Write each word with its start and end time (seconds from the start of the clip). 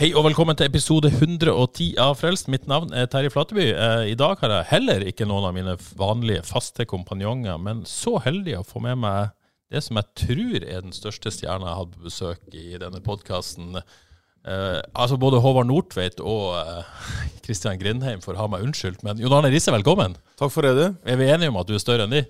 Hei 0.00 0.14
og 0.16 0.22
velkommen 0.24 0.56
til 0.56 0.64
episode 0.64 1.10
110 1.12 1.90
av 2.00 2.14
Frelst. 2.16 2.46
Mitt 2.48 2.62
navn 2.70 2.94
er 2.96 3.04
Terje 3.12 3.28
Flateby. 3.34 3.66
Eh, 3.68 4.04
I 4.08 4.14
dag 4.16 4.40
har 4.40 4.54
jeg 4.54 4.68
heller 4.70 5.02
ikke 5.04 5.26
noen 5.28 5.44
av 5.44 5.52
mine 5.52 5.74
vanlige 6.00 6.40
faste 6.48 6.86
kompanjonger, 6.88 7.58
men 7.60 7.82
så 7.84 8.14
heldig 8.24 8.54
å 8.56 8.64
få 8.64 8.80
med 8.80 8.96
meg 9.02 9.34
det 9.68 9.82
som 9.84 10.00
jeg 10.00 10.08
tror 10.22 10.64
er 10.64 10.86
den 10.86 10.96
største 10.96 11.28
stjerna 11.36 11.68
jeg 11.68 11.74
har 11.74 11.82
hatt 11.82 11.92
på 11.98 12.06
besøk 12.06 12.56
i 12.56 12.80
denne 12.80 13.02
podkasten. 13.04 13.76
Eh, 13.76 14.80
altså 14.96 15.20
både 15.20 15.42
Håvard 15.44 15.68
Nordtveit 15.68 16.24
og 16.24 16.56
Kristian 17.44 17.76
Grindheim 17.76 18.24
får 18.24 18.40
ha 18.40 18.48
meg 18.48 18.64
unnskyldt, 18.70 19.04
men 19.04 19.20
Jon 19.20 19.36
Arne 19.36 19.52
Risse, 19.52 19.68
velkommen. 19.68 20.16
Takk 20.40 20.56
for 20.56 20.64
det, 20.64 20.78
du. 20.80 20.96
Er 21.04 21.20
vi 21.20 21.28
enige 21.28 21.52
om 21.52 21.60
at 21.60 21.68
du 21.68 21.76
er 21.76 21.84
større 21.84 22.08
enn 22.08 22.16
de? 22.16 22.24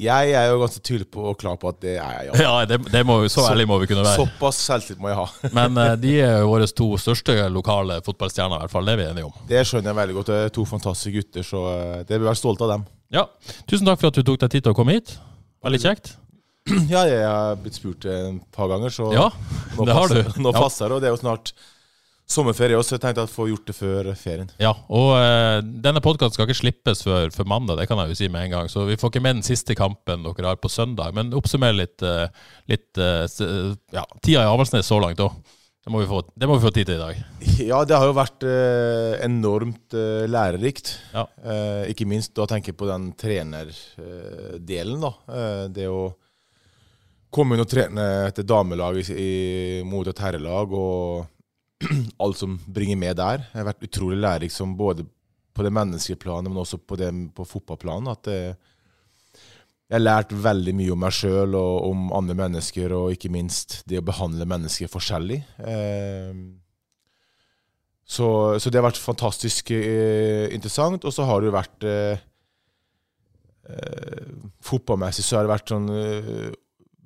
Jeg 0.00 0.32
er 0.32 0.46
jo 0.48 0.60
ganske 0.62 0.80
tydelig 0.80 1.06
på 1.12 1.24
og 1.30 1.36
klar 1.40 1.58
på 1.60 1.68
at 1.68 1.80
det 1.82 1.96
er 1.98 2.14
jeg, 2.16 2.28
ja. 2.30 2.38
Ja, 2.46 2.52
det, 2.68 2.78
det 2.92 3.02
må, 3.06 3.18
så 3.32 3.44
ærlig 3.50 3.66
må 3.68 3.76
vi 3.82 3.88
kunne 3.90 4.04
være. 4.06 4.22
Såpass 4.22 4.60
selvtillit 4.68 5.02
må 5.02 5.10
jeg 5.10 5.18
ha. 5.18 5.26
Men 5.58 5.76
uh, 5.76 5.92
de 6.00 6.14
er 6.24 6.38
jo 6.40 6.52
våre 6.54 6.68
to 6.80 6.88
største 7.00 7.36
lokale 7.52 8.00
fotballstjerner, 8.06 8.56
i 8.56 8.64
hvert 8.64 8.74
fall. 8.74 8.88
Det 8.88 8.94
er 8.96 9.02
vi 9.02 9.08
enige 9.10 9.28
om. 9.28 9.42
Det 9.50 9.64
skjønner 9.68 9.92
jeg 9.92 10.00
veldig 10.00 10.16
godt. 10.20 10.32
Det 10.32 10.38
er 10.46 10.54
to 10.56 10.64
fantastiske 10.70 11.12
gutter, 11.18 11.46
så 11.50 11.66
uh, 11.68 11.98
det 12.06 12.16
bør 12.16 12.30
være 12.30 12.40
stolt 12.40 12.64
av 12.64 12.72
dem. 12.76 12.88
Ja, 13.10 13.26
Tusen 13.66 13.88
takk 13.88 14.00
for 14.00 14.12
at 14.12 14.16
du 14.16 14.24
tok 14.24 14.40
deg 14.44 14.54
tid 14.54 14.64
til 14.64 14.72
å 14.72 14.78
komme 14.78 14.96
hit. 14.96 15.16
Veldig 15.66 15.82
kjekt. 15.82 16.14
Ja, 16.92 17.02
jeg 17.08 17.24
har 17.24 17.56
blitt 17.60 17.76
spurt 17.78 18.04
et 18.06 18.40
par 18.54 18.68
ganger, 18.70 18.92
så 18.94 19.10
Ja, 19.14 19.28
nå 19.76 19.86
det 19.88 19.96
har 19.96 20.10
du. 20.12 20.18
passer, 20.20 20.42
nå 20.44 20.52
passer 20.54 20.88
det. 20.88 20.96
Og 20.96 21.02
det 21.02 21.10
er 21.10 21.14
jo 21.16 21.20
snart 21.22 21.52
sommerferie 22.30 22.78
også, 22.78 22.94
så 22.94 22.96
jeg 22.98 23.02
tenkte 23.04 23.24
å 23.26 23.30
få 23.30 23.48
gjort 23.50 23.66
det 23.70 23.74
før 23.76 24.10
ferien. 24.18 24.50
Ja, 24.62 24.70
og 24.88 25.12
uh, 25.18 25.58
denne 25.84 26.02
podkasten 26.04 26.38
skal 26.38 26.46
ikke 26.48 26.60
slippes 26.62 27.04
før, 27.06 27.28
før 27.34 27.48
mandag, 27.50 27.80
det 27.82 27.88
kan 27.90 27.98
jeg 28.04 28.12
jo 28.14 28.18
si 28.22 28.28
med 28.32 28.46
en 28.48 28.54
gang. 28.56 28.72
Så 28.72 28.86
vi 28.88 28.98
får 29.00 29.12
ikke 29.12 29.24
med 29.26 29.40
den 29.40 29.46
siste 29.46 29.74
kampen 29.78 30.22
dere 30.26 30.52
har 30.54 30.60
på 30.62 30.70
søndag. 30.72 31.12
Men 31.16 31.34
oppsummer 31.36 31.74
litt, 31.76 31.98
uh, 32.06 32.28
litt 32.70 33.00
uh, 33.02 33.24
ja, 33.94 34.04
tida 34.22 34.44
i 34.44 34.50
Avaldsnes 34.50 34.86
så 34.86 35.00
langt 35.02 35.22
òg. 35.26 35.34
Det, 35.80 35.88
må 35.88 36.02
vi 36.02 36.08
få- 36.10 36.26
det 36.36 36.46
må 36.46 36.58
vi 36.58 36.62
få 36.66 36.70
tid 36.76 36.90
til 36.90 36.98
i 36.98 37.00
dag. 37.00 37.20
Ja, 37.64 37.78
det 37.88 37.96
har 37.96 38.04
jo 38.10 38.12
vært 38.18 38.44
eh, 38.44 39.14
enormt 39.24 39.94
eh, 39.96 40.26
lærerikt. 40.28 40.90
Ja. 41.14 41.22
Eh, 41.40 41.86
ikke 41.94 42.04
minst 42.04 42.34
da 42.36 42.44
tenker 42.50 42.74
jeg 42.74 42.76
på 42.82 42.88
den 42.90 43.06
trenerdelen, 43.16 45.00
da. 45.00 45.10
Eh, 45.32 45.62
det 45.72 45.86
å 45.88 46.10
komme 47.32 47.56
inn 47.56 47.64
og 47.64 47.70
trene 47.72 48.04
etter 48.28 48.44
damelag 48.44 49.00
i, 49.00 49.06
i, 49.08 49.30
mot 49.88 50.06
et 50.12 50.20
herrelag 50.20 50.76
og 50.76 51.24
alt 52.22 52.40
som 52.40 52.58
bringer 52.66 52.98
med 53.00 53.18
der. 53.20 53.46
Jeg 53.50 53.60
har 53.62 53.70
vært 53.70 53.86
utrolig 53.86 54.20
lærerik 54.20 54.54
både 54.76 55.06
på 55.54 55.64
det 55.66 55.72
menneskelige 55.74 56.20
planet, 56.22 56.50
men 56.50 56.62
også 56.62 56.78
på, 56.78 56.96
det, 56.96 57.10
på 57.34 57.44
fotballplanet. 57.44 58.12
At 58.12 58.28
det, 58.28 58.38
jeg 59.90 59.96
har 59.98 60.04
lært 60.04 60.32
veldig 60.32 60.74
mye 60.78 60.92
om 60.94 61.00
meg 61.02 61.14
sjøl 61.16 61.56
og 61.58 61.88
om 61.88 62.12
andre 62.14 62.36
mennesker, 62.38 62.92
og 62.94 63.16
ikke 63.16 63.32
minst 63.34 63.80
det 63.90 63.98
å 63.98 64.06
behandle 64.06 64.46
mennesker 64.46 64.90
forskjellig. 64.92 65.40
Eh, 65.66 66.36
så, 68.10 68.28
så 68.58 68.70
det 68.70 68.78
har 68.78 68.86
vært 68.86 69.02
fantastisk 69.02 69.72
eh, 69.74 70.46
interessant. 70.54 71.06
Og 71.06 71.14
så 71.14 71.26
har 71.26 71.42
det 71.42 71.50
jo 71.50 71.56
vært 71.58 71.86
eh, 71.90 72.22
eh, 73.70 74.32
Fotballmessig 74.66 75.26
så 75.26 75.38
har 75.38 75.46
det 75.46 75.54
vært 75.56 75.70
sånn 75.74 75.86
eh, 75.94 76.48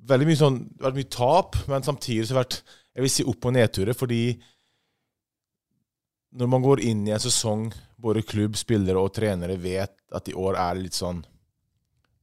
Veldig 0.05 0.25
mye 0.29 0.37
sånn 0.37 0.57
det 0.61 0.83
har 0.83 0.91
vært 0.91 0.99
mye 0.99 1.13
tap, 1.15 1.55
men 1.71 1.85
samtidig 1.85 2.27
så 2.27 2.35
har 2.35 2.43
det 2.43 2.43
vært 2.43 2.75
jeg 2.95 3.03
vil 3.03 3.11
si 3.11 3.23
opp- 3.27 3.45
og 3.49 3.55
nedturer. 3.55 3.97
Fordi 3.97 4.19
når 6.35 6.49
man 6.51 6.63
går 6.65 6.81
inn 6.83 7.05
i 7.07 7.13
en 7.15 7.21
sesong, 7.21 7.69
både 8.01 8.25
klubb, 8.27 8.57
spillere 8.59 8.99
og 8.99 9.13
trenere 9.15 9.55
vet 9.61 9.95
at 10.15 10.27
i 10.29 10.35
år 10.35 10.57
er 10.59 10.75
det 10.75 10.87
litt 10.87 10.97
sånn 10.97 11.21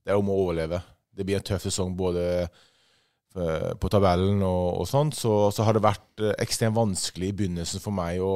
Det 0.02 0.12
er 0.12 0.18
om 0.18 0.30
å 0.32 0.36
overleve. 0.44 0.80
Det 1.14 1.24
blir 1.24 1.38
en 1.38 1.46
tøff 1.46 1.62
sesong 1.62 1.92
både 1.96 2.24
eh, 2.42 3.70
på 3.78 3.90
tabellen 3.92 4.42
og, 4.42 4.82
og 4.82 4.88
sånn, 4.90 5.12
så, 5.14 5.50
så 5.54 5.66
har 5.66 5.76
det 5.76 5.84
vært 5.84 6.24
eh, 6.24 6.34
ekstremt 6.42 6.76
vanskelig 6.76 7.30
i 7.30 7.36
begynnelsen 7.38 7.82
for 7.82 7.94
meg 7.94 8.18
å 8.24 8.34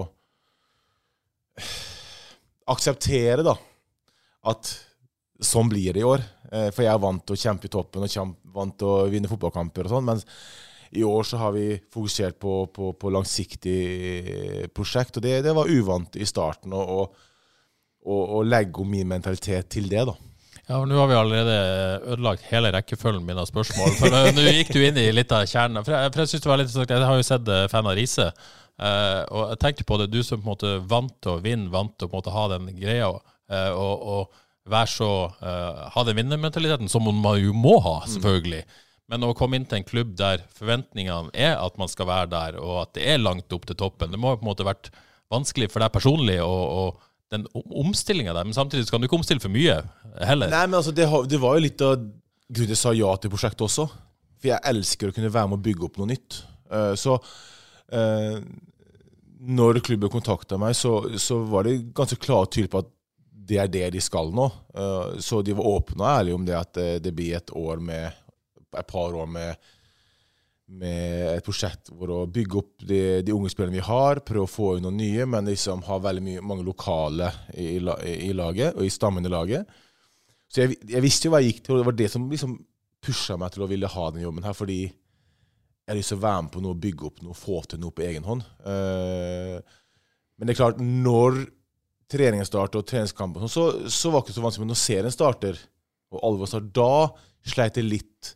akseptere 2.71 3.43
da, 3.47 3.57
at 4.47 4.71
sånn 5.43 5.69
blir 5.73 5.97
det 5.97 6.03
i 6.05 6.07
år. 6.07 6.23
Eh, 6.53 6.69
For 6.71 6.85
jeg 6.87 6.93
er 6.93 7.03
vant 7.03 7.25
til 7.27 7.37
å 7.37 7.41
kjempe 7.41 7.69
i 7.69 7.73
toppen 7.73 8.07
og 8.07 8.37
vant 8.55 8.79
til 8.79 8.93
å 8.93 9.11
vinne 9.13 9.31
fotballkamper 9.31 9.89
og 9.89 9.97
sånn. 9.97 10.07
Mens 10.07 10.27
i 10.91 11.03
år 11.05 11.25
så 11.27 11.37
har 11.41 11.53
vi 11.57 11.81
fokusert 11.93 12.39
på, 12.43 12.67
på, 12.75 12.93
på 13.01 13.11
langsiktig 13.15 13.79
prosjekt, 14.77 15.17
og 15.19 15.25
det, 15.27 15.41
det 15.47 15.55
var 15.57 15.71
uvant 15.71 16.17
i 16.21 16.27
starten 16.29 16.75
å, 16.77 16.85
å, 18.07 18.17
å, 18.39 18.43
legge 18.47 18.83
om 18.83 18.91
min 18.91 19.09
mentalitet 19.11 19.69
til 19.73 19.89
det, 19.91 20.05
da. 20.09 20.15
Ja, 20.67 20.81
for 20.81 20.87
Nå 20.91 20.97
har 20.99 21.07
vi 21.11 21.15
allerede 21.19 21.57
ødelagt 22.15 22.47
hele 22.51 22.73
rekkefølgen 22.75 23.23
min 23.27 23.39
av 23.39 23.47
spørsmål. 23.47 23.93
For 24.01 24.11
nå- 24.35 24.47
gikk 24.51 24.73
du 24.75 24.81
inn 24.83 24.97
i 24.99 25.11
litt 25.15 25.31
av 25.35 25.45
kjernen. 25.47 25.85
For 25.87 25.95
jeg, 25.95 26.11
for 26.15 26.25
jeg 26.25 26.33
synes 26.33 26.43
det 26.47 26.51
var 26.51 26.59
litt 26.59 26.71
interessant, 26.73 26.95
jeg 26.97 27.11
har 27.11 27.21
jo 27.21 27.27
sett 27.29 27.53
eh, 27.55 27.67
fan 27.71 27.87
av 27.87 27.95
Riise. 27.95 28.27
eh, 28.83 29.21
og 29.31 29.45
jeg 29.53 29.61
tenkte 29.63 29.87
på 29.87 30.01
det, 30.03 30.09
du 30.11 30.19
som 30.27 30.41
på 30.41 30.47
en 30.49 30.51
måte 30.51 30.73
vant 30.91 31.15
til 31.23 31.37
å 31.37 31.43
vinne, 31.45 31.71
vant 31.71 31.95
til 31.95 32.09
å 32.09 32.11
på 32.11 32.17
en 32.19 32.25
måte 32.25 32.35
ha 32.35 32.49
den 32.57 32.67
greia. 32.81 33.13
eh, 33.47 33.71
og, 33.79 34.11
og 34.17 34.43
være 34.67 34.91
så 34.91 35.11
eh, 35.39 35.85
Ha 35.95 36.03
den 36.09 36.19
vinnermentaliteten, 36.19 36.91
som 36.91 37.07
man 37.07 37.39
jo 37.39 37.55
må 37.55 37.77
ha, 37.87 38.01
selvfølgelig. 38.11 38.65
Men 39.11 39.23
å 39.23 39.35
komme 39.39 39.59
inn 39.59 39.67
til 39.69 39.81
en 39.81 39.87
klubb 39.87 40.15
der 40.19 40.43
forventningene 40.57 41.31
er 41.35 41.61
at 41.63 41.77
man 41.79 41.91
skal 41.91 42.09
være 42.11 42.31
der, 42.33 42.57
og 42.59 42.81
at 42.83 42.95
det 42.99 43.05
er 43.07 43.23
langt 43.23 43.53
opp 43.55 43.69
til 43.69 43.79
toppen, 43.79 44.11
det 44.11 44.19
må 44.19 44.35
på 44.35 44.43
en 44.43 44.51
måte 44.51 44.67
vært 44.67 44.91
vanskelig 45.33 45.71
for 45.71 45.83
deg 45.83 45.95
personlig 45.95 46.41
og, 46.43 46.65
og 46.81 47.07
den 47.35 47.47
omstillinga 47.55 48.35
der. 48.35 48.47
Men 48.47 48.57
samtidig 48.57 48.91
kan 48.91 49.03
du 49.03 49.09
ikke 49.09 49.19
omstille 49.19 49.43
for 49.43 49.55
mye 49.55 49.81
heller. 50.27 50.51
Nei, 50.51 50.65
men 50.67 50.79
altså, 50.81 50.95
det, 50.95 51.07
det 51.31 51.41
var 51.43 51.57
jo 51.57 51.65
litt 51.67 51.87
av 51.87 51.97
grunnen 52.47 52.75
jeg 52.75 52.83
sa 52.83 52.95
ja 52.95 53.15
til 53.21 53.33
prosjektet 53.33 53.67
også. 53.67 53.89
For 54.37 54.51
jeg 54.53 54.63
elsker 54.71 55.11
å 55.11 55.17
kunne 55.17 55.33
være 55.33 55.51
med 55.51 55.59
å 55.59 55.65
bygge 55.67 55.89
opp 55.89 55.99
noe 56.01 56.11
nytt. 56.13 56.41
Eh, 56.71 56.93
så 56.99 57.17
eh, 57.95 58.39
når 59.47 59.81
klubben 59.87 60.13
kontakta 60.13 60.59
meg, 60.61 60.77
så, 60.79 60.99
så 61.21 61.41
var 61.51 61.67
det 61.67 61.79
ganske 61.97 62.19
klart 62.23 62.51
og 62.51 62.55
tydelig 62.55 62.75
på 62.75 62.85
at 62.85 62.93
det 63.47 63.59
er 63.63 63.71
det 63.71 63.89
de 63.95 64.03
skal 64.03 64.33
nå. 64.35 64.47
Eh, 64.75 65.19
så 65.23 65.43
de 65.47 65.55
var 65.57 65.73
åpne 65.77 66.03
og 66.03 66.13
ærlige 66.13 66.39
om 66.39 66.47
det 66.47 66.59
at 66.59 66.81
det 67.03 67.15
blir 67.15 67.39
et 67.39 67.55
år 67.55 67.83
med 67.83 68.23
et 68.79 68.91
par 68.91 69.15
år 69.17 69.31
med, 69.31 69.73
med 70.81 71.33
et 71.33 71.47
prosjekt 71.47 71.91
hvor 71.95 72.13
å 72.13 72.21
bygge 72.31 72.61
opp 72.61 72.87
de, 72.89 73.01
de 73.27 73.35
unge 73.35 73.53
spillerne 73.53 73.79
vi 73.79 73.87
har, 73.87 74.23
prøve 74.27 74.47
å 74.47 74.53
få 74.53 74.71
inn 74.77 74.87
noen 74.89 75.01
nye, 75.01 75.27
men 75.31 75.51
liksom 75.51 75.85
ha 75.89 75.99
veldig 76.03 76.25
mye, 76.29 76.45
mange 76.53 76.67
lokale 76.67 77.33
i, 77.55 77.77
i, 77.79 78.15
i 78.29 78.33
laget, 78.37 78.77
og 78.77 78.87
i 78.87 78.93
stammen 78.93 79.27
i 79.27 79.33
laget. 79.33 79.67
Så 80.47 80.63
jeg, 80.63 80.79
jeg 80.89 81.03
visste 81.05 81.29
jo 81.29 81.35
hva 81.35 81.43
jeg 81.43 81.55
gikk 81.55 81.65
til, 81.65 81.75
og 81.75 81.83
det 81.83 81.89
var 81.91 81.99
det 81.99 82.13
som 82.13 82.31
liksom 82.31 82.57
pusha 83.07 83.37
meg 83.39 83.53
til 83.55 83.65
å 83.65 83.71
ville 83.71 83.91
ha 83.91 84.07
den 84.13 84.25
jobben 84.25 84.47
her, 84.47 84.57
fordi 84.57 84.81
jeg 84.87 85.93
har 85.93 85.99
lyst 86.01 86.11
til 86.11 86.19
å 86.19 86.25
være 86.25 86.47
med 86.47 86.53
på 86.55 86.63
noe, 86.65 86.79
bygge 86.83 87.07
opp 87.07 87.21
noe, 87.23 87.37
få 87.39 87.61
til 87.71 87.79
noe 87.83 87.95
på 87.95 88.03
egen 88.03 88.25
hånd. 88.27 88.43
Eh, 88.67 89.77
men 90.37 90.49
det 90.49 90.57
er 90.57 90.59
klart, 90.59 90.81
når 90.83 91.45
treningen 92.11 92.47
starter 92.47 92.83
og 92.83 92.89
treningskampen, 92.91 93.47
så, 93.51 93.69
så 93.87 94.11
var 94.11 94.23
det 94.23 94.27
ikke 94.27 94.37
så 94.41 94.45
vanskelig, 94.45 94.65
men 94.65 94.73
når 94.75 94.81
serien 94.81 95.15
starter, 95.15 95.61
og 96.11 96.25
alvor 96.27 96.51
starter, 96.51 96.73
da 96.75 97.53
sleit 97.53 97.79
jeg 97.79 97.87
litt. 97.87 98.33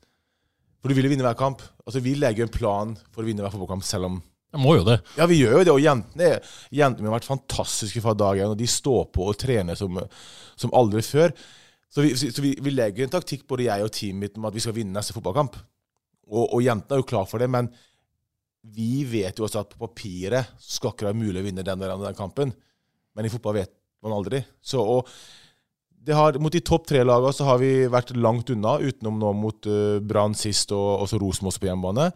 For 0.80 0.88
du 0.90 0.96
vil 0.96 1.06
jo 1.06 1.12
vinne 1.12 1.26
hver 1.26 1.36
kamp. 1.38 1.62
Altså, 1.84 2.00
Vi 2.00 2.14
legger 2.16 2.44
jo 2.44 2.48
en 2.48 2.54
plan 2.54 2.92
for 3.12 3.22
å 3.22 3.26
vinne 3.28 3.44
hver 3.44 3.52
fotballkamp, 3.52 3.84
selv 3.84 4.08
om 4.08 4.20
Jeg 4.50 4.60
må 4.64 4.74
jo 4.78 4.84
det. 4.88 4.98
ja, 5.16 5.26
vi 5.30 5.40
gjør 5.42 5.58
jo 5.58 5.64
det, 5.64 5.72
og 5.74 5.82
jentene, 5.84 6.30
jentene 6.74 7.06
har 7.10 7.18
vært 7.18 7.28
fantastiske 7.28 8.00
fra 8.02 8.14
dag 8.18 8.40
én. 8.40 8.50
Og 8.50 8.58
de 8.58 8.66
står 8.66 9.04
på 9.14 9.28
og 9.30 9.36
trener 9.38 9.78
som, 9.78 10.00
som 10.58 10.72
aldri 10.74 11.02
før. 11.06 11.34
Så, 11.90 12.02
vi, 12.02 12.14
så 12.16 12.42
vi, 12.42 12.54
vi 12.62 12.72
legger 12.72 13.04
en 13.04 13.12
taktikk, 13.12 13.44
både 13.50 13.66
jeg 13.68 13.84
og 13.84 13.92
teamet 13.94 14.24
mitt, 14.24 14.38
om 14.40 14.48
at 14.48 14.56
vi 14.56 14.62
skal 14.64 14.74
vinne 14.74 14.96
neste 14.96 15.14
fotballkamp. 15.14 15.58
Og, 16.30 16.44
og 16.54 16.62
jentene 16.62 16.96
er 16.96 17.02
jo 17.02 17.08
klar 17.12 17.28
for 17.30 17.42
det, 17.42 17.50
men 17.50 17.68
vi 18.76 19.04
vet 19.08 19.38
jo 19.38 19.46
også 19.46 19.62
at 19.62 19.70
på 19.72 19.86
papiret 19.86 20.50
skal 20.60 20.92
ikke 20.92 21.06
det 21.06 21.10
være 21.12 21.20
mulig 21.22 21.40
å 21.40 21.46
vinne 21.46 21.64
den 21.66 21.80
den, 21.80 22.02
den 22.04 22.18
kampen. 22.18 22.52
Men 23.16 23.26
i 23.26 23.32
fotball 23.32 23.56
vet 23.60 23.72
man 24.04 24.14
aldri. 24.16 24.42
Så, 24.62 24.80
og 24.82 25.08
har, 26.08 26.38
mot 26.40 26.52
de 26.52 26.62
topp 26.64 26.86
tre 26.88 27.02
lagene 27.04 27.32
så 27.36 27.46
har 27.48 27.60
vi 27.60 27.72
vært 27.92 28.14
langt 28.16 28.50
unna, 28.52 28.78
utenom 28.80 29.18
nå 29.20 29.32
mot 29.36 29.68
uh, 29.68 30.00
Brann 30.00 30.36
sist 30.38 30.72
og 30.72 31.04
også 31.04 31.20
Rosenborg 31.20 31.60
på 31.60 31.68
hjemmebane. 31.68 32.08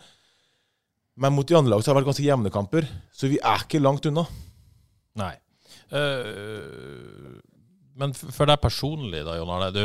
Men 1.20 1.34
mot 1.36 1.46
de 1.46 1.56
andre 1.58 1.74
lagene 1.74 1.84
så 1.84 1.92
har 1.92 1.98
det 1.98 2.02
vært 2.02 2.12
ganske 2.14 2.26
jevne 2.26 2.54
kamper, 2.54 2.88
så 3.14 3.30
vi 3.30 3.38
er 3.38 3.66
ikke 3.66 3.82
langt 3.82 4.08
unna. 4.08 4.24
Nei. 5.20 5.34
Uh, 5.92 7.36
men 8.00 8.16
for 8.16 8.48
deg 8.50 8.62
personlig, 8.62 9.22
da, 9.26 9.36
Jon 9.38 9.52
Arne. 9.54 9.70
Du, 9.74 9.84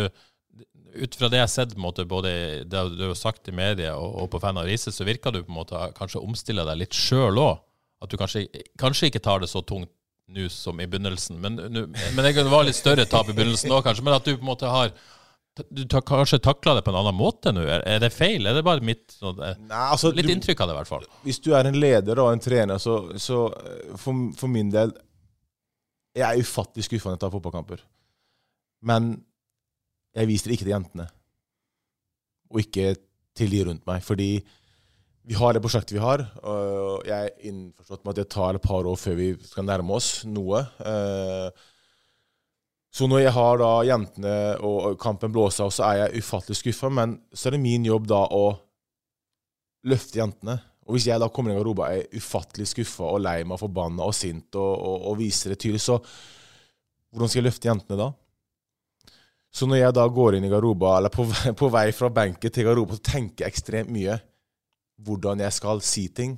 ut 0.90 1.16
fra 1.20 1.30
det 1.30 1.42
jeg 1.42 1.46
har 1.46 1.52
sett, 1.54 1.78
måte, 1.78 2.08
både 2.10 2.32
det 2.66 2.84
du 2.96 3.06
har 3.06 3.18
sagt 3.18 3.52
i 3.52 3.56
media 3.56 3.94
og, 4.00 4.16
og 4.24 4.32
på 4.34 4.42
Fan 4.42 4.58
av 4.58 4.66
Riise, 4.70 4.94
så 4.96 5.06
virker 5.08 5.36
du 5.36 5.44
på 5.44 5.52
en 5.52 5.60
måte 5.60 5.84
kanskje 5.98 6.24
omstille 6.24 6.66
deg 6.66 6.82
litt 6.82 6.98
sjøl 6.98 7.38
òg. 7.38 7.60
At 8.00 8.12
du 8.12 8.16
kanskje, 8.18 8.48
kanskje 8.80 9.10
ikke 9.10 9.22
tar 9.24 9.44
det 9.44 9.52
så 9.52 9.62
tungt 9.68 9.92
nå 10.36 10.48
som 10.54 10.80
i 10.82 10.88
begynnelsen. 10.90 11.40
Men, 11.42 11.56
nu- 11.74 11.88
men 11.90 12.26
det 12.28 12.44
var 12.52 12.64
litt 12.68 12.78
større 12.78 13.06
tap 13.10 13.30
i 13.30 13.34
begynnelsen 13.38 13.72
òg, 13.74 13.84
kanskje. 13.88 14.04
Men 14.06 14.14
at 14.20 14.26
du 14.28 14.36
på 14.36 14.44
en 14.46 14.52
måte 14.54 14.70
har 14.70 14.92
Du 15.74 15.82
tar, 15.92 16.00
kanskje 16.08 16.38
takla 16.40 16.76
det 16.78 16.86
på 16.86 16.92
en 16.94 17.00
annen 17.02 17.18
måte 17.20 17.52
nå? 17.52 17.66
Er, 17.68 17.82
er 17.84 18.00
det 18.00 18.14
feil? 18.16 18.46
Er 18.48 18.54
det 18.56 18.62
bare 18.64 18.80
mitt 18.86 19.12
sånn, 19.12 19.42
eh, 19.44 19.58
Nei, 19.68 19.80
altså, 19.92 20.14
Litt 20.16 20.30
du- 20.30 20.32
inntrykk 20.32 20.62
av 20.64 20.70
det, 20.70 20.76
i 20.76 20.78
hvert 20.78 20.88
fall. 20.88 21.08
Hvis 21.26 21.40
du 21.44 21.50
er 21.58 21.68
en 21.68 21.76
leder 21.82 22.22
og 22.24 22.30
en 22.32 22.40
trener, 22.40 22.78
så, 22.80 22.94
så 23.20 23.40
eh, 23.60 23.90
for, 24.00 24.30
for 24.40 24.48
min 24.48 24.70
del 24.72 24.94
Jeg 26.16 26.24
er 26.30 26.40
ufattelig 26.46 26.86
skuffa 26.88 27.10
når 27.10 27.18
jeg 27.18 27.24
tar 27.26 27.34
fotballkamper. 27.36 27.82
Men 28.88 29.10
jeg 30.16 30.28
viser 30.32 30.48
det 30.50 30.56
ikke 30.58 30.68
til 30.70 30.74
jentene. 30.78 31.10
Og 32.54 32.62
ikke 32.64 32.88
til 33.38 33.52
de 33.52 33.60
rundt 33.68 33.84
meg. 33.90 34.02
Fordi 34.06 34.30
vi 35.28 35.36
har 35.38 35.54
det 35.54 35.62
prosjektet 35.62 35.96
vi 35.98 36.02
har, 36.02 36.24
og 36.42 37.06
jeg 37.06 37.28
er 37.28 37.50
innforstått 37.50 38.06
med 38.06 38.14
at 38.16 38.22
det 38.22 38.30
tar 38.34 38.56
et 38.58 38.64
par 38.64 38.88
år 38.88 38.96
før 38.98 39.18
vi 39.20 39.28
skal 39.46 39.68
nærme 39.68 39.98
oss 39.98 40.24
noe. 40.26 40.64
Eh, 40.80 41.50
Så 42.92 43.06
når 43.06 43.20
jeg 43.22 43.34
har 43.36 43.60
da 43.62 43.68
jentene 43.86 44.32
og 44.66 44.96
kampen 45.02 45.30
blåser 45.32 45.68
av, 45.68 45.70
så 45.72 45.84
er 45.86 45.98
jeg 46.00 46.24
ufattelig 46.24 46.58
skuffa. 46.58 46.90
Men 46.90 47.20
så 47.34 47.48
er 47.48 47.56
det 47.56 47.62
min 47.62 47.86
jobb 47.86 48.08
da 48.10 48.24
å 48.34 48.46
løfte 49.86 50.18
jentene. 50.18 50.56
Og 50.88 50.96
hvis 50.98 51.06
jeg 51.06 51.22
da 51.22 51.30
kommer 51.30 51.52
inn 51.52 51.60
i 51.60 51.60
garderoben 51.60 51.86
og 51.86 52.00
er 52.00 52.18
ufattelig 52.18 52.66
skuffa 52.72 53.12
og 53.14 53.22
lei 53.22 53.44
meg 53.46 53.62
forbanna 53.62 54.08
og 54.10 54.16
sint 54.18 54.58
og, 54.58 54.72
og, 54.74 55.06
og 55.12 55.20
viser 55.22 55.54
det 55.54 55.60
tydelig, 55.62 55.84
så 55.86 56.00
hvordan 56.00 57.30
skal 57.30 57.44
jeg 57.44 57.48
løfte 57.52 57.70
jentene 57.70 58.00
da? 58.00 58.10
Så 59.54 59.70
når 59.70 59.84
jeg 59.84 59.96
da 59.98 60.08
går 60.14 60.38
inn 60.38 60.46
i 60.46 60.50
garderoben, 60.52 60.90
eller 60.98 61.14
på 61.14 61.28
på 61.62 61.70
vei 61.74 61.88
fra 61.94 62.10
benken 62.14 62.54
til 62.54 62.66
garderoben, 62.66 62.98
så 62.98 63.12
tenker 63.14 63.46
jeg 63.46 63.54
ekstremt 63.54 63.94
mye 63.94 64.18
hvordan 65.06 65.44
jeg 65.44 65.56
skal 65.56 65.84
si 65.86 66.08
ting 66.14 66.38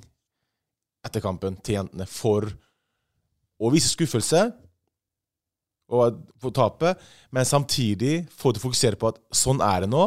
etter 1.02 1.22
kampen 1.24 1.56
til 1.60 1.80
jentene 1.80 2.06
for 2.06 2.46
å 3.62 3.70
vise 3.72 3.90
skuffelse 3.90 4.44
og 5.92 6.22
få 6.40 6.52
tapet, 6.54 7.00
men 7.34 7.46
samtidig 7.46 8.22
få 8.32 8.54
de 8.54 8.62
fokusere 8.62 8.98
på 8.98 9.10
at 9.12 9.18
sånn 9.34 9.60
er 9.64 9.84
det 9.84 9.90
nå, 9.92 10.04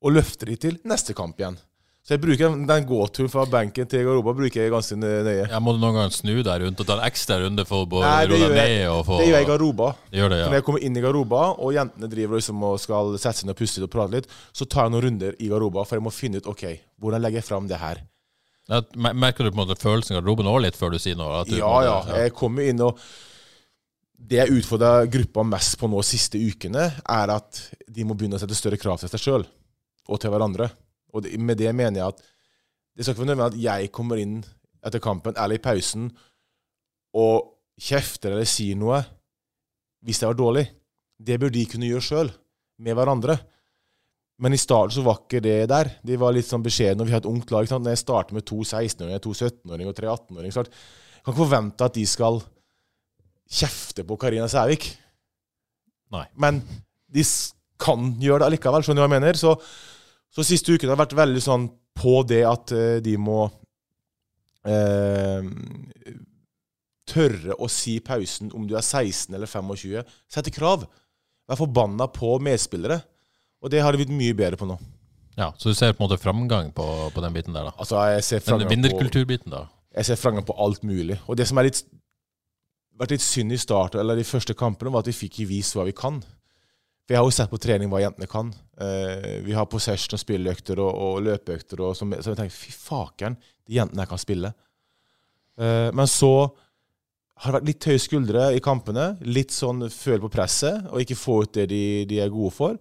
og 0.00 0.14
løfte 0.14 0.48
de 0.48 0.56
til 0.56 0.78
neste 0.88 1.12
kamp 1.16 1.36
igjen. 1.40 1.58
Så 2.00 2.14
jeg 2.16 2.22
bruker 2.22 2.48
den- 2.66 2.86
gåturen 2.88 3.28
fra 3.30 3.44
benken 3.44 3.86
til 3.86 4.04
garderoben 4.06 4.36
bruker 4.38 4.62
jeg 4.62 4.72
ganske 4.72 4.96
nøye. 4.96 5.48
Jeg 5.50 5.60
må 5.62 5.74
du 5.74 5.78
noen 5.78 5.94
ganger 5.94 6.10
snu 6.16 6.42
deg 6.42 6.62
rundt 6.62 6.80
og 6.80 6.86
ta 6.88 6.96
en 6.96 7.04
ekstra 7.10 7.36
runde 7.44 7.66
for 7.68 7.84
å 7.84 8.00
roe 8.00 8.26
deg 8.26 8.54
ned? 8.56 8.88
Og 8.88 9.04
få, 9.06 9.18
Det 9.20 9.28
gjør 9.28 9.36
jeg 9.36 9.44
i 9.44 9.50
garderoben. 9.50 9.94
Det, 10.10 10.20
For 10.20 10.50
Når 10.50 10.58
jeg 10.58 10.64
kommer 10.64 10.82
inn 10.82 10.96
i 10.96 11.00
garderoben, 11.04 11.54
og 11.60 11.72
jentene 11.76 12.08
driver 12.10 12.36
liksom 12.40 12.62
og 12.64 12.80
skal 12.80 13.12
sette 13.18 13.36
seg 13.36 13.44
ned 13.46 13.54
og 13.54 13.60
puste 13.60 13.80
litt 13.80 13.88
og 13.88 13.92
prate 13.92 14.10
litt, 14.16 14.26
så 14.52 14.66
tar 14.66 14.88
jeg 14.88 14.92
noen 14.92 15.04
runder 15.04 15.34
i 15.38 15.48
garderoben, 15.52 15.86
for 15.86 15.96
jeg 15.96 16.02
må 16.02 16.12
finne 16.12 16.36
ut 16.40 16.46
ok, 16.46 16.64
hvordan 17.00 17.20
legger 17.20 17.42
jeg 17.42 17.44
fram 17.44 17.68
det 17.68 17.78
her. 17.78 18.02
Ja, 18.70 18.80
Merker 18.96 19.44
du 19.44 19.50
på 19.50 19.60
en 19.60 19.66
måte 19.68 19.78
følelsen 19.78 20.14
i 20.14 20.20
garderoben 20.20 20.46
òg 20.48 20.62
litt 20.62 20.76
før 20.78 20.92
du 20.92 20.98
sier 20.98 21.16
noe? 21.16 21.44
Du, 21.44 21.56
Ja, 21.58 21.82
ja. 21.82 22.02
Jeg 22.24 22.32
kommer 22.32 22.62
inn 22.66 22.80
og 22.80 22.98
Det 24.20 24.36
jeg 24.36 24.50
utfordrer 24.60 25.08
gruppa 25.08 25.42
mest 25.48 25.78
på 25.80 25.88
nå 25.88 25.96
de 25.96 26.04
siste 26.04 26.36
ukene, 26.36 26.92
er 27.08 27.30
at 27.30 27.70
de 27.88 28.04
må 28.04 28.12
begynne 28.14 28.36
å 28.36 28.38
sette 28.42 28.54
større 28.54 28.76
krav 28.76 28.98
til 29.00 29.08
seg 29.08 29.18
sjøl 29.20 29.46
og 30.08 30.20
til 30.20 30.30
hverandre. 30.30 30.70
Og 31.12 31.24
det, 31.24 31.34
med 31.40 31.58
det 31.58 31.72
mener 31.74 32.00
jeg 32.00 32.14
at 32.14 32.20
det 32.96 33.04
skal 33.04 33.14
ikke 33.14 33.24
være 33.24 33.32
nødvendig 33.34 33.60
at 33.60 33.64
jeg 33.64 33.92
kommer 33.94 34.20
inn 34.20 34.40
etter 34.86 35.02
kampen 35.02 35.36
eller 35.36 35.58
i 35.58 35.62
pausen 35.62 36.08
og 37.16 37.56
kjefter 37.80 38.34
eller 38.34 38.48
sier 38.48 38.78
noe 38.78 39.00
hvis 40.04 40.20
det 40.20 40.28
var 40.30 40.38
dårlig. 40.38 40.66
Det 41.20 41.36
bør 41.40 41.52
de 41.52 41.64
kunne 41.68 41.88
gjøre 41.90 42.04
sjøl, 42.04 42.30
med 42.80 42.96
hverandre. 42.96 43.34
Men 44.40 44.56
i 44.56 44.60
starten 44.60 44.94
så 44.94 45.02
var 45.04 45.18
ikke 45.20 45.42
det 45.44 45.68
der. 45.68 45.90
De 46.06 46.16
var 46.16 46.32
litt 46.32 46.48
sånn 46.48 46.64
beskjedne. 46.64 47.04
og 47.04 47.10
Vi 47.10 47.12
har 47.12 47.20
et 47.20 47.28
ungt 47.28 47.50
lag. 47.52 47.68
Når 47.68 47.92
jeg 47.92 48.00
starter 48.00 48.36
med 48.38 48.46
to 48.48 48.62
16-åringer, 48.64 49.20
to 49.20 49.34
17-åringer 49.36 49.90
og 49.92 49.98
tre 49.98 50.08
18-åringer 50.08 50.54
så 50.54 50.62
er 50.62 50.70
det- 50.70 50.72
Jeg 50.72 51.24
kan 51.24 51.34
ikke 51.34 51.44
forvente 51.44 51.84
at 51.84 51.92
de 51.94 52.06
skal 52.06 52.40
kjefte 53.50 54.06
på 54.08 54.16
Karina 54.18 54.48
Sævik. 54.48 54.96
Nei. 56.10 56.24
Men 56.34 56.62
de 57.12 57.24
kan 57.78 58.14
gjøre 58.20 58.40
det 58.40 58.46
allikevel, 58.48 58.82
skjønner 58.82 59.02
du 59.02 59.04
hva 59.04 59.10
jeg 59.10 59.20
mener? 59.20 59.36
Så, 59.36 59.60
så 60.30 60.44
siste 60.46 60.76
uken 60.76 60.92
har 60.92 61.00
vært 61.00 61.16
veldig 61.18 61.42
sånn 61.42 61.66
på 62.00 62.20
det 62.28 62.42
at 62.46 62.72
eh, 62.76 63.00
de 63.04 63.16
må 63.20 63.42
eh, 64.68 65.42
tørre 67.10 67.56
å 67.58 67.68
si 67.70 67.96
i 67.98 68.04
pausen 68.04 68.52
om 68.54 68.68
du 68.68 68.76
er 68.78 68.84
16 68.84 69.34
eller 69.34 69.50
25. 69.50 70.14
Sette 70.30 70.54
krav. 70.54 70.86
Vær 71.50 71.58
forbanna 71.58 72.06
på 72.14 72.36
medspillere. 72.42 73.00
Og 73.60 73.72
det 73.72 73.82
har 73.82 73.92
de 73.92 74.00
blitt 74.00 74.14
mye 74.14 74.36
bedre 74.36 74.56
på 74.60 74.68
nå. 74.70 74.78
Ja, 75.36 75.50
Så 75.58 75.70
du 75.70 75.74
ser 75.74 75.92
på 75.94 76.02
en 76.02 76.08
måte 76.08 76.20
framgang 76.20 76.70
på, 76.74 76.84
på 77.14 77.22
den 77.24 77.34
biten 77.34 77.54
der, 77.54 77.70
da? 77.70 77.74
Altså, 77.78 78.00
jeg 78.12 78.24
ser 78.26 78.58
Den 78.58 78.68
vinnerkulturbiten, 78.68 79.52
da? 79.52 79.66
jeg 79.96 80.06
ser 80.06 80.18
framgang 80.20 80.46
på 80.46 80.56
alt 80.58 80.84
mulig. 80.86 81.18
Og 81.26 81.38
det 81.38 81.46
som 81.48 81.58
har 81.58 81.68
vært 83.00 83.14
litt 83.14 83.24
synd 83.24 83.54
i 83.54 83.58
starten, 83.60 84.00
eller 84.02 84.18
de 84.18 84.26
første 84.26 84.54
kampene, 84.54 84.92
var 84.92 85.02
at 85.02 85.10
vi 85.10 85.16
fikk 85.16 85.40
ikke 85.40 85.50
vist 85.50 85.76
hva 85.76 85.86
vi 85.88 85.96
kan. 85.96 86.20
For 87.10 87.16
jeg 87.16 87.24
har 87.24 87.26
jo 87.26 87.34
sett 87.34 87.50
på 87.50 87.58
trening 87.58 87.90
hva 87.90 87.98
jentene 88.04 88.26
kan. 88.30 88.52
Uh, 88.78 89.40
vi 89.42 89.50
har 89.50 89.66
possession 89.66 90.14
og 90.14 90.20
spilleøkter 90.22 90.78
og, 90.78 90.90
og 90.94 91.24
løpeøkter, 91.26 91.80
og 91.82 91.96
som, 91.98 92.14
så 92.14 92.30
jeg 92.30 92.38
tenker 92.38 92.54
fy 92.54 92.70
fakeren, 92.70 93.34
de 93.66 93.80
jentene 93.80 94.04
her 94.04 94.10
kan 94.12 94.22
spille. 94.22 94.52
Uh, 95.58 95.90
men 95.90 96.06
så 96.06 96.30
har 97.42 97.50
det 97.50 97.58
vært 97.58 97.66
litt 97.66 97.88
høye 97.90 98.04
skuldre 98.04 98.46
i 98.54 98.62
kampene. 98.62 99.08
Litt 99.26 99.50
sånn 99.50 99.88
føle 99.90 100.22
på 100.22 100.30
presset, 100.36 100.86
og 100.86 101.02
ikke 101.02 101.18
få 101.18 101.40
ut 101.42 101.58
det 101.58 101.66
de, 101.74 101.82
de 102.06 102.22
er 102.22 102.30
gode 102.30 102.54
for. 102.54 102.78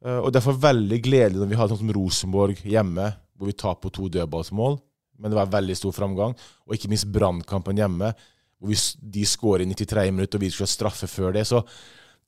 Uh, 0.00 0.22
og 0.22 0.32
derfor 0.32 0.56
veldig 0.56 1.02
gledelig 1.04 1.44
når 1.44 1.52
vi 1.52 1.60
har 1.60 1.68
sånn 1.68 1.84
som 1.84 1.94
Rosenborg 2.00 2.64
hjemme, 2.64 3.12
hvor 3.36 3.52
vi 3.52 3.60
taper 3.68 3.92
to 3.92 4.08
dødballsmål. 4.16 4.80
Men 5.20 5.28
det 5.28 5.44
var 5.44 5.56
veldig 5.60 5.76
stor 5.76 6.00
framgang. 6.00 6.40
Og 6.64 6.78
ikke 6.78 6.88
minst 6.88 7.12
Brannkampen 7.12 7.84
hjemme, 7.84 8.16
hvor 8.56 8.72
vi, 8.72 8.80
de 9.12 9.28
skårer 9.28 9.68
i 9.68 9.74
93 9.76 10.08
minutter, 10.08 10.40
og 10.40 10.48
vi 10.48 10.56
ha 10.56 10.76
straffe 10.80 11.04
før 11.20 11.36
det. 11.36 11.50
Så 11.52 11.60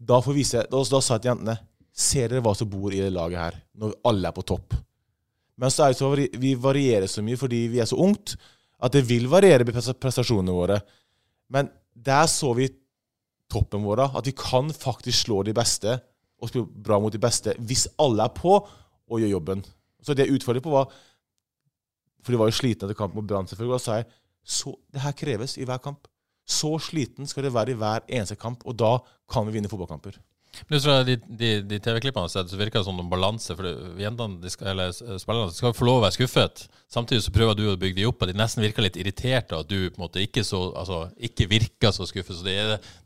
da, 0.05 0.21
får 0.23 0.37
vise, 0.37 0.65
da, 0.71 0.81
da 0.81 1.01
sa 1.01 1.17
jeg 1.17 1.25
til 1.25 1.33
jentene 1.35 1.61
Ser 1.95 2.27
dere 2.27 2.43
hva 2.43 2.51
som 2.59 2.67
bor 2.67 2.91
i 2.91 2.99
det 2.99 3.13
laget 3.15 3.39
her, 3.39 3.57
når 3.79 3.93
alle 4.11 4.27
er 4.27 4.35
på 4.35 4.43
topp? 4.43 4.75
Men 5.63 5.71
så 5.71 5.85
er 5.85 5.93
det 5.93 5.99
så 6.01 6.09
vi 6.43 6.55
varierer 6.59 7.07
så 7.07 7.23
mye 7.23 7.39
fordi 7.39 7.61
vi 7.71 7.79
er 7.79 7.87
så 7.87 7.99
ungt, 8.03 8.33
at 8.83 8.97
det 8.97 9.05
vil 9.07 9.29
variere 9.31 9.63
prestasjonene 9.71 10.57
våre. 10.57 10.81
Men 11.55 11.69
der 11.95 12.27
så 12.27 12.51
vi 12.59 12.67
toppen 13.53 13.85
vår, 13.87 14.03
at 14.19 14.27
vi 14.27 14.35
kan 14.35 14.73
faktisk 14.75 15.29
slå 15.29 15.45
de 15.47 15.55
beste 15.55 15.95
og 16.43 16.51
spille 16.51 16.67
bra 16.67 16.99
mot 16.99 17.15
de 17.15 17.23
beste 17.23 17.55
hvis 17.63 17.87
alle 18.03 18.27
er 18.27 18.35
på 18.35 18.57
og 18.59 19.21
gjør 19.21 19.37
jobben. 19.37 19.63
Så 20.03 20.17
det 20.17 20.27
jeg 20.27 20.41
utfordret 20.41 20.65
på, 20.65 20.75
var 20.75 20.91
For 22.25 22.33
de 22.33 22.41
var 22.41 22.49
jo 22.49 22.57
slitne 22.57 22.89
etter 22.89 22.97
kampen 22.97 23.21
mot 23.21 23.29
Brann, 23.29 23.47
selvfølgelig. 23.47 23.75
Og 23.75 23.79
da 23.79 23.85
sa 23.85 23.97
jeg 24.01 24.07
så 24.45 24.75
det 24.93 25.03
her 25.05 25.13
kreves 25.13 25.59
i 25.61 25.65
hver 25.69 25.81
kamp. 25.85 26.09
Så 26.45 26.77
sliten 26.83 27.29
skal 27.29 27.47
det 27.47 27.55
være 27.55 27.73
i 27.73 27.79
hver 27.81 28.07
eneste 28.09 28.37
kamp, 28.37 28.65
og 28.69 28.77
da 28.79 28.99
kan 29.31 29.47
vi 29.47 29.57
vinne 29.57 29.71
fotballkamper. 29.73 30.19
Men 30.71 30.81
fra 30.85 30.97
de, 31.07 31.17
de, 31.29 31.51
de 31.69 31.79
TV-klippene 31.83 32.31
så 32.31 32.45
virker 32.57 32.81
det 32.81 32.87
som 32.87 32.99
en 33.03 33.11
balanse. 33.11 33.55
For 33.59 33.69
jentene, 34.01 34.41
de 34.43 34.53
skal, 34.53 34.73
eller 34.75 34.93
s- 34.95 35.03
spillerne, 35.25 35.53
skal 35.55 35.75
få 35.77 35.87
lov 35.89 36.01
å 36.01 36.05
være 36.07 36.17
skuffet. 36.19 36.67
Samtidig 36.95 37.25
så 37.25 37.33
prøver 37.35 37.57
du 37.59 37.65
å 37.73 37.77
bygge 37.81 37.97
de 37.99 38.05
opp, 38.07 38.21
og 38.23 38.29
de 38.31 38.37
nesten 38.39 38.63
virker 38.63 38.85
litt 38.87 38.97
irriterte. 39.01 39.57
At 39.59 39.67
du 39.71 39.89
på 39.91 39.99
en 39.99 40.05
måte 40.05 40.23
ikke, 40.23 40.45
så, 40.47 40.61
altså, 40.79 41.01
ikke 41.27 41.49
virker 41.51 41.91
så 41.97 42.07
skuffet. 42.07 42.37
Så 42.39 42.45
det, 42.47 42.55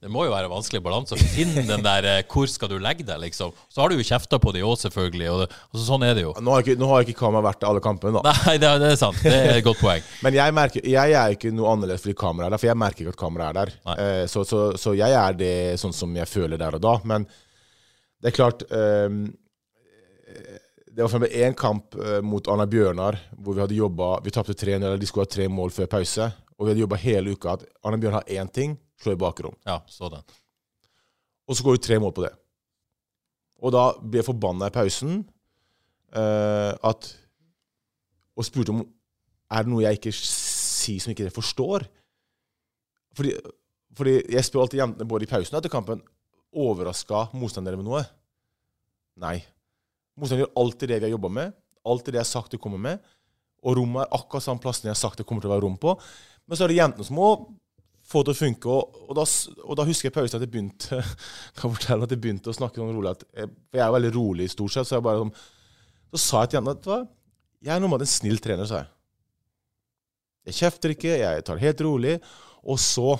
det 0.02 0.10
må 0.12 0.26
jo 0.26 0.34
være 0.34 0.50
en 0.50 0.52
vanskelig 0.58 0.82
balanse 0.84 1.16
å 1.16 1.20
finne 1.32 1.64
den 1.68 1.84
der 1.86 2.04
eh, 2.04 2.18
Hvor 2.28 2.50
skal 2.52 2.68
du 2.72 2.76
legge 2.84 3.06
deg, 3.08 3.22
liksom? 3.24 3.54
Så 3.72 3.80
har 3.80 3.88
du 3.88 3.96
jo 3.96 4.04
kjefta 4.04 4.36
på 4.42 4.52
de 4.56 4.64
òg, 4.66 4.76
selvfølgelig. 4.82 5.30
Og 5.32 5.40
det, 5.44 5.48
altså, 5.70 5.86
sånn 5.88 6.04
er 6.04 6.14
det 6.18 6.26
jo. 6.26 6.34
Nå 6.44 6.52
har 6.56 6.66
ikke, 6.66 6.76
nå 6.82 6.90
har 6.92 7.06
ikke 7.06 7.16
kamera 7.22 7.46
vært 7.48 7.64
alle 7.70 7.80
kampene, 7.84 8.20
da. 8.20 8.34
Nei, 8.44 8.58
det, 8.60 8.74
det 8.84 8.92
er 8.92 9.00
sant. 9.00 9.22
Det 9.24 9.32
er 9.38 9.54
et 9.62 9.64
godt 9.66 9.80
poeng. 9.80 10.04
Men 10.26 10.36
jeg, 10.36 10.56
merker, 10.60 10.84
jeg 10.98 11.16
er 11.22 11.38
ikke 11.38 11.54
noe 11.56 11.72
annerledes 11.72 12.04
fordi 12.04 12.18
kameraet 12.20 12.50
er 12.50 12.56
der, 12.58 12.62
for 12.66 12.72
jeg 12.72 12.82
merker 12.84 13.06
ikke 13.06 13.16
at 13.16 13.22
kameraet 13.24 13.48
er 13.48 13.58
der. 13.72 13.96
Eh, 14.04 14.24
så, 14.28 14.44
så, 14.48 14.62
så 14.78 14.92
jeg 14.98 15.16
er 15.16 15.38
det 15.40 15.54
sånn 15.80 15.96
som 15.96 16.12
jeg 16.18 16.28
føler 16.28 16.60
der 16.60 16.76
og 16.76 16.84
da. 16.84 16.98
Men 17.08 17.24
det 18.18 18.30
er 18.30 18.34
klart 18.34 18.64
um, 18.70 19.20
Det 20.90 21.04
var 21.04 21.22
meg 21.22 21.36
én 21.38 21.54
kamp 21.54 21.94
eh, 21.94 22.18
mot 22.26 22.48
Anna 22.50 22.66
Bjørnar 22.66 23.16
hvor 23.38 23.54
vi 23.54 23.62
hadde 23.62 23.78
jobba 23.78 24.16
Vi 24.24 24.32
tapte 24.34 24.56
3-0, 24.56 24.82
eller 24.82 24.98
de 24.98 25.06
skulle 25.06 25.28
ha 25.28 25.30
tre 25.30 25.46
mål 25.48 25.70
før 25.70 25.86
pause. 25.92 26.26
Og 26.58 26.66
vi 26.66 26.72
hadde 26.72 26.82
jobba 26.82 26.98
hele 26.98 27.36
uka 27.36 27.54
at 27.54 27.62
Anna 27.86 28.00
Bjørnar 28.00 28.24
har 28.24 28.42
én 28.42 28.50
ting 28.50 28.74
slå 28.98 29.14
i 29.14 29.20
bakrom. 29.20 29.54
Ja, 29.66 29.78
så 29.86 30.10
den. 30.10 30.24
Og 31.46 31.56
så 31.56 31.64
går 31.64 31.76
vi 31.76 31.84
tre 31.86 32.00
mål 32.02 32.12
på 32.16 32.24
det. 32.26 32.32
Og 33.62 33.72
da 33.74 33.84
ble 34.02 34.20
jeg 34.20 34.26
forbanna 34.26 34.68
i 34.68 34.74
pausen 34.74 35.22
uh, 35.22 36.74
at 36.90 37.08
Og 38.38 38.46
spurte 38.46 38.74
om 38.74 38.82
er 39.48 39.64
det 39.64 39.72
noe 39.72 39.86
jeg 39.86 39.98
ikke 39.98 40.12
sier 40.12 41.00
som 41.00 41.14
ikke 41.14 41.24
dere 41.24 41.34
forstår. 41.34 41.86
Fordi, 43.16 43.32
fordi 43.96 44.18
jeg 44.34 44.44
spør 44.44 44.66
alltid 44.66 44.82
jentene 44.82 45.08
både 45.08 45.26
i 45.26 45.30
pausen 45.30 45.56
og 45.56 45.62
etter 45.62 45.72
kampen 45.72 46.02
overraska 46.54 47.28
motstandere 47.36 47.78
med 47.78 47.88
noe. 47.88 48.02
Nei. 49.20 49.36
Motstanderen 50.18 50.46
gjør 50.46 50.60
alltid 50.62 50.92
det 50.92 50.98
vi 50.98 51.08
har 51.08 51.14
jobba 51.16 51.30
med, 51.32 51.54
alltid 51.88 52.14
det 52.14 52.20
jeg 52.20 52.26
har 52.26 52.32
sagt 52.32 52.54
det 52.54 52.62
kommer 52.62 52.82
med. 52.82 53.14
Og 53.66 53.78
rommet 53.78 54.04
er 54.04 54.18
akkurat 54.18 54.44
samme 54.44 54.62
plassen 54.62 54.88
jeg 54.88 54.94
har 54.94 55.00
sagt 55.00 55.20
det 55.20 55.26
kommer 55.28 55.42
til 55.42 55.50
å 55.50 55.56
være 55.56 55.66
rom 55.66 55.78
på. 55.80 55.94
Men 56.48 56.58
så 56.58 56.64
er 56.64 56.72
det 56.72 56.78
jentene 56.78 57.06
som 57.06 57.18
må 57.18 57.30
få 58.08 58.22
det 58.22 58.32
til 58.32 58.36
å 58.36 58.40
funke. 58.40 58.74
Og, 58.74 59.00
og, 59.08 59.14
da, 59.18 59.24
og 59.66 59.78
da 59.78 59.86
husker 59.88 60.08
jeg 60.08 60.16
pausen 60.16 60.38
at 60.38 60.46
jeg 60.46 60.52
begynte 60.54 61.00
kan 61.58 61.74
fortelle 61.74 62.06
at 62.06 62.14
jeg 62.14 62.22
begynte 62.22 62.52
å 62.52 62.56
snakke 62.56 62.80
sånn 62.80 62.94
rolig. 62.96 63.16
Jeg, 63.36 63.54
jeg 63.76 63.84
er 63.84 63.96
veldig 63.96 64.12
rolig 64.16 64.50
stort 64.52 64.74
sett. 64.74 64.88
Så 64.88 64.96
jeg 64.96 65.06
bare 65.06 65.24
sånn, 65.24 65.34
så 66.14 66.22
sa 66.24 66.44
jeg 66.44 66.52
til 66.52 66.60
jentene 66.60 66.76
at 66.78 67.10
jeg 67.66 67.74
er 67.74 67.82
normalt 67.82 68.06
en 68.06 68.10
snill 68.10 68.38
trener, 68.42 68.68
sa 68.70 68.84
jeg. 68.84 68.92
Jeg 70.48 70.56
kjefter 70.62 70.94
ikke, 70.94 71.18
jeg 71.20 71.44
tar 71.44 71.58
det 71.58 71.66
helt 71.66 71.82
rolig. 71.84 72.14
Og 72.68 72.78
så 72.80 73.12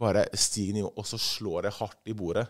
bare 0.00 0.24
stiger 0.38 0.78
nivået, 0.78 0.96
og 0.98 1.06
så 1.08 1.20
slår 1.20 1.68
jeg 1.68 1.78
hardt 1.80 2.10
i 2.10 2.16
bordet. 2.16 2.46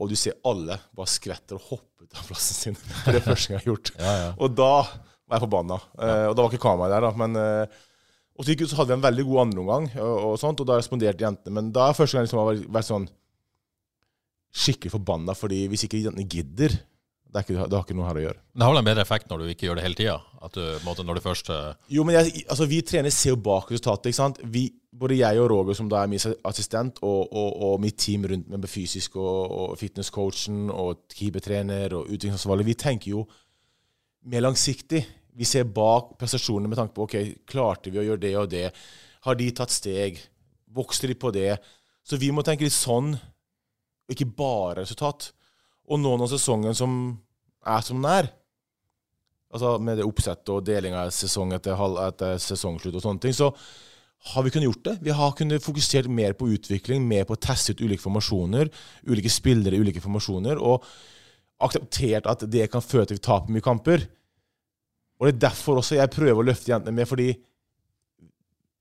Og 0.00 0.10
du 0.10 0.16
ser 0.16 0.38
alle 0.48 0.78
bare 0.96 1.10
skvetter 1.10 1.58
og 1.58 1.66
hopper 1.74 2.06
ut 2.06 2.18
av 2.18 2.26
plassen 2.30 2.58
sin. 2.58 2.80
For 3.02 3.12
Det 3.12 3.20
er 3.20 3.26
første 3.26 3.50
gang 3.50 3.58
jeg 3.58 3.62
har 3.62 3.70
gjort. 3.72 3.92
Ja, 3.98 4.16
ja. 4.24 4.34
Og 4.38 4.56
da 4.56 4.72
var 5.30 5.36
jeg 5.36 5.44
forbanna. 5.46 5.78
Eh, 6.00 6.26
og 6.30 6.34
da 6.34 6.42
var 6.42 6.50
ikke 6.52 6.64
kameraet 6.66 6.94
der, 6.96 7.06
da. 7.06 7.12
Men, 7.20 7.38
eh, 7.40 7.80
og 8.40 8.46
så, 8.46 8.56
så 8.64 8.78
hadde 8.78 8.92
vi 8.92 8.98
en 8.98 9.06
veldig 9.06 9.26
god 9.28 9.40
andreomgang, 9.44 9.88
og, 10.00 10.14
og, 10.30 10.36
sånt, 10.40 10.62
og 10.62 10.68
da 10.70 10.78
responderte 10.80 11.26
jentene. 11.26 11.54
Men 11.58 11.72
da 11.76 11.88
er 11.88 11.98
første 11.98 12.16
gang 12.16 12.24
jeg 12.24 12.30
liksom 12.30 12.42
har 12.42 12.52
vært, 12.52 12.70
vært 12.78 12.88
sånn 12.88 13.08
skikkelig 14.60 14.94
forbanna, 14.96 15.36
fordi 15.38 15.60
hvis 15.70 15.84
ikke 15.86 16.00
jentene 16.00 16.26
gidder, 16.30 16.74
det, 17.30 17.44
ikke, 17.44 17.66
det 17.70 17.76
har 17.76 17.84
ikke 17.84 17.94
noe 17.94 18.08
her 18.08 18.18
å 18.18 18.22
gjøre. 18.24 18.40
Det 18.50 18.66
har 18.66 18.72
vel 18.72 18.80
en 18.80 18.86
bedre 18.88 19.02
effekt 19.06 19.30
når 19.30 19.42
du 19.42 19.50
ikke 19.52 19.68
gjør 19.68 19.78
det 19.78 19.84
hele 19.84 19.98
tida? 19.98 20.16
Når 20.40 21.18
du 21.18 21.22
først 21.22 21.50
eh, 21.54 21.68
Jo, 21.94 22.04
men 22.06 22.16
jeg, 22.16 22.42
altså, 22.50 22.66
vi 22.70 22.80
trener 22.86 23.14
ser 23.14 23.34
jo 23.34 23.42
bak 23.44 23.70
resultatet. 23.70 24.10
ikke 24.10 24.18
sant? 24.18 24.40
Vi, 24.50 24.64
både 25.02 25.20
jeg 25.20 25.42
og 25.42 25.46
Roger, 25.52 25.78
som 25.78 25.90
da 25.90 26.00
er 26.02 26.10
min 26.10 26.34
assistent, 26.50 26.98
og, 27.06 27.30
og, 27.30 27.54
og 27.68 27.78
mitt 27.84 28.00
team 28.02 28.26
rundt 28.30 28.50
med 28.50 28.68
fysisk 28.70 29.16
og, 29.20 29.54
og 29.60 29.78
fitnesscoachen 29.78 30.72
og 30.74 31.06
keepertrener 31.14 31.94
og 31.98 32.10
utviklingsansvarlig, 32.10 32.68
vi 32.72 32.78
tenker 32.82 33.14
jo 33.14 33.24
mer 34.30 34.44
langsiktig. 34.44 35.04
Vi 35.38 35.46
ser 35.46 35.70
bak 35.70 36.16
prestasjonene 36.20 36.68
med 36.68 36.80
tanke 36.80 36.96
på 36.96 37.06
ok, 37.06 37.18
klarte 37.48 37.92
vi 37.94 38.02
å 38.02 38.08
gjøre 38.08 38.24
det 38.26 38.36
og 38.40 38.50
det? 38.52 38.66
Har 39.24 39.38
de 39.38 39.50
tatt 39.54 39.72
steg? 39.72 40.18
Vokste 40.74 41.10
de 41.10 41.16
på 41.18 41.30
det? 41.34 41.54
Så 42.02 42.18
vi 42.18 42.32
må 42.34 42.42
tenke 42.42 42.66
litt 42.66 42.74
sånn, 42.74 43.14
og 43.14 44.16
ikke 44.16 44.32
bare 44.34 44.82
resultat. 44.82 45.30
Og 45.90 45.98
nå 45.98 46.14
når 46.16 46.32
sesongen 46.36 46.76
som 46.76 46.96
er 47.66 47.84
som 47.84 47.98
den 47.98 48.08
er, 48.10 48.30
altså 49.50 49.74
med 49.82 49.98
det 49.98 50.06
oppsettet 50.06 50.52
og 50.54 50.64
deling 50.66 50.94
av 50.96 51.10
sesong 51.14 51.52
etter, 51.56 51.74
halv, 51.78 51.98
etter 52.06 52.38
sesongslutt 52.40 52.96
og 52.96 53.04
sånne 53.04 53.24
ting, 53.24 53.34
så 53.34 53.50
har 54.30 54.44
vi 54.44 54.52
kunnet 54.52 54.68
gjort 54.68 54.84
det. 54.86 54.96
Vi 55.02 55.16
har 55.16 55.34
kunnet 55.36 55.64
fokusert 55.64 56.08
mer 56.12 56.36
på 56.36 56.50
utvikling, 56.54 57.02
mer 57.08 57.24
på 57.26 57.34
å 57.34 57.40
teste 57.40 57.72
ut 57.72 57.82
ulike 57.82 58.04
formasjoner, 58.04 58.68
ulike 59.08 59.32
spillere 59.32 59.76
i 59.76 59.82
ulike 59.82 60.02
formasjoner, 60.04 60.60
og 60.60 60.84
akseptert 61.60 62.28
at 62.28 62.44
det 62.52 62.68
kan 62.72 62.84
føre 62.84 63.08
til 63.08 63.16
at 63.16 63.20
vi 63.20 63.26
taper 63.26 63.54
mye 63.54 63.64
kamper. 63.64 64.04
Og 65.18 65.26
det 65.26 65.34
er 65.34 65.44
derfor 65.48 65.80
også 65.80 65.98
jeg 65.98 66.12
prøver 66.12 66.40
å 66.40 66.46
løfte 66.48 66.72
jentene 66.72 66.96
med, 66.96 67.08
fordi 67.08 67.32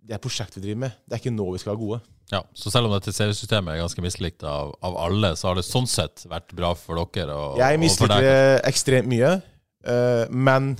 det 0.09 0.15
er 0.15 0.23
prosjekt 0.23 0.57
vi 0.57 0.63
driver 0.67 0.85
med. 0.85 1.01
Det 1.05 1.15
er 1.15 1.23
ikke 1.23 1.35
nå 1.35 1.47
vi 1.53 1.61
skal 1.61 1.73
være 1.73 1.83
gode. 1.85 1.99
Ja, 2.29 2.43
Så 2.53 2.69
selv 2.69 2.89
om 2.89 2.93
dette 2.93 3.13
seriesystemet 3.15 3.73
er 3.73 3.81
ganske 3.81 4.03
mislikt 4.05 4.43
av, 4.45 4.75
av 4.85 4.97
alle, 5.01 5.33
så 5.39 5.49
har 5.49 5.57
det 5.57 5.65
sånn 5.65 5.89
sett 5.89 6.27
vært 6.29 6.53
bra 6.57 6.75
for 6.77 7.01
dere? 7.15 7.33
Og, 7.33 7.57
Jeg 7.61 7.81
misliker 7.81 8.21
det 8.21 8.37
ekstremt 8.69 9.09
mye, 9.09 9.39
uh, 9.89 10.25
men 10.29 10.75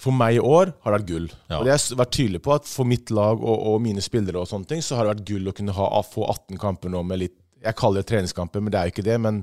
for 0.00 0.16
meg 0.16 0.38
i 0.38 0.42
år 0.42 0.72
har 0.80 0.92
det 0.92 0.98
vært 0.98 1.08
gull. 1.10 1.28
Ja. 1.50 1.60
Og 1.60 1.66
det 1.66 1.74
har 1.74 1.80
jeg 1.82 2.00
vært 2.00 2.16
tydelig 2.16 2.40
på 2.46 2.54
at 2.54 2.68
for 2.68 2.88
mitt 2.88 3.12
lag 3.14 3.42
og, 3.42 3.56
og 3.70 3.80
mine 3.84 4.02
spillere 4.04 4.40
og 4.40 4.48
sånne 4.50 4.68
ting, 4.70 4.82
så 4.82 4.96
har 4.96 5.06
det 5.06 5.14
vært 5.14 5.28
gull 5.28 5.50
å 5.50 5.54
kunne 5.56 5.74
ha, 5.76 5.88
få 6.06 6.26
18 6.26 6.60
kamper 6.62 6.92
nå 6.92 7.04
med 7.06 7.22
litt 7.26 7.36
Jeg 7.60 7.76
kaller 7.76 8.00
det 8.00 8.08
treningskamper, 8.08 8.62
men 8.64 8.72
det 8.72 8.78
er 8.80 8.88
jo 8.88 8.94
ikke 8.94 9.04
det. 9.04 9.18
Men 9.20 9.42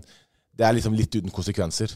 det 0.57 0.65
er 0.65 0.73
liksom 0.73 0.95
litt 0.97 1.13
uten 1.13 1.29
konsekvenser. 1.33 1.93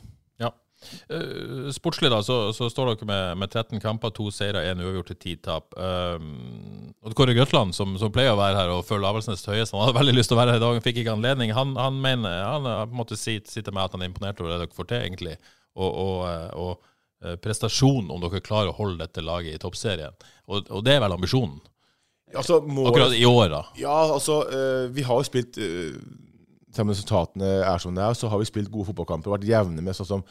Eh, 1.09 1.69
sportslig 1.75 2.11
da, 2.11 2.21
så, 2.25 2.37
så 2.55 2.69
står 2.71 2.91
dere 2.91 3.07
med, 3.09 3.39
med 3.43 3.51
13 3.51 3.81
kamper, 3.83 4.13
to 4.15 4.29
seire, 4.33 4.63
én 4.69 4.81
uavgjort 4.81 5.11
til 5.13 5.19
ti 5.21 5.35
tap. 5.43 5.75
Um, 5.77 6.91
Kåre 7.17 7.35
Grøtland, 7.37 7.75
som, 7.77 7.93
som 8.01 8.13
pleier 8.13 8.33
å 8.33 8.39
være 8.39 8.59
her 8.59 8.73
og 8.73 8.85
følge 8.87 9.09
Avaldsnes 9.09 9.43
til 9.45 9.55
høyest, 9.55 9.75
han 9.75 9.85
hadde 9.85 9.97
veldig 9.99 10.15
lyst 10.17 10.31
til 10.31 10.37
å 10.37 10.41
være 10.41 10.55
her 10.55 10.61
i 10.61 10.65
dag, 10.65 10.77
han 10.77 10.85
fikk 10.85 11.01
ikke 11.03 11.15
anledning. 11.17 11.55
Han, 11.57 11.75
han 11.79 11.99
mener, 12.01 12.37
han 12.45 12.95
måtte 12.95 13.19
si, 13.19 13.39
sitte 13.49 13.73
meg 13.75 13.87
at 13.87 13.97
han 13.97 14.05
er 14.05 14.11
imponert 14.11 14.41
over 14.41 14.55
det 14.55 14.63
dere 14.63 14.77
får 14.77 14.91
til, 14.91 15.09
egentlig. 15.09 15.35
Og, 15.77 15.89
og, 15.89 16.15
eh, 16.27 16.47
og 16.59 17.27
eh, 17.27 17.37
prestasjonen, 17.41 18.09
om 18.11 18.23
dere 18.23 18.43
klarer 18.43 18.73
å 18.73 18.79
holde 18.79 19.03
dette 19.03 19.23
laget 19.25 19.55
i 19.55 19.61
toppserien. 19.61 20.17
Og, 20.49 20.65
og 20.67 20.85
det 20.87 20.97
er 20.97 21.05
vel 21.05 21.15
ambisjonen? 21.15 21.61
Altså, 22.35 22.61
må, 22.63 22.85
Akkurat 22.87 23.13
i 23.15 23.25
år, 23.27 23.49
da. 23.51 23.61
Ja, 23.79 23.95
altså, 24.13 24.41
eh, 24.47 24.85
vi 24.95 25.03
har 25.03 25.19
jo 25.19 25.27
spilt 25.27 25.57
eh, 25.59 25.97
Selv 26.71 26.85
om 26.85 26.93
resultatene 26.93 27.49
er 27.67 27.81
som 27.83 27.95
det 27.95 28.03
er, 28.05 28.15
så 28.15 28.29
har 28.31 28.39
vi 28.39 28.47
spilt 28.47 28.71
gode 28.71 28.87
fotballkamper. 28.87 29.33
Vært 29.33 29.49
jevne 29.49 29.83
med 29.83 29.97
sånn 29.97 30.07
som 30.07 30.21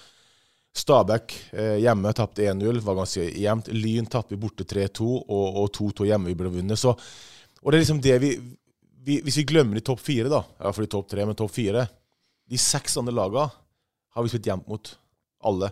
Stabæk 0.76 1.34
eh, 1.50 1.76
hjemme 1.82 2.12
tapte 2.14 2.46
1-0, 2.46 2.78
var 2.86 3.00
ganske 3.00 3.26
jevnt. 3.42 3.70
Lyn 3.74 4.06
tapte 4.10 4.38
borte 4.38 4.66
3-2, 4.68 5.06
og, 5.06 5.60
og 5.64 5.70
2-2 5.76 6.06
hjemme 6.12 6.30
vi 6.30 6.38
ble 6.38 6.52
vunnet. 6.54 6.78
Så, 6.78 6.94
og 6.94 7.70
det 7.70 7.78
er 7.78 7.84
liksom 7.84 8.02
det 8.04 8.16
vi, 8.22 8.34
vi 9.04 9.18
Hvis 9.26 9.40
vi 9.40 9.48
glemmer 9.50 9.78
de 9.78 9.84
topp 9.84 10.02
fire, 10.04 10.30
da, 10.30 10.44
iallfall 10.60 10.86
de 10.86 10.92
topp 10.94 11.10
tre, 11.10 11.26
men 11.26 11.38
topp 11.38 11.54
fire 11.56 11.86
De 12.50 12.58
seks 12.60 12.98
andre 13.00 13.16
lagene 13.16 13.48
har 14.10 14.24
vi 14.24 14.32
spilt 14.32 14.50
jevnt 14.50 14.68
mot. 14.70 14.96
Alle. 15.48 15.70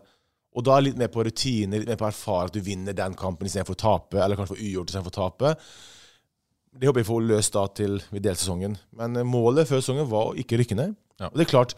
Og 0.57 0.65
da 0.65 0.75
er 0.75 0.87
litt 0.87 0.99
mer 0.99 1.11
på 1.13 1.23
rutiner, 1.27 1.83
litt 1.83 1.91
mer 1.91 1.99
på 2.01 2.07
å 2.07 2.09
erfare 2.09 2.49
at 2.49 2.55
du 2.57 2.63
vinner 2.65 2.97
den 2.97 3.15
kampen 3.19 3.47
istedenfor 3.47 3.77
å 3.77 3.83
tape, 3.83 4.19
eller 4.23 4.39
kanskje 4.39 4.57
få 4.57 4.63
ugjort 4.65 4.91
istedenfor 4.91 5.13
å 5.13 5.19
tape. 5.19 5.53
Det 6.79 6.89
håper 6.89 7.03
jeg 7.03 7.09
får 7.09 7.27
løst 7.27 7.57
da 7.57 7.65
til 7.75 7.99
vi 8.09 8.23
deler 8.23 8.39
sesongen. 8.39 8.79
Men 8.97 9.19
eh, 9.19 9.27
målet 9.27 9.69
før 9.69 9.83
sesongen 9.83 10.09
var 10.11 10.31
å 10.31 10.37
ikke 10.41 10.59
rykke 10.61 10.79
ned. 10.79 10.95
Ja. 11.21 11.29
Og 11.31 11.39
det 11.39 11.47
er 11.47 11.53
klart 11.53 11.75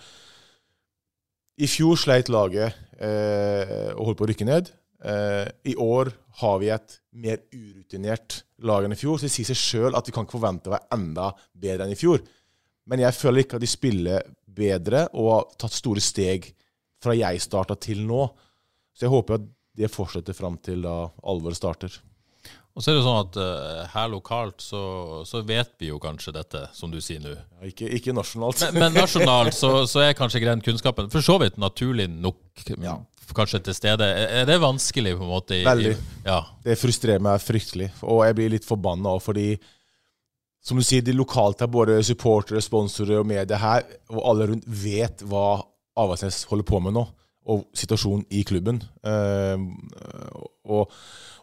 I 1.60 1.68
fjor 1.68 1.98
sleit 2.00 2.30
laget 2.32 2.76
og 3.00 4.04
holdt 4.04 4.18
på 4.18 4.26
å 4.26 4.28
rykke 4.28 4.46
ned. 4.48 4.68
Eh, 5.04 5.48
I 5.72 5.76
år 5.80 6.10
har 6.42 6.58
vi 6.60 6.68
et 6.72 6.96
mer 7.16 7.40
urutinert 7.54 8.42
lag 8.60 8.84
enn 8.84 8.92
i 8.92 8.98
fjor, 9.00 9.16
så 9.16 9.26
det 9.26 9.32
sier 9.32 9.48
seg 9.48 9.60
sjøl 9.60 9.96
at 9.96 10.08
vi 10.08 10.12
kan 10.12 10.26
ikke 10.26 10.36
forvente 10.36 10.68
å 10.68 10.74
være 10.74 10.92
enda 10.96 11.30
bedre 11.56 11.86
enn 11.86 11.94
i 11.94 11.98
fjor. 11.98 12.20
Men 12.90 13.04
jeg 13.04 13.16
føler 13.16 13.44
ikke 13.44 13.56
at 13.56 13.64
de 13.64 13.70
spiller 13.70 14.28
bedre 14.44 15.06
og 15.14 15.30
har 15.32 15.48
tatt 15.62 15.76
store 15.76 16.04
steg 16.04 16.50
fra 17.00 17.16
jeg 17.16 17.40
starta 17.40 17.78
til 17.80 18.02
nå. 18.04 18.26
Så 18.92 19.06
jeg 19.06 19.14
håper 19.14 19.38
at 19.38 19.48
det 19.80 19.92
fortsetter 19.92 20.36
fram 20.36 20.58
til 20.60 20.84
da 20.84 21.06
alvoret 21.30 21.56
starter. 21.56 21.94
Og 22.78 22.84
så 22.84 22.92
er 22.92 22.96
det 23.00 23.02
sånn 23.04 23.18
at 23.24 23.36
uh, 23.42 23.80
her 23.92 24.08
lokalt 24.12 24.62
så, 24.62 24.80
så 25.26 25.40
vet 25.44 25.72
vi 25.82 25.88
jo 25.90 25.98
kanskje 26.00 26.32
dette, 26.36 26.60
som 26.76 26.92
du 26.92 27.00
sier 27.02 27.18
nå. 27.20 27.32
Ja, 27.34 27.66
ikke, 27.66 27.88
ikke 27.98 28.14
nasjonalt. 28.14 28.62
Men, 28.70 28.78
men 28.84 28.94
nasjonalt 29.00 29.56
så, 29.58 29.72
så 29.90 30.04
er 30.06 30.14
kanskje 30.16 30.44
den 30.46 30.62
kunnskapen 30.64 31.10
for 31.12 31.24
så 31.26 31.36
vidt 31.42 31.58
naturlig 31.60 32.06
nok 32.12 32.38
Ja. 32.78 32.94
kanskje 33.34 33.60
til 33.66 33.74
stede. 33.74 34.06
Er 34.06 34.46
det 34.48 34.60
vanskelig 34.62 35.16
på 35.18 35.26
en 35.26 35.32
måte? 35.34 35.58
i- 35.58 35.66
Veldig. 35.66 35.92
I, 35.98 36.22
ja. 36.30 36.38
Det 36.64 36.78
frustrerer 36.78 37.20
meg 37.26 37.42
fryktelig, 37.42 37.90
og 38.06 38.22
jeg 38.28 38.38
blir 38.38 38.54
litt 38.54 38.66
forbanna 38.68 39.16
òg, 39.16 39.20
fordi 39.26 39.48
som 40.62 40.76
du 40.76 40.84
sier, 40.84 41.00
de 41.02 41.14
lokalt 41.16 41.62
her, 41.64 41.70
både 41.72 41.98
supportere, 42.04 42.60
sponsorer 42.62 43.18
og 43.22 43.26
media 43.30 43.56
her, 43.56 43.86
og 44.12 44.22
alle 44.30 44.46
rundt, 44.52 44.66
vet 44.68 45.22
hva 45.26 45.62
Avaldsnes 46.00 46.42
holder 46.50 46.66
på 46.68 46.80
med 46.84 46.94
nå, 46.96 47.06
og 47.48 47.68
situasjonen 47.76 48.26
i 48.36 48.42
klubben. 48.46 48.80
Eh, 49.06 49.62
og, 50.68 50.90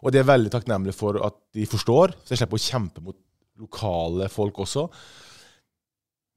og 0.02 0.14
det 0.14 0.22
er 0.22 0.28
veldig 0.28 0.52
takknemlig 0.54 0.94
for 0.96 1.18
at 1.26 1.38
de 1.56 1.66
forstår, 1.68 2.14
så 2.22 2.34
jeg 2.34 2.42
slipper 2.42 2.60
å 2.60 2.66
kjempe 2.68 3.04
mot 3.04 3.18
lokale 3.58 4.28
folk 4.30 4.62
også. 4.62 4.86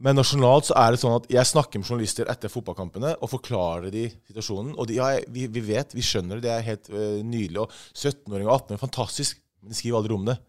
Men 0.01 0.17
nasjonalt 0.17 0.71
så 0.71 0.75
er 0.81 0.93
det 0.93 0.99
sånn 1.03 1.13
at 1.19 1.27
jeg 1.29 1.45
snakker 1.45 1.81
med 1.81 1.85
journalister 1.85 2.29
etter 2.31 2.49
fotballkampene 2.49 3.13
og 3.21 3.29
forklarer 3.29 3.93
de 3.93 4.07
situasjonen. 4.31 4.73
Og 4.73 4.89
de, 4.89 4.97
ja, 4.97 5.11
vi, 5.29 5.45
vi 5.45 5.61
vet, 5.67 5.93
vi 5.93 6.05
skjønner 6.05 6.39
det, 6.39 6.47
det 6.47 6.53
er 6.55 6.65
helt 6.65 6.89
øh, 6.89 7.19
nydelig. 7.21 7.61
Og 7.61 7.75
17-åringer 7.93 8.49
og 8.49 8.55
18-åringer, 8.55 8.81
fantastisk, 8.81 9.43
men 9.61 9.73
de 9.73 9.77
skriver 9.77 9.99
aldri 10.01 10.17
om 10.17 10.25
det. 10.31 10.39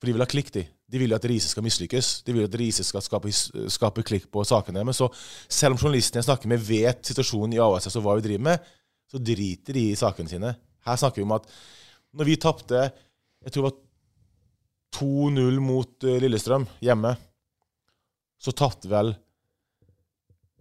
For 0.00 0.10
de 0.10 0.16
vil 0.16 0.26
ha 0.26 0.30
klikk, 0.30 0.50
de. 0.56 0.64
De 0.90 1.00
vil 1.00 1.14
jo 1.14 1.16
at 1.16 1.26
Riise 1.28 1.48
skal 1.48 1.64
mislykkes. 1.64 2.10
De 2.26 2.34
vil 2.36 2.44
at 2.46 2.56
Riise 2.60 2.84
skal 2.84 3.02
skape, 3.02 3.32
skape 3.72 4.04
klikk 4.06 4.28
på 4.32 4.44
sakene. 4.44 4.82
deres. 4.82 5.00
så, 5.00 5.08
selv 5.48 5.74
om 5.74 5.80
journalistene 5.80 6.20
jeg 6.20 6.28
snakker 6.28 6.50
med, 6.50 6.60
vet 6.60 7.00
situasjonen 7.08 7.56
i 7.56 7.62
ASS 7.62 7.96
og 7.96 8.04
hva 8.04 8.18
vi 8.18 8.26
driver 8.28 8.44
med, 8.50 8.68
så 9.10 9.20
driter 9.20 9.76
de 9.76 9.88
i 9.90 9.96
sakene 9.98 10.28
sine. 10.28 10.54
Her 10.84 11.00
snakker 11.00 11.22
vi 11.22 11.26
om 11.26 11.36
at 11.38 11.48
når 12.14 12.28
vi 12.28 12.36
tapte 12.40 12.90
jeg 13.44 13.52
tror 13.52 13.64
det 13.64 13.70
var 13.70 13.80
2-0 14.96 15.60
mot 15.60 16.04
øh, 16.04 16.20
Lillestrøm 16.22 16.64
hjemme 16.80 17.16
så 18.40 18.52
tapte 18.56 18.88
vel 18.92 19.12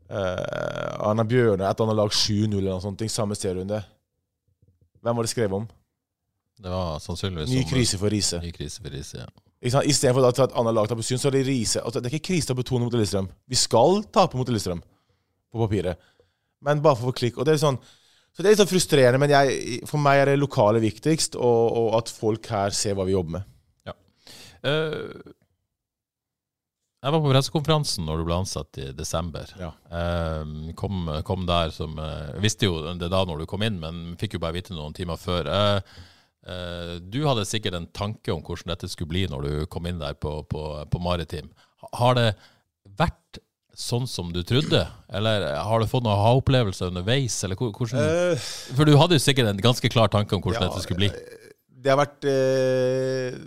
eh, 0.09 0.91
Anna 1.03 1.25
Bjørne 1.27 1.67
et 1.67 1.83
annet 1.83 1.97
lag 1.99 2.11
7-0 2.15 2.57
eller 2.57 2.71
noe 2.71 2.83
sånt, 2.83 3.03
samme 3.11 3.35
serierunde. 3.37 3.81
Hvem 5.03 5.17
var 5.17 5.27
det 5.27 5.33
skrevet 5.33 5.57
om? 5.57 5.65
Det 6.63 6.71
var 6.71 7.01
sannsynligvis 7.03 7.51
Ny 7.51 7.63
krise 7.67 7.99
for 7.99 8.13
Riise. 8.13 8.39
Ny 8.43 8.53
krise 8.55 8.83
for 8.83 8.93
Riise, 8.93 9.25
ja. 9.25 9.27
Ikke? 9.63 9.83
Istedenfor 9.87 10.27
at 10.27 10.41
et 10.43 10.55
annet 10.59 10.75
lag 10.75 10.89
taper 10.91 11.05
syn, 11.07 11.21
så 11.21 11.29
er 11.29 11.37
det 11.37 11.47
rise. 11.47 11.81
Altså, 11.81 12.01
det 12.01 12.09
er 12.09 12.17
ikke 12.17 12.33
krise 12.33 12.51
å 12.51 12.59
betone 12.59 12.85
mot 12.85 12.95
Lillestrøm. 12.95 13.29
Vi 13.47 13.59
skal 13.59 14.03
tape 14.13 14.39
mot 14.39 14.49
Lillestrøm 14.49 14.83
på 14.83 15.61
papiret, 15.61 15.99
men 16.63 16.81
bare 16.83 16.99
for 16.99 17.09
å 17.09 17.13
få 17.13 17.19
klikk. 17.21 17.39
Og 17.39 17.47
det 17.47 17.55
er 17.55 17.63
sånn 17.63 17.81
så 18.33 18.41
det 18.41 18.47
er 18.47 18.55
litt 18.55 18.61
sånn 18.63 18.69
frustrerende, 18.71 19.19
men 19.21 19.29
jeg, 19.29 19.75
for 19.85 20.01
meg 20.01 20.23
er 20.23 20.31
det 20.31 20.39
lokale 20.41 20.79
viktigst, 20.81 21.35
og, 21.37 21.75
og 21.77 21.97
at 21.99 22.09
folk 22.09 22.47
her 22.49 22.73
ser 22.73 22.95
hva 22.97 23.05
vi 23.05 23.13
jobber 23.13 23.35
med. 23.35 23.49
Eh, 24.63 25.33
jeg 27.03 27.11
var 27.11 27.19
på 27.19 27.31
pressekonferansen 27.33 28.05
når 28.07 28.21
du 28.21 28.25
ble 28.29 28.35
ansatt 28.37 28.79
i 28.79 28.85
desember. 28.95 29.49
Ja. 29.59 29.73
Uh, 29.91 30.71
kom, 30.79 31.09
kom 31.27 31.43
der 31.49 31.73
som 31.75 31.97
uh, 31.99 32.31
visste 32.39 32.69
jo 32.69 32.77
det 32.95 33.09
da 33.11 33.25
når 33.27 33.43
du 33.43 33.49
kom 33.49 33.65
inn, 33.67 33.81
men 33.81 34.15
fikk 34.19 34.37
jo 34.37 34.43
bare 34.43 34.55
vite 34.55 34.75
noen 34.75 34.95
timer 34.95 35.19
før. 35.19 35.49
Eh, 35.51 35.97
Du 36.43 37.21
hadde 37.23 37.45
sikkert 37.47 37.77
en 37.77 37.85
tanke 37.95 38.33
om 38.33 38.41
hvordan 38.43 38.73
dette 38.73 38.89
skulle 38.91 39.13
bli 39.13 39.21
når 39.31 39.45
du 39.47 39.51
kom 39.71 39.85
inn 39.87 40.01
der 40.01 40.13
på, 40.19 40.41
på, 40.51 40.63
på 40.91 40.99
Maritim. 40.99 41.47
Har 41.95 42.17
det 42.19 42.25
vært 42.99 43.39
sånn 43.79 44.03
som 44.11 44.27
du 44.35 44.41
trodde, 44.45 44.83
eller 45.09 45.45
har 45.65 45.79
du 45.81 45.87
fått 45.89 46.03
noen 46.05 46.19
ha-opplevelser 46.19 46.91
underveis? 46.91 47.39
Eller 47.47 47.57
hvordan, 47.57 47.95
Eh, 48.03 48.43
for 48.75 48.85
du 48.85 48.93
hadde 48.99 49.15
jo 49.17 49.23
sikkert 49.23 49.49
en 49.49 49.63
ganske 49.63 49.89
klar 49.89 50.11
tanke 50.13 50.35
om 50.35 50.43
hvordan 50.43 50.61
Ja, 50.61 50.67
dette 50.69 50.83
skulle 50.83 50.99
bli. 51.05 51.09
det 51.83 51.89
har 51.93 51.97
vært 52.03 52.27
eh, 52.29 53.39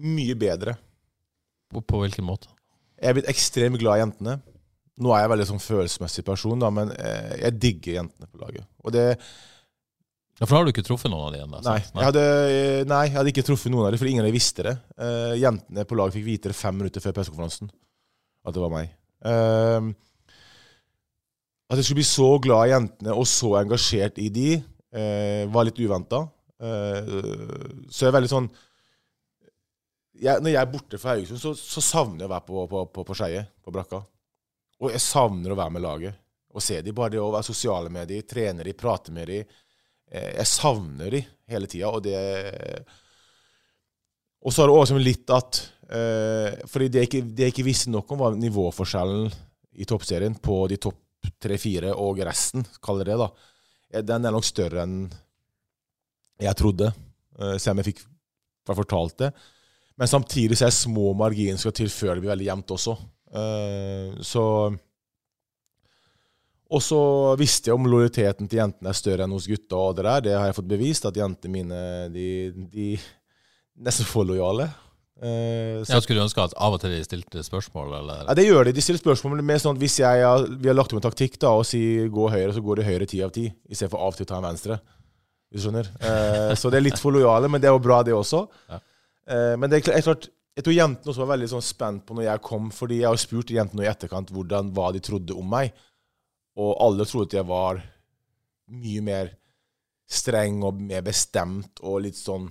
mye 0.00 0.34
bedre. 0.40 0.74
På, 1.70 1.82
på 1.84 2.00
hvilken 2.02 2.26
måte? 2.26 2.48
Jeg 3.00 3.12
er 3.12 3.16
blitt 3.20 3.30
ekstremt 3.30 3.78
glad 3.80 4.00
i 4.00 4.02
jentene. 4.02 4.38
Nå 5.00 5.12
er 5.14 5.22
jeg 5.24 5.32
veldig 5.32 5.46
sånn 5.48 5.62
følelsesmessig 5.64 6.24
person, 6.26 6.58
da, 6.60 6.68
men 6.74 6.90
eh, 6.96 7.36
jeg 7.46 7.58
digger 7.62 8.00
jentene 8.00 8.28
på 8.28 8.40
laget. 8.42 8.66
Og 8.84 8.92
det, 8.92 9.06
Ja, 10.40 10.46
For 10.46 10.54
da 10.54 10.60
har 10.62 10.68
du 10.68 10.72
ikke 10.72 10.86
truffet 10.86 11.12
noen 11.12 11.26
av 11.26 11.34
de 11.34 11.40
ennå? 11.44 11.58
nei, 11.66 11.80
nei. 11.92 12.04
eh, 12.16 12.82
nei, 12.88 13.00
jeg 13.10 13.16
hadde 13.18 13.32
ikke 13.34 13.44
truffet 13.44 13.72
noen 13.72 13.84
av 13.84 13.92
dem, 13.92 14.00
for 14.00 14.08
ingen 14.08 14.24
av 14.24 14.30
dem 14.30 14.36
visste 14.38 14.64
det. 14.64 14.72
Uh, 14.96 15.34
jentene 15.36 15.84
på 15.84 15.98
laget 16.00 16.16
fikk 16.16 16.24
vite 16.24 16.48
det 16.48 16.56
fem 16.56 16.78
minutter 16.80 17.04
før 17.04 17.12
pressekonferansen, 17.18 17.68
at 18.48 18.56
det 18.56 18.62
var 18.62 18.72
meg. 18.72 18.94
Uh, 19.20 19.90
at 21.68 21.76
jeg 21.76 21.90
skulle 21.90 22.00
bli 22.00 22.08
så 22.08 22.30
glad 22.40 22.70
i 22.70 22.72
jentene 22.72 23.18
og 23.20 23.28
så 23.28 23.52
engasjert 23.60 24.16
i 24.24 24.30
de, 24.32 24.48
uh, 24.96 25.44
var 25.52 25.68
litt 25.68 25.82
uventa. 25.84 26.24
Så 26.60 28.02
jeg 28.02 28.10
er 28.10 28.12
veldig 28.12 28.28
sånn 28.28 28.46
jeg, 30.20 30.42
Når 30.44 30.50
jeg 30.50 30.58
er 30.60 30.66
borte 30.68 30.98
fra 31.00 31.14
Haugesund, 31.14 31.40
så, 31.40 31.54
så 31.56 31.80
savner 31.80 32.26
jeg 32.26 32.28
å 32.28 32.32
være 32.34 32.44
på, 32.44 32.64
på, 32.68 32.82
på, 32.92 33.04
på 33.08 33.16
Skeie, 33.16 33.46
på 33.64 33.72
brakka. 33.72 34.02
Og 34.84 34.92
jeg 34.92 35.00
savner 35.00 35.54
å 35.54 35.56
være 35.56 35.72
med 35.72 35.84
laget. 35.86 36.18
Og 36.52 36.64
se 36.64 36.82
de, 36.84 36.92
bare 36.92 37.14
det 37.14 37.22
å 37.22 37.30
være 37.32 37.48
sosiale 37.48 37.88
med 37.92 38.10
de, 38.10 38.20
trene 38.28 38.66
de, 38.66 38.74
prate 38.76 39.14
med 39.16 39.30
de. 39.32 39.38
Eh, 40.10 40.32
Jeg 40.40 40.46
savner 40.50 41.10
de 41.14 41.20
hele 41.50 41.68
tida, 41.70 41.90
og 41.90 42.02
det 42.02 42.16
Og 44.42 44.52
så 44.52 44.62
har 44.62 44.70
det 44.70 44.76
også 44.78 44.98
litt 44.98 45.30
at 45.34 45.60
eh, 45.90 46.58
Fordi 46.66 46.88
det 46.88 47.02
jeg 47.04 47.10
ikke, 47.10 47.22
det 47.28 47.46
jeg 47.46 47.54
ikke 47.54 47.68
visste 47.68 47.92
nok 47.92 48.10
om, 48.12 48.22
var 48.24 48.38
nivåforskjellen 48.38 49.30
i 49.80 49.86
toppserien 49.88 50.34
på 50.34 50.66
de 50.68 50.76
topp 50.82 50.98
tre-fire 51.40 51.92
og 52.00 52.18
resten, 52.24 52.64
kaller 52.82 53.12
det 53.12 53.18
da. 53.20 53.28
Eh, 53.92 54.02
Den 54.02 54.26
er 54.26 54.34
nok 54.34 54.46
større 54.48 54.84
enn 54.84 55.02
jeg 56.40 56.56
trodde, 56.56 56.86
selv 57.60 57.74
om 57.74 57.80
jeg 57.82 57.90
fikk 57.90 57.98
jeg 58.00 58.76
fortalt 58.78 59.18
det. 59.20 59.28
Men 60.00 60.08
samtidig 60.08 60.56
så 60.56 60.70
er 60.70 60.72
små 60.72 61.10
marginer 61.12 61.58
skal 61.60 61.74
til 61.76 61.90
det 61.92 62.14
blir 62.22 62.30
veldig 62.30 62.46
jevnt 62.46 62.72
også. 62.72 62.94
Så 64.24 64.44
Og 66.70 66.82
så 66.84 66.98
visste 67.40 67.70
jeg 67.70 67.74
om 67.78 67.88
lojaliteten 67.90 68.46
til 68.46 68.60
jentene 68.60 68.92
er 68.92 68.98
større 68.98 69.24
enn 69.26 69.32
hos 69.34 69.48
gutta, 69.50 69.74
og 69.78 69.96
det 69.98 70.04
der. 70.06 70.20
Det 70.28 70.36
har 70.38 70.46
jeg 70.50 70.58
fått 70.60 70.68
bevist, 70.70 71.08
at 71.08 71.16
jentene 71.18 71.50
mine 71.56 71.80
de, 72.14 72.28
de 72.70 72.92
nesten 73.82 74.06
for 74.06 74.28
lojale. 74.28 74.68
Eh, 75.20 75.82
Jeg 75.82 76.04
skulle 76.06 76.22
ønske 76.22 76.40
at 76.46 76.54
av 76.56 76.76
og 76.76 76.80
til 76.80 76.94
de 76.94 77.00
stilte 77.04 77.42
spørsmål, 77.44 77.90
eller 77.98 78.22
ja, 78.22 78.36
det 78.38 78.46
gjør 78.46 78.70
de. 78.70 78.76
De 78.78 78.84
stiller 78.86 79.02
spørsmål, 79.02 79.34
men 79.40 79.50
mer 79.50 79.60
sånn 79.60 79.74
at 79.76 79.82
hvis 79.82 79.98
jeg 80.00 80.22
har, 80.24 80.46
vi 80.46 80.70
har 80.70 80.78
lagt 80.78 80.94
om 80.94 81.00
en 81.02 81.04
taktikk 81.04 81.36
da, 81.42 81.50
og 81.58 81.66
sier 81.68 82.06
gå 82.14 82.30
høyre, 82.32 82.54
så 82.56 82.62
går 82.64 82.80
det 82.80 82.86
høyre 82.86 83.10
ti 83.10 83.20
av 83.26 83.34
ti, 83.34 83.48
istedenfor 83.68 84.00
av 84.06 84.14
og 84.14 84.20
til 84.20 84.28
å 84.28 84.30
ta 84.30 84.38
en 84.38 84.48
venstre. 84.52 84.78
Hvis 85.50 85.64
du 85.64 85.66
skjønner? 85.68 85.90
Eh, 86.06 86.54
så 86.56 86.70
det 86.70 86.78
er 86.78 86.86
litt 86.86 87.02
for 87.02 87.12
lojale, 87.18 87.50
men 87.50 87.60
det 87.60 87.68
er 87.68 87.74
jo 87.74 87.82
bra, 87.82 88.00
det 88.06 88.14
også. 88.14 88.46
Ja. 88.70 88.78
Eh, 89.26 89.54
men 89.58 89.66
det 89.74 89.82
er 89.82 90.06
klart, 90.06 90.30
jeg 90.56 90.66
tror 90.66 90.78
jentene 90.78 91.10
også 91.12 91.24
var 91.26 91.34
veldig 91.34 91.50
sånn 91.50 91.66
spent 91.66 92.06
på 92.06 92.14
når 92.16 92.28
jeg 92.30 92.42
kom, 92.46 92.70
fordi 92.74 93.02
jeg 93.02 93.10
har 93.10 93.20
spurt 93.20 93.50
jentene 93.54 93.84
i 93.84 93.90
etterkant 93.90 94.30
hvordan, 94.34 94.70
hva 94.76 94.88
de 94.94 95.02
trodde 95.04 95.34
om 95.36 95.50
meg. 95.50 95.74
Og 96.58 96.72
alle 96.82 97.06
trodde 97.06 97.30
at 97.30 97.38
jeg 97.38 97.48
var 97.48 97.82
mye 98.70 99.04
mer 99.04 99.30
streng 100.10 100.62
og 100.66 100.80
mer 100.82 101.04
bestemt 101.06 101.82
og 101.86 102.02
litt 102.06 102.18
sånn 102.18 102.48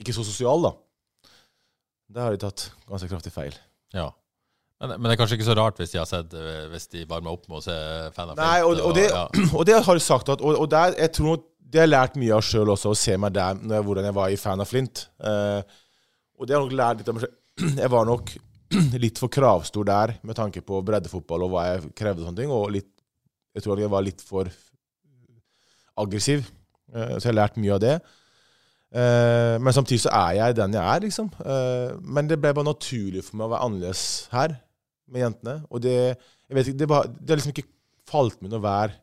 Ikke 0.00 0.12
så 0.12 0.24
sosial, 0.26 0.66
da. 0.66 0.74
Det 2.12 2.22
har 2.22 2.34
de 2.34 2.40
tatt 2.42 2.68
ganske 2.86 3.08
kraftig 3.10 3.32
feil. 3.34 3.54
Ja. 3.96 4.10
Men, 4.76 4.92
men 4.98 5.08
det 5.08 5.14
er 5.14 5.20
kanskje 5.22 5.38
ikke 5.38 5.48
så 5.48 5.56
rart 5.56 5.78
hvis 5.80 5.94
de 5.94 6.00
har 6.02 6.08
sett 6.08 6.34
eh, 6.36 6.66
Hvis 6.68 6.90
de 6.92 7.06
varmer 7.08 7.32
opp 7.32 7.46
med 7.48 7.62
å 7.62 7.64
se 7.64 7.76
Fan 8.12 8.34
of 8.34 8.36
Nei, 8.36 8.58
og, 8.60 8.76
og, 8.84 8.92
det, 8.98 9.06
ja. 9.08 9.22
og 9.56 9.64
det 9.64 9.78
har 9.78 9.96
jeg 9.96 10.04
sagt 10.04 10.28
at 10.34 10.42
Og, 10.44 10.52
og 10.52 10.68
der, 10.68 10.92
jeg 11.00 11.14
tror 11.16 11.40
det 11.66 11.80
har 11.80 11.88
jeg 11.88 11.94
lært 11.94 12.18
mye 12.20 12.36
av 12.36 12.44
sjøl 12.46 12.70
også, 12.70 12.92
å 12.92 12.98
se 12.98 13.16
meg 13.18 13.32
der 13.34 13.56
når 13.58 13.78
jeg, 13.78 13.84
hvordan 13.88 14.04
jeg 14.06 14.14
var 14.14 14.30
i 14.30 14.36
Fan 14.38 14.60
av 14.62 14.68
Flint. 14.70 15.00
Eh, 15.18 15.78
og 16.38 16.46
det 16.46 16.54
har 16.54 16.60
jeg 16.60 16.68
nok 16.68 16.76
lært 16.78 17.00
litt 17.00 17.08
av 17.10 17.16
meg 17.16 17.24
sjøl. 17.24 17.32
Jeg 17.80 17.90
var 17.90 18.06
nok 18.06 18.30
litt 19.04 19.18
for 19.18 19.32
kravstor 19.34 19.88
der 19.88 20.12
med 20.22 20.38
tanke 20.38 20.62
på 20.62 20.78
breddefotball 20.86 21.46
og 21.46 21.50
hva 21.52 21.64
jeg 21.72 21.88
krevde 21.98 22.22
og 22.22 22.28
sånne 22.28 22.38
ting. 22.38 22.52
Og 22.54 22.70
litt, 22.76 22.88
jeg 23.56 23.64
tror 23.64 23.80
jeg 23.80 23.92
var 23.92 24.04
litt 24.04 24.22
for 24.24 24.50
aggressiv. 25.96 26.44
Eh, 26.92 27.16
så 27.16 27.24
jeg 27.24 27.32
har 27.32 27.40
lært 27.40 27.58
mye 27.60 27.74
av 27.76 27.82
det. 27.82 27.94
Eh, 28.96 29.56
men 29.60 29.74
samtidig 29.74 30.04
så 30.04 30.12
er 30.14 30.36
jeg 30.38 30.58
den 30.58 30.76
jeg 30.76 30.84
er, 30.84 31.02
liksom. 31.06 31.30
Eh, 31.40 31.96
men 32.04 32.28
det 32.28 32.38
ble 32.40 32.52
bare 32.56 32.68
naturlig 32.68 33.24
for 33.26 33.40
meg 33.40 33.48
å 33.48 33.54
være 33.54 33.68
annerledes 33.68 34.04
her 34.34 34.58
med 35.10 35.24
jentene. 35.24 35.56
Og 35.70 35.82
det, 35.82 35.96
jeg 36.46 36.58
vet 36.58 36.70
ikke, 36.70 36.80
det, 36.82 36.90
bare, 36.92 37.10
det 37.16 37.32
har 37.32 37.40
liksom 37.40 37.56
ikke 37.56 37.68
falt 38.06 38.38
meg 38.40 38.50
inn 38.50 38.60
å 38.60 38.64
være 38.64 39.00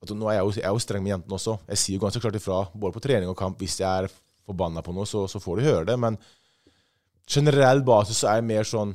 at 0.00 0.12
nå 0.16 0.30
er 0.30 0.38
jeg, 0.38 0.44
jo, 0.46 0.52
jeg 0.56 0.64
er 0.64 0.72
jo 0.72 0.80
streng 0.80 1.02
med 1.04 1.12
jentene 1.12 1.36
også. 1.36 1.58
Jeg 1.68 1.80
sier 1.80 1.98
jo 1.98 2.02
ganske 2.06 2.22
klart 2.24 2.36
ifra, 2.38 2.62
både 2.72 2.96
på 2.96 3.02
trening 3.04 3.28
og 3.28 3.36
kamp. 3.36 3.60
Hvis 3.60 3.76
jeg 3.82 4.06
er 4.06 4.08
forbanna 4.48 4.80
på 4.84 4.94
noe, 4.96 5.04
så, 5.08 5.26
så 5.28 5.40
får 5.42 5.60
de 5.60 5.66
høre 5.66 5.88
det. 5.90 5.96
Men 6.00 6.16
generell 7.28 7.84
basis 7.84 8.22
så 8.22 8.30
er 8.30 8.40
jeg 8.40 8.48
mer 8.48 8.66
sånn 8.66 8.94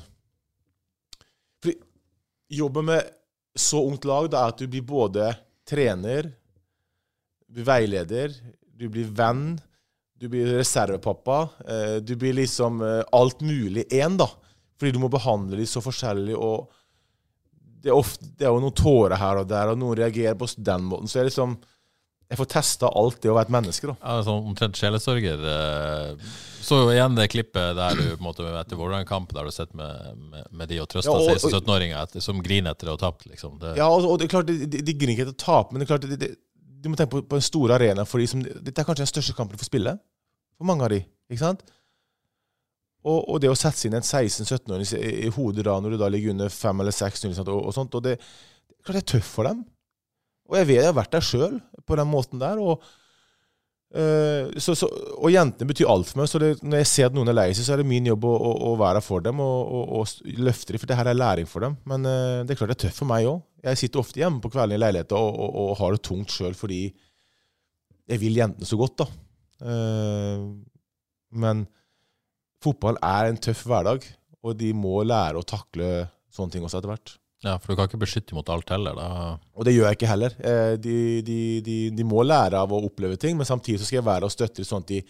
Fordi 1.62 1.78
jobben 2.58 2.90
med 2.90 3.14
så 3.56 3.82
ungt 3.88 4.06
lag 4.06 4.28
da, 4.32 4.44
er 4.44 4.54
at 4.54 4.60
du 4.60 4.68
blir 4.68 4.84
både 4.86 5.30
trener, 5.68 6.30
du 7.48 7.58
blir 7.58 7.68
veileder, 7.68 8.34
du 8.76 8.90
blir 8.92 9.08
venn, 9.16 9.56
du 10.20 10.28
blir 10.32 10.58
reservepappa. 10.58 11.50
Eh, 11.68 11.96
du 12.04 12.16
blir 12.16 12.34
liksom 12.34 12.82
eh, 12.84 13.04
alt 13.12 13.42
mulig 13.42 13.86
én, 13.94 14.18
da. 14.20 14.28
Fordi 14.80 14.92
du 14.96 15.00
må 15.00 15.10
behandle 15.12 15.60
dem 15.60 15.70
så 15.70 15.84
forskjellig. 15.84 16.36
og 16.36 16.72
det 17.86 17.92
er, 17.92 17.96
ofte, 17.96 18.26
det 18.34 18.48
er 18.48 18.54
jo 18.54 18.64
noen 18.64 18.76
tårer 18.76 19.20
her 19.22 19.40
og 19.44 19.50
der, 19.50 19.72
og 19.72 19.80
noen 19.80 20.00
reagerer 20.00 20.38
på 20.40 20.48
den 20.58 20.88
måten. 20.90 21.10
Så 21.12 21.20
jeg 21.20 21.30
liksom 21.30 21.56
Jeg 22.26 22.40
får 22.40 22.48
testa 22.50 22.90
alt 22.98 23.20
det 23.22 23.30
å 23.30 23.36
være 23.38 23.46
et 23.50 23.54
menneske, 23.54 23.86
da. 23.92 23.96
Ja, 24.02 24.24
sånn 24.26 24.48
omtrent 24.50 24.80
sjelesørger. 24.80 25.44
eh, 25.52 26.30
Så 26.66 26.80
jo 26.82 26.88
igjen 26.90 27.14
det 27.20 27.28
klippet 27.30 27.76
der 27.78 28.00
du 28.00 28.02
på 28.16 28.18
en 28.18 28.26
måte 28.26 28.48
etter 28.62 28.80
Vålerenga-kamp, 28.80 29.34
der 29.38 29.46
du 29.46 29.54
sitter 29.54 29.78
med, 29.78 30.24
med, 30.32 30.48
med 30.50 30.72
de 30.72 30.80
og 30.82 30.88
trøster 30.90 31.14
Ja, 31.14 31.36
16-17-åringer 31.38 32.18
som 32.26 32.42
griner 32.42 32.74
etter 32.74 32.90
å 32.90 32.96
ha 32.96 33.02
tapt, 33.04 33.28
liksom. 33.30 33.60
Det, 33.62 33.76
Ja, 33.78 33.92
og, 33.94 34.08
og 34.10 34.18
det 34.18 34.26
er 34.26 34.34
klart, 34.34 34.50
de, 34.50 34.66
de, 34.66 34.82
de 34.82 34.96
griner 34.98 35.14
ikke 35.14 35.28
etter 35.28 35.38
å 35.38 35.44
tape, 35.46 35.72
men 35.76 35.84
det 35.84 35.86
er 35.86 35.94
klart, 35.94 36.10
de, 36.26 36.32
du 36.82 36.90
må 36.90 36.98
tenke 36.98 37.14
på, 37.14 37.22
på 37.30 37.38
en 37.38 37.46
stor 37.46 37.76
arena 37.78 38.06
for 38.10 38.22
de 38.22 38.28
som 38.30 38.42
Dette 38.42 38.74
er 38.82 38.86
kanskje 38.90 39.06
den 39.06 39.14
største 39.14 39.38
kampen 39.38 39.54
du 39.58 39.62
får 39.62 39.70
spille. 39.70 39.94
For 40.58 40.66
mange 40.70 40.86
av 40.88 40.94
de, 40.96 41.04
ikke 41.30 41.44
sant? 41.46 41.62
Og, 43.06 43.22
og 43.30 43.38
det 43.42 43.52
å 43.54 43.58
sette 43.58 43.78
seg 43.78 43.92
inn 43.92 44.00
en 44.00 44.06
16-17-åring 44.06 44.90
i, 44.98 45.14
i 45.28 45.32
hodet 45.38 45.68
da, 45.70 45.78
når 45.78 45.94
du 45.94 46.02
da 46.02 46.10
ligger 46.10 46.34
under 46.34 46.50
5 46.50 46.82
eller 46.82 46.94
6-0 46.98 47.38
og, 47.46 47.60
og 47.70 47.74
sånt, 47.78 47.94
og 47.94 48.02
det, 48.08 48.16
det 48.18 48.80
er 48.82 48.88
klart 48.88 48.98
det 48.98 49.04
er 49.04 49.12
tøft 49.14 49.30
for 49.38 49.46
dem. 49.46 49.62
Og 50.50 50.60
jeg 50.60 50.70
vet 50.70 50.82
jeg 50.82 50.92
har 50.92 50.98
vært 50.98 51.16
der 51.16 51.26
sjøl 51.26 51.58
på 51.86 51.98
den 52.00 52.10
måten 52.10 52.42
der. 52.42 52.60
og 52.62 52.84
øh, 53.96 54.52
og 55.18 55.32
jentene 55.32 55.70
betyr 55.70 55.90
alt 55.90 56.10
for 56.10 56.22
meg. 56.22 56.30
så 56.30 56.40
det, 56.40 56.64
Når 56.64 56.78
jeg 56.84 56.92
ser 56.92 57.10
at 57.10 57.18
noen 57.18 57.32
er 57.32 57.38
lei 57.38 57.48
seg, 57.54 57.66
så 57.66 57.74
er 57.74 57.82
det 57.82 57.90
min 57.90 58.06
jobb 58.12 58.26
å, 58.26 58.36
å, 58.36 58.52
å 58.70 58.76
være 58.82 59.00
der 59.00 59.08
for 59.08 59.26
dem 59.26 59.40
og, 59.40 59.74
og, 59.80 59.98
og 60.00 60.38
løfte 60.38 60.74
dem, 60.74 60.80
for 60.84 60.92
det 60.92 61.00
her 61.00 61.10
er 61.10 61.18
læring 61.18 61.50
for 61.50 61.66
dem. 61.66 61.78
Men 61.86 62.06
øh, 62.06 62.44
det 62.46 62.54
er 62.54 62.62
klart 62.62 62.76
det 62.76 62.80
er 62.80 62.88
tøft 62.88 63.02
for 63.02 63.10
meg 63.10 63.30
òg. 63.30 63.42
Jeg 63.66 63.82
sitter 63.82 64.04
ofte 64.04 64.22
hjemme 64.22 64.44
på 64.44 64.52
kvelden 64.54 64.78
i 64.78 64.82
leiligheten 64.84 65.18
og, 65.18 65.58
og 65.62 65.78
har 65.80 65.96
det 65.96 66.04
tungt 66.06 66.34
sjøl 66.34 66.54
fordi 66.54 66.84
jeg 68.06 68.22
vil 68.22 68.38
jentene 68.38 68.68
så 68.70 68.78
godt. 68.78 69.02
da. 69.02 69.08
Uh, 69.66 70.52
men 71.36 71.66
fotball 72.64 73.00
er 73.04 73.30
en 73.30 73.40
tøff 73.42 73.66
hverdag, 73.68 74.06
og 74.46 74.58
de 74.60 74.72
må 74.78 75.00
lære 75.06 75.42
å 75.42 75.48
takle 75.48 76.08
sånne 76.34 76.54
ting 76.54 76.66
også 76.66 76.80
etter 76.80 76.92
hvert. 76.92 77.16
Ja, 77.46 77.56
For 77.62 77.72
du 77.72 77.78
kan 77.78 77.90
ikke 77.90 78.02
beskytte 78.02 78.36
mot 78.38 78.50
alt 78.50 78.72
heller. 78.74 78.98
Da. 78.98 79.10
Og 79.56 79.68
det 79.68 79.76
gjør 79.76 79.88
jeg 79.92 80.00
ikke 80.00 80.10
heller. 80.10 80.36
Eh, 80.42 80.74
De, 80.82 80.96
de, 81.28 81.38
de, 81.66 81.78
de 81.94 82.08
må 82.08 82.24
lære 82.26 82.58
av 82.58 82.74
å 82.74 82.82
oppleve 82.88 83.20
ting, 83.22 83.38
men 83.38 83.48
samtidig 83.48 83.82
så 83.84 83.88
skal 83.90 84.02
jeg 84.02 84.10
være 84.10 84.28
og 84.28 84.34
støtte 84.34 84.62
dem 84.64 84.68
sånn 84.70 84.84
at 84.86 84.92
de 84.96 85.04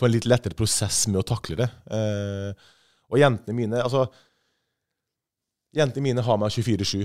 får 0.00 0.08
en 0.08 0.14
litt 0.16 0.28
lettere 0.28 0.56
prosess 0.58 1.04
med 1.12 1.20
å 1.22 1.26
takle 1.30 1.60
det. 1.62 1.70
Eh, 1.92 2.68
Og 3.10 3.18
jentene 3.22 3.56
mine 3.56 3.80
altså, 3.84 4.06
Jentene 5.76 6.02
mine 6.02 6.22
har 6.26 6.38
meg 6.42 6.50
24-7. 6.50 7.04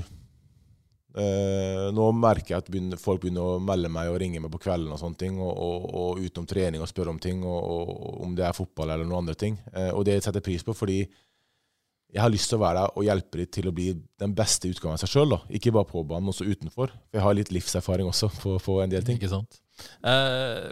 Eh, 1.21 1.84
nå 1.93 2.08
merker 2.17 2.56
jeg 2.56 2.63
at 2.63 2.97
folk 2.99 3.21
begynner 3.21 3.45
å 3.45 3.60
melde 3.62 3.91
meg 3.93 4.10
og 4.10 4.17
ringe 4.19 4.41
meg 4.41 4.49
på 4.51 4.63
kvelden 4.63 4.89
og 4.91 4.97
sånne 4.99 5.19
ting, 5.21 5.38
og, 5.38 5.51
og, 5.54 5.86
og 6.01 6.23
utenom 6.25 6.47
trening 6.49 6.82
og 6.82 6.89
spørre 6.89 7.13
om 7.13 7.19
ting, 7.21 7.43
og, 7.45 7.60
og, 7.62 8.08
om 8.25 8.34
det 8.36 8.47
er 8.47 8.58
fotball 8.58 8.89
eller 8.95 9.06
noen 9.06 9.21
andre 9.21 9.38
ting. 9.38 9.60
Og 9.93 10.01
det 10.10 10.17
setter 10.17 10.41
jeg 10.41 10.47
pris 10.49 10.65
på, 10.65 10.73
fordi 10.75 10.97
jeg 12.13 12.21
har 12.23 12.31
lyst 12.31 12.47
til 12.51 12.59
å 12.59 12.63
være 12.63 12.81
der 12.81 12.95
og 12.95 13.07
hjelpe 13.07 13.41
dem 13.41 13.51
til 13.57 13.67
å 13.69 13.73
bli 13.75 13.89
den 14.21 14.35
beste 14.37 14.69
utgaven 14.71 14.95
av 14.95 15.01
seg 15.01 15.11
sjøl. 15.11 15.35
Ikke 15.57 15.73
bare 15.75 15.89
på 15.89 16.03
banen, 16.07 16.27
men 16.27 16.33
også 16.35 16.47
utenfor. 16.47 16.93
For 16.93 17.19
jeg 17.19 17.25
har 17.25 17.35
litt 17.35 17.51
livserfaring 17.51 18.07
også 18.07 18.29
på, 18.37 18.55
på 18.63 18.79
en 18.83 18.93
del 18.93 19.03
ting. 19.07 19.19
Ikke 19.19 19.33
sant? 19.33 19.59
Eh, 20.07 20.69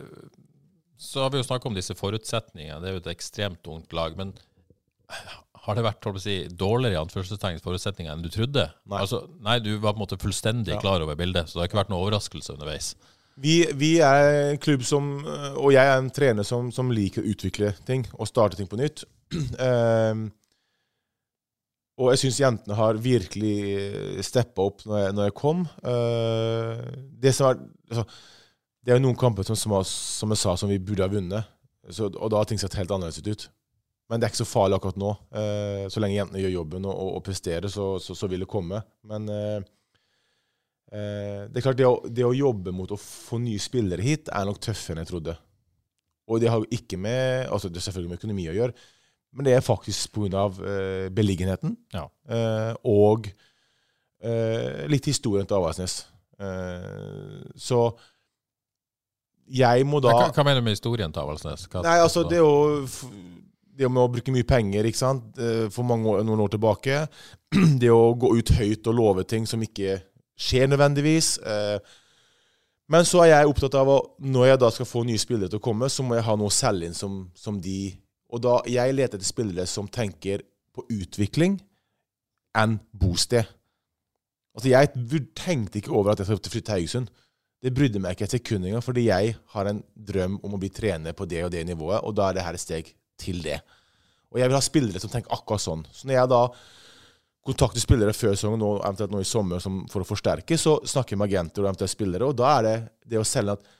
så 1.03 1.25
har 1.25 1.33
vi 1.33 1.41
jo 1.41 1.47
snakka 1.47 1.67
om 1.67 1.75
disse 1.75 1.95
forutsetningene. 1.99 2.79
Det 2.79 2.89
er 2.89 2.95
jo 2.95 3.03
et 3.03 3.11
ekstremt 3.11 3.71
ungt 3.73 3.95
lag. 3.97 4.15
Men 4.19 4.31
har 5.63 5.77
det 5.77 5.85
vært 5.85 6.07
å 6.07 6.13
si, 6.21 6.37
dårligere 6.47 6.97
i 6.97 7.01
anførselstegn 7.01 7.63
forutsetninger 7.63 8.13
enn 8.13 8.23
du 8.23 8.29
trodde? 8.31 8.69
Nei. 8.87 9.01
Altså, 9.03 9.23
nei, 9.43 9.57
du 9.63 9.73
var 9.77 9.95
på 9.95 9.99
en 9.99 10.03
måte 10.05 10.19
fullstendig 10.21 10.79
klar 10.83 11.03
over 11.03 11.17
bildet, 11.19 11.49
så 11.49 11.57
det 11.57 11.63
har 11.63 11.71
ikke 11.71 11.81
vært 11.81 11.91
noen 11.93 12.05
overraskelse 12.05 12.55
underveis. 12.55 12.93
Vi, 13.43 13.63
vi 13.79 13.95
er 14.05 14.51
en 14.51 14.59
klubb 14.61 14.83
som 14.85 15.07
Og 15.25 15.71
jeg 15.73 15.81
er 15.81 15.95
en 15.97 16.11
trener 16.13 16.45
som, 16.45 16.67
som 16.69 16.91
liker 16.93 17.23
å 17.23 17.31
utvikle 17.31 17.71
ting 17.87 18.03
og 18.13 18.29
starte 18.29 18.59
ting 18.59 18.69
på 18.69 18.77
nytt. 18.77 19.07
Ehm, 19.65 20.27
og 22.01 22.09
jeg 22.09 22.23
syns 22.23 22.39
jentene 22.41 22.77
har 22.77 23.01
virkelig 23.01 24.23
steppa 24.25 24.65
opp 24.65 24.81
når 24.89 25.01
jeg, 25.03 25.15
når 25.17 25.27
jeg 25.27 25.35
kom. 25.37 25.65
Uh, 25.85 26.79
det 27.21 27.29
er 27.29 27.51
altså, 27.53 28.05
Det 28.81 28.93
er 28.93 28.97
jo 28.97 29.05
noen 29.05 29.19
kamper 29.19 29.45
som, 29.45 29.57
som, 29.59 29.75
som 29.85 30.33
jeg 30.33 30.41
sa, 30.41 30.55
som 30.57 30.71
vi 30.71 30.81
burde 30.81 31.05
ha 31.05 31.11
vunnet. 31.11 31.51
Så, 31.91 32.07
og 32.09 32.31
da 32.31 32.39
har 32.39 32.49
ting 32.49 32.61
sett 32.61 32.79
helt 32.79 32.91
annerledes 32.91 33.21
ut. 33.21 33.45
Men 34.09 34.19
det 34.19 34.27
er 34.27 34.33
ikke 34.33 34.41
så 34.41 34.49
farlig 34.49 34.77
akkurat 34.77 34.97
nå. 34.99 35.13
Uh, 35.35 35.85
så 35.93 36.01
lenge 36.01 36.17
jentene 36.17 36.41
gjør 36.41 36.57
jobben 36.57 36.89
og, 36.89 36.95
og, 36.95 37.13
og 37.19 37.23
presterer, 37.25 37.69
så, 37.71 37.93
så, 38.03 38.17
så, 38.17 38.29
vil 38.31 38.43
det 38.43 38.49
komme. 38.51 38.81
Men 39.09 39.29
uh, 39.29 39.69
eh, 40.93 41.45
det 41.49 41.61
er 41.61 41.65
klart, 41.65 41.79
det 41.79 41.87
å, 41.87 41.95
det 42.09 42.25
å, 42.25 42.33
jobbe 42.35 42.73
mot 42.75 42.91
å 42.91 42.99
få 42.99 43.39
nye 43.43 43.61
spillere 43.61 44.05
hit 44.05 44.33
er 44.33 44.49
nok 44.49 44.61
tøffere 44.63 44.97
enn 44.97 45.05
jeg 45.05 45.13
trodde. 45.13 45.37
Og 46.31 46.41
det 46.41 46.49
har 46.49 46.61
jo 46.61 46.69
ikke 46.71 46.97
med 46.97 47.49
altså 47.51 47.69
det 47.69 47.81
er 47.81 47.87
selvfølgelig 47.87 48.13
med 48.13 48.21
økonomi 48.21 48.49
å 48.49 48.57
gjøre, 48.57 48.75
men 49.33 49.47
det 49.47 49.57
er 49.57 49.65
faktisk 49.65 50.13
pga. 50.15 50.47
Eh, 50.61 51.09
beliggenheten. 51.13 51.75
Ja. 51.93 52.07
Eh, 52.29 52.73
og 52.85 53.29
eh, 54.23 54.83
litt 54.91 55.09
historien 55.09 55.47
til 55.49 55.57
Avaldsnes. 55.57 56.03
Eh, 56.39 57.53
så 57.57 57.85
jeg 59.53 59.85
må 59.85 59.99
da 60.01 60.13
hva, 60.15 60.27
hva, 60.31 60.45
mener 60.45 60.61
du 60.61 60.67
med 60.69 60.77
historien 60.77 61.11
til 61.13 61.25
Avaldsnes? 61.25 61.65
Nei, 61.83 61.97
altså, 61.99 62.23
det 62.29 62.39
jo 62.39 62.53
det 63.73 63.89
med 63.89 64.03
å 64.03 64.11
bruke 64.11 64.33
mye 64.33 64.47
penger 64.47 64.87
ikke 64.87 65.01
sant? 65.01 65.33
Eh, 65.41 65.65
for 65.73 65.87
mange 65.87 66.09
år, 66.09 66.23
noen 66.27 66.45
år 66.45 66.53
tilbake. 66.53 67.03
Det 67.81 67.89
å 67.93 68.13
gå 68.17 68.35
ut 68.37 68.53
høyt 68.57 68.89
og 68.89 68.97
love 68.97 69.25
ting 69.29 69.47
som 69.49 69.61
ikke 69.65 69.99
skjer 70.39 70.69
nødvendigvis. 70.69 71.35
Eh, 71.41 71.97
men 72.93 73.07
så 73.07 73.23
er 73.23 73.31
jeg 73.31 73.49
opptatt 73.49 73.77
av 73.79 73.89
at 73.95 74.09
når 74.21 74.51
jeg 74.51 74.61
da 74.61 74.69
skal 74.75 74.89
få 74.89 75.03
nye 75.07 75.21
spillere 75.21 75.49
til 75.49 75.61
å 75.61 75.65
komme, 75.65 75.89
så 75.89 76.05
må 76.05 76.17
jeg 76.17 76.27
ha 76.27 76.35
noe 76.37 76.51
å 76.51 76.53
selge 76.53 76.89
inn 76.89 76.97
som, 76.97 77.23
som 77.33 77.57
de 77.61 77.93
Og 78.33 78.41
da 78.41 78.57
jeg 78.69 78.95
leter 78.95 79.19
etter 79.19 79.27
spillere 79.27 79.65
som 79.69 79.89
tenker 79.91 80.41
på 80.73 80.85
utvikling 80.89 81.59
enn 82.57 82.79
bosted. 82.91 83.45
Altså, 84.53 84.69
jeg 84.69 84.89
tenkte 85.37 85.79
ikke 85.79 85.93
over 85.93 86.13
at 86.13 86.21
jeg 86.21 86.29
skulle 86.29 86.53
flytte 86.53 86.69
til 86.69 86.75
Haugesund. 86.77 87.11
Det 87.63 87.71
brydde 87.73 88.01
meg 88.03 88.15
ikke 88.15 88.27
et 88.27 88.35
sekund 88.35 88.67
engang, 88.67 88.83
fordi 88.83 89.07
jeg 89.07 89.35
har 89.53 89.69
en 89.69 89.79
drøm 89.95 90.39
om 90.43 90.55
å 90.55 90.59
bli 90.59 90.69
trener 90.73 91.15
på 91.15 91.27
det 91.29 91.45
og 91.45 91.51
det 91.53 91.63
nivået, 91.65 92.03
og 92.03 92.15
da 92.17 92.27
er 92.27 92.37
det 92.37 92.45
her 92.45 92.57
et 92.57 92.63
steg 92.63 92.89
til 93.21 93.39
det. 93.45 93.61
Og 94.33 94.41
jeg 94.41 94.49
vil 94.49 94.57
ha 94.57 94.63
spillere 94.65 95.01
som 95.01 95.11
tenker 95.13 95.31
akkurat 95.33 95.63
sånn. 95.63 95.85
Så 95.93 96.09
når 96.09 96.17
jeg 96.17 96.31
da 96.33 96.41
kontakter 97.47 97.83
spillere 97.83 98.15
før 98.15 98.33
sesongen, 98.35 98.65
og 98.65 98.81
eventuelt 98.81 99.13
nå 99.13 99.21
i 99.23 99.27
sommer 99.27 99.63
for 99.63 100.03
å 100.03 100.07
forsterke, 100.07 100.57
så 100.59 100.75
snakker 100.89 101.15
jeg 101.15 101.21
med 101.21 101.31
agenter 101.31 101.63
og 101.63 101.69
eventuelt 101.69 101.93
spillere, 101.93 102.27
og 102.27 102.37
da 102.39 102.51
er 102.57 102.67
det 102.67 102.75
det 103.13 103.21
å 103.21 103.27
selge 103.27 103.55
at 103.57 103.71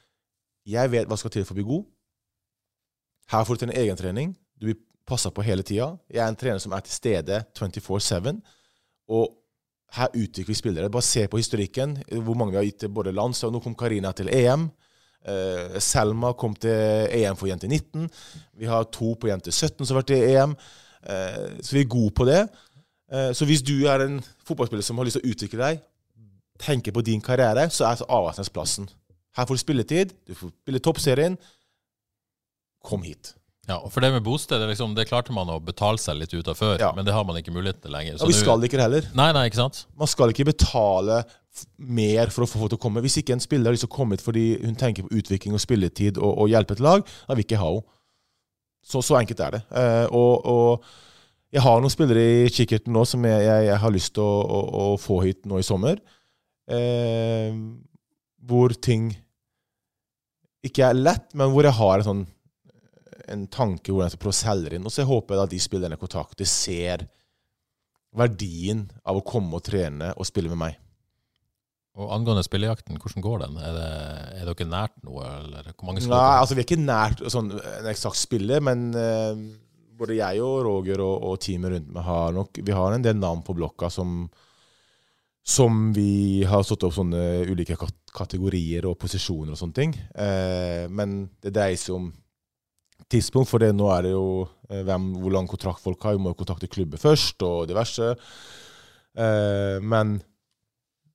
jeg 0.74 0.92
vet 0.94 1.10
hva 1.10 1.18
skal 1.20 1.34
til 1.34 1.46
for 1.48 1.56
å 1.56 1.60
bli 1.60 1.68
god. 1.68 1.86
Her 3.34 3.46
får 3.48 3.58
du 3.58 3.64
til 3.64 3.72
en 3.72 3.82
egentrening. 3.84 4.34
Du 4.64 4.70
blir 4.70 4.80
passa 5.04 5.28
på 5.36 5.44
hele 5.44 5.64
tida. 5.68 5.90
Jeg 6.08 6.22
er 6.24 6.30
en 6.32 6.38
trener 6.40 6.62
som 6.64 6.72
er 6.72 6.84
til 6.86 6.96
stede 6.96 7.42
24-7. 7.60 8.38
Og 9.12 9.34
her 9.98 10.14
utvikler 10.16 10.54
vi 10.54 10.56
spillere. 10.56 10.90
Bare 10.90 11.04
se 11.04 11.26
på 11.28 11.42
historikken, 11.42 11.98
hvor 12.24 12.38
mange 12.40 12.54
vi 12.54 12.62
har 12.62 12.64
gitt 12.70 12.80
til 12.86 12.94
både 12.96 13.12
landslag. 13.12 13.52
Nå 13.52 13.60
kom 13.60 13.76
Karina 13.76 14.14
til 14.16 14.32
EM. 14.32 14.70
Uh, 15.28 15.76
Selma 15.84 16.32
kom 16.40 16.56
til 16.56 17.12
EM 17.12 17.36
for 17.36 17.52
jente 17.52 17.68
19. 17.68 18.08
Vi 18.56 18.72
har 18.72 18.88
to 18.88 19.12
på 19.20 19.28
jente 19.28 19.52
17 19.52 19.84
som 19.84 19.98
har 19.98 20.02
vært 20.06 20.16
i 20.16 20.22
EM. 20.32 20.56
Uh, 21.04 21.60
så 21.60 21.76
vi 21.76 21.84
er 21.84 21.92
gode 21.98 22.16
på 22.16 22.32
det. 22.32 22.42
Uh, 23.12 23.36
så 23.36 23.44
hvis 23.52 23.68
du 23.68 23.76
er 23.84 24.08
en 24.08 24.18
fotballspiller 24.48 24.88
som 24.88 24.98
har 24.98 25.12
lyst 25.12 25.20
til 25.20 25.28
å 25.28 25.36
utvikle 25.36 25.64
deg, 25.66 25.86
tenker 26.64 26.96
på 26.96 27.04
din 27.04 27.20
karriere, 27.20 27.68
så 27.68 27.92
er 27.92 28.08
Avaldsnes. 28.08 28.80
Her 29.36 29.46
får 29.46 29.60
du 29.60 29.68
spilletid, 29.68 30.20
du 30.24 30.36
får 30.40 30.56
spille 30.56 30.80
toppserien. 30.80 31.40
Kom 32.80 33.04
hit. 33.04 33.36
Ja, 33.70 33.78
og 33.80 33.94
for 33.94 34.04
det 34.04 34.10
med 34.12 34.26
bosted, 34.26 34.60
det, 34.60 34.68
liksom, 34.74 34.92
det 34.98 35.06
klarte 35.08 35.32
man 35.36 35.48
å 35.54 35.56
betale 35.64 36.02
seg 36.02 36.18
litt 36.20 36.34
ut 36.36 36.50
av 36.52 36.58
før, 36.60 36.76
ja. 36.82 36.90
men 36.98 37.08
det 37.08 37.14
har 37.16 37.24
man 37.24 37.38
ikke 37.40 37.54
mulighet 37.56 37.80
til 37.86 37.94
lenger. 37.96 38.18
Så 38.20 38.28
ja, 38.28 38.32
vi 38.34 38.36
skal 38.36 38.60
det 38.60 38.68
ikke 38.68 38.82
heller. 38.82 39.08
Nei, 39.16 39.30
nei, 39.36 39.46
ikke 39.48 39.62
sant? 39.62 39.86
Man 40.00 40.10
skal 40.12 40.34
ikke 40.34 40.50
betale 40.50 41.22
mer 41.78 42.34
for 42.34 42.44
å 42.44 42.50
få 42.50 42.60
folk 42.60 42.74
til 42.74 42.82
å 42.82 42.84
komme. 42.84 43.04
Hvis 43.06 43.22
ikke 43.22 43.38
en 43.38 43.44
spiller 43.44 43.72
har 43.72 43.78
lyst 43.78 43.86
til 43.86 43.92
å 43.92 43.96
komme 43.96 44.18
hit 44.18 44.26
fordi 44.26 44.46
hun 44.66 44.76
tenker 44.80 45.08
på 45.08 45.16
utvikling 45.16 45.56
og 45.56 45.64
spilletid 45.64 46.20
og, 46.20 46.32
og 46.44 46.52
hjelpe 46.52 46.76
et 46.76 46.84
lag, 46.84 47.08
da 47.08 47.38
vil 47.38 47.46
ikke 47.46 47.62
ha 47.62 47.72
henne. 47.72 47.88
Så, 48.84 49.00
så 49.00 49.16
enkelt 49.16 49.40
er 49.40 49.56
det. 49.56 49.62
Uh, 49.72 50.06
og, 50.12 50.32
og, 50.44 50.88
jeg 51.56 51.64
har 51.64 51.80
noen 51.80 51.94
spillere 51.94 52.24
i 52.44 52.50
kikkerten 52.52 52.92
nå 52.92 53.06
som 53.08 53.24
jeg, 53.24 53.46
jeg, 53.46 53.68
jeg 53.70 53.80
har 53.80 53.92
lyst 53.94 54.12
til 54.18 54.26
å, 54.26 54.40
å, 54.44 54.62
å, 54.82 54.86
få 55.00 55.22
hit 55.24 55.46
nå 55.48 55.62
i 55.62 55.64
sommer. 55.64 56.02
Uh, 56.68 57.54
hvor 58.44 58.76
ting 58.76 59.14
ikke 60.68 60.90
er 60.90 61.00
lett, 61.00 61.30
men 61.32 61.54
hvor 61.54 61.64
jeg 61.64 61.78
har 61.80 62.02
en 62.02 62.10
sånn 62.10 62.26
en 63.32 63.46
tanke 63.48 63.92
hvordan 63.92 64.10
jeg 64.10 64.16
skal 64.16 64.24
prøve 64.26 64.36
å 64.36 64.42
selge 64.42 64.78
inn. 64.78 64.88
Og 64.88 64.94
så 64.94 65.06
håper 65.08 65.36
jeg 65.36 65.48
at 65.48 65.54
de 65.54 65.62
spillerne 65.64 65.98
jeg 65.98 66.04
kontakter, 66.04 66.50
ser 66.50 67.06
verdien 68.14 68.86
av 69.08 69.20
å 69.20 69.26
komme 69.26 69.58
og 69.58 69.66
trene 69.66 70.12
og 70.18 70.28
spille 70.30 70.52
med 70.52 70.62
meg. 70.62 70.80
Og 71.94 72.10
Angående 72.10 72.42
spillejakten, 72.46 72.98
hvordan 72.98 73.22
går 73.22 73.44
den? 73.44 73.58
Er, 73.62 73.76
det, 73.78 73.90
er 74.40 74.48
dere 74.50 74.70
nært 74.70 74.96
noe? 75.06 75.28
eller 75.44 75.68
hvor 75.76 75.92
mange 75.92 76.02
Nei, 76.02 76.22
altså 76.40 76.56
Vi 76.58 76.64
er 76.64 76.66
ikke 76.66 76.82
nært 76.82 77.22
sånn, 77.30 77.52
en 77.54 77.90
eksakt 77.92 78.18
spiller, 78.18 78.64
men 78.66 78.88
uh, 78.98 79.44
både 80.00 80.18
jeg 80.18 80.42
og 80.42 80.56
Roger 80.66 81.04
og, 81.06 81.28
og 81.30 81.38
teamet 81.44 81.76
rundt 81.76 81.94
meg 81.94 82.08
har 82.08 82.34
nok 82.34 82.64
Vi 82.66 82.74
har 82.74 82.96
en 82.96 83.06
del 83.06 83.20
navn 83.20 83.44
på 83.46 83.54
blokka 83.60 83.92
som, 83.94 84.26
som 85.46 85.86
vi 85.94 86.42
har 86.50 86.66
satt 86.66 86.88
opp 86.88 86.98
sånne 86.98 87.44
ulike 87.54 87.78
kategorier 88.14 88.90
og 88.90 88.98
posisjoner 89.02 89.54
og 89.54 89.62
sånne 89.62 89.78
ting. 89.78 89.94
Uh, 90.18 90.90
men 90.90 91.28
det 91.46 91.54
dreier 91.54 91.78
seg 91.78 92.00
om 92.00 92.10
tidspunkt, 93.14 93.50
for 93.52 93.64
det, 93.64 93.72
nå 93.78 93.88
er 93.94 94.08
det 94.08 94.14
jo 94.14 94.28
eh, 94.70 94.84
hvem, 94.86 95.14
hvor 95.22 95.36
lang 95.36 95.50
kontrakt 95.50 95.84
folk 95.84 96.04
har. 96.06 96.18
Vi 96.18 96.24
må 96.24 96.34
jo 96.34 96.42
kontakte 96.42 96.72
klubber 96.72 97.02
først, 97.02 97.46
og 97.48 97.68
diverse. 97.70 98.14
Eh, 99.14 99.78
men 99.82 100.18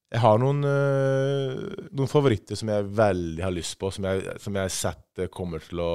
jeg 0.09 0.23
har 0.25 0.39
noen, 0.41 0.63
eh, 0.65 1.89
noen, 1.93 2.09
favoritter 2.09 2.57
som 2.57 2.71
jeg 2.73 2.87
veldig 2.97 3.45
har 3.45 3.53
lyst 3.53 3.77
på, 3.81 3.91
som 3.93 4.07
jeg, 4.09 4.39
som 4.41 4.57
jeg 4.57 4.71
har 4.71 4.73
sett 4.73 5.27
kommer 5.35 5.61
til 5.65 5.83
å 5.85 5.93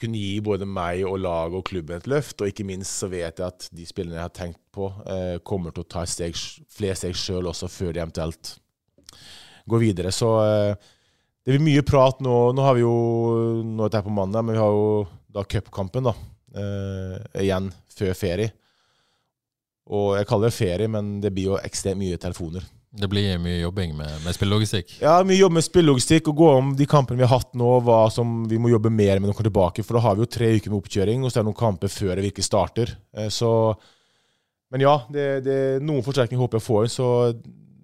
kunne 0.00 0.18
gi 0.18 0.40
både 0.44 0.66
meg 0.66 1.04
og 1.06 1.20
laget 1.22 1.58
og 1.60 1.66
klubben 1.68 2.00
et 2.00 2.08
løft. 2.10 2.40
Og 2.42 2.50
ikke 2.50 2.66
minst 2.66 2.98
så 3.00 3.08
vet 3.12 3.40
jeg 3.40 3.46
at 3.46 3.68
de 3.72 3.86
spillerne 3.88 4.18
jeg 4.18 4.26
har 4.26 4.34
tenkt 4.36 4.60
på, 4.74 4.90
eh, 5.06 5.38
kommer 5.46 5.72
til 5.72 5.84
å 5.84 5.92
ta 5.96 6.04
steg, 6.08 6.36
flere 6.68 6.98
steg 6.98 7.16
sjøl 7.18 7.48
også, 7.50 7.70
før 7.70 7.94
de 7.94 8.02
eventuelt 8.02 8.56
går 9.70 9.80
videre. 9.80 10.12
Så 10.12 10.30
eh, 10.42 10.90
det 11.44 11.52
blir 11.52 11.64
mye 11.64 11.84
prat 11.84 12.20
nå. 12.24 12.36
Nå 12.56 12.64
har 12.64 12.76
vi 12.76 12.84
jo 12.84 12.94
Nå 13.64 13.84
er 13.84 13.92
det 13.92 14.04
på 14.06 14.12
mandag, 14.14 14.44
men 14.44 14.56
vi 14.56 14.62
har 14.62 14.72
jo 14.72 15.04
da 15.34 15.44
cupkampen, 15.44 16.06
da. 16.08 16.14
Eh, 16.54 17.42
igjen 17.44 17.68
før 17.92 18.14
ferie. 18.16 18.52
Og 19.92 20.14
jeg 20.16 20.28
kaller 20.30 20.48
det 20.48 20.56
ferie, 20.56 20.88
men 20.88 21.18
det 21.20 21.34
blir 21.34 21.52
jo 21.52 21.60
ekstremt 21.60 22.00
mye 22.00 22.20
telefoner. 22.20 22.64
Det 22.94 23.08
blir 23.10 23.40
mye 23.42 23.58
jobbing 23.58 23.96
med, 23.98 24.12
med 24.22 24.36
spillelogistikk? 24.36 24.92
Ja, 25.02 25.16
mye 25.26 25.36
jobb 25.40 25.56
med 25.56 25.66
spillelogistikk. 25.66 26.30
Og 26.30 26.38
gå 26.38 26.50
om 26.60 26.70
de 26.78 26.86
kampene 26.88 27.18
vi 27.18 27.26
har 27.26 27.34
hatt 27.40 27.50
nå, 27.58 27.72
hva 27.84 28.04
som 28.14 28.44
vi 28.48 28.60
må 28.62 28.70
jobbe 28.70 28.92
mer 28.92 29.18
med 29.18 29.26
når 29.26 29.34
vi 29.34 29.38
kommer 29.40 29.50
tilbake. 29.50 29.84
For 29.84 29.98
da 29.98 30.04
har 30.06 30.14
vi 30.14 30.24
jo 30.24 30.30
tre 30.30 30.52
uker 30.54 30.70
med 30.70 30.78
oppkjøring, 30.78 31.24
og 31.24 31.32
så 31.32 31.40
er 31.40 31.44
det 31.44 31.50
noen 31.50 31.58
kamper 31.58 31.92
før 31.92 32.14
det 32.14 32.28
virkelig 32.28 32.46
starter. 32.46 32.94
Eh, 33.18 33.28
så 33.34 33.50
Men 34.72 34.86
ja, 34.86 34.94
det, 35.12 35.26
det, 35.44 35.58
noen 35.84 36.02
forsterkninger 36.06 36.40
håper 36.40 36.62
jeg 36.62 36.66
får. 36.68 36.86
Så 36.94 37.08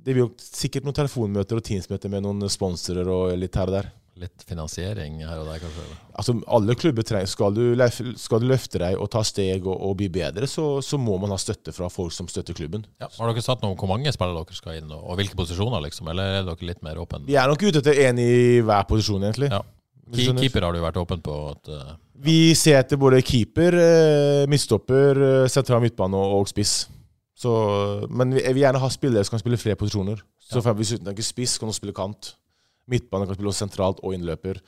det 0.04 0.14
blir 0.14 0.24
jo 0.24 0.30
sikkert 0.40 0.86
noen 0.86 0.96
telefonmøter 0.96 1.60
og 1.60 1.64
Teams-møter 1.66 2.12
med 2.12 2.24
noen 2.24 2.48
sponsorer 2.52 3.08
og 3.10 3.34
litt 3.38 3.56
her 3.58 3.70
og 3.70 3.76
der. 3.78 3.90
Litt 4.20 4.42
finansiering 4.44 5.20
her 5.24 5.38
og 5.40 5.46
der, 5.48 5.60
kanskje? 5.62 5.84
Altså, 6.18 6.34
Alle 6.52 6.74
klubber 6.76 7.06
trenger 7.06 7.30
Skal 7.30 7.54
du, 7.56 7.62
skal 8.20 8.42
du 8.42 8.50
løfte 8.50 8.80
deg 8.82 8.98
og 9.00 9.08
ta 9.14 9.22
steg 9.24 9.64
og, 9.64 9.72
og 9.72 9.94
bli 9.96 10.10
bedre, 10.12 10.48
så, 10.50 10.66
så, 10.84 10.98
må 11.00 11.16
man 11.22 11.32
ha 11.32 11.38
støtte 11.40 11.72
fra 11.72 11.88
folk 11.92 12.12
som 12.12 12.28
støtter 12.28 12.56
klubben. 12.56 12.84
Ja. 13.00 13.08
Har 13.16 13.32
dere 13.32 13.44
satt 13.44 13.64
noe 13.64 13.72
om 13.72 13.80
hvor 13.80 13.88
mange 13.92 14.12
spillere 14.12 14.44
dere 14.44 14.58
skal 14.58 14.80
inn, 14.80 14.92
og 14.92 15.16
hvilke 15.20 15.38
posisjoner, 15.38 15.80
liksom? 15.86 16.10
Eller 16.12 16.40
er 16.40 16.48
dere 16.50 16.70
litt 16.72 16.84
mer 16.84 17.00
åpne? 17.00 17.24
Vi 17.30 17.38
er 17.40 17.48
nok 17.48 17.64
ute 17.64 17.80
etter 17.80 18.04
én 18.08 18.20
i 18.20 18.32
hver 18.66 18.84
posisjon, 18.90 19.24
egentlig. 19.24 19.52
Ja. 19.54 19.62
Keeper 20.10 20.66
har 20.66 20.74
du 20.74 20.82
vært 20.82 20.98
åpen 21.00 21.20
på? 21.22 21.34
At, 21.54 21.70
uh, 21.70 21.96
Vi 22.20 22.52
ser 22.58 22.80
etter 22.82 22.98
både 23.00 23.22
keeper, 23.24 23.76
uh, 23.78 24.46
midtstopper, 24.50 25.20
uh, 25.22 25.48
sentral 25.48 25.80
midtbane 25.84 26.18
og, 26.18 26.40
og 26.42 26.50
spiss. 26.50 26.82
Så, 27.40 27.52
men 28.12 28.34
jeg 28.36 28.52
vil 28.52 28.66
gjerne 28.66 28.82
ha 28.82 28.90
spillere 28.92 29.24
som 29.24 29.36
kan 29.36 29.42
spille 29.42 29.60
flere 29.60 29.78
posisjoner. 29.80 30.20
Så 30.44 30.60
for 30.60 30.76
Hvis 30.76 30.92
du 30.98 31.08
ikke 31.08 31.24
spiss, 31.24 31.56
kan 31.58 31.70
du 31.70 31.76
spille 31.76 31.96
kant. 31.96 32.34
Midtbane 32.90 33.28
kan 33.28 33.38
spille 33.38 33.54
sentralt 33.56 34.02
og 34.04 34.16
innløper. 34.16 34.60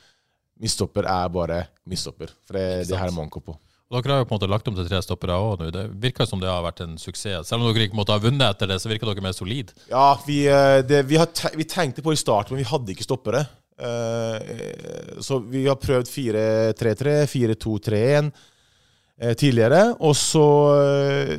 Midtstopper 0.63 1.09
er 1.11 1.29
bare 1.33 1.59
midtstopper. 1.89 2.33
For 2.47 2.57
det, 2.57 2.89
det 2.89 2.97
her 2.97 3.11
er 3.11 3.17
manko 3.17 3.43
på. 3.45 3.59
Og 3.93 4.01
dere 4.01 4.15
har 4.15 4.23
jo 4.23 4.29
på 4.31 4.33
en 4.33 4.39
måte 4.39 4.49
lagt 4.49 4.69
om 4.71 4.77
til 4.77 4.87
tre 4.89 5.03
stoppere 5.05 5.37
òg 5.37 5.61
nå. 5.61 5.69
Det 5.75 5.83
virker 6.01 6.29
som 6.29 6.41
det 6.41 6.49
har 6.49 6.63
vært 6.65 6.81
en 6.87 6.95
suksess. 7.01 7.51
Selv 7.51 7.61
om 7.61 7.69
dere 7.69 7.91
ikke 7.91 7.99
måtte 7.99 8.15
ha 8.15 8.23
vunnet 8.23 8.47
etter 8.47 8.71
det, 8.71 8.79
så 8.81 8.89
virker 8.89 9.11
dere 9.11 9.25
mer 9.25 9.35
solid. 9.37 9.75
Ja, 9.91 10.15
vi, 10.25 10.39
eh, 10.49 10.79
det, 10.87 11.03
vi, 11.11 11.19
te 11.37 11.51
vi 11.59 11.67
tenkte 11.69 12.05
på 12.05 12.15
i 12.15 12.21
starten, 12.21 12.55
men 12.55 12.63
vi 12.63 12.71
hadde 12.71 12.95
ikke 12.95 13.05
stoppere. 13.05 13.45
Uh, 13.83 15.19
så 15.25 15.41
vi 15.51 15.65
har 15.67 15.77
prøvd 15.81 16.09
4-3-3, 16.09 17.15
4-2-3-1 17.29 18.31
uh, 18.31 19.33
tidligere. 19.37 19.83
Og 20.01 20.17
så 20.17 20.47
uh, 20.73 21.35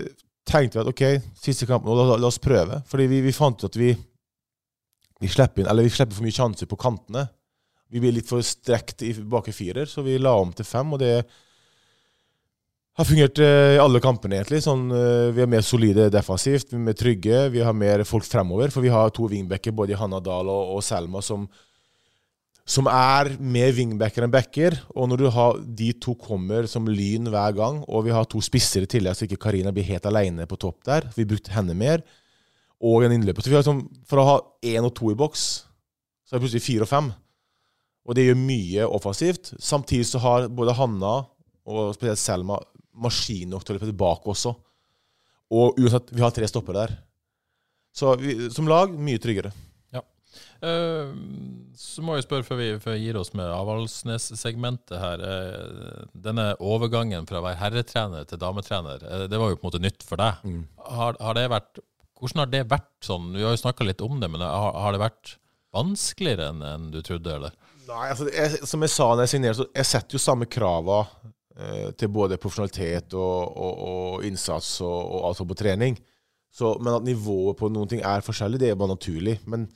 tenkte 0.47 0.79
vi 0.79 0.83
at 0.83 0.91
ok, 0.91 1.03
siste 1.39 1.67
kampen, 1.69 1.93
la, 1.95 2.17
la 2.17 2.29
oss 2.29 2.41
prøve. 2.41 2.81
Fordi 2.89 3.07
vi, 3.11 3.21
vi, 3.25 3.35
fant 3.35 3.59
ut 3.61 3.69
at 3.69 3.79
vi 3.79 3.93
vi 5.23 5.29
slipper, 5.31 5.63
inn, 5.63 5.69
eller 5.71 5.85
vi 5.85 5.93
slipper 5.93 6.17
for 6.17 6.25
mye 6.25 6.35
sjanser 6.35 6.67
på 6.67 6.79
kantene. 6.79 7.27
Vi 7.93 8.01
blir 8.03 8.15
litt 8.15 8.27
for 8.27 8.43
strekt 8.43 9.05
i 9.05 9.13
bakre 9.29 9.53
firer, 9.55 9.87
så 9.87 10.03
vi 10.03 10.17
la 10.19 10.33
om 10.35 10.51
til 10.51 10.67
fem. 10.67 10.91
og 10.91 10.99
det 10.99 11.13
har 12.93 13.07
fungert 13.07 13.39
eh, 13.41 13.75
i 13.75 13.81
alle 13.81 14.01
kampene, 14.03 14.39
egentlig. 14.39 14.59
Sånn, 14.65 14.89
eh, 14.93 15.29
vi 15.33 15.43
er 15.45 15.49
mer 15.49 15.63
solide 15.65 16.09
defensivt, 16.13 16.73
vi 16.73 16.77
er 16.77 16.87
mer 16.89 16.97
trygge, 16.97 17.39
vi 17.53 17.63
har 17.65 17.73
mer 17.77 18.03
folk 18.05 18.27
fremover. 18.27 18.73
For 18.73 18.85
vi 18.85 18.91
har 18.93 19.13
to 19.15 19.29
wingbacker, 19.31 19.73
både 19.73 19.97
Hanna 19.97 20.19
Dahl 20.23 20.51
og, 20.51 20.75
og 20.75 20.83
Selma, 20.85 21.23
som, 21.25 21.47
som 22.63 22.87
er 22.87 23.33
mer 23.43 23.73
wingbacker 23.75 24.23
enn 24.23 24.31
backer. 24.33 24.77
Og 24.95 25.09
når 25.11 25.23
du 25.23 25.29
har, 25.35 25.59
de 25.63 25.89
to 25.99 26.15
kommer 26.19 26.67
som 26.71 26.87
lyn 26.87 27.27
hver 27.31 27.55
gang, 27.57 27.81
og 27.87 28.05
vi 28.07 28.13
har 28.15 28.27
to 28.29 28.41
spisser 28.43 28.85
i 28.85 28.89
tillegg, 28.89 29.17
så 29.17 29.27
ikke 29.27 29.41
Karina 29.47 29.73
blir 29.75 29.87
helt 29.89 30.07
alene 30.09 30.47
på 30.49 30.59
topp 30.61 30.83
der, 30.87 31.09
vi 31.17 31.27
brukte 31.27 31.53
henne 31.55 31.75
mer, 31.77 32.05
og 32.83 33.03
en 33.03 33.15
innløper. 33.15 33.43
Så 33.43 33.51
vi 33.51 33.57
har 33.57 33.63
liksom, 33.63 33.85
For 34.07 34.19
å 34.19 34.27
ha 34.27 34.39
én 34.67 34.83
og 34.83 34.93
to 34.95 35.11
i 35.11 35.19
boks, 35.19 35.43
så 36.23 36.33
er 36.33 36.39
det 36.39 36.45
plutselig 36.45 36.65
fire 36.65 36.87
og 36.87 36.91
fem. 36.91 37.11
Og 38.03 38.17
det 38.17 38.27
gjør 38.27 38.39
mye 38.39 38.87
offensivt. 38.99 39.53
Samtidig 39.63 40.09
så 40.09 40.19
har 40.23 40.49
både 40.51 40.75
Hanna 40.75 41.13
og 41.63 41.93
spesielt 41.95 42.19
Selma 42.19 42.59
maskin 42.93 43.49
nok 43.51 43.63
til 43.63 43.73
å 43.73 43.77
løpe 43.77 43.87
tilbake 43.87 44.31
også. 44.33 44.51
Og 45.53 45.79
uansett, 45.79 46.11
vi 46.11 46.23
har 46.23 46.33
tre 46.35 46.47
stoppere 46.49 46.83
der. 46.83 46.95
Så 47.95 48.15
vi, 48.19 48.35
som 48.51 48.67
lag 48.67 48.91
mye 48.97 49.21
tryggere. 49.21 49.53
Uh, 50.63 51.11
så 51.77 52.03
må 52.05 52.17
jeg 52.17 52.25
spørre, 52.25 52.45
før 52.47 52.59
vi, 52.59 52.69
før 52.83 52.97
vi 52.97 53.05
gir 53.05 53.19
oss 53.19 53.33
med 53.37 53.51
Avaldsnes-segmentet 53.51 54.95
her 55.01 55.23
uh, 55.23 56.05
Denne 56.25 56.51
overgangen 56.63 57.27
fra 57.29 57.41
å 57.41 57.45
være 57.45 57.59
herretrener 57.61 58.29
til 58.29 58.41
dametrener, 58.41 59.03
uh, 59.07 59.25
det 59.31 59.41
var 59.41 59.51
jo 59.51 59.59
på 59.59 59.67
en 59.67 59.71
måte 59.71 59.83
nytt 59.83 60.07
for 60.07 60.21
deg. 60.21 60.45
Mm. 60.47 60.63
Har, 60.99 61.19
har, 61.19 61.37
det 61.39 61.45
vært, 61.53 61.83
hvordan 62.21 62.45
har 62.45 62.53
det 62.53 62.63
vært 62.71 62.91
sånn? 63.05 63.29
Vi 63.35 63.45
har 63.45 63.55
jo 63.55 63.63
snakka 63.65 63.87
litt 63.87 64.03
om 64.05 64.17
det, 64.23 64.31
men 64.31 64.45
har, 64.45 64.73
har 64.85 64.95
det 64.95 65.03
vært 65.03 65.37
vanskeligere 65.73 66.51
enn, 66.53 66.65
en 66.69 66.89
du 66.93 67.01
trodde, 67.05 67.37
eller? 67.39 67.55
Nei, 67.83 68.03
altså, 68.07 68.29
jeg, 68.31 68.65
som 68.69 68.83
jeg 68.85 68.93
sa 68.93 69.11
når 69.11 69.25
jeg 69.25 69.35
signerte, 69.35 69.59
så 69.63 69.71
jeg 69.75 69.89
setter 69.89 70.15
jo 70.15 70.23
samme 70.23 70.47
krava 70.47 71.03
Eh, 71.53 71.91
til 71.93 72.09
både 72.09 72.39
profesjonalitet 72.41 73.13
og, 73.13 73.57
og, 73.61 73.81
og 73.85 74.23
innsats 74.25 74.79
og, 74.81 74.89
og 74.89 75.27
altså 75.27 75.45
på 75.45 75.57
trening. 75.57 75.99
Så, 76.53 76.71
men 76.81 76.95
at 76.95 77.05
nivået 77.05 77.59
på 77.59 77.69
noen 77.69 77.91
ting 77.91 78.01
er 78.01 78.25
forskjellig, 78.25 78.57
det 78.61 78.71
er 78.71 78.79
bare 78.79 78.95
naturlig. 78.95 79.35
Men 79.45 79.67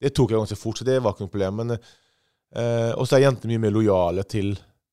det 0.00 0.12
tok 0.14 0.32
jeg 0.32 0.42
ganske 0.42 0.58
fort, 0.58 0.80
så 0.80 0.86
det 0.86 0.98
var 1.00 1.14
ikke 1.14 1.26
noe 1.26 1.32
problem. 1.32 1.60
Men, 1.62 1.74
eh, 1.74 2.92
og 2.92 3.06
så 3.06 3.16
er 3.16 3.26
jentene 3.26 3.54
mye 3.54 3.64
mer 3.66 3.74
lojale 3.76 4.24
til, 4.28 4.52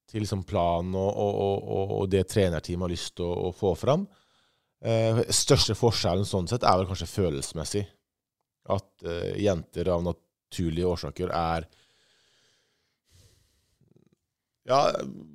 til 0.10 0.24
liksom 0.24 0.44
planen 0.48 0.96
og, 0.98 1.12
og, 1.18 2.06
det 2.12 2.28
trenerteamet 2.32 2.88
har 2.88 2.94
lyst 2.94 3.16
til 3.18 3.28
å, 3.28 3.50
å, 3.50 3.54
få 3.56 3.74
fram. 3.80 4.06
Eh, 4.82 5.24
største 5.34 5.76
forskjellen 5.78 6.28
sånn 6.28 6.50
sett 6.50 6.66
er 6.66 6.80
vel 6.80 6.90
kanskje 6.90 7.10
følelsesmessig. 7.12 7.86
At 8.72 9.08
eh, 9.08 9.42
jenter 9.42 9.90
av 9.94 10.06
naturlige 10.06 10.90
årsaker 10.90 11.34
er 11.34 11.68
ja, 14.70 14.84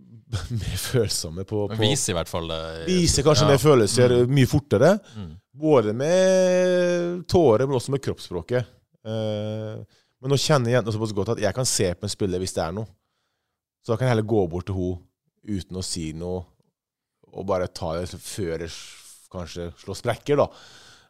mer 0.63 0.79
følsomme 0.79 1.45
på, 1.45 1.67
på 1.69 1.81
Viser 1.81 2.15
i 2.15 2.17
hvert 2.21 2.31
fall 2.31 2.49
det. 2.51 2.63
Viser 2.89 3.27
kanskje 3.27 3.49
ja. 3.49 3.53
mer 3.55 3.63
følelser 3.63 4.17
mm. 4.23 4.33
mye 4.39 4.51
fortere. 4.51 4.95
Mm. 5.19 5.35
Både 5.57 5.95
med 5.97 7.23
tårer, 7.31 7.67
men 7.67 7.79
også 7.79 7.95
med 7.95 8.05
kroppsspråket. 8.05 8.73
Uh, 9.07 9.83
men 10.21 10.33
nå 10.33 10.39
kjenner 10.41 10.75
jentene 10.75 10.95
såpass 10.97 11.15
godt 11.15 11.35
at 11.37 11.43
jeg 11.45 11.55
kan 11.55 11.69
se 11.69 11.93
på 11.95 12.09
en 12.09 12.13
spiller 12.13 12.43
hvis 12.43 12.57
det 12.57 12.65
er 12.65 12.75
noe. 12.75 12.89
Så 13.85 13.93
da 13.93 13.99
kan 14.01 14.09
jeg 14.09 14.17
heller 14.17 14.27
gå 14.27 14.43
bort 14.51 14.67
til 14.67 14.79
henne 14.79 15.03
uten 15.47 15.79
å 15.79 15.85
si 15.87 16.09
noe, 16.17 16.41
og 17.31 17.45
bare 17.47 17.69
ta 17.71 17.93
det 17.95 18.19
før 18.19 18.65
det 18.65 18.73
kanskje 19.31 19.69
slår 19.79 19.99
sprekker, 20.01 20.41
da. 20.41 20.49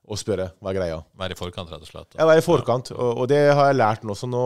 Og 0.06 0.20
spørre 0.20 0.50
hva 0.61 0.70
er 0.70 0.76
greia. 0.76 0.98
Være 1.18 1.35
i 1.35 1.38
forkant, 1.38 1.72
rett 1.72 1.82
og 1.82 1.88
slett. 1.88 2.11
Da. 2.12 2.20
Ja, 2.20 2.28
være 2.28 2.42
i 2.42 2.44
forkant. 2.44 2.92
Og, 2.94 3.22
og 3.22 3.30
det 3.30 3.40
har 3.48 3.70
jeg 3.70 3.78
lært 3.78 4.04
nå. 4.06 4.14
Så 4.14 4.28
nå 4.28 4.44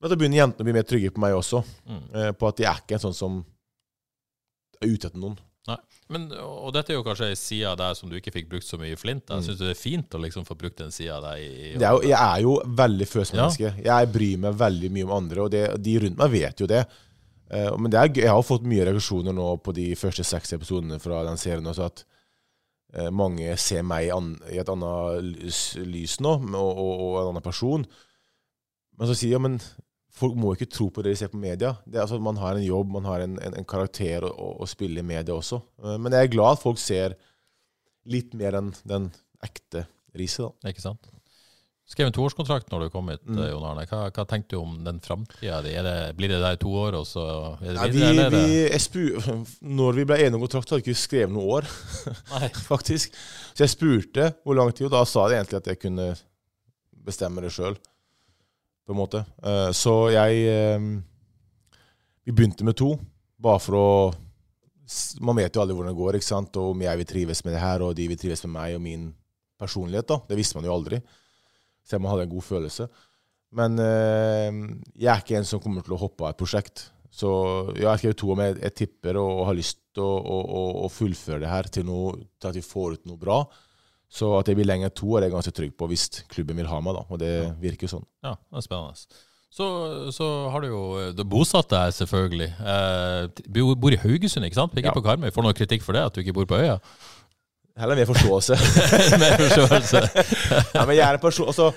men 0.00 0.08
da 0.08 0.16
begynner 0.16 0.40
jentene 0.40 0.64
å 0.64 0.68
bli 0.68 0.74
mer 0.78 0.86
trygge 0.88 1.12
på 1.12 1.20
meg 1.20 1.36
også. 1.36 1.60
Mm. 1.84 2.04
Eh, 2.16 2.30
på 2.32 2.48
at 2.48 2.56
de 2.56 2.64
er 2.64 2.80
ikke 2.80 2.96
en 2.96 3.02
sånn 3.02 3.16
som 3.16 3.40
er 4.80 4.88
ute 4.88 5.10
etter 5.10 5.20
noen. 5.20 5.36
Nei, 5.70 5.76
men, 6.10 6.26
Og 6.34 6.72
dette 6.74 6.90
er 6.90 6.98
jo 6.98 7.04
kanskje 7.06 7.28
ei 7.30 7.36
side 7.38 7.68
av 7.70 7.76
deg 7.78 7.98
som 7.98 8.10
du 8.10 8.16
ikke 8.18 8.32
fikk 8.34 8.48
brukt 8.50 8.66
så 8.66 8.78
mye 8.80 8.96
i 8.96 8.98
Flint. 8.98 9.28
Jeg 9.28 9.42
mm. 9.42 9.44
Syns 9.46 9.60
det 9.60 9.68
er 9.70 9.78
fint 9.78 10.16
å 10.16 10.22
liksom 10.22 10.46
få 10.48 10.56
brukt 10.58 10.80
den 10.80 10.94
sida 10.94 11.20
av 11.20 11.28
deg? 11.28 11.44
I, 11.44 11.52
i 11.68 11.76
er 11.78 11.94
jo, 11.94 12.00
jeg 12.08 12.18
er 12.18 12.42
jo 12.46 12.56
veldig 12.80 13.08
følelsesmenneske. 13.10 13.70
Ja. 13.78 14.00
Jeg 14.00 14.10
bryr 14.16 14.42
meg 14.46 14.58
veldig 14.60 14.90
mye 14.96 15.06
om 15.06 15.14
andre, 15.20 15.44
og 15.44 15.52
det, 15.54 15.64
de 15.78 15.96
rundt 16.04 16.18
meg 16.18 16.34
vet 16.34 16.64
jo 16.64 16.68
det. 16.70 16.84
Uh, 17.50 17.74
men 17.78 17.92
det 17.92 18.00
er, 18.00 18.14
jeg 18.24 18.32
har 18.34 18.46
fått 18.46 18.66
mye 18.70 18.86
reaksjoner 18.86 19.34
nå 19.34 19.46
på 19.64 19.74
de 19.76 19.88
første 19.98 20.26
seks 20.26 20.54
episodene 20.58 21.00
fra 21.02 21.22
den 21.26 21.38
serien. 21.40 21.66
også 21.66 21.86
at 21.86 22.04
uh, 22.98 23.10
mange 23.14 23.54
ser 23.58 23.86
meg 23.86 24.10
an, 24.14 24.34
i 24.50 24.58
et 24.62 24.70
annet 24.70 25.54
lys, 25.86 26.18
nå, 26.22 26.36
og, 26.50 26.70
og, 26.70 26.92
og, 26.94 27.14
en 27.22 27.30
annen 27.32 27.46
person. 27.46 27.86
Men 28.98 29.10
så 29.10 29.16
sier 29.18 29.38
jeg 29.38 29.46
men 29.46 29.58
folk 30.20 30.36
må 30.38 30.54
ikke 30.54 30.68
tro 30.70 30.88
på 30.92 31.04
det 31.04 31.14
de 31.14 31.20
ser 31.22 31.32
på 31.32 31.40
media. 31.40 31.74
Det 31.88 32.02
altså, 32.02 32.20
man 32.22 32.38
har 32.40 32.58
en 32.58 32.66
jobb, 32.66 32.90
man 32.98 33.08
har 33.08 33.24
en, 33.24 33.38
en, 33.40 33.56
en 33.60 33.68
karakter 33.68 34.26
å, 34.28 34.32
å, 34.60 34.68
spille 34.68 35.02
i 35.02 35.06
media 35.06 35.36
også. 35.36 35.60
Eh, 35.82 35.96
men 36.00 36.16
jeg 36.16 36.28
er 36.28 36.34
glad 36.34 36.58
at 36.58 36.64
folk 36.64 36.80
ser 36.80 37.16
litt 38.10 38.36
mer 38.38 38.58
enn 38.60 38.74
den 38.88 39.08
ekte 39.44 39.86
riset. 40.16 40.46
da. 40.46 40.72
Ikke 40.72 40.84
sant? 40.84 41.10
Skrev 41.90 42.06
en 42.06 42.14
toårskontrakt 42.14 42.68
når 42.70 42.84
du 42.84 42.92
kom 42.94 43.08
hit, 43.10 43.22
mm. 43.26 43.38
Jon 43.48 43.64
Arne. 43.66 43.82
Hva, 43.90 44.04
hva 44.14 44.24
tenkte 44.30 44.54
du 44.54 44.60
om 44.60 44.76
den 44.86 45.00
framtida? 45.02 45.58
Blir 46.14 46.30
det 46.30 46.38
der 46.38 46.58
to 46.62 46.70
år, 46.84 47.00
og 47.00 47.08
så 47.08 47.24
er 47.58 47.80
det 47.80 47.88
videre? 47.96 48.28
Vi, 48.30 48.60
vi, 48.94 49.34
når 49.80 49.98
vi 49.98 50.06
ble 50.06 50.20
enige 50.20 50.38
om 50.38 50.44
kontrakt, 50.44 50.70
hadde 50.70 50.84
vi 50.84 50.94
ikke 50.94 51.02
skrevet 51.02 51.34
noe 51.34 51.58
år, 51.58 51.70
faktisk. 52.70 53.16
Så 53.50 53.66
jeg 53.66 53.74
spurte 53.74 54.30
hvor 54.44 54.58
lang 54.60 54.70
tid, 54.70 54.86
og 54.86 54.94
da 54.94 55.02
sa 55.08 55.26
de 55.26 55.40
egentlig 55.40 55.58
at 55.64 55.72
jeg 55.72 55.82
kunne 55.82 56.12
bestemme 57.10 57.42
det 57.42 57.50
sjøl 57.56 57.74
på 58.90 58.96
en 58.96 59.00
måte. 59.00 59.22
Uh, 59.38 59.70
så 59.76 60.10
jeg 60.10 60.42
uh, 60.50 60.90
Vi 62.26 62.34
begynte 62.34 62.66
med 62.66 62.76
to, 62.78 62.96
bare 63.40 63.62
for 63.62 63.78
å 63.78 63.88
Man 65.22 65.38
vet 65.38 65.54
jo 65.54 65.62
aldri 65.62 65.76
hvordan 65.78 65.92
det 65.92 66.00
går, 66.00 66.18
ikke 66.18 66.26
sant? 66.26 66.56
og 66.58 66.72
om 66.74 66.82
jeg 66.82 66.98
vil 66.98 67.06
trives 67.06 67.44
med 67.46 67.54
det 67.54 67.62
her, 67.62 67.84
og 67.86 67.94
de 67.94 68.08
vil 68.10 68.18
trives 68.18 68.42
med 68.48 68.56
meg 68.56 68.74
og 68.74 68.82
min 68.82 69.04
personlighet. 69.60 70.08
da. 70.08 70.18
Det 70.26 70.38
visste 70.38 70.58
man 70.58 70.66
jo 70.66 70.74
aldri, 70.74 70.98
selv 71.86 72.00
om 72.00 72.08
man 72.08 72.16
hadde 72.16 72.26
en 72.26 72.32
god 72.32 72.46
følelse. 72.48 72.88
Men 73.54 73.78
uh, 73.78 74.50
jeg 74.98 75.12
er 75.12 75.22
ikke 75.22 75.38
en 75.38 75.46
som 75.46 75.62
kommer 75.62 75.86
til 75.86 75.94
å 75.94 76.00
hoppe 76.00 76.26
av 76.26 76.34
et 76.34 76.40
prosjekt. 76.42 76.88
Så 77.10 77.30
jeg 77.76 77.86
har 77.86 77.98
skrevet 77.98 78.18
to, 78.18 78.32
om 78.34 78.42
jeg, 78.42 78.58
jeg 78.64 78.76
tipper 78.82 79.18
og, 79.18 79.30
og, 79.30 79.46
har 79.50 79.58
lyst 79.58 79.80
til 79.94 80.06
å, 80.06 80.36
å, 80.42 80.62
å, 80.86 80.90
fullføre 80.90 81.42
det 81.42 81.50
her 81.50 81.70
til, 81.70 81.86
noe, 81.86 82.14
til 82.38 82.50
at 82.50 82.58
vi 82.58 82.66
får 82.66 82.98
ut 82.98 83.10
noe 83.10 83.20
bra. 83.20 83.40
Så 84.10 84.32
at 84.40 84.48
jeg 84.50 84.58
blir 84.58 84.66
lenger 84.66 84.90
to, 84.90 85.12
er 85.14 85.28
jeg 85.28 85.34
ganske 85.36 85.54
trygg 85.54 85.74
på 85.78 85.86
hvis 85.90 86.08
klubben 86.32 86.58
vil 86.58 86.66
ha 86.66 86.80
meg. 86.82 86.96
da, 86.98 87.04
Og 87.08 87.20
det 87.22 87.34
virker 87.62 87.90
sånn. 87.90 88.06
Ja, 88.26 88.34
det 88.34 88.58
er 88.58 88.66
spennende. 88.66 89.26
Så, 89.50 89.66
så 90.14 90.26
har 90.50 90.62
du 90.62 90.68
jo 90.70 90.82
du 91.14 91.24
bosatt 91.26 91.70
deg, 91.72 91.94
selvfølgelig. 91.94 92.50
Eh, 92.58 93.72
bor 93.78 93.94
i 93.94 93.98
Haugesund, 93.98 94.46
ikke 94.46 94.58
sant? 94.58 94.76
Ikke 94.78 94.90
ja. 94.90 94.94
på 94.94 95.02
Karmøy. 95.02 95.30
Får 95.34 95.42
du 95.42 95.48
noe 95.48 95.58
kritikk 95.58 95.86
for 95.86 95.98
det, 95.98 96.04
at 96.06 96.14
du 96.14 96.22
ikke 96.22 96.36
bor 96.36 96.46
på 96.50 96.58
øya? 96.58 96.76
Heller 97.80 97.98
mer 97.98 98.06
forståelse. 98.10 98.58
mer 99.22 99.36
forståelse. 99.40 100.02
ja, 100.76 100.84
men 100.84 100.96
jeg 100.96 101.04
er 101.06 101.16
en 101.16 101.22
person 101.22 101.48
altså, 101.48 101.70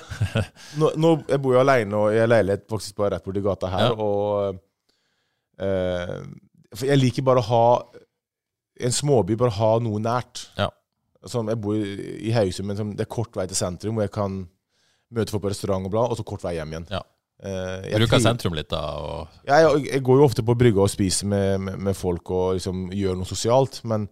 nå, 0.81 0.89
nå, 0.99 1.11
Jeg 1.29 1.41
bor 1.41 1.55
jo 1.55 1.61
alene 1.61 1.99
og 1.99 2.15
i 2.15 2.21
en 2.21 2.31
leilighet 2.31 2.65
faktisk 2.69 2.97
bare 2.97 3.15
rett 3.15 3.25
borti 3.25 3.43
gata 3.45 3.69
her. 3.71 3.93
Ja. 3.93 3.93
Og 4.03 4.57
eh, 5.63 6.17
jeg 6.89 6.99
liker 6.99 7.25
bare 7.25 7.43
å 7.43 7.49
ha 7.51 7.65
En 8.83 8.93
småby, 8.93 9.37
bare 9.37 9.53
ha 9.53 9.75
noe 9.85 10.01
nært. 10.01 10.47
Ja. 10.57 10.71
Som 11.29 11.47
jeg 11.51 11.59
bor 11.63 11.77
i 11.79 12.33
Haugesund, 12.35 12.67
men 12.67 12.95
det 12.97 13.05
er 13.05 13.11
kort 13.11 13.35
vei 13.37 13.45
til 13.47 13.57
sentrum, 13.57 13.95
hvor 13.95 14.07
jeg 14.07 14.13
kan 14.13 14.41
møte 15.13 15.33
folk 15.33 15.45
på 15.45 15.51
restaurant 15.53 15.87
og 15.87 15.93
bla, 15.93 16.05
og 16.09 16.19
så 16.19 16.25
kort 16.27 16.43
vei 16.43 16.57
hjem 16.57 16.73
igjen. 16.73 16.87
Ja. 16.91 17.03
Uh, 17.43 17.83
Bruker 17.99 18.21
sentrum 18.23 18.55
litt, 18.55 18.69
da? 18.71 18.81
Og... 19.03 19.39
Ja, 19.47 19.57
jeg, 19.65 19.87
jeg, 19.89 20.03
går 20.05 20.21
jo 20.21 20.27
ofte 20.29 20.45
på 20.47 20.55
brygga 20.55 20.85
og 20.85 20.91
spiser 20.91 21.27
med, 21.27 21.57
med, 21.65 21.81
med, 21.89 21.97
folk 21.97 22.29
og 22.31 22.59
liksom 22.59 22.85
gjør 22.95 23.17
noe 23.19 23.27
sosialt. 23.27 23.81
Men 23.89 24.07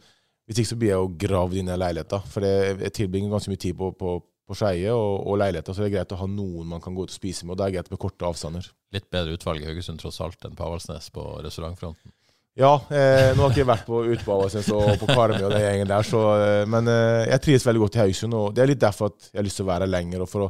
hvis 0.50 0.60
ikke 0.60 0.72
så 0.74 0.80
blir 0.82 0.92
jeg 0.92 1.00
jo 1.00 1.14
gravd 1.22 1.62
inn 1.62 1.72
i 1.72 1.80
leiligheta. 1.80 2.20
For 2.28 2.48
jeg, 2.48 2.76
jeg 2.82 2.96
tilbringer 2.98 3.32
ganske 3.32 3.54
mye 3.54 3.62
tid 3.62 3.78
på, 3.80 3.92
på, 3.96 4.18
på 4.20 4.58
Skeie 4.60 4.92
og, 4.92 5.14
og 5.32 5.40
leiligheta, 5.40 5.72
så 5.72 5.84
det 5.84 5.92
er 5.92 5.96
greit 5.96 6.16
å 6.16 6.20
ha 6.20 6.28
noen 6.28 6.74
man 6.74 6.84
kan 6.84 6.98
gå 6.98 7.06
ut 7.06 7.14
og 7.14 7.16
spise 7.16 7.46
med. 7.46 7.56
Og 7.56 7.62
det 7.62 7.70
er 7.70 7.78
greit 7.78 7.94
med 7.94 8.02
korte 8.04 8.28
avstander. 8.28 8.68
Litt 8.92 9.08
bedre 9.14 9.38
utvalg 9.38 9.64
i 9.64 9.70
Haugesund 9.70 10.04
tross 10.04 10.20
alt 10.26 10.48
enn 10.48 10.58
på 10.58 10.68
Avaldsnes 10.68 11.08
på 11.16 11.28
restaurantfronten? 11.46 12.16
Ja, 12.60 12.74
eh, 12.92 13.32
nå 13.32 13.46
har 13.46 13.54
jeg 13.54 13.62
ikke 13.62 13.70
vært 13.70 13.86
på 13.88 14.02
Utbava 14.12 14.50
og 14.50 15.00
på 15.00 15.08
Karmøy 15.08 15.46
og 15.46 15.54
den 15.54 15.64
gjengen 15.64 15.88
der, 15.88 16.04
så, 16.04 16.22
eh, 16.36 16.64
men 16.68 16.90
eh, 16.92 17.30
jeg 17.30 17.44
trives 17.46 17.66
veldig 17.68 17.82
godt 17.86 17.96
i 17.96 18.02
Haugesund. 18.02 18.36
og 18.36 18.52
Det 18.56 18.64
er 18.64 18.72
litt 18.74 18.82
derfor 18.82 19.14
at 19.14 19.30
jeg 19.30 19.40
har 19.40 19.48
lyst 19.48 19.62
til 19.62 19.66
å 19.68 19.72
være 19.72 19.88
her 19.88 19.94
lenger 19.94 20.26
og 20.26 20.30
for 20.32 20.48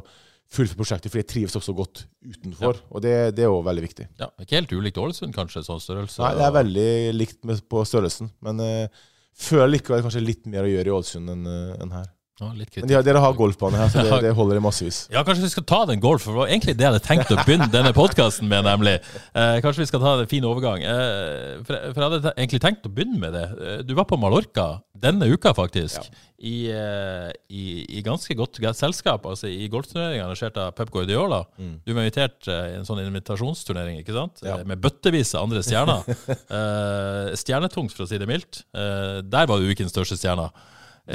fullføre 0.52 0.80
prosjektet, 0.80 1.12
for 1.12 1.22
jeg 1.22 1.28
trives 1.30 1.54
også 1.56 1.74
godt 1.76 2.02
utenfor. 2.26 2.80
Ja. 2.80 2.88
Og 2.90 3.04
det, 3.04 3.14
det 3.38 3.46
er 3.46 3.52
jo 3.52 3.62
veldig 3.64 3.84
viktig. 3.86 4.08
Ja, 4.20 4.28
Ikke 4.42 4.58
helt 4.58 4.74
ulikt 4.74 4.98
Ålesund, 5.00 5.32
kanskje, 5.36 5.62
sånn 5.64 5.80
størrelse? 5.80 6.20
Nei, 6.24 6.34
det 6.40 6.44
er 6.48 6.56
veldig 6.58 6.88
likt 7.16 7.38
med, 7.48 7.62
på 7.70 7.84
størrelsen. 7.88 8.32
Men 8.44 8.60
eh, 8.66 9.04
føler 9.46 9.76
likevel 9.76 10.02
kanskje 10.04 10.24
litt 10.26 10.50
mer 10.50 10.66
å 10.66 10.72
gjøre 10.74 10.90
i 10.90 10.96
Ålesund 10.98 11.32
enn, 11.36 11.46
en 11.46 11.86
enn 11.86 11.94
her. 12.00 12.10
Ja. 12.40 12.48
Men 12.54 12.88
de, 12.88 12.94
har- 12.96 13.04
dere 13.06 13.20
har 13.22 13.34
golfbane 13.36 13.76
her, 13.76 13.90
så 13.92 14.02
det, 14.06 14.16
det 14.26 14.32
holder 14.34 14.56
i 14.58 14.62
massevis. 14.64 15.02
Ja, 15.12 15.20
kanskje 15.26 15.44
vi 15.44 15.50
skal 15.52 15.66
ta 15.68 15.82
den 15.90 16.00
golf, 16.02 16.24
for 16.24 16.32
det 16.32 16.40
var 16.40 16.48
egentlig 16.54 16.74
det 16.78 16.86
jeg 16.86 16.92
hadde 16.94 17.04
tenkt 17.04 17.30
å 17.34 17.36
begynne 17.44 17.68
denne 17.70 17.92
podkasten 17.94 18.48
med, 18.50 18.64
nemlig. 18.66 18.96
Eh, 19.36 19.58
kanskje 19.62 19.84
vi 19.84 19.88
skal 19.90 20.00
ta 20.02 20.14
en 20.22 20.30
fin 20.30 20.46
overgang. 20.48 20.82
Eh, 20.82 21.60
for, 21.66 21.76
for 21.92 22.00
jeg 22.00 22.08
hadde 22.16 22.32
egentlig 22.38 22.62
tenkt 22.64 22.88
å 22.88 22.92
begynne 22.96 23.20
med 23.22 23.36
det. 23.36 23.44
Eh, 23.60 23.82
Du 23.86 23.92
var 23.98 24.08
på 24.10 24.18
Mallorca 24.18 24.80
denne 25.02 25.28
uka, 25.30 25.52
faktisk. 25.54 26.08
I, 26.42 26.56
eh, 26.74 27.28
i, 27.54 27.62
I 27.98 28.02
ganske 28.02 28.34
godt 28.38 28.58
selskap, 28.74 29.26
altså 29.28 29.46
i 29.52 29.68
golfturneringa 29.70 30.24
arrangert 30.26 30.56
av 30.58 30.72
Pep 30.74 30.90
Guardiola. 30.94 31.44
Du 31.84 31.92
var 31.94 32.02
invitert 32.02 32.48
eh, 32.50 32.72
i 32.72 32.76
en 32.80 32.88
sånn 32.88 33.04
invitasjonsturnering, 33.04 34.00
ikke 34.02 34.16
sant? 34.16 34.42
Ja. 34.42 34.56
Eh, 34.58 34.66
Med 34.72 34.80
bøttevis 34.82 35.34
av 35.36 35.46
andre 35.46 35.62
stjerner. 35.62 36.02
eh, 36.58 37.32
stjernetungt, 37.38 37.92
for 37.94 38.06
å 38.06 38.10
si 38.10 38.18
det 38.18 38.26
mildt. 38.30 38.64
Eh, 38.74 39.20
der 39.22 39.46
var 39.50 39.60
du 39.62 39.70
ukens 39.70 39.92
største 39.94 40.18
stjerna. 40.18 40.48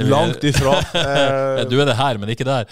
Langt 0.06 0.44
ifra. 0.46 0.76
Du 1.70 1.74
er 1.80 1.88
det 1.88 1.96
her, 1.98 2.18
men 2.20 2.30
ikke 2.34 2.46
der. 2.46 2.68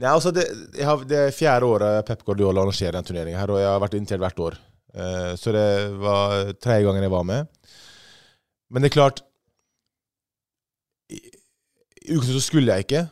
Nei, 0.00 0.08
altså 0.08 0.30
det, 0.32 0.44
jeg 0.78 0.86
har, 0.88 1.02
det 1.04 1.18
er 1.26 1.34
fjerde 1.36 1.68
året 1.68 2.06
Pep 2.08 2.22
Guardiola 2.24 2.62
arrangerer 2.62 2.94
denne 2.96 3.08
turneringen 3.08 3.40
her, 3.40 3.50
og 3.52 3.60
jeg 3.60 3.68
har 3.68 3.82
vært 3.82 3.96
invitert 3.98 4.22
hvert 4.22 4.40
år. 4.46 4.56
Eh, 4.94 5.32
så 5.40 5.52
det 5.52 5.66
var 6.00 6.52
tredje 6.62 6.86
gangen 6.86 7.04
jeg 7.04 7.12
var 7.12 7.26
med. 7.28 7.50
Men 8.72 8.84
det 8.84 8.88
er 8.92 8.96
klart 8.96 9.20
I 11.12 11.20
i 12.02 12.16
uken 12.16 12.32
så 12.32 12.40
skulle 12.42 12.72
jeg 12.72 12.86
ikke, 12.86 13.04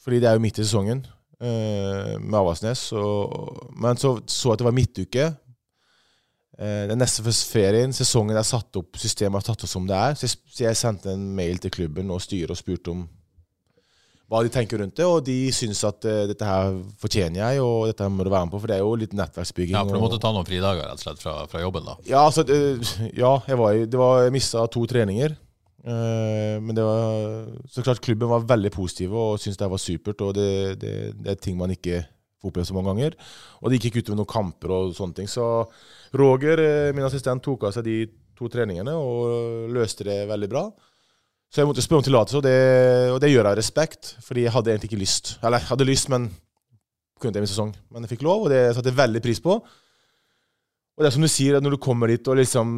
fordi 0.00 0.20
det 0.22 0.28
er 0.30 0.38
jo 0.38 0.42
midt 0.44 0.56
i 0.56 0.64
sesongen 0.64 1.02
eh, 1.44 2.14
med 2.16 2.38
Avaldsnes. 2.38 2.86
Men 3.76 3.98
så 4.00 4.14
så 4.30 4.54
at 4.54 4.62
det 4.62 4.68
var 4.68 4.76
midtuke. 4.76 5.26
Eh, 6.54 6.84
den 6.86 7.00
neste 7.02 7.24
ferien, 7.50 7.92
sesongen 7.94 8.38
er 8.38 8.46
satt 8.46 8.78
opp, 8.78 8.94
systemet 9.00 9.42
er 9.42 9.50
satt 9.50 9.66
opp 9.66 9.70
som 9.70 9.86
det 9.88 9.98
er. 9.98 10.16
Så 10.18 10.30
jeg, 10.62 10.78
sendte 10.78 11.14
en 11.14 11.28
mail 11.34 11.58
til 11.62 11.72
klubben 11.74 12.12
og 12.14 12.22
styret 12.22 12.54
og 12.54 12.60
spurte 12.60 12.94
om 12.94 13.04
hva 14.30 14.40
de 14.40 14.48
tenker 14.48 14.80
rundt 14.80 14.96
det, 14.96 15.04
og 15.04 15.18
de 15.26 15.36
syns 15.52 15.82
at 15.86 16.06
eh, 16.08 16.24
dette 16.30 16.46
her 16.48 16.78
fortjener 17.02 17.42
jeg, 17.42 17.62
og 17.62 17.90
dette 17.90 18.06
her 18.06 18.12
må 18.12 18.24
du 18.24 18.30
være 18.32 18.48
med 18.48 18.54
på, 18.54 18.60
for 18.62 18.70
det 18.70 18.78
er 18.78 18.82
jo 18.82 18.94
litt 18.98 19.12
nettverksbygging. 19.18 19.76
Ja, 19.76 19.82
for 19.84 19.98
du 19.98 20.02
måtte 20.02 20.20
ta 20.22 20.32
noen 20.34 20.48
fridager 20.48 20.86
rett 20.86 21.02
og 21.02 21.04
slett 21.04 21.22
fra, 21.22 21.34
fra 21.50 21.60
jobben, 21.62 21.84
da. 21.86 21.98
ja, 22.08 22.22
altså, 22.24 22.46
ja, 23.12 23.34
jeg 23.50 23.60
var, 23.60 23.82
det 23.84 24.00
var, 24.00 24.22
jeg 24.24 24.34
mista 24.34 24.64
to 24.72 24.86
treninger. 24.90 25.36
Eh, 25.84 26.56
men 26.64 26.72
det 26.72 26.86
var 26.86 27.50
så 27.68 27.84
klart 27.84 28.00
klubben 28.00 28.30
var 28.30 28.46
veldig 28.48 28.70
positive 28.72 29.18
og 29.20 29.42
syntes 29.42 29.60
det 29.60 29.68
var 29.74 29.82
supert. 29.82 30.22
Og 30.24 30.32
det, 30.38 30.50
det, 30.80 30.94
det 31.18 31.34
er 31.34 31.42
ting 31.42 31.58
man 31.60 31.74
ikke 31.74 32.00
får 32.40 32.50
oppleve 32.50 32.68
så 32.70 32.76
mange 32.78 32.94
ganger. 32.94 33.18
Og 33.60 33.68
det 33.68 33.80
gikk 33.80 33.90
ikke 33.90 34.06
utover 34.06 34.22
noen 34.22 34.32
kamper 34.32 34.72
og 34.72 34.96
sånne 34.96 35.20
ting. 35.20 35.28
Så 35.30 35.44
Roger, 36.14 36.60
eh, 36.62 36.92
min 36.94 37.06
assistent, 37.06 37.42
tok 37.42 37.68
av 37.68 37.74
seg 37.76 37.86
de 37.86 37.98
to 38.34 38.48
treningene 38.50 38.94
og 38.98 39.70
løste 39.74 40.06
det 40.06 40.24
veldig 40.30 40.50
bra. 40.50 40.64
Så 41.50 41.62
jeg 41.62 41.68
måtte 41.70 41.84
spørre 41.84 42.02
om 42.02 42.06
tillatelse, 42.08 42.40
og 42.40 42.42
det, 42.42 42.58
og 43.14 43.20
det 43.22 43.30
gjør 43.30 43.44
jeg 43.44 43.52
av 43.52 43.58
respekt. 43.60 44.14
Fordi 44.26 44.46
jeg 44.46 44.54
hadde 44.56 44.72
egentlig 44.72 44.90
ikke 44.90 45.04
lyst. 45.04 45.36
Eller 45.42 45.62
jeg 45.62 45.70
hadde 45.70 45.86
lyst, 45.86 46.10
men 46.10 46.26
kunne 47.20 47.30
ikke 47.30 47.44
min 47.44 47.52
sesong. 47.52 47.72
Men 47.94 48.04
jeg 48.04 48.16
fikk 48.16 48.24
lov, 48.26 48.46
og 48.46 48.50
det 48.50 48.62
satte 48.74 48.90
jeg 48.90 48.98
veldig 48.98 49.22
pris 49.22 49.40
på. 49.44 49.54
Og 50.94 51.02
det 51.02 51.10
er 51.10 51.14
som 51.14 51.24
du 51.24 51.30
sier, 51.30 51.56
at 51.56 51.64
når 51.64 51.76
du 51.76 51.82
kommer 51.82 52.10
dit 52.10 52.30
og 52.30 52.38
liksom 52.40 52.68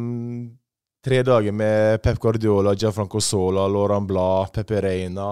Tre 1.07 1.21
dager 1.23 1.53
med 1.55 2.01
Pep 2.03 2.17
Guardiola, 2.19 2.73
Gianfranco 2.75 3.19
Sola, 3.21 3.67
Laurent 3.69 4.07
Blad, 4.09 4.49
Pepe 4.51 4.81
Reina, 4.81 5.29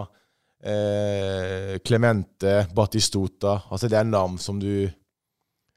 eh, 0.64 1.80
Clemente, 1.84 2.68
Batistota 2.72 3.58
Altså, 3.72 3.90
det 3.90 3.98
er 4.00 4.08
navn 4.08 4.38
som 4.40 4.60
du 4.62 4.86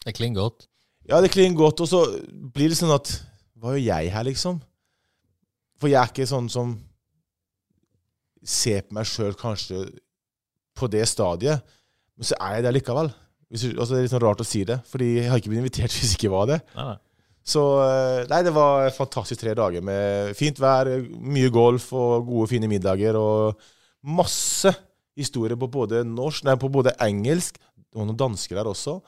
Det 0.05 0.14
klinger 0.14 0.43
godt. 0.43 0.69
Ja, 1.09 1.23
det 1.25 1.33
klinger 1.33 1.57
godt, 1.57 1.81
og 1.81 1.88
så 1.88 2.03
blir 2.53 2.68
det 2.68 2.77
sånn 2.79 2.92
at 2.92 3.14
Hva 3.59 3.73
gjør 3.75 3.81
jeg 3.88 4.12
her, 4.12 4.27
liksom? 4.29 4.61
For 5.81 5.90
jeg 5.90 5.99
er 5.99 6.11
ikke 6.12 6.29
sånn 6.29 6.51
som 6.53 6.77
ser 8.44 8.85
på 8.87 8.94
meg 8.94 9.09
sjøl 9.09 9.35
kanskje 9.38 9.81
på 10.79 10.87
det 10.90 11.03
stadiet, 11.11 11.64
men 12.14 12.29
så 12.29 12.38
er 12.38 12.59
jeg 12.59 12.66
der 12.68 12.77
likevel. 12.77 13.11
Hvis, 13.51 13.64
altså, 13.73 13.94
det 13.94 13.99
er 13.99 14.07
litt 14.07 14.12
sånn 14.12 14.23
rart 14.23 14.42
å 14.44 14.47
si 14.47 14.62
det, 14.68 14.79
fordi 14.87 15.09
jeg 15.16 15.31
har 15.33 15.40
ikke 15.40 15.51
blitt 15.53 15.64
invitert 15.64 15.94
hvis 15.97 16.12
jeg 16.12 16.21
ikke 16.21 16.35
var 16.35 16.51
det. 16.53 16.61
Nei, 16.77 16.87
nei. 16.92 16.99
Så 17.49 17.62
eh, 17.81 18.27
nei, 18.29 18.42
det 18.44 18.53
var 18.53 18.90
fantastisk 18.92 19.40
tre 19.40 19.55
dager 19.57 19.85
med 19.85 20.35
fint 20.37 20.59
vær, 20.61 20.90
mye 21.16 21.49
golf 21.53 21.87
og 21.97 22.27
gode, 22.29 22.51
fine 22.51 22.68
middager. 22.68 23.16
Og 23.16 23.57
masse 24.18 24.75
historier 25.18 25.57
på 25.59 25.71
både 25.73 26.03
norsk, 26.07 26.44
nei, 26.47 26.59
på 26.61 26.71
både 26.73 26.92
engelsk 27.03 27.57
og 27.97 28.05
noen 28.05 28.18
dansker 28.21 28.61
der 28.61 28.68
også. 28.68 28.99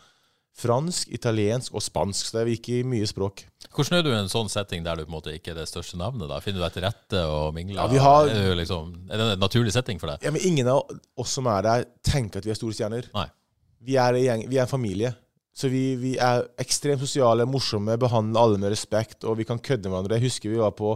Fransk, 0.61 1.09
italiensk 1.15 1.75
og 1.75 1.83
spansk. 1.83 2.27
Så 2.27 2.41
det 2.45 2.57
gikk 2.59 2.69
i 2.75 2.81
mye 2.85 3.07
språk. 3.09 3.45
Hvordan 3.71 3.99
er 3.99 4.03
du 4.03 4.11
i 4.11 4.17
en 4.19 4.29
sånn 4.29 4.51
setting 4.51 4.83
der 4.85 4.97
du 4.99 5.05
på 5.07 5.13
en 5.13 5.17
måte 5.19 5.33
ikke 5.37 5.53
er 5.55 5.61
det 5.63 5.69
største 5.71 5.97
navnet? 5.97 6.29
da? 6.29 6.41
Finner 6.43 6.59
du 6.61 6.65
deg 6.67 6.75
til 6.75 6.85
rette 6.85 7.23
og 7.31 7.55
mingler? 7.55 7.79
Ja, 7.81 7.87
vi 7.89 7.99
har- 8.03 8.29
er, 8.29 8.49
det 8.51 8.57
liksom, 8.65 8.91
er 9.11 9.17
det 9.17 9.27
en 9.33 9.41
naturlig 9.41 9.73
setting 9.73 9.99
for 10.01 10.09
deg? 10.11 10.19
Ja, 10.27 10.31
men 10.35 10.43
ingen 10.45 10.67
av 10.69 10.83
oss 11.17 11.31
som 11.31 11.47
er 11.47 11.63
der, 11.63 11.85
tenker 12.03 12.39
at 12.39 12.45
vi 12.45 12.51
er 12.51 12.59
store 12.59 12.73
stjerner. 12.75 13.09
Nei. 13.15 13.27
Vi 13.81 13.97
er, 13.97 14.15
en 14.15 14.49
vi 14.51 14.59
er 14.59 14.63
en 14.63 14.69
familie. 14.69 15.15
Så 15.55 15.69
vi, 15.71 15.95
vi 15.97 16.17
er 16.19 16.45
ekstremt 16.59 17.01
sosiale, 17.01 17.47
morsomme, 17.47 17.97
behandler 17.99 18.41
alle 18.41 18.59
med 18.59 18.71
respekt, 18.71 19.25
og 19.25 19.37
vi 19.39 19.45
kan 19.45 19.59
kødde 19.59 19.89
med 19.89 19.97
hverandre. 19.97 20.19
Jeg 20.21 20.29
husker 20.31 20.51
vi 20.51 20.61
var 20.61 20.71
på 20.73 20.93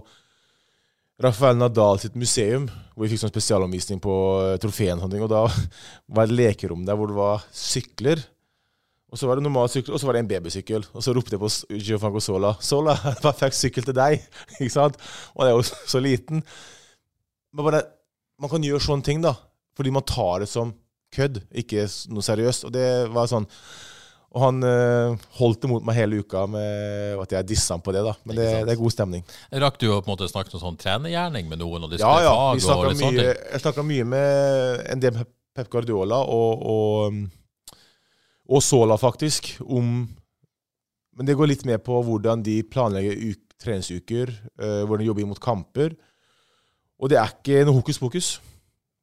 Rafael 1.22 1.56
Nadal 1.56 1.98
sitt 2.02 2.16
museum, 2.18 2.66
hvor 2.94 3.06
vi 3.06 3.12
fikk 3.14 3.22
sånn 3.22 3.32
spesialomvisning 3.32 4.00
på 4.02 4.14
eh, 4.52 4.56
trofeen 4.62 4.98
og. 5.00 5.12
Og 5.22 5.30
da 5.30 5.42
var 6.08 6.26
det 6.26 6.32
et 6.32 6.38
lekerom 6.40 6.84
der 6.84 6.96
hvor 6.98 7.06
det 7.10 7.16
var 7.18 7.44
sykler. 7.54 8.22
Og 9.14 9.18
så 9.20 9.28
var 9.30 9.38
det 9.38 9.46
sykler, 9.70 9.94
og 9.94 10.00
så 10.02 10.06
var 10.08 10.16
det 10.16 10.24
en 10.24 10.28
babysykkel. 10.28 10.84
Og 10.90 11.02
så 11.06 11.12
ropte 11.14 11.36
jeg 11.36 11.40
på 11.40 11.48
Gianfranco 11.78 12.18
Sola. 12.18 12.56
'Sola, 12.58 12.96
perfekt 13.22 13.54
sykkel 13.54 13.86
til 13.86 13.94
deg!' 13.94 14.18
Ikke 14.60 14.74
sant? 14.74 14.96
Og 15.36 15.46
jeg 15.46 15.52
er 15.52 15.56
jo 15.60 15.62
så 15.86 16.00
liten. 16.02 16.42
Men 17.54 17.64
bare, 17.64 17.82
man 18.42 18.50
kan 18.50 18.64
gjøre 18.66 18.82
sånne 18.82 19.06
ting, 19.06 19.22
da. 19.22 19.36
Fordi 19.78 19.92
man 19.94 20.02
tar 20.02 20.42
det 20.42 20.48
som 20.50 20.74
kødd, 21.14 21.44
ikke 21.54 21.86
noe 22.10 22.26
seriøst. 22.26 22.66
Og 22.66 22.74
det 22.74 22.88
var 23.14 23.30
sånn 23.30 23.46
Og 24.34 24.42
han 24.42 24.56
øh, 24.66 25.14
holdt 25.38 25.62
imot 25.68 25.84
meg 25.86 25.94
hele 25.94 26.18
uka 26.18 26.40
med 26.50 27.20
at 27.22 27.36
jeg 27.36 27.46
dissa 27.52 27.76
han 27.76 27.84
på 27.86 27.92
det, 27.94 28.00
da. 28.02 28.16
Men 28.26 28.34
det, 28.34 28.48
det 28.66 28.72
er 28.72 28.80
god 28.80 28.90
stemning. 28.90 29.22
Rakk 29.62 29.78
du 29.78 29.86
å 29.92 30.00
på 30.02 30.10
en 30.10 30.16
måte 30.16 30.26
snakke 30.26 30.50
noe 30.50 30.58
sånn 30.64 30.78
trenergjerning 30.80 31.46
med 31.46 31.62
noen? 31.62 31.86
og 31.86 31.94
Ja, 32.02 32.16
ja. 32.18 32.34
Vi 32.58 32.66
og 32.66 32.98
mye, 32.98 33.28
jeg 33.30 33.62
snakka 33.62 33.86
mye 33.86 34.08
med 34.10 34.82
en 34.90 35.04
del 35.06 35.14
Pep- 35.20 35.30
Pep 35.54 35.70
Guardiola 35.70 36.18
og, 36.26 36.66
og, 36.66 37.20
og 38.48 38.62
Sola, 38.62 38.98
faktisk, 39.00 39.56
om 39.64 40.08
Men 41.14 41.26
det 41.28 41.36
går 41.38 41.46
litt 41.46 41.64
mer 41.64 41.78
på 41.78 42.00
hvordan 42.02 42.42
de 42.42 42.56
planlegger 42.66 43.14
uk, 43.14 43.42
treningsuker, 43.62 44.32
uh, 44.58 44.82
hvordan 44.82 45.04
de 45.04 45.06
jobber 45.06 45.28
mot 45.30 45.40
kamper. 45.40 45.92
Og 46.98 47.10
det 47.12 47.20
er 47.20 47.30
ikke 47.30 47.60
noe 47.62 47.78
hokus 47.78 48.00
pokus. 48.02 48.30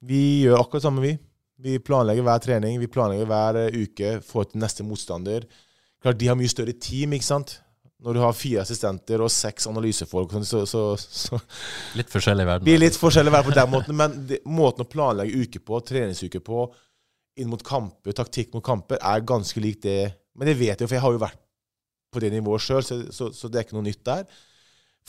Vi 0.04 0.41
gjør 0.43 0.60
akkurat 0.60 0.82
det 0.82 0.88
samme, 0.89 1.06
vi. 1.06 1.13
Vi 1.62 1.77
planlegger 1.80 2.25
hver 2.25 2.41
trening, 2.43 2.80
vi 2.82 2.89
planlegger 2.91 3.30
hver 3.30 3.60
eh, 3.62 3.75
uke 3.84 4.15
for 4.25 4.49
til 4.49 4.60
neste 4.63 4.84
motstander. 4.84 5.45
Klart, 6.01 6.17
De 6.19 6.27
har 6.27 6.36
mye 6.36 6.49
større 6.49 6.73
team, 6.73 7.13
ikke 7.13 7.27
sant? 7.27 7.60
Når 8.01 8.17
du 8.17 8.21
har 8.23 8.34
fire 8.34 8.63
assistenter 8.63 9.21
og 9.21 9.30
seks 9.30 9.67
analysefolk, 9.69 10.34
så, 10.43 10.63
så, 10.65 10.86
så, 10.97 11.38
Litt 11.99 12.10
forskjellig 12.10 12.47
verden. 12.47 12.65
Blir 12.65 12.82
litt 12.82 12.97
forskjellig 12.97 13.34
verden 13.36 13.51
på 13.51 13.60
den 13.60 13.69
måten, 13.69 13.97
men 13.99 14.15
det, 14.27 14.39
måten 14.49 14.88
å 14.88 14.89
planlegge 14.89 15.43
uke 15.45 15.62
på, 15.62 15.84
treningsuker 15.86 16.41
på, 16.41 16.65
inn 17.41 17.51
mot 17.51 17.63
kamper, 17.65 18.15
taktikk 18.17 18.54
mot 18.56 18.65
kamper, 18.65 19.01
er 19.01 19.25
ganske 19.27 19.63
lik 19.63 19.82
det. 19.84 20.13
Men 20.38 20.51
det 20.51 20.60
vet 20.60 20.75
jeg 20.75 20.86
jo, 20.86 20.89
for 20.89 20.97
jeg 20.99 21.06
har 21.06 21.17
jo 21.17 21.25
vært 21.25 21.41
på 22.12 22.21
det 22.23 22.32
nivået 22.34 22.63
sjøl, 22.63 22.84
så, 22.84 23.01
så, 23.15 23.30
så 23.36 23.49
det 23.49 23.60
er 23.60 23.67
ikke 23.67 23.77
noe 23.80 23.88
nytt 23.88 24.04
der. 24.08 24.25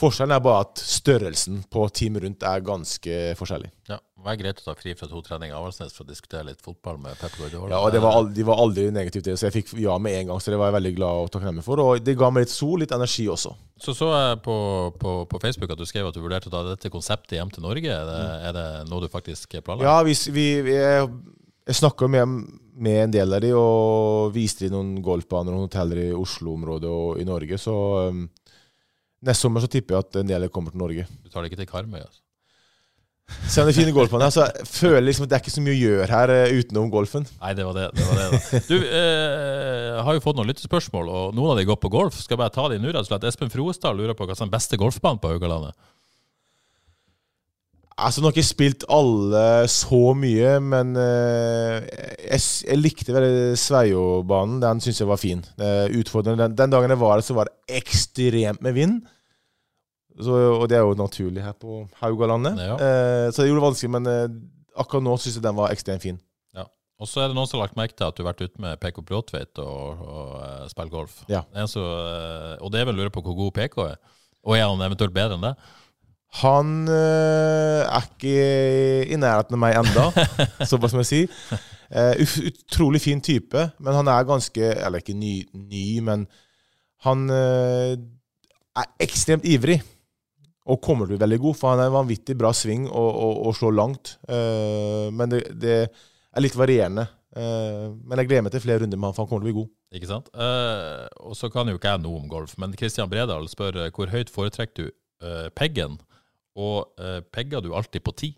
Forskjellen 0.00 0.32
er 0.32 0.40
bare 0.40 0.62
at 0.64 0.80
størrelsen 0.80 1.58
på 1.70 1.82
teamet 1.92 2.24
rundt 2.24 2.44
er 2.48 2.62
ganske 2.64 3.16
forskjellig. 3.36 3.68
Ja, 3.90 3.98
det 4.00 4.24
var 4.24 4.38
greit 4.40 4.62
å 4.62 4.64
ta 4.64 4.74
fri 4.78 4.94
fra 4.96 5.08
to 5.10 5.20
treninger 5.26 5.52
i 5.52 5.58
Avaldsnes 5.58 5.92
for 5.92 6.06
å 6.06 6.08
diskutere 6.08 6.46
litt 6.46 6.62
fotball 6.64 6.96
med 7.02 7.18
Pep 7.20 7.34
Guardiola. 7.36 7.74
Ja, 7.74 7.90
det 7.92 8.00
var 8.00 8.16
aldri, 8.16 8.38
De 8.38 8.46
var 8.48 8.62
aldri 8.62 8.86
negativt 8.94 9.28
det, 9.28 9.34
så 9.36 9.50
jeg 9.50 9.56
fikk 9.58 9.74
ja 9.82 9.98
med 10.00 10.16
en 10.16 10.32
gang. 10.32 10.40
Så 10.40 10.54
det 10.54 10.60
var 10.62 10.70
jeg 10.70 10.78
veldig 10.78 10.94
glad 10.96 11.26
og 11.26 11.28
takknemlig 11.34 11.66
for. 11.66 11.82
Og 11.84 12.00
det 12.06 12.16
ga 12.18 12.30
meg 12.32 12.46
litt 12.46 12.54
sol, 12.54 12.80
litt 12.80 12.96
energi 12.96 13.28
også. 13.34 13.52
Så 13.84 13.92
så 13.98 14.08
jeg 14.14 14.40
på, 14.46 14.56
på, 15.02 15.14
på 15.28 15.42
Facebook 15.44 15.76
at 15.76 15.82
du 15.82 15.84
skrev 15.90 16.08
at 16.08 16.16
du 16.16 16.24
vurderte 16.24 16.48
å 16.48 16.54
ta 16.56 16.64
dette 16.70 16.92
konseptet 16.94 17.36
hjem 17.36 17.52
til 17.52 17.66
Norge. 17.66 17.92
Er 17.92 18.08
det, 18.08 18.20
er 18.48 18.56
det 18.56 18.66
noe 18.88 19.04
du 19.04 19.12
faktisk 19.12 19.58
planlegger? 19.60 19.90
Ja, 19.90 20.00
vi, 20.08 20.16
vi, 20.32 20.48
vi, 20.70 20.78
jeg, 21.66 21.78
snakka 21.78 22.08
med, 22.10 22.40
med 22.74 22.98
en 23.04 23.14
del 23.14 23.36
av 23.36 23.44
de 23.44 23.52
og 23.56 24.32
viste 24.34 24.66
de 24.66 24.72
noen 24.74 24.96
golfbaner 25.04 25.54
og 25.56 25.68
hoteller 25.68 26.04
i 26.08 26.10
Oslo-området 26.16 26.90
og 26.90 27.22
i 27.22 27.28
Norge. 27.28 27.60
Så 27.60 27.76
um, 28.08 28.26
neste 29.22 29.46
sommer 29.46 29.64
så 29.64 29.70
tipper 29.70 29.96
jeg 29.96 30.06
at 30.06 30.20
en 30.22 30.34
del 30.34 30.50
kommer 30.50 30.74
til 30.74 30.82
Norge. 30.82 31.06
Du 31.22 31.30
tar 31.30 31.42
det 31.42 31.52
ikke 31.52 31.62
til 31.62 31.70
Karmøy? 31.70 32.02
Altså. 32.02 32.22
Se 33.48 33.62
om 33.62 33.68
det 33.68 33.72
er 33.72 33.78
fine 33.80 33.94
golfbaner. 33.94 34.32
Så 34.32 34.44
jeg 34.44 34.66
føler 34.68 35.06
liksom 35.06 35.26
at 35.26 35.30
det 35.30 35.36
er 35.38 35.44
ikke 35.44 35.54
så 35.54 35.62
mye 35.64 35.74
å 35.74 35.80
gjøre 35.80 36.08
her 36.10 36.32
eh, 36.34 36.56
utenom 36.58 36.90
golfen. 36.92 37.26
Nei, 37.40 37.54
det 37.56 37.66
var 37.66 37.78
det. 37.78 37.86
det, 37.96 38.08
var 38.08 38.20
det. 38.20 38.62
Du 38.68 38.76
eh, 38.78 40.02
har 40.02 40.16
jo 40.16 40.24
fått 40.24 40.38
noen 40.38 40.50
lyttespørsmål, 40.50 41.08
og 41.08 41.38
noen 41.38 41.54
av 41.54 41.60
de 41.60 41.66
går 41.68 41.78
på 41.80 41.92
golf. 41.92 42.18
Skal 42.20 42.36
jeg 42.36 42.42
bare 42.42 42.54
ta 42.54 42.68
de 42.72 42.80
nå, 42.82 42.90
rett 42.90 43.04
og 43.04 43.10
slett. 43.10 43.26
Espen 43.28 43.52
Froestad 43.52 43.98
lurer 43.98 44.16
på 44.18 44.28
hva 44.28 44.36
som 44.36 44.46
er 44.46 44.50
den 44.50 44.56
beste 44.56 44.80
golfbanen 44.80 45.22
på 45.22 45.32
Haugalandet. 45.32 45.76
Altså, 47.98 48.22
Nå 48.22 48.28
har 48.28 48.32
jeg 48.32 48.40
ikke 48.40 48.48
spilt 48.48 48.84
alle 48.92 49.42
så 49.70 50.00
mye, 50.16 50.52
men 50.64 50.94
uh, 50.96 51.80
jeg, 52.24 52.40
jeg 52.64 52.78
likte 52.80 53.12
veldig 53.14 53.58
Sveio-banen. 53.60 54.62
Den 54.62 54.80
syns 54.80 55.02
jeg 55.02 55.10
var 55.10 55.20
fin. 55.20 55.42
Uh, 55.60 55.90
utfordrende. 56.00 56.46
Den, 56.46 56.56
den 56.58 56.72
dagen 56.72 56.94
jeg 56.94 57.02
var 57.02 57.18
der, 57.18 57.26
så 57.26 57.36
var 57.36 57.50
det 57.50 57.76
ekstremt 57.82 58.64
med 58.64 58.78
vind. 58.78 59.02
Så, 60.16 60.32
og 60.32 60.66
det 60.68 60.78
er 60.78 60.86
jo 60.86 60.96
naturlig 60.96 61.44
her 61.44 61.56
på 61.56 61.82
Haugalandet. 62.00 62.60
Ja. 62.64 62.78
Uh, 62.80 63.28
så 63.32 63.42
det 63.42 63.50
gjorde 63.50 63.60
det 63.60 63.68
vanskelig, 63.68 63.92
men 63.98 64.40
akkurat 64.78 65.04
nå 65.04 65.18
syns 65.20 65.36
jeg 65.36 65.44
den 65.44 65.60
var 65.60 65.74
ekstremt 65.76 66.04
fin. 66.04 66.20
Ja. 66.56 66.64
Og 67.02 67.10
så 67.10 67.20
er 67.20 67.28
det 67.28 67.36
noen 67.36 67.50
som 67.50 67.60
har 67.60 67.66
lagt 67.68 67.78
merke 67.80 67.98
til 67.98 68.08
at 68.08 68.16
du 68.16 68.24
har 68.24 68.32
vært 68.32 68.46
ute 68.46 68.64
med 68.64 68.80
PK 68.80 69.04
Bråtveit 69.04 69.60
og, 69.60 70.00
og 70.00 70.72
spiller 70.72 70.96
golf. 70.96 71.20
Ja. 71.28 71.44
En 71.52 71.68
så, 71.68 71.84
og 72.56 72.72
det 72.72 72.80
er 72.80 72.88
vel 72.88 72.96
å 72.96 73.04
lure 73.04 73.12
på 73.12 73.24
hvor 73.26 73.36
god 73.44 73.54
PK 73.60 73.78
er. 73.90 74.00
Og 74.42 74.56
er 74.56 74.64
han 74.64 74.80
eventuelt 74.82 75.14
bedre 75.14 75.36
enn 75.36 75.44
det? 75.44 75.54
Han 76.40 76.88
øh, 76.88 77.82
er 77.84 78.06
ikke 78.08 78.36
i 79.12 79.18
nærheten 79.20 79.58
av 79.58 79.60
meg 79.60 79.76
enda, 79.76 80.06
såpass 80.70 80.94
må 80.96 81.04
jeg 81.04 81.10
si. 81.10 81.58
Uh, 81.92 82.16
utrolig 82.48 83.02
fin 83.04 83.20
type, 83.20 83.66
men 83.76 83.92
han 83.92 84.08
er 84.08 84.24
ganske 84.24 84.68
Eller 84.80 85.02
ikke 85.02 85.12
ny, 85.12 85.42
ny 85.52 86.00
men 86.00 86.22
han 87.04 87.26
uh, 87.28 87.92
er 87.92 88.86
ekstremt 89.02 89.44
ivrig. 89.44 89.82
Og 90.72 90.78
kommer 90.80 91.04
til 91.04 91.16
å 91.16 91.18
bli 91.18 91.24
veldig 91.24 91.38
god, 91.42 91.56
for 91.58 91.72
han 91.72 91.82
er 91.82 91.90
en 91.90 91.96
vanvittig 91.96 92.36
bra 92.38 92.52
sving 92.54 92.86
og, 92.86 93.08
og, 93.10 93.40
og 93.48 93.56
slår 93.58 93.74
langt. 93.74 94.14
Uh, 94.30 95.10
men 95.12 95.34
det, 95.34 95.42
det, 95.58 95.76
er 96.32 96.44
litt 96.44 96.56
varierende. 96.56 97.04
men 97.34 98.20
jeg 98.20 98.28
gleder 98.28 98.44
meg 98.46 98.52
til 98.54 98.62
flere 98.64 98.80
runder 98.80 98.96
med 98.96 99.10
han, 99.10 99.14
for 99.16 99.24
han 99.24 99.28
kommer 99.28 99.42
til 99.42 99.50
å 99.50 99.50
bli 99.50 99.58
god. 99.58 99.70
Ikke 99.98 100.08
sant? 100.08 100.30
og 101.28 101.34
så 101.36 101.50
kan 101.52 101.68
jo 101.68 101.76
ikke 101.76 101.90
jeg 101.92 102.00
noe 102.04 102.22
om 102.22 102.30
golf, 102.30 102.54
men 102.56 102.72
Christian 102.72 103.10
Bredal 103.10 103.44
spør 103.52 103.82
hvor 103.92 104.08
høyt 104.12 104.32
foretrekker 104.32 104.86
du 104.86 105.50
peggen, 105.58 105.98
og 106.56 107.00
pegger 107.32 107.62
du 107.64 107.70
alltid 107.76 108.04
på 108.04 108.12
ti? 108.16 108.32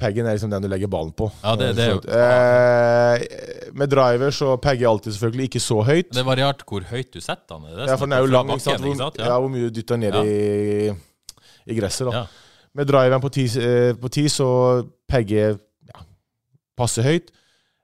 Peggen 0.00 0.26
er 0.26 0.36
liksom 0.36 0.52
den 0.52 0.64
du 0.64 0.68
legger 0.70 0.88
ballen 0.90 1.12
på. 1.16 1.28
Ja, 1.42 1.54
det, 1.60 1.70
det 1.76 1.84
er 1.84 1.90
jo... 1.92 2.00
Eh, 2.08 3.72
med 3.76 3.90
driver 3.92 4.32
så 4.34 4.54
pegger 4.62 4.86
jeg 4.86 4.90
alltid 4.90 5.16
selvfølgelig 5.16 5.48
ikke 5.50 5.62
så 5.62 5.80
høyt. 5.86 6.12
Det 6.14 6.22
er 6.22 6.28
variert 6.28 6.62
hvor 6.68 6.86
høyt 6.88 7.10
du 7.12 7.20
setter 7.20 7.58
den. 7.58 7.66
ja, 7.76 7.96
for 7.96 8.06
den 8.06 8.16
er 8.16 8.24
jo 8.24 8.30
lang. 8.30 8.48
Bakken, 8.48 8.64
sant? 8.64 8.84
Hvor, 8.84 8.96
sant? 8.98 9.18
Ja. 9.20 9.32
ja. 9.32 9.40
hvor 9.42 9.52
mye 9.52 9.68
du 9.68 9.76
dytter 9.76 10.00
ned 10.00 10.16
ja. 10.16 10.22
i, 10.24 10.94
i, 11.66 11.76
gresset. 11.76 12.08
da. 12.08 12.22
Ja. 12.22 12.70
Med 12.80 12.88
driveren 12.88 13.22
på 13.22 13.32
ti, 13.34 13.44
eh, 13.60 13.90
på 14.00 14.12
ti 14.14 14.24
så 14.32 14.48
pegger 15.10 15.42
jeg 15.42 15.58
ja, 15.90 16.06
passe 16.80 17.04
høyt. 17.04 17.28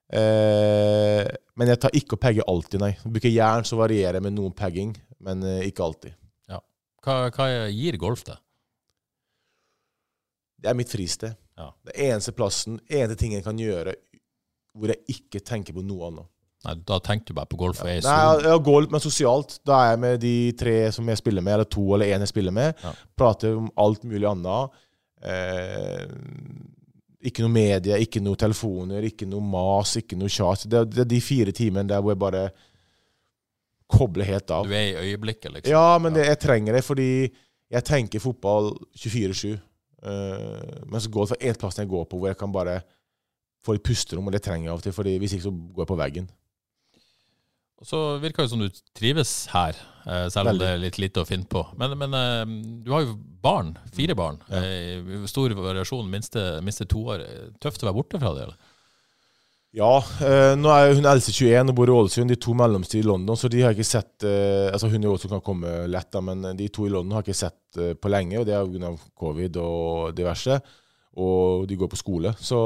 Eh, 0.07 1.27
men 1.59 1.73
jeg 1.73 1.83
tar 1.83 2.01
ikke 2.01 2.17
å 2.17 2.23
pegge 2.23 2.49
alltid, 2.49 2.81
nei. 2.81 2.95
Jeg 2.97 3.13
Bruker 3.19 3.35
jern, 3.35 3.69
så 3.69 3.81
varierer 3.83 4.21
jeg 4.21 4.29
med 4.29 4.39
noen 4.39 4.57
pegging, 4.57 4.97
men 5.27 5.45
eh, 5.45 5.67
ikke 5.69 5.85
alltid. 5.85 6.17
Ja. 6.49 6.63
Hva, 7.05 7.27
hva 7.35 7.53
gir 7.69 8.01
golf 8.01 8.25
det? 8.25 8.39
Det 10.67 10.73
er 10.73 10.79
mitt 10.79 10.91
fristed. 10.91 11.37
Ja. 11.57 11.71
Det 11.87 11.95
eneste 12.09 12.35
plassen, 12.35 12.81
eneste 12.91 13.21
ting 13.21 13.37
jeg 13.37 13.45
kan 13.47 13.59
gjøre 13.61 13.95
hvor 14.77 14.91
jeg 14.93 15.15
ikke 15.15 15.41
tenker 15.47 15.77
på 15.77 15.85
noe 15.87 16.11
annet. 16.11 16.29
Nei, 16.67 16.75
Da 16.89 16.99
tenker 17.05 17.31
du 17.31 17.39
bare 17.39 17.49
på 17.49 17.59
golf? 17.61 17.81
og 17.81 17.89
ja. 17.89 18.01
Nei, 18.03 18.49
ja, 18.49 18.57
golf, 18.59 18.91
men 18.91 19.01
sosialt. 19.01 19.61
Da 19.65 19.79
er 19.79 19.95
jeg 19.95 20.03
med 20.03 20.21
de 20.21 20.37
tre 20.59 20.77
som 20.93 21.09
jeg 21.09 21.21
spiller 21.23 21.45
med, 21.45 21.55
eller 21.55 21.71
to 21.71 21.85
eller 21.95 22.11
én 22.11 22.25
jeg 22.25 22.33
spiller 22.33 22.55
med. 22.55 22.75
Ja. 22.83 22.93
Prater 23.17 23.57
om 23.57 23.71
alt 23.87 24.05
mulig 24.05 24.27
annet. 24.29 24.83
Eh, 25.23 26.05
ikke 27.31 27.45
noe 27.47 27.55
medie, 27.55 28.01
ikke 28.03 28.23
noe 28.23 28.39
telefoner, 28.39 29.07
ikke 29.09 29.29
noe 29.31 29.45
mas, 29.45 29.97
ikke 30.03 30.19
noe 30.19 30.33
kjas. 30.33 30.67
Det, 30.67 30.85
det, 30.93 31.05
er 31.07 31.11
de 31.15 31.23
fire 31.25 31.55
timene 31.57 31.89
der 31.89 32.03
hvor 32.03 32.15
jeg 32.15 32.23
bare 32.27 32.45
kobler 33.87 34.27
helt 34.27 34.51
av. 34.51 34.67
Du 34.67 34.75
er 34.75 34.91
i 34.91 35.11
øyeblikket, 35.13 35.53
liksom? 35.55 35.73
Ja, 35.73 35.99
men 36.03 36.17
det, 36.17 36.27
jeg 36.27 36.43
trenger 36.43 36.77
det 36.77 36.85
fordi 36.87 37.11
jeg 37.71 37.87
tenker 37.87 38.23
fotball 38.23 38.73
24-7. 38.99 39.57
Uh, 40.05 40.85
går 40.87 41.25
det 41.25 41.31
fra 41.33 41.39
én 41.41 41.59
plass 41.61 41.79
jeg 41.81 41.89
går 41.91 42.05
på 42.11 42.19
hvor 42.21 42.31
jeg 42.31 42.39
kan 42.39 42.53
bare 42.53 42.81
få 43.67 43.77
litt 43.77 43.87
pusterom, 43.87 44.29
og 44.29 44.35
det 44.35 44.43
trenger 44.45 44.69
jeg 44.69 44.75
av 44.75 44.83
og 44.83 44.85
til, 44.85 44.95
fordi 44.95 45.17
hvis 45.23 45.37
ikke 45.37 45.49
så 45.49 45.55
går 45.55 45.85
jeg 45.85 45.93
på 45.93 46.01
veggen. 46.03 46.29
Og 47.77 47.89
så 47.89 47.99
virker 48.23 48.47
det 48.47 48.53
som 48.53 48.63
du 48.63 48.71
trives 48.97 49.33
her, 49.53 49.77
eh, 50.09 50.29
selv 50.33 50.55
om 50.55 50.61
det 50.61 50.69
er 50.71 50.79
litt 50.81 50.97
lite 51.03 51.21
å 51.21 51.29
finne 51.29 51.45
på. 51.51 51.61
Men, 51.77 51.93
men 52.01 52.15
eh, 52.17 52.45
du 52.87 52.89
har 52.95 53.05
jo 53.05 53.19
barn, 53.45 53.75
fire 53.93 54.17
barn. 54.17 54.39
Ja. 54.49 54.63
Stor 55.29 55.53
variasjon, 55.59 56.09
minste, 56.09 56.47
minste 56.65 56.87
to 56.89 57.03
år. 57.13 57.27
Tøft 57.61 57.85
å 57.85 57.91
være 57.91 57.99
borte 57.99 58.23
fra 58.23 58.33
det? 58.37 58.47
eller? 58.47 58.66
Ja. 59.75 59.99
Eh, 60.23 60.55
nå 60.57 60.71
er 60.73 60.95
hun 60.97 61.09
eldste 61.09 61.35
21 61.35 61.73
og 61.73 61.77
bor 61.77 61.91
i 61.91 61.95
Ålesund. 61.95 62.31
De 62.31 62.39
to 62.41 62.55
mellomste 62.57 63.01
i 63.01 63.05
London, 63.05 63.37
så 63.37 63.51
de 63.53 63.65
har 63.65 63.75
ikke 63.75 63.87
sett 63.87 64.25
eh, 64.25 64.69
altså 64.71 64.91
Hun 64.93 65.05
i 65.05 65.09
Ålesund 65.11 65.35
kan 65.35 65.45
komme 65.45 65.73
lett, 65.91 66.11
da, 66.15 66.23
men 66.25 66.45
de 66.57 66.69
to 66.73 66.87
i 66.87 66.93
London 66.93 67.19
har 67.19 67.27
ikke 67.27 67.37
sett 67.37 67.81
eh, 67.81 67.97
på 67.99 68.13
lenge. 68.13 68.39
og 68.41 68.47
Det 68.47 68.55
er 68.57 68.71
pga. 68.71 68.93
covid 69.19 69.59
og 69.63 70.15
diverse. 70.17 70.61
Og 71.17 71.67
de 71.69 71.77
går 71.81 71.91
på 71.91 71.99
skole. 72.01 72.35
Så 72.41 72.61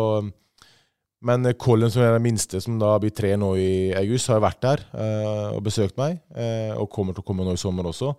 Men 1.22 1.44
Colin, 1.60 1.90
som 1.90 2.02
er 2.02 2.14
den 2.14 2.24
minste, 2.24 2.60
som 2.60 2.78
da 2.80 2.94
blir 2.98 3.12
tre 3.12 3.34
nå 3.36 3.50
i 3.60 3.92
august, 3.92 4.30
har 4.32 4.40
vært 4.40 4.62
der 4.62 4.84
eh, 4.94 5.48
og 5.52 5.62
besøkt 5.62 5.98
meg. 6.00 6.22
Eh, 6.34 6.72
og 6.72 6.88
kommer 6.90 7.12
til 7.12 7.20
å 7.20 7.26
komme 7.26 7.44
nå 7.44 7.52
i 7.52 7.60
sommer 7.60 7.84
også. 7.90 8.14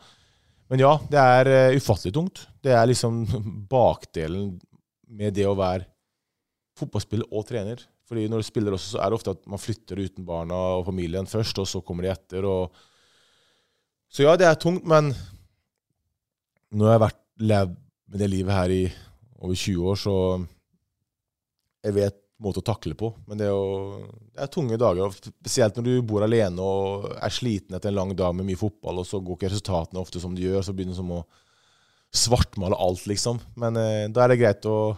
Men 0.71 0.79
ja, 0.79 0.91
det 1.11 1.19
er 1.19 1.49
uh, 1.51 1.75
ufattelig 1.75 2.13
tungt. 2.15 2.45
Det 2.63 2.71
er 2.71 2.85
liksom 2.87 3.25
bakdelen 3.73 4.53
med 5.11 5.35
det 5.35 5.43
å 5.49 5.57
være 5.57 5.83
fotballspiller 6.79 7.27
og 7.27 7.43
trener. 7.49 7.81
Fordi 8.11 8.25
når 8.27 8.41
du 8.41 8.43
spiller 8.43 8.75
også, 8.75 8.97
så 8.97 8.99
er 8.99 9.07
det 9.07 9.15
ofte 9.15 9.31
at 9.31 9.45
man 9.47 9.61
flytter 9.61 10.01
uten 10.03 10.25
barna 10.27 10.57
og 10.75 10.81
familien 10.89 11.29
først, 11.31 11.61
og 11.63 11.67
så 11.71 11.79
kommer 11.79 12.03
de 12.03 12.09
etter. 12.11 12.43
Og... 12.43 12.81
Så 14.11 14.25
ja, 14.25 14.33
det 14.35 14.49
er 14.49 14.57
tungt, 14.59 14.83
men 14.83 15.13
nå 16.75 16.89
har 16.89 16.97
jeg 16.97 17.03
vært 17.05 17.21
levd 17.51 17.77
med 18.11 18.19
det 18.19 18.27
livet 18.33 18.57
her 18.57 18.73
i 18.75 18.81
over 19.39 19.55
20 19.55 19.85
år, 19.93 20.01
så 20.01 20.15
jeg 21.87 21.95
vet 21.95 22.17
måte 22.41 22.59
å 22.59 22.65
takle 22.65 22.97
på. 22.99 23.13
Men 23.29 23.39
det 23.39 23.47
er, 23.47 23.53
jo, 23.53 24.01
det 24.33 24.43
er 24.43 24.51
tunge 24.51 24.79
dager. 24.81 25.13
Spesielt 25.15 25.77
når 25.77 25.87
du 25.87 25.93
bor 26.09 26.25
alene 26.25 26.65
og 26.65 27.07
er 27.13 27.31
sliten 27.33 27.77
etter 27.77 27.93
en 27.93 27.99
lang 27.99 28.11
dag 28.17 28.35
med 28.35 28.49
mye 28.49 28.59
fotball, 28.59 28.99
og 28.99 29.07
så 29.07 29.21
går 29.21 29.39
ikke 29.39 29.53
resultatene 29.53 30.01
ofte 30.01 30.19
som 30.19 30.35
de 30.35 30.49
gjør. 30.49 30.65
Så 30.65 30.75
begynner 30.75 30.97
du 30.97 30.99
som 30.99 31.15
å 31.15 31.21
svartmale 32.11 32.75
alt, 32.75 33.05
liksom. 33.07 33.39
Men 33.61 33.79
eh, 33.79 34.09
da 34.11 34.25
er 34.25 34.33
det 34.33 34.41
greit 34.41 34.67
å 34.67 34.97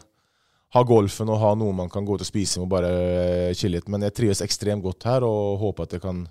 ha 0.73 0.83
golfen 0.87 1.29
og 1.29 1.41
ha 1.41 1.53
noe 1.57 1.75
man 1.75 1.91
kan 1.91 2.05
gå 2.05 2.17
til 2.17 2.25
å 2.25 2.31
spise 2.31 2.59
med 2.59 2.67
og 2.67 2.73
bare 2.73 2.93
eh, 2.93 3.55
chille 3.57 3.77
litt. 3.77 3.89
Men 3.91 4.05
jeg 4.07 4.15
trives 4.17 4.41
ekstremt 4.45 4.83
godt 4.85 5.05
her 5.09 5.25
og 5.27 5.59
håper 5.61 5.87
at 5.87 5.97
jeg 5.97 6.03
kan 6.03 6.23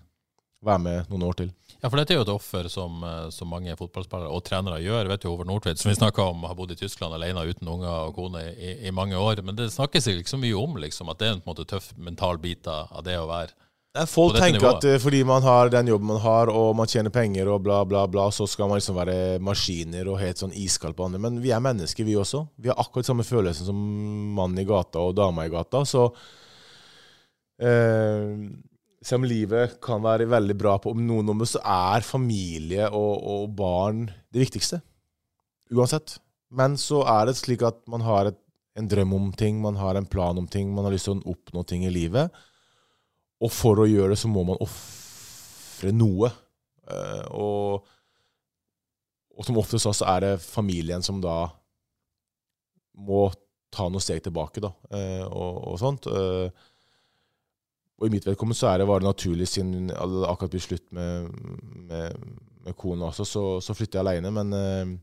være 0.63 0.83
med 0.83 1.11
noen 1.11 1.27
år 1.29 1.39
til. 1.39 1.51
Ja, 1.83 1.91
for 1.91 1.99
dette 1.99 2.15
er 2.15 2.21
jo 2.21 2.25
et 2.27 2.31
offer 2.31 2.69
som, 2.71 3.01
eh, 3.07 3.29
som 3.35 3.51
mange 3.51 3.75
fotballspillere 3.79 4.31
og 4.31 4.45
trenere 4.47 4.83
gjør. 4.83 5.11
vet 5.11 5.27
jo 5.27 5.33
Over 5.35 5.49
Nordtveit, 5.49 5.79
som 5.79 5.91
vi 5.91 5.99
snakka 5.99 6.29
om, 6.31 6.45
har 6.47 6.55
bodd 6.59 6.75
i 6.75 6.79
Tyskland 6.79 7.15
alene 7.15 7.47
uten 7.49 7.69
unger 7.69 8.09
og 8.09 8.15
kone 8.19 8.45
i, 8.55 8.77
i, 8.87 8.95
mange 8.95 9.19
år. 9.19 9.43
Men 9.43 9.59
det 9.59 9.73
snakkes 9.75 10.07
ikke 10.11 10.35
så 10.35 10.39
mye 10.39 10.59
om 10.59 10.79
liksom, 10.79 11.11
at 11.11 11.19
det 11.19 11.29
er 11.29 11.37
en 11.39 11.45
måte, 11.47 11.67
tøff 11.67 11.93
mental 11.97 12.39
bit 12.43 12.67
av 12.71 13.03
det 13.07 13.19
å 13.19 13.31
være 13.31 13.55
Folk 13.93 14.39
tenker 14.39 14.57
nivået. 14.57 14.85
at 14.87 14.95
uh, 14.97 15.03
fordi 15.05 15.19
man 15.29 15.45
har 15.45 15.69
den 15.69 15.91
jobben 15.91 16.09
man 16.09 16.21
har, 16.25 16.49
og 16.49 16.71
man 16.77 16.89
tjener 16.89 17.13
penger 17.13 17.51
og 17.53 17.61
bla, 17.67 17.83
bla, 17.85 18.07
bla, 18.09 18.31
så 18.33 18.47
skal 18.49 18.71
man 18.71 18.79
liksom 18.81 18.97
være 18.97 19.39
maskiner 19.45 20.09
og 20.09 20.21
helt 20.23 20.41
sånn 20.41 20.55
iskald 20.57 20.97
på 20.97 21.05
andre. 21.05 21.21
Men 21.21 21.43
vi 21.45 21.53
er 21.53 21.61
mennesker, 21.61 22.07
vi 22.09 22.17
også. 22.17 22.47
Vi 22.57 22.71
har 22.73 22.81
akkurat 22.81 23.11
samme 23.11 23.27
følelsen 23.29 23.69
som 23.69 23.83
mannen 24.39 24.63
i 24.63 24.65
gata 24.65 25.03
og 25.03 25.13
dama 25.19 25.45
i 25.45 25.53
gata. 25.53 25.83
Så 25.85 26.07
eh, 27.61 28.33
selv 29.05 29.21
om 29.21 29.27
livet 29.29 29.75
kan 29.85 30.01
være 30.05 30.31
veldig 30.31 30.57
bra 30.57 30.79
på 30.81 30.95
noen 30.97 31.29
områder, 31.29 31.51
så 31.53 31.63
er 31.75 32.07
familie 32.07 32.87
og, 32.89 33.13
og, 33.19 33.51
barn 33.59 34.07
det 34.33 34.47
viktigste. 34.47 34.81
Uansett. 35.73 36.17
Men 36.49 36.79
så 36.81 37.03
er 37.09 37.29
det 37.29 37.37
slik 37.37 37.65
at 37.69 37.83
man 37.93 38.05
har 38.07 38.31
et, 38.31 38.41
en 38.81 38.89
drøm 38.89 39.13
om 39.19 39.29
ting, 39.37 39.61
man 39.61 39.77
har 39.77 40.01
en 40.01 40.09
plan 40.09 40.39
om 40.41 40.49
ting, 40.49 40.73
man 40.73 40.89
har 40.89 40.97
lyst 40.97 41.11
til 41.11 41.19
å 41.19 41.37
oppnå 41.37 41.67
ting 41.69 41.85
i 41.85 41.93
livet. 41.93 42.33
Og 43.43 43.51
for 43.51 43.83
å 43.83 43.89
gjøre 43.89 44.15
det, 44.15 44.21
så 44.23 44.31
må 44.31 44.45
man 44.47 44.61
ofre 44.63 45.91
noe. 45.95 46.31
Uh, 46.87 47.25
og, 47.39 47.93
og, 49.35 49.45
som 49.47 49.59
oftest 49.61 49.89
så 49.89 50.09
er 50.15 50.25
det 50.25 50.33
familien 50.45 51.03
som 51.05 51.21
da 51.23 51.47
må 53.03 53.27
ta 53.73 53.87
noen 53.89 54.05
steg 54.05 54.21
tilbake, 54.23 54.63
da, 54.63 54.73
uh, 54.93 55.25
og, 55.27 55.59
og, 55.73 55.79
sånt. 55.81 56.07
Uh, 56.07 56.51
og 57.99 58.09
i 58.09 58.13
mitt 58.13 58.27
vedkommende 58.27 58.59
så 58.59 58.71
er 58.71 58.83
det 58.83 58.91
bare 58.91 59.07
naturlig, 59.07 59.47
siden 59.51 59.91
det 59.91 60.27
akkurat 60.29 60.53
blir 60.53 60.63
slutt 60.63 60.89
med, 60.95 61.31
med, 61.87 62.27
med 62.67 62.77
kona 62.79 63.11
også, 63.11 63.27
så, 63.27 63.45
så, 63.63 63.77
flytter 63.79 64.01
jeg 64.01 64.03
alene. 64.03 64.33
Men 64.35 64.97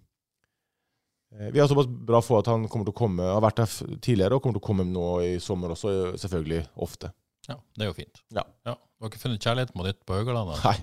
vi 1.53 1.61
har 1.61 1.69
såpass 1.69 1.87
bra 1.87 2.19
for 2.25 2.41
at 2.41 2.49
han 2.51 2.65
kommer 2.67 2.89
til 2.89 2.95
å 2.95 2.99
komme, 2.99 3.29
har 3.29 3.43
vært 3.45 3.61
her 3.63 3.95
tidligere 4.03 4.35
og 4.35 4.43
kommer 4.43 4.57
til 4.57 4.63
å 4.65 4.67
komme 4.67 4.87
nå 4.89 5.07
i 5.29 5.31
sommer 5.39 5.71
også, 5.77 5.93
selvfølgelig 6.19 6.65
ofte. 6.83 7.13
Ja, 7.49 7.57
Det 7.75 7.85
er 7.85 7.89
jo 7.89 7.97
fint. 7.97 8.21
Ja. 8.35 8.43
ja. 8.67 8.75
Du 8.77 9.05
har 9.05 9.11
ikke 9.13 9.21
funnet 9.21 9.45
kjærligheten 9.45 9.85
ditt 9.87 9.99
på 10.05 10.17
Haugalandet? 10.17 10.59
Nei. 10.65 10.75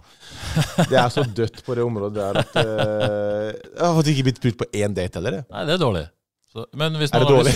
Det 0.91 0.99
er 0.99 1.11
så 1.13 1.25
dødt 1.25 1.63
på 1.67 1.77
det 1.77 1.85
området 1.85 2.17
der 2.17 2.41
at 2.43 2.55
uh, 2.57 3.51
Jeg 3.53 3.91
har 3.99 4.11
ikke 4.13 4.27
blitt 4.31 4.41
brukt 4.43 4.61
på 4.63 4.69
én 4.73 4.97
date 4.97 5.21
heller. 5.21 5.43
Nei, 5.53 5.65
det 5.69 5.77
er 5.77 5.83
dårlig. 5.83 6.07
Så, 6.47 6.63
er 6.79 6.93
det 6.95 7.27
dårlig? 7.27 7.53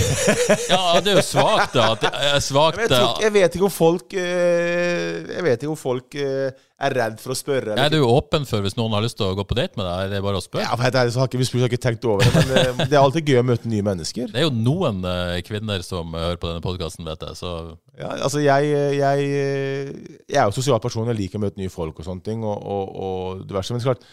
ja, 0.73 0.81
det 0.99 1.13
er 1.13 1.19
jo 1.21 1.23
svakt, 1.23 1.77
da. 1.77 1.93
Det 2.01 2.09
er 2.11 2.41
svagt, 2.43 2.81
jeg, 2.83 2.91
tror, 2.91 3.21
jeg, 3.23 3.33
vet 3.37 3.55
ikke 3.55 3.69
om 3.69 3.73
folk 3.73 4.17
eh, 4.19 5.29
Jeg 5.31 5.45
vet 5.47 5.63
ikke 5.63 5.71
om 5.71 5.79
folk 5.79 6.17
eh, 6.19 6.51
er 6.81 6.97
redd 6.99 7.21
for 7.23 7.33
å 7.33 7.37
spørre. 7.39 7.77
Er 7.79 7.93
du 7.93 8.01
åpen 8.03 8.45
for 8.49 8.65
hvis 8.65 8.75
noen 8.75 8.97
har 8.97 9.05
lyst 9.05 9.17
til 9.21 9.29
å 9.29 9.37
gå 9.39 9.45
på 9.47 9.57
date 9.57 9.79
med 9.79 9.87
deg? 9.87 9.95
Er 10.09 10.15
det 10.17 10.23
bare 10.27 10.41
å 10.41 10.45
spørre? 10.45 10.67
Ja, 10.67 10.75
for 10.75 11.01
er, 11.01 11.13
så 11.15 11.23
har 11.23 11.31
ikke, 11.31 11.41
vi 11.41 11.63
har 11.63 11.71
ikke 11.71 11.83
tenkt 11.87 12.07
over 12.11 12.27
det. 12.27 12.45
Men 12.77 12.91
det 12.91 12.99
er 12.99 13.01
alltid 13.05 13.31
gøy 13.31 13.41
å 13.41 13.47
møte 13.53 13.71
nye 13.71 13.87
mennesker. 13.87 14.33
Det 14.33 14.43
er 14.43 14.49
jo 14.49 14.55
noen 14.59 15.05
kvinner 15.47 15.87
som 15.87 16.17
hører 16.17 16.41
på 16.41 16.51
denne 16.51 16.65
podkasten, 16.65 17.07
vet 17.07 17.23
jeg. 17.29 17.39
Så 17.39 17.53
ja, 17.95 18.11
altså 18.17 18.43
jeg, 18.43 18.73
jeg, 18.99 19.29
jeg, 19.31 20.09
er 20.35 20.49
jo 20.49 20.57
sosial 20.57 20.83
person, 20.83 21.07
jeg 21.13 21.21
liker 21.21 21.39
å 21.39 21.47
møte 21.47 21.63
nye 21.63 21.73
folk 21.73 22.03
og 22.03 22.11
sånne 22.11 22.27
ting. 22.27 22.43
Og, 22.43 22.59
og, 22.59 22.99
og 23.07 23.47
diverse. 23.47 23.77
Men 23.77 23.87
klart, 23.87 24.09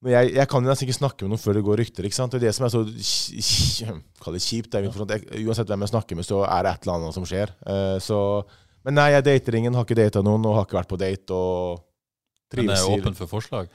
Men 0.00 0.14
jeg, 0.14 0.30
jeg 0.38 0.48
kan 0.48 0.64
jo 0.64 0.70
nesten 0.70 0.88
ikke 0.88 0.96
snakke 0.96 1.26
med 1.26 1.34
noen 1.34 1.42
før 1.42 1.58
det 1.58 1.64
går 1.66 1.80
rykter. 1.82 2.06
ikke 2.08 2.16
sant? 2.16 2.32
Det 2.32 2.40
er 2.40 2.46
det 2.48 2.54
som 2.56 2.64
er 2.64 2.72
så 2.72 2.80
Kall 4.24 4.36
det 4.36 4.40
kjipt. 4.44 4.72
Det 4.72 4.80
jeg, 4.88 5.44
uansett 5.44 5.68
hvem 5.68 5.84
jeg 5.84 5.92
snakker 5.92 6.16
med, 6.16 6.28
så 6.28 6.40
er 6.46 6.64
det 6.64 6.72
et 6.72 6.86
eller 6.86 6.96
annet 6.96 7.18
som 7.18 7.28
skjer. 7.28 7.52
Uh, 7.66 7.98
så, 8.00 8.18
men 8.86 8.96
nei, 8.96 9.10
jeg 9.12 9.26
dater 9.28 9.60
ingen, 9.60 9.76
har 9.76 9.84
ikke 9.84 10.00
data 10.00 10.24
noen 10.24 10.48
og 10.48 10.56
har 10.56 10.68
ikke 10.68 10.80
vært 10.80 10.92
på 10.94 11.00
date. 11.00 11.36
og 11.36 12.56
Men 12.56 12.72
er 12.72 12.80
jeg 12.80 13.00
åpen 13.00 13.18
for 13.18 13.32
forslag? 13.36 13.68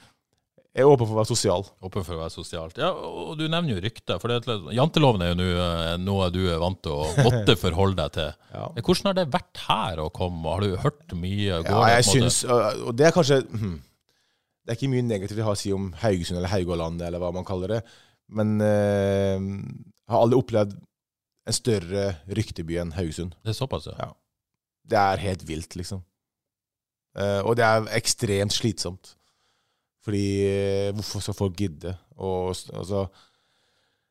Jeg 0.76 0.84
er 0.84 0.90
åpen 0.92 1.08
for 1.08 1.14
å 1.14 1.20
være 1.22 1.30
sosial. 1.30 1.62
Åpen 1.88 2.04
for 2.04 2.18
å 2.18 2.20
være 2.20 2.34
sosialt. 2.34 2.76
Ja, 2.76 2.90
og 2.92 3.38
du 3.38 3.46
nevner 3.48 3.78
jo 3.78 3.80
rykter. 3.80 4.18
For 4.20 4.28
det, 4.28 4.56
janteloven 4.76 5.22
er 5.24 5.30
jo 5.32 5.46
eh, 5.62 5.94
noe 6.02 6.26
du 6.34 6.42
er 6.52 6.58
vant 6.60 6.82
til 6.84 6.92
å 6.92 7.06
måtte 7.24 7.54
forholde 7.62 7.96
deg 8.02 8.12
til. 8.18 8.34
Ja. 8.52 8.66
Hvordan 8.82 9.08
har 9.08 9.16
det 9.16 9.24
vært 9.32 9.62
her 9.70 10.02
å 10.04 10.10
komme? 10.12 10.42
Har 10.50 10.66
du 10.66 10.74
hørt 10.82 11.14
mye? 11.16 11.62
Går 11.64 11.70
Ja, 11.70 11.78
det 11.80 11.94
jeg 11.94 12.08
synes, 12.10 12.42
syns 12.42 12.82
Og 12.84 12.92
det 12.98 13.08
er 13.08 13.16
kanskje 13.16 13.40
hm, 13.46 13.78
Det 14.66 14.74
er 14.74 14.80
ikke 14.80 14.90
mye 14.90 15.06
negativt 15.06 15.38
jeg 15.38 15.46
har 15.46 15.54
å 15.54 15.60
si 15.60 15.70
om 15.74 15.92
Haugesund 16.02 16.40
eller 16.40 16.50
Haugalandet, 16.50 17.06
eller 17.06 17.22
hva 17.22 17.30
man 17.34 17.46
kaller 17.46 17.76
det. 17.76 17.80
Men 18.34 18.56
jeg 18.58 20.10
har 20.10 20.18
aldri 20.18 20.40
opplevd 20.40 20.72
en 21.46 21.54
større 21.54 22.08
rykteby 22.26 22.80
enn 22.82 22.94
Haugesund. 22.96 23.36
Det 23.46 23.54
er 23.54 23.58
såpass, 23.60 23.86
ja. 23.86 23.94
Ja. 24.00 24.10
Det 24.86 24.98
er 24.98 25.22
helt 25.22 25.44
vilt, 25.46 25.76
liksom. 25.78 26.02
Eh, 27.16 27.40
og 27.42 27.56
det 27.58 27.66
er 27.66 27.86
ekstremt 27.96 28.54
slitsomt. 28.54 29.14
Fordi 30.06 30.26
eh, 30.46 30.90
hvorfor 30.94 31.24
skal 31.24 31.38
folk 31.38 31.56
gidde? 31.58 31.96
Og, 32.16 32.52
altså, 32.74 33.06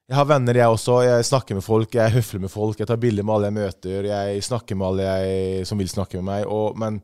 jeg 0.10 0.18
har 0.20 0.28
venner, 0.30 0.60
jeg 0.60 0.74
også. 0.74 1.00
Jeg 1.06 1.28
snakker 1.30 1.58
med 1.58 1.66
folk, 1.66 1.96
jeg 1.96 2.04
er 2.04 2.16
høflig 2.18 2.42
med 2.46 2.54
folk. 2.54 2.80
Jeg 2.80 2.90
tar 2.90 3.02
bilder 3.02 3.26
med 3.26 3.36
alle 3.36 3.52
jeg 3.52 3.58
møter. 3.60 4.10
Jeg 4.10 4.44
snakker 4.50 4.80
med 4.80 4.90
alle 4.90 5.08
jeg, 5.08 5.68
som 5.70 5.80
vil 5.82 5.92
snakke 5.92 6.20
med 6.20 6.28
meg. 6.30 6.48
Og, 6.52 6.76
men 6.82 7.00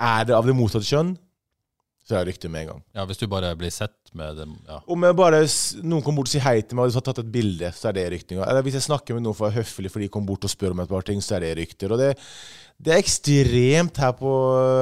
er 0.00 0.28
det 0.28 0.36
av 0.36 0.48
det 0.48 0.56
motsatte 0.56 0.88
kjønn, 0.88 1.14
så 2.10 2.16
er 2.18 2.24
det 2.26 2.32
rykte 2.34 2.50
med 2.50 2.64
en 2.66 2.70
gang. 2.74 2.80
ja. 2.98 3.04
Hvis 3.08 3.20
du 3.22 3.26
bare 3.30 3.52
blir 3.58 3.70
sett 3.72 3.94
med 4.18 4.36
dem 4.42 4.56
ja. 4.66 4.80
Om 4.90 5.04
jeg 5.06 5.16
bare, 5.20 5.40
noen 5.86 6.02
kommer 6.02 6.20
bort 6.20 6.30
og 6.30 6.34
sier 6.34 6.42
hei 6.44 6.56
til 6.66 6.76
meg 6.78 6.88
og 6.88 6.92
du 6.92 6.98
har 6.98 7.04
tatt 7.08 7.20
et 7.22 7.30
bilde, 7.32 7.70
så 7.76 7.88
er 7.90 7.96
det 8.00 8.06
rykter. 8.16 8.40
Eller 8.44 8.64
hvis 8.66 8.76
jeg 8.80 8.88
snakker 8.88 9.14
med 9.16 9.22
noen 9.24 9.36
for 9.38 9.46
å 9.46 9.50
være 9.52 9.62
høflig 9.62 9.92
fordi 9.94 10.08
de 10.08 10.12
kommer 10.16 10.32
bort 10.32 10.48
og 10.48 10.52
spør 10.52 10.74
om 10.74 10.82
et 10.82 10.90
par 10.90 11.06
ting, 11.06 11.22
så 11.22 11.36
er 11.38 11.46
det 11.46 11.52
rykter. 11.60 11.94
Og 11.94 12.00
det, 12.02 12.08
det 12.82 12.94
er 12.96 13.02
ekstremt 13.04 14.00
her 14.02 14.16
på 14.18 14.32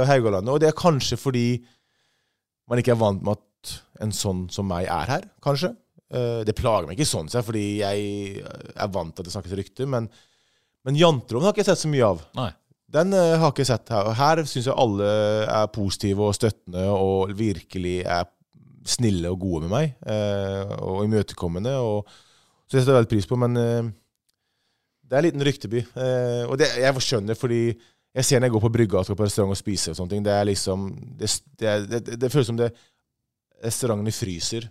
Haugalandet, 0.08 0.54
og 0.56 0.62
det 0.64 0.70
er 0.72 0.78
kanskje 0.80 1.18
fordi 1.20 1.46
man 2.68 2.80
ikke 2.80 2.92
er 2.96 3.00
vant 3.00 3.22
med 3.24 3.36
at 3.36 3.74
en 4.04 4.12
sånn 4.14 4.46
som 4.54 4.66
meg 4.70 4.86
er 4.88 5.08
her, 5.12 5.28
kanskje. 5.44 5.72
Eh, 6.14 6.40
Det 6.48 6.54
plager 6.56 6.86
meg 6.88 6.96
ikke 6.96 7.08
sånn 7.10 7.28
sett, 7.28 7.44
fordi 7.44 7.66
jeg 7.82 8.42
er 8.44 8.90
vant 8.94 9.12
til 9.12 9.24
at 9.24 9.28
det 9.28 9.34
snakkes 9.34 9.56
rykter, 9.58 9.88
men, 9.90 10.08
men 10.88 10.96
janteloven 10.96 11.48
har 11.48 11.52
ikke 11.56 11.64
jeg 11.66 11.70
sett 11.72 11.82
så 11.84 11.90
mye 11.92 12.06
av. 12.06 12.22
Nei. 12.38 12.50
Den 12.88 13.12
har 13.12 13.36
har 13.42 13.52
ikke 13.52 13.68
sett 13.68 13.90
her. 13.92 14.08
Og 14.08 14.16
Her 14.16 14.42
syns 14.48 14.66
jeg 14.66 14.76
alle 14.76 15.08
er 15.44 15.72
positive 15.72 16.24
og 16.24 16.36
støttende 16.36 16.86
og 16.88 17.34
virkelig 17.36 18.00
er 18.06 18.24
snille 18.88 19.30
og 19.30 19.40
gode 19.42 19.66
med 19.66 19.74
meg. 19.74 19.94
Eh, 20.08 20.74
og 20.80 21.04
imøtekommende. 21.04 21.76
Og, 21.76 22.08
så 22.66 22.76
det 22.76 22.82
setter 22.82 22.94
jeg 22.94 23.00
veldig 23.02 23.12
pris 23.12 23.28
på. 23.28 23.38
Men 23.40 23.56
eh, 23.60 23.90
det 25.08 25.16
er 25.16 25.22
en 25.22 25.28
liten 25.28 25.46
rykteby. 25.48 25.84
Eh, 25.84 26.44
og 26.48 26.58
det, 26.60 26.70
jeg 26.80 27.04
skjønner, 27.04 27.38
fordi 27.38 27.62
jeg 27.68 28.24
ser 28.24 28.40
når 28.40 28.48
jeg 28.48 28.56
går 28.56 28.64
på 28.66 28.74
brygga 28.76 29.02
og 29.02 29.16
på 29.16 29.24
restaurant 29.24 29.54
og 29.54 29.60
spise, 29.60 29.92
og 29.92 29.98
sånne 29.98 30.14
ting, 30.14 30.24
det 30.24 30.32
er 30.34 30.46
liksom 30.48 30.88
det, 31.20 31.28
det, 31.60 32.00
det 32.18 32.30
føles 32.32 32.48
som 32.48 32.58
det 32.58 32.72
restaurantene 33.64 34.14
fryser. 34.14 34.68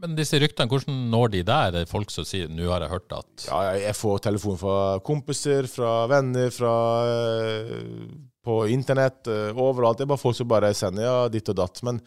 Men 0.00 0.16
disse 0.16 0.38
ryktene, 0.40 0.70
hvordan 0.70 1.02
når 1.12 1.32
de 1.34 1.42
der? 1.44 1.74
Det 1.74 1.82
er 1.84 1.90
folk 1.90 2.12
som 2.12 2.24
sier 2.24 2.48
'nå 2.48 2.70
har 2.70 2.80
jeg 2.86 2.92
hørt 2.94 3.12
at' 3.12 3.46
Ja, 3.50 3.76
jeg, 3.76 3.94
får 3.96 4.22
telefon 4.24 4.56
fra 4.56 4.98
kompiser, 5.04 5.68
fra 5.68 6.06
venner, 6.08 6.48
fra 6.50 6.74
eh, 7.04 8.08
på 8.44 8.56
internett, 8.72 9.28
eh, 9.28 9.52
overalt. 9.52 9.98
Det 9.98 10.06
er 10.06 10.12
bare 10.14 10.24
folk 10.24 10.36
som 10.36 10.48
bare 10.48 10.72
sender 10.74 11.04
ja, 11.04 11.28
ditt 11.28 11.48
og 11.52 11.56
datt. 11.60 11.82
Men 11.84 12.00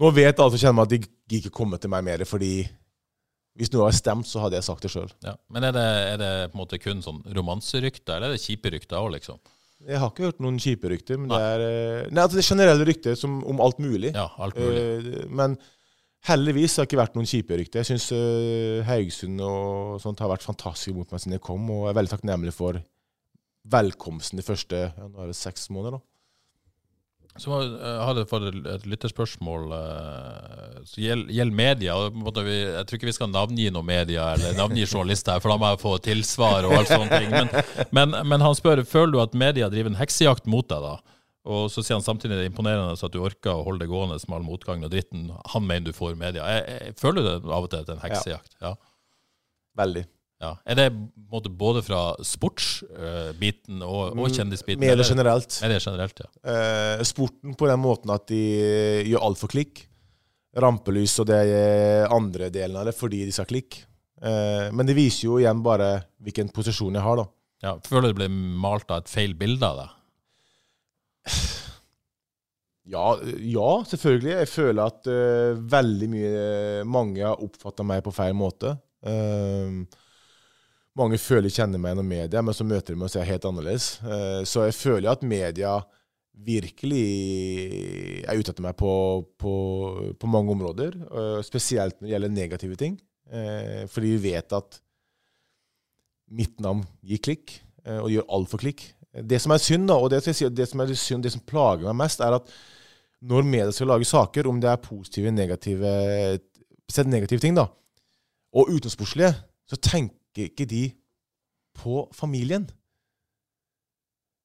nå 0.00 0.10
vet 0.16 0.38
alle 0.38 0.50
som 0.50 0.58
kjenner 0.58 0.80
meg 0.80 0.90
at 0.90 1.08
de 1.30 1.38
ikke 1.38 1.54
kommer 1.54 1.78
til 1.78 1.90
meg 1.90 2.04
mer, 2.04 2.26
fordi 2.26 2.66
hvis 3.58 3.70
noe 3.74 3.86
har 3.86 3.94
stemt, 3.94 4.26
så 4.26 4.42
hadde 4.42 4.58
jeg 4.58 4.66
sagt 4.66 4.82
det 4.82 4.90
sjøl. 4.90 5.10
ja. 5.22 5.36
Men 5.50 5.64
er 5.64 5.72
det, 5.76 5.88
er 6.14 6.18
det 6.18 6.34
på 6.50 6.58
en 6.58 6.62
måte 6.64 6.78
kun 6.82 7.02
sånn 7.02 7.22
romanserykter, 7.36 8.16
eller 8.16 8.32
er 8.32 8.38
det 8.38 8.42
kjipe 8.42 8.70
rykter 8.72 8.98
òg, 8.98 9.12
liksom? 9.18 9.38
Jeg 9.88 9.96
har 10.00 10.10
ikke 10.10 10.26
hørt 10.28 10.40
noen 10.44 10.58
kjipe 10.60 10.90
rykter, 10.92 11.16
men 11.16 11.30
det 11.32 11.40
er 11.40 11.62
eh, 11.64 12.08
Nei, 12.10 12.22
altså 12.22 12.36
det 12.36 12.42
er 12.42 12.50
generelle 12.50 12.86
rykter 12.88 13.14
som, 13.16 13.38
om 13.48 13.62
alt 13.64 13.78
mulig. 13.80 14.10
Ja, 14.12 14.26
alt 14.42 14.58
mulig. 14.60 14.80
Eh, 14.80 15.28
men 15.28 15.56
heldigvis 16.28 16.76
har 16.76 16.84
det 16.84 16.90
ikke 16.90 17.00
vært 17.00 17.14
noen 17.16 17.28
kjipe 17.30 17.56
rykter. 17.56 17.80
Jeg 17.84 17.88
syns 17.94 18.10
Haugesund 18.88 19.40
og 19.44 20.00
sånt 20.02 20.20
har 20.20 20.30
vært 20.32 20.44
fantastisk 20.46 20.96
mot 20.96 21.10
meg 21.12 21.22
siden 21.22 21.38
jeg 21.38 21.44
kom, 21.46 21.64
og 21.72 21.88
er 21.90 21.96
veldig 21.96 22.12
takknemlig 22.16 22.52
for 22.56 22.80
velkomsten 23.70 24.40
de 24.40 24.44
første 24.46 24.86
ja, 24.88 25.06
nå 25.08 25.20
er 25.20 25.30
det 25.32 25.36
seks 25.38 25.68
måneder. 25.72 25.98
da. 25.98 26.06
Så 27.38 27.54
jeg 27.62 27.98
hadde 28.04 28.24
fått 28.26 28.48
et- 28.50 28.86
lytterspørsmål 28.90 29.68
uh, 29.70 30.80
som 30.84 31.02
gjelder 31.04 31.30
gjeld 31.32 31.54
media. 31.54 31.94
jeg 31.94 32.86
tror 32.86 32.98
ikke 32.98 33.06
vi 33.06 33.14
skal 33.14 33.30
navngi 33.30 33.68
noen 33.70 33.86
media 33.86 34.32
eller 34.34 34.56
navngi 34.58 34.82
journalister, 34.84 35.32
her, 35.36 35.40
for 35.40 35.52
da 35.54 35.56
må 35.62 35.70
jeg 35.70 35.80
få 35.84 35.92
tilsvar 36.02 36.66
og 36.66 36.74
alt 36.80 36.90
sånne 36.90 37.20
ting. 37.20 37.30
Men, 37.30 37.48
men, 37.92 38.16
men 38.28 38.40
han 38.44 38.56
spør 38.58 38.82
føler 38.84 39.12
du 39.14 39.20
at 39.22 39.34
media 39.38 39.68
driver 39.70 39.92
en 39.94 40.00
heksejakt 40.00 40.50
mot 40.50 40.66
deg. 40.68 40.82
da? 40.82 40.96
Og 41.48 41.70
så 41.72 41.80
sier 41.80 41.96
han 41.96 42.04
samtidig 42.04 42.36
det 42.36 42.44
er 42.44 42.50
imponerende 42.50 42.92
at 42.92 43.14
du 43.14 43.20
orker 43.24 43.54
å 43.54 43.64
holde 43.64 43.86
det 43.86 43.90
gående 43.90 44.18
med 44.20 44.36
all 44.36 44.44
motgangen 44.44 44.84
og 44.84 44.92
dritten 44.92 45.28
han 45.54 45.66
mener 45.66 45.88
du 45.88 45.96
får 45.96 46.16
media. 46.20 46.44
Jeg, 46.52 46.64
jeg, 46.68 46.96
føler 47.00 47.24
det 47.24 47.36
av 47.40 47.64
og 47.64 47.68
til 47.72 47.84
det 47.84 47.94
er 47.94 47.96
en 47.96 48.02
heksejakt? 48.04 48.56
Ja. 48.60 48.72
Veldig. 49.80 50.02
ja. 50.44 50.50
Er 50.68 50.76
det 50.76 50.86
måte 51.30 51.52
både 51.62 51.80
fra 51.86 52.00
sportsbiten 52.26 53.84
og, 53.86 54.18
og 54.18 54.34
kjendisbiten? 54.36 54.82
Medier 54.82 55.06
generelt 55.06 55.48
generelt. 55.48 55.60
Medier 55.64 55.86
generelt, 55.86 56.24
ja. 56.26 56.32
Eh, 56.52 57.04
sporten 57.08 57.56
på 57.56 57.70
den 57.70 57.80
måten 57.80 58.12
at 58.12 58.26
de 58.28 58.40
eh, 58.60 59.06
gjør 59.08 59.30
alt 59.30 59.40
for 59.40 59.52
klikk. 59.52 59.86
Rampelys 60.60 61.14
og 61.22 61.28
det 61.30 61.38
er 61.46 62.10
andre 62.12 62.50
delen 62.52 62.76
av 62.76 62.90
det 62.90 62.96
fordi 62.98 63.22
de 63.24 63.32
skal 63.32 63.48
klikke. 63.48 63.86
Eh, 64.20 64.66
men 64.76 64.84
det 64.84 64.98
viser 64.98 65.30
jo 65.30 65.38
igjen 65.40 65.62
bare 65.64 65.94
hvilken 66.20 66.52
posisjon 66.52 66.98
jeg 66.98 67.06
har, 67.06 67.22
da. 67.22 67.26
ja. 67.64 67.74
Føler 67.86 68.10
du 68.10 68.12
det 68.12 68.20
blir 68.20 68.60
malt 68.60 68.92
av 68.92 69.06
et 69.06 69.12
feil 69.12 69.32
bilde 69.38 69.64
av 69.64 69.80
deg? 69.80 69.96
Ja, 72.90 73.06
ja, 73.38 73.70
selvfølgelig. 73.86 74.32
Jeg 74.34 74.50
føler 74.50 74.88
at 74.88 75.06
uh, 75.06 75.58
veldig 75.70 76.08
mye 76.10 76.30
Mange 76.90 77.22
har 77.22 77.42
oppfatta 77.44 77.84
meg 77.86 78.00
på 78.02 78.14
feil 78.16 78.34
måte. 78.34 78.72
Uh, 79.06 79.84
mange 80.98 81.20
føler 81.22 81.52
kjenner 81.54 81.78
meg 81.78 81.92
gjennom 81.92 82.08
media, 82.10 82.42
men 82.42 82.56
så 82.56 82.66
møter 82.66 82.96
de 82.96 82.98
meg 82.98 83.06
og 83.06 83.12
ser 83.14 83.28
helt 83.28 83.46
annerledes. 83.46 83.92
Uh, 84.02 84.42
så 84.48 84.66
jeg 84.66 84.78
føler 84.80 85.12
at 85.12 85.22
media 85.22 85.76
virkelig 86.40 87.04
er 88.24 88.38
ute 88.38 88.52
etter 88.52 88.64
meg 88.64 88.76
på, 88.78 88.92
på, 89.40 89.54
på 90.16 90.30
mange 90.30 90.54
områder. 90.54 90.96
eh, 91.10 91.40
spesielt 91.46 91.98
når 91.98 92.06
det 92.06 92.14
gjelder 92.14 92.34
negative 92.34 92.78
ting. 92.80 92.96
Eh, 93.30 93.84
fordi 93.90 94.14
vi 94.16 94.32
vet 94.32 94.54
at 94.56 94.80
mitt 96.30 96.60
navn 96.62 96.84
gir 97.04 97.20
klikk, 97.22 97.58
eh, 97.84 97.98
og 98.00 98.10
gjør 98.12 98.28
alt 98.36 98.52
for 98.52 98.62
klikk. 98.62 98.86
Det 99.10 99.40
som 99.42 99.54
er 99.54 99.62
synd, 99.62 99.88
da, 99.90 99.96
og 99.98 100.10
det, 100.12 100.22
si, 100.22 100.46
det 100.54 100.68
som 100.70 100.82
er 100.82 100.92
synd, 100.94 101.24
det 101.24 101.32
som 101.34 101.42
plager 101.42 101.88
meg 101.88 102.04
mest, 102.04 102.22
er 102.22 102.36
at 102.36 102.52
når 103.26 103.46
media 103.46 103.72
skal 103.74 103.90
lage 103.90 104.08
saker, 104.08 104.48
om 104.48 104.60
det 104.62 104.70
er 104.70 104.82
positive, 104.84 105.32
negative 105.34 105.90
negative 107.06 107.42
ting, 107.42 107.54
da, 107.54 107.66
og 108.56 108.70
utensportslige, 108.74 109.32
så 109.70 109.78
tenker 109.78 110.48
ikke 110.48 110.66
de 110.66 110.88
på 111.78 112.04
familien. 112.14 112.64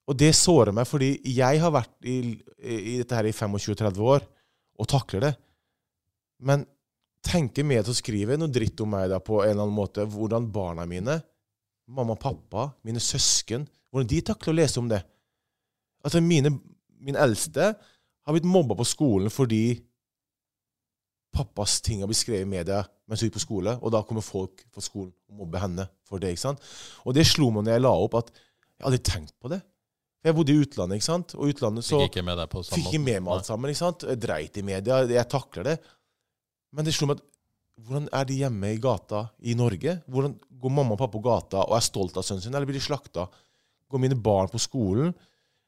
Og 0.05 0.18
det 0.18 0.36
sårer 0.38 0.74
meg, 0.76 0.86
fordi 0.86 1.16
jeg 1.34 1.61
har 1.61 1.74
vært 1.74 1.95
i, 2.05 2.36
i 2.61 2.97
dette 2.99 3.18
her 3.18 3.26
i 3.26 3.34
25-30 3.34 4.01
år 4.05 4.26
og 4.78 4.89
takler 4.91 5.26
det. 5.26 5.34
Men 6.45 6.66
tenker 7.26 7.66
media 7.66 7.89
å 7.89 7.97
skriver 7.97 8.38
noe 8.38 8.53
dritt 8.53 8.82
om 8.86 8.91
meg 8.93 9.09
da 9.09 9.18
på 9.24 9.39
en 9.41 9.49
eller 9.49 9.66
annen 9.66 9.78
måte, 9.78 10.05
hvordan 10.05 10.45
barna 10.53 10.86
mine, 10.89 11.18
mamma 11.88 12.15
og 12.15 12.21
pappa, 12.21 12.69
mine 12.86 13.01
søsken, 13.03 13.67
hvordan 13.91 14.09
de 14.09 14.21
takler 14.25 14.53
å 14.53 14.57
lese 14.57 14.81
om 14.81 14.88
det. 14.91 15.01
Altså, 16.05 16.21
mine, 16.21 16.51
min 17.01 17.17
eldste 17.19 17.73
har 17.75 18.33
blitt 18.36 18.47
mobba 18.49 18.77
på 18.77 18.88
skolen 18.88 19.33
fordi 19.33 19.77
pappas 21.36 21.81
ting 21.83 22.01
har 22.01 22.09
blitt 22.09 22.21
skrevet 22.23 22.45
i 22.45 22.49
media 22.49 22.81
mens 23.05 23.21
hun 23.21 23.27
gikk 23.29 23.36
på 23.38 23.43
skole, 23.43 23.75
og 23.86 23.91
da 23.93 24.01
kommer 24.07 24.23
folk 24.25 24.63
fra 24.73 24.81
skolen 24.81 25.11
og 25.29 25.41
mobber 25.43 25.61
henne 25.61 25.86
for 26.07 26.21
det. 26.21 26.31
ikke 26.33 26.41
sant? 26.47 26.63
Og 27.05 27.13
det 27.13 27.27
slo 27.29 27.51
meg 27.53 27.67
når 27.67 27.75
jeg 27.75 27.83
la 27.86 27.91
opp, 28.01 28.15
at 28.17 28.31
jeg 28.33 28.86
hadde 28.88 29.01
tenkt 29.05 29.36
på 29.41 29.51
det. 29.51 29.59
Jeg 30.25 30.33
bodde 30.33 30.55
i 30.55 30.63
utlandet, 30.63 30.97
ikke 30.97 31.05
sant? 31.11 31.36
og 31.38 31.51
utlandet 31.51 31.86
så 31.86 31.99
Fikk 32.01 32.15
ikke 32.15 32.25
med 32.25 32.39
deg 32.41 32.49
på 32.49 32.63
samme 32.65 32.79
fikk 32.79 32.89
ikke 32.89 33.03
med 33.03 33.25
meg 33.27 33.36
alt 33.36 33.49
sammen. 33.49 33.69
ikke 33.69 33.83
sant? 33.83 34.07
Jeg 34.09 34.21
dreit 34.23 34.57
i 34.57 34.63
media, 34.65 35.03
jeg 35.05 35.29
takler 35.29 35.69
det. 35.69 35.75
Men 36.73 36.88
det 36.88 36.95
slo 36.97 37.11
meg 37.11 37.19
at 37.21 37.27
hvordan 37.84 38.07
er 38.15 38.28
de 38.28 38.39
hjemme 38.39 38.71
i 38.71 38.82
gata 38.82 39.26
i 39.43 39.55
Norge? 39.57 39.97
Hvordan 40.07 40.36
går 40.61 40.73
mamma 40.73 40.95
og 40.95 41.01
pappa 41.01 41.17
på 41.17 41.23
gata 41.26 41.63
og 41.65 41.76
er 41.76 41.84
stolt 41.84 42.15
av 42.17 42.23
sønnen 42.26 42.43
sin, 42.45 42.53
eller 42.55 42.67
blir 42.69 42.80
de 42.80 42.84
slakta? 42.86 43.28
Går 43.91 44.01
mine 44.01 44.17
barn 44.17 44.47
på 44.51 44.61
skolen? 44.63 45.11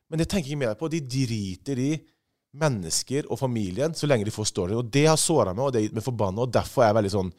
Men 0.07 0.21
det 0.21 0.29
tenker 0.31 0.49
jeg 0.49 0.55
ikke 0.55 0.63
mer 0.63 0.77
på. 0.79 0.89
De 0.91 1.03
driter 1.03 1.81
i 1.83 1.91
mennesker 2.57 3.27
og 3.27 3.39
familien 3.41 3.93
så 3.95 4.07
lenge 4.07 4.25
de 4.25 4.33
får 4.33 4.49
story. 4.49 4.77
Og 4.77 4.87
det 4.93 5.05
har 5.09 5.19
såra 5.19 5.53
meg, 5.53 5.65
og 5.65 5.73
det 5.73 5.81
har 5.81 5.87
gitt 5.89 5.99
meg 5.99 6.07
forbanna, 6.07 6.45
og 6.45 6.55
derfor 6.55 6.85
er 6.85 6.91
jeg 6.91 6.99
veldig 7.01 7.13
sånn 7.17 7.35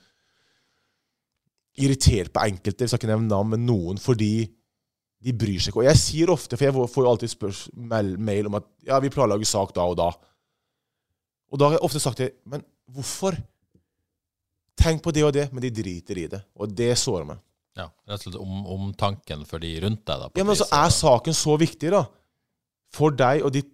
irritert 1.78 2.32
på 2.34 2.42
enkelte, 2.42 2.84
vi 2.84 2.90
skal 2.90 2.98
ikke 2.98 3.10
nevne 3.12 3.30
navn, 3.30 3.52
men 3.54 3.66
noen, 3.66 4.00
fordi 4.02 4.32
de 5.22 5.34
bryr 5.34 5.60
seg 5.62 5.72
ikke. 5.72 5.82
Og 5.82 5.88
jeg 5.88 6.00
sier 6.00 6.32
ofte, 6.32 6.58
for 6.58 6.66
jeg 6.66 6.74
får 6.92 7.04
jo 7.04 7.10
alltid 7.10 7.32
spørsmål, 7.32 8.10
mail, 8.28 8.48
om 8.50 8.58
at 8.58 8.66
ja, 8.86 8.98
vi 9.02 9.12
planlegger 9.14 9.48
sak 9.48 9.72
da 9.76 9.86
og 9.86 9.96
da. 9.98 10.08
Og 11.48 11.60
da 11.60 11.68
har 11.68 11.78
jeg 11.78 11.86
ofte 11.88 12.02
sagt 12.02 12.22
det, 12.22 12.32
men 12.50 12.66
Hvorfor? 12.88 13.36
Tenk 14.78 15.02
på 15.04 15.12
det 15.14 15.24
og 15.26 15.32
det, 15.34 15.48
men 15.52 15.64
de 15.64 15.70
driter 15.74 16.20
i 16.22 16.26
det. 16.30 16.40
Og 16.58 16.70
det 16.78 16.92
sårer 17.00 17.26
meg. 17.28 17.40
Ja, 17.78 17.88
Rett 18.10 18.24
og 18.26 18.32
slett 18.32 18.40
om, 18.42 18.88
tanken 18.98 19.44
for 19.46 19.62
de 19.62 19.70
rundt 19.84 20.02
deg. 20.02 20.22
da. 20.24 20.28
på 20.30 20.40
Ja, 20.40 20.46
men 20.46 20.58
så 20.58 20.66
altså, 20.66 20.80
er 20.82 20.94
saken 20.96 21.36
så 21.36 21.54
viktig, 21.60 21.92
da, 21.94 22.04
for 22.94 23.14
deg 23.14 23.44
og 23.46 23.52
ditt 23.54 23.70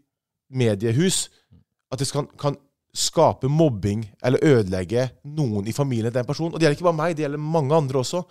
mediehus, 0.55 1.29
at 1.93 2.03
det 2.03 2.11
kan, 2.13 2.29
kan 2.41 2.57
skape 2.95 3.49
mobbing 3.51 4.05
eller 4.23 4.43
ødelegge 4.45 5.09
noen 5.25 5.67
i 5.67 5.75
familien 5.75 6.13
til 6.13 6.21
den 6.21 6.29
personen. 6.29 6.53
Og 6.53 6.61
det 6.61 6.67
gjelder 6.67 6.79
ikke 6.79 6.89
bare 6.91 7.01
meg, 7.01 7.17
det 7.17 7.25
gjelder 7.27 7.43
mange 7.43 7.75
andre 7.75 8.03
også. 8.05 8.23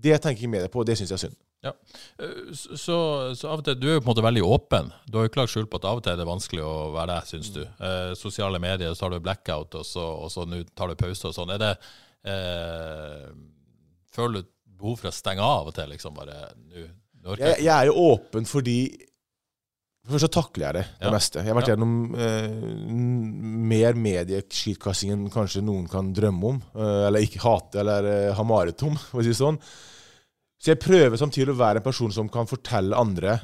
Det 0.00 0.16
tenker 0.22 0.46
jeg 0.46 0.50
med 0.50 0.64
deg 0.64 0.72
på, 0.72 0.82
og 0.82 0.88
det 0.88 0.96
syns 0.98 1.12
jeg 1.12 1.18
er 1.18 1.24
synd. 1.28 1.38
Ja. 1.60 1.74
Eh, 2.18 2.52
Så, 2.56 2.96
så, 3.36 3.50
av 3.50 3.60
og 3.60 3.64
til, 3.66 3.76
Du 3.76 3.86
er 3.90 3.98
jo 3.98 4.00
på 4.00 4.08
en 4.08 4.12
måte 4.14 4.24
veldig 4.24 4.44
åpen. 4.46 4.88
Du 5.06 5.18
har 5.18 5.26
jo 5.26 5.30
ikke 5.30 5.42
lagt 5.42 5.52
skjul 5.52 5.68
på 5.68 5.80
at 5.82 5.88
av 5.90 6.00
og 6.00 6.04
til 6.06 6.14
er 6.14 6.20
det 6.22 6.28
vanskelig 6.28 6.62
å 6.64 6.76
være 6.94 7.12
deg, 7.18 7.28
syns 7.28 7.50
du. 7.54 7.60
Eh, 7.66 8.12
sosiale 8.18 8.62
medier, 8.62 8.94
så 8.96 9.06
har 9.06 9.12
du 9.14 9.20
blackout, 9.20 9.76
og 9.76 9.84
så, 9.86 10.06
og 10.24 10.32
så 10.32 10.46
nå 10.48 10.62
tar 10.72 10.88
du 10.88 10.96
pause 10.98 11.28
og 11.28 11.36
sånn. 11.36 11.52
Er 11.54 11.60
det 11.60 11.74
eh, 12.24 13.28
Føler 14.10 14.42
du 14.42 14.48
behov 14.80 14.98
for 14.98 15.10
å 15.10 15.14
stenge 15.14 15.44
av 15.44 15.68
og 15.70 15.74
til, 15.76 15.88
liksom? 15.92 16.14
Bare 16.16 16.50
nå 17.20 17.36
Jeg, 17.38 17.60
jeg 17.62 17.70
er 17.74 17.86
jo 17.90 17.94
åpen 18.10 18.46
fordi 18.48 18.78
Først 20.10 20.24
så 20.24 20.30
takler 20.32 20.64
jeg 20.64 20.74
det, 20.78 20.82
det 20.98 21.06
Ja. 21.06 21.10
meste. 21.12 21.38
Jeg 21.44 21.46
har 21.52 21.58
vært 21.60 21.68
Ja. 21.68 21.74
gjennom 21.76 22.14
eh, 22.16 22.48
mer 23.70 23.92
medieskittkasting 24.00 25.12
enn 25.12 25.26
kanskje 25.30 25.60
noen 25.62 25.84
kan 25.92 26.08
drømme 26.16 26.44
om. 26.48 26.62
eh, 26.74 27.06
eller 27.06 27.20
ikke 27.20 27.42
hate, 27.44 27.78
eller 27.82 28.08
eh, 28.08 28.32
ha 28.34 28.42
mareritt 28.42 28.82
om, 28.82 28.96
for 28.96 29.20
å 29.20 29.22
si 29.22 29.28
det 29.28 29.36
sånn. 29.36 29.58
Så 30.58 30.72
jeg 30.72 30.80
prøver 30.80 31.16
samtidig 31.20 31.52
å 31.52 31.60
være 31.60 31.76
en 31.76 31.82
person 31.84 32.10
som 32.10 32.28
kan 32.32 32.46
fortelle 32.48 32.96
andre 32.96 33.36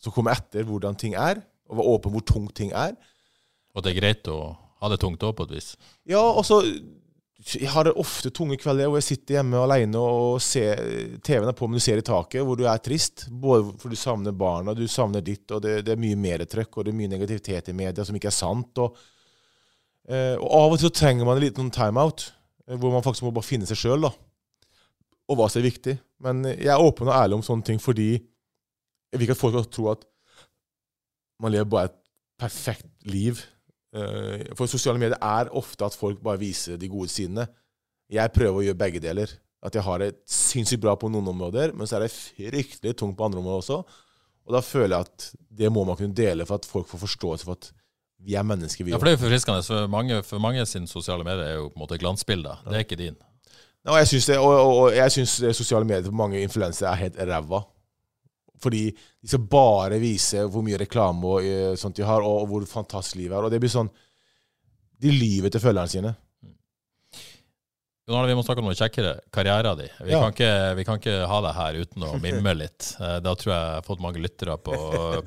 som 0.00 0.12
kommer 0.14 0.30
etter, 0.38 0.62
hvordan 0.64 0.96
ting 0.96 1.14
er, 1.18 1.42
og 1.68 1.76
være 1.76 1.90
åpen 1.98 2.12
hvor 2.14 2.24
tungt 2.24 2.54
ting 2.54 2.70
er. 2.72 2.94
Og 3.74 3.82
det 3.82 3.96
er 3.96 4.00
greit 4.00 4.28
å 4.30 4.56
ha 4.80 4.88
det 4.88 5.00
tungt 5.00 5.18
òg, 5.26 5.34
på 5.36 5.42
et 5.50 5.56
vis. 5.58 5.76
Ja, 6.06 6.22
og 6.22 6.44
så 6.46 6.62
Jeg 7.56 7.70
har 7.72 7.88
ofte 7.96 8.28
tunge 8.34 8.58
kvelder 8.60 8.90
hvor 8.90 9.00
jeg 9.00 9.06
sitter 9.06 9.38
hjemme 9.38 9.60
alene 9.62 10.00
og 10.00 10.40
ser 10.44 10.82
TV-en 11.24 11.48
er 11.48 11.56
på, 11.56 11.68
men 11.68 11.80
du 11.80 11.84
ser 11.84 12.00
i 12.00 12.04
taket, 12.04 12.42
hvor 12.44 12.58
du 12.58 12.66
er 12.68 12.80
trist. 12.84 13.24
Både 13.32 13.70
fordi 13.80 13.96
du 13.96 14.00
savner 14.00 14.34
barna, 14.36 14.74
du 14.76 14.84
savner 14.90 15.24
ditt, 15.24 15.46
og 15.56 15.62
det, 15.64 15.78
det 15.86 15.94
er 15.94 16.02
mye 16.02 16.18
medietrykk, 16.20 16.76
og 16.76 16.84
det 16.84 16.92
er 16.92 16.98
mye 16.98 17.12
negativitet 17.14 17.70
i 17.72 17.76
media 17.78 18.04
som 18.04 18.18
ikke 18.18 18.28
er 18.28 18.36
sant. 18.36 18.82
Og, 18.84 19.00
eh, 20.10 20.34
og 20.36 20.48
av 20.60 20.74
og 20.74 20.76
til 20.76 20.90
så 20.90 20.96
trenger 21.00 21.28
man 21.28 21.40
en 21.40 21.46
liten 21.46 21.72
timeout, 21.72 22.26
eh, 22.68 22.76
hvor 22.76 22.92
man 22.92 23.06
faktisk 23.06 23.24
må 23.24 23.32
bare 23.38 23.48
finne 23.48 23.70
seg 23.70 23.80
sjøl. 23.80 24.10
Og 25.28 25.40
hva 25.40 25.48
som 25.48 25.62
er 25.62 25.70
viktig. 25.70 25.96
Men 26.24 26.44
jeg 26.50 26.72
er 26.74 26.84
åpen 26.84 27.08
og 27.08 27.16
ærlig 27.16 27.38
om 27.38 27.46
sånne 27.46 27.64
ting 27.64 27.80
fordi 27.80 28.12
jeg 28.16 29.16
vil 29.16 29.24
ikke 29.24 29.38
at 29.38 29.40
folk 29.40 29.56
skal 29.56 29.72
tro 29.72 29.90
at 29.94 30.04
man 31.40 31.54
lever 31.54 31.70
bare 31.70 31.88
et 31.88 31.96
perfekt 32.40 32.90
liv. 33.08 33.40
Eh, 33.98 34.54
For 34.58 34.70
sosiale 34.70 35.00
medier 35.00 35.18
er 35.20 35.50
ofte 35.58 35.84
at 35.88 35.96
folk 35.98 36.20
bare 36.24 36.38
viser 36.40 36.78
de 36.80 36.88
gode 36.92 37.10
sidene. 37.12 37.46
Jeg 38.10 38.32
prøver 38.32 38.60
å 38.60 38.64
gjøre 38.68 38.78
begge 38.80 39.00
deler. 39.04 39.32
At 39.62 39.74
jeg 39.74 39.82
har 39.82 39.98
det 39.98 40.12
sinnssykt 40.30 40.80
bra 40.84 40.94
på 40.96 41.08
noen 41.10 41.26
områder, 41.32 41.72
men 41.74 41.86
så 41.90 41.96
er 41.98 42.04
det 42.06 42.12
fryktelig 42.14 42.92
tungt 43.00 43.16
på 43.18 43.26
andre 43.26 43.40
områder 43.42 43.58
også. 43.64 43.78
Og 44.46 44.54
da 44.54 44.60
føler 44.64 44.94
jeg 44.94 45.08
at 45.08 45.26
det 45.58 45.70
må 45.74 45.82
man 45.84 45.98
kunne 45.98 46.14
dele 46.16 46.46
for 46.46 46.60
at 46.60 46.68
folk 46.68 46.86
får 46.88 47.02
forståelse 47.02 47.44
for 47.48 47.58
at 47.58 47.72
vi 48.22 48.34
er 48.38 48.46
mennesker, 48.46 48.84
vi 48.86 48.90
Ja, 48.94 48.98
for 48.98 49.04
det 49.06 49.12
er 49.12 49.18
jo 49.18 49.24
forfriskende. 49.26 49.64
For 49.66 49.90
mange, 49.90 50.22
for 50.26 50.38
mange 50.42 50.64
sine 50.66 50.88
sosiale 50.90 51.26
medier 51.26 51.44
er 51.44 51.56
jo 51.58 51.68
på 51.68 51.76
en 51.78 51.82
måte 51.84 51.98
glansbilder. 52.00 52.62
Det 52.68 52.74
er 52.78 52.86
ikke 52.86 52.98
din. 53.02 53.18
Og 53.88 53.98
jeg 53.98 54.08
syns 54.10 54.26
det- 54.26 54.38
og, 54.38 54.52
og, 54.54 54.76
og 54.84 54.94
jeg 54.96 55.12
syns 55.14 55.34
sosiale 55.56 55.84
medier 55.86 56.04
for 56.08 56.12
mange 56.22 56.40
influensere 56.42 56.90
er 56.90 57.02
helt 57.02 57.18
ræva. 57.18 57.60
Fordi 58.58 58.84
de 58.92 59.28
skal 59.30 59.44
bare 59.50 59.98
vise 60.02 60.44
hvor 60.50 60.64
mye 60.66 60.78
reklame 60.80 61.24
og 61.24 61.44
uh, 61.46 61.74
sånt 61.78 61.96
de 61.96 62.06
har, 62.06 62.20
og, 62.26 62.42
og 62.42 62.48
hvor 62.52 62.66
fantastisk 62.66 63.16
livet 63.20 63.36
er. 63.38 63.44
Og 63.46 63.50
det 63.54 63.60
blir 63.62 63.70
sånn 63.72 63.90
De 64.98 65.12
lyver 65.14 65.50
til 65.54 65.60
følgerne 65.62 65.88
sine. 65.92 66.10
Jon 68.08 68.16
Arne, 68.16 68.30
vi 68.30 68.36
må 68.38 68.42
snakke 68.42 68.62
om 68.62 68.68
noe 68.70 68.76
kjekkere. 68.78 69.10
Karrieren 69.36 69.76
din. 69.76 69.90
Vi, 70.00 70.12
Ja. 70.14 70.20
kan 70.24 70.32
ikke, 70.32 70.52
vi 70.78 70.84
kan 70.88 70.96
ikke 70.98 71.26
ha 71.28 71.40
deg 71.44 71.54
her 71.58 71.74
uten 71.84 72.02
å 72.08 72.14
mimre 72.22 72.54
litt. 72.56 72.96
Eh, 72.98 73.18
Da 73.20 73.34
tror 73.36 73.52
jeg 73.52 73.60
jeg 73.60 73.74
har 73.76 73.84
fått 73.84 74.00
mange 74.00 74.22
lyttere 74.24 74.56
på, 74.56 74.72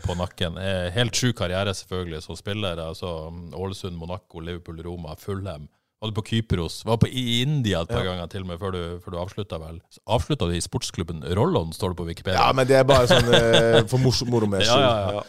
på 0.01 0.15
nakken. 0.17 0.57
Eh, 0.57 0.89
Helt 0.95 1.13
sjuk 1.13 1.35
karriere 1.37 1.75
selvfølgelig 1.77 2.23
som 2.25 2.35
spiller. 2.35 2.75
altså 2.81 3.29
Ålesund, 3.53 3.95
Monaco, 3.95 4.39
Liverpool, 4.41 4.81
Roma, 4.81 5.13
Fulham. 5.15 5.69
Var 6.01 6.09
du 6.09 6.15
på 6.17 6.23
Kypros? 6.25 6.79
Var 6.85 6.97
på, 6.97 7.07
i 7.07 7.41
India 7.43 7.83
et 7.85 7.91
par 7.93 8.01
ganger 8.01 8.29
til 8.31 8.41
og 8.41 8.47
med 8.49 8.57
før 8.57 8.73
du, 8.73 8.79
før 9.03 9.13
du 9.13 9.17
avslutta 9.21 9.59
vel. 9.61 9.75
Avslutta 10.09 10.47
du 10.49 10.55
i 10.57 10.61
sportsklubben 10.65 11.21
Rollon, 11.37 11.69
står 11.77 11.93
det 11.93 11.97
på 11.99 12.07
Wikipedia. 12.07 12.39
Ja, 12.39 12.55
men 12.57 12.65
det 12.65 12.79
er 12.79 12.87
bare 12.89 13.05
sånn 13.11 13.29
eh, 13.37 13.83
for 13.89 14.01
moro 14.01 14.25
moro 14.33 14.49
med 14.49 14.65
Ja, 14.65 14.79
ja, 14.81 15.19
ja. 15.19 15.21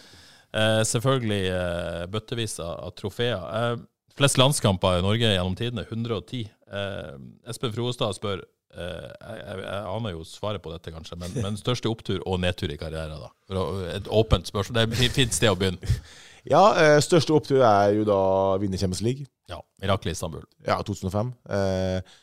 Eh, 0.52 0.80
selvfølgelig 0.88 1.42
eh, 1.58 2.06
bøttevis 2.14 2.56
av, 2.64 2.72
av 2.88 2.96
trofeer. 2.96 3.44
Eh, 3.58 3.84
flest 4.16 4.40
landskamper 4.40 5.02
i 5.02 5.04
Norge 5.04 5.34
gjennom 5.34 5.58
tidene, 5.60 5.84
110. 5.84 6.48
Eh, 6.48 7.14
Espen 7.52 7.76
Froestad 7.76 8.16
spør 8.16 8.40
eh, 8.40 9.06
jeg, 9.12 9.38
jeg, 9.44 9.62
jeg 9.68 9.86
aner 9.92 10.16
jo 10.16 10.24
svaret 10.24 10.64
på 10.64 10.72
dette, 10.72 10.96
kanskje, 10.96 11.20
men, 11.20 11.36
men 11.44 11.60
største 11.60 11.92
opptur 11.92 12.24
og 12.24 12.40
nedtur 12.40 12.72
i 12.72 12.80
karrieren? 12.80 13.20
da? 13.20 13.32
Et 13.92 14.08
åpent 14.08 14.48
spørsmål. 14.48 14.80
Det 14.80 14.88
er 14.88 15.08
et 15.12 15.20
fint 15.20 15.36
sted 15.36 15.52
å 15.52 15.60
begynne. 15.60 15.84
Ja, 16.50 16.62
eh, 16.74 16.98
største 17.04 17.34
opptur 17.36 17.62
er 17.62 17.92
jo 17.98 18.06
da 18.08 18.18
vinne 18.62 18.78
Champions 18.80 19.02
League. 19.04 19.26
Ja, 19.50 19.60
Mirakel 19.82 20.10
Istanbul. 20.10 20.42
Ja, 20.66 20.80
2005. 20.82 21.32
Eh, 21.54 22.16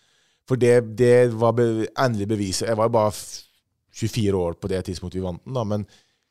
for 0.50 0.60
det, 0.60 0.74
det 0.98 1.30
var 1.38 1.54
be 1.56 1.88
endelig 1.94 2.28
beviset. 2.32 2.68
Jeg 2.68 2.78
var 2.80 2.90
jo 2.90 2.96
bare 2.98 3.14
24 4.00 4.42
år 4.42 4.58
på 4.60 4.72
det 4.72 4.82
tidspunktet 4.88 5.20
vi 5.20 5.26
vant 5.26 5.44
den, 5.46 5.56
da, 5.56 5.64
men 5.68 5.86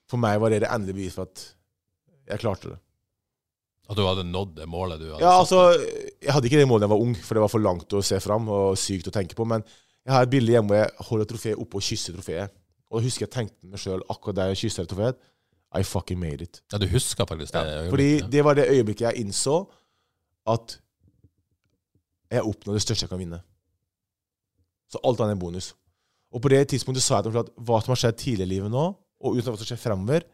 for 0.08 0.20
meg 0.20 0.40
var 0.40 0.52
det 0.52 0.62
det 0.64 0.70
endelige 0.72 0.98
beviset 0.98 1.18
for 1.20 1.28
at 1.28 1.44
jeg 2.28 2.42
klarte 2.42 2.74
det. 2.74 2.78
At 3.88 3.96
du 3.96 4.04
hadde 4.04 4.26
nådd 4.28 4.50
det 4.58 4.66
målet 4.68 5.00
du 5.00 5.06
hadde 5.06 5.22
Ja, 5.24 5.38
altså, 5.40 5.72
Jeg 6.20 6.32
hadde 6.34 6.48
ikke 6.50 6.58
det 6.60 6.68
målet 6.68 6.84
da 6.84 6.90
jeg 6.90 6.92
var 6.96 7.04
ung, 7.06 7.14
for 7.24 7.38
det 7.38 7.44
var 7.44 7.52
for 7.52 7.64
langt 7.64 7.94
å 7.96 8.02
se 8.04 8.18
fram 8.20 8.50
og 8.52 8.76
sykt 8.80 9.08
å 9.08 9.14
tenke 9.14 9.36
på. 9.38 9.46
Men 9.48 9.64
jeg 10.04 10.12
har 10.12 10.26
et 10.26 10.32
bilde 10.32 10.52
hjemme 10.52 10.68
hvor 10.68 10.82
jeg 10.82 11.06
holder 11.08 11.30
trofeet 11.30 11.62
oppe 11.62 11.80
og 11.80 11.86
kysser 11.86 12.16
trofeet. 12.16 12.52
Og 12.88 12.98
da 12.98 13.04
husker 13.06 13.24
jeg 13.24 13.32
tenkte 13.32 13.68
meg 13.68 13.80
sjøl 13.80 14.04
akkurat 14.12 14.36
der 14.36 14.52
jeg 14.52 14.60
kysser 14.66 14.88
trofeet. 14.88 15.16
I 15.76 15.82
fucking 15.84 16.18
made 16.20 16.44
it. 16.44 16.62
Ja, 16.72 16.78
du 16.78 16.86
husker 16.88 17.26
faktisk 17.28 17.52
det? 17.52 17.64
Ja, 17.68 17.90
fordi 17.90 18.20
det 18.32 18.44
var 18.44 18.56
det 18.56 18.68
øyeblikket 18.72 19.04
jeg 19.10 19.24
innså 19.24 19.66
at 20.48 20.78
jeg 22.30 22.44
oppnådde 22.44 22.78
det 22.78 22.84
største 22.84 23.04
jeg 23.04 23.12
kan 23.12 23.20
vinne. 23.20 23.40
Så 24.88 25.00
alt 25.04 25.20
annet 25.20 25.34
er 25.34 25.36
en 25.36 25.42
bonus. 25.42 25.74
Og 26.32 26.42
på 26.44 26.50
det 26.52 26.62
tidspunktet 26.72 27.04
sa 27.04 27.18
jeg 27.18 27.28
til 27.28 27.40
at 27.40 27.52
hva 27.56 27.80
som 27.84 27.92
har 27.92 28.00
skjedd 28.00 28.18
tidligere 28.20 28.48
i 28.48 28.54
livet 28.54 28.72
nå, 28.72 28.84
og 29.18 29.36
uten 29.36 29.50
hva 29.50 29.60
som 29.60 29.68
skjer 29.68 29.80
framover, 29.80 30.24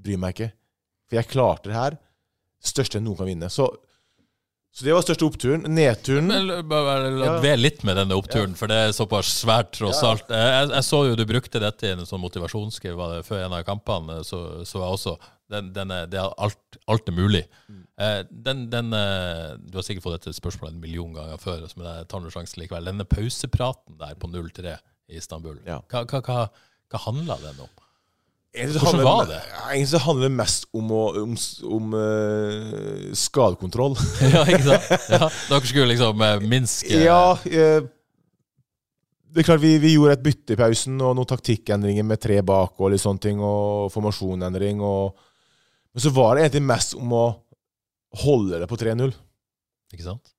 bryr 0.00 0.18
meg 0.22 0.34
ikke. 0.34 0.50
For 1.10 1.18
jeg 1.18 1.30
klarte 1.30 1.70
det 1.70 1.78
her. 1.78 1.98
Største 2.62 2.98
enn 2.98 3.06
noen 3.08 3.18
kan 3.18 3.28
vinne. 3.30 3.50
Så, 3.50 3.66
så 4.72 4.84
det 4.86 4.94
var 4.94 5.02
største 5.02 5.26
oppturen. 5.26 5.64
Nedturen 5.74 6.28
bare 6.70 7.10
la 7.10 7.24
Ja. 7.26 7.40
dvel 7.42 7.58
litt 7.60 7.82
med 7.84 7.96
denne 7.98 8.14
oppturen, 8.14 8.54
for 8.56 8.70
det 8.70 8.76
er 8.76 8.92
såpass 8.94 9.42
svært, 9.42 9.72
tross 9.76 10.02
Ja. 10.02 10.10
alt. 10.12 10.28
Jeg, 10.30 10.70
jeg 10.70 10.84
så 10.86 11.00
jo 11.08 11.16
du 11.18 11.24
brukte 11.26 11.60
dette 11.60 11.82
i 11.88 11.90
en 11.92 12.06
sånn 12.06 12.22
motivasjonsskriv 12.22 12.96
før 13.26 13.44
en 13.44 13.52
av 13.58 13.64
kampene. 13.66 14.20
Så, 14.24 14.62
så 14.64 14.78
jeg 14.78 14.94
også 14.94 15.16
den, 15.50 15.72
den 15.74 15.90
er, 15.90 16.06
Det 16.06 16.20
er 16.20 16.30
alt, 16.38 16.78
alt 16.86 17.08
er 17.08 17.12
mulig. 17.12 17.42
Mm. 17.68 17.82
Eh, 17.98 18.22
den, 18.30 18.70
den, 18.70 18.92
eh, 18.94 19.56
du 19.58 19.76
har 19.78 19.82
sikkert 19.82 20.04
fått 20.06 20.20
dette 20.22 20.32
spørsmålet 20.38 20.74
en 20.76 20.80
million 20.80 21.12
ganger 21.12 21.36
før, 21.42 21.66
men 21.76 21.86
jeg 21.90 22.08
tar 22.08 22.20
nå 22.22 22.30
sjansen 22.30 22.62
likevel. 22.62 22.84
Denne 22.86 23.04
pausepraten 23.04 23.98
der 23.98 24.14
på 24.14 24.30
0-3 24.30 24.78
i 25.10 25.16
Istanbul, 25.18 25.58
Ja. 25.66 25.80
hva, 25.90 26.04
hva, 26.06 26.20
hva, 26.22 26.48
hva 26.90 26.98
handla 27.08 27.36
den 27.42 27.58
om? 27.66 27.68
Egentlig 28.50 28.80
så 28.80 28.82
Hvordan 28.82 29.06
handler- 29.06 29.10
var 29.14 29.26
det? 29.30 29.40
Egentlig 29.76 30.00
handler 30.02 30.26
det 30.26 30.36
mest 30.40 30.64
om, 30.74 30.88
å, 30.90 31.02
om, 31.22 31.34
om 31.76 31.92
uh, 31.94 33.12
skadekontroll. 33.14 33.94
ja, 34.34 34.42
ikke 34.42 34.64
sant? 34.66 34.88
Ja, 35.12 35.28
dere 35.52 35.70
skulle 35.70 35.90
liksom 35.92 36.24
uh, 36.24 36.36
minske 36.42 37.02
Ja, 37.04 37.22
Uh, 37.46 37.86
det 39.30 39.44
er 39.44 39.46
klart 39.46 39.62
vi, 39.62 39.76
vi 39.78 39.92
gjorde 39.92 40.16
et 40.16 40.22
bytte 40.24 40.56
i 40.56 40.58
pausen, 40.58 40.96
og 41.06 41.12
noen 41.14 41.28
taktikkendringer 41.30 42.02
med 42.02 42.18
tre 42.18 42.40
bak 42.42 42.80
og 42.82 42.90
litt 42.90 42.98
sånne 43.04 43.22
ting, 43.22 43.38
og 43.38 43.86
formasjonendring. 43.94 44.80
Og, 44.82 45.14
men 45.94 46.02
så 46.02 46.10
var 46.16 46.34
det 46.34 46.48
egentlig 46.48 46.64
mest 46.66 46.96
om 46.98 47.14
å 47.14 47.22
holde 48.24 48.58
det 48.58 48.66
på 48.66 48.78
3-0. 48.80 49.12
Ikke 49.94 50.08
sant? 50.08 50.32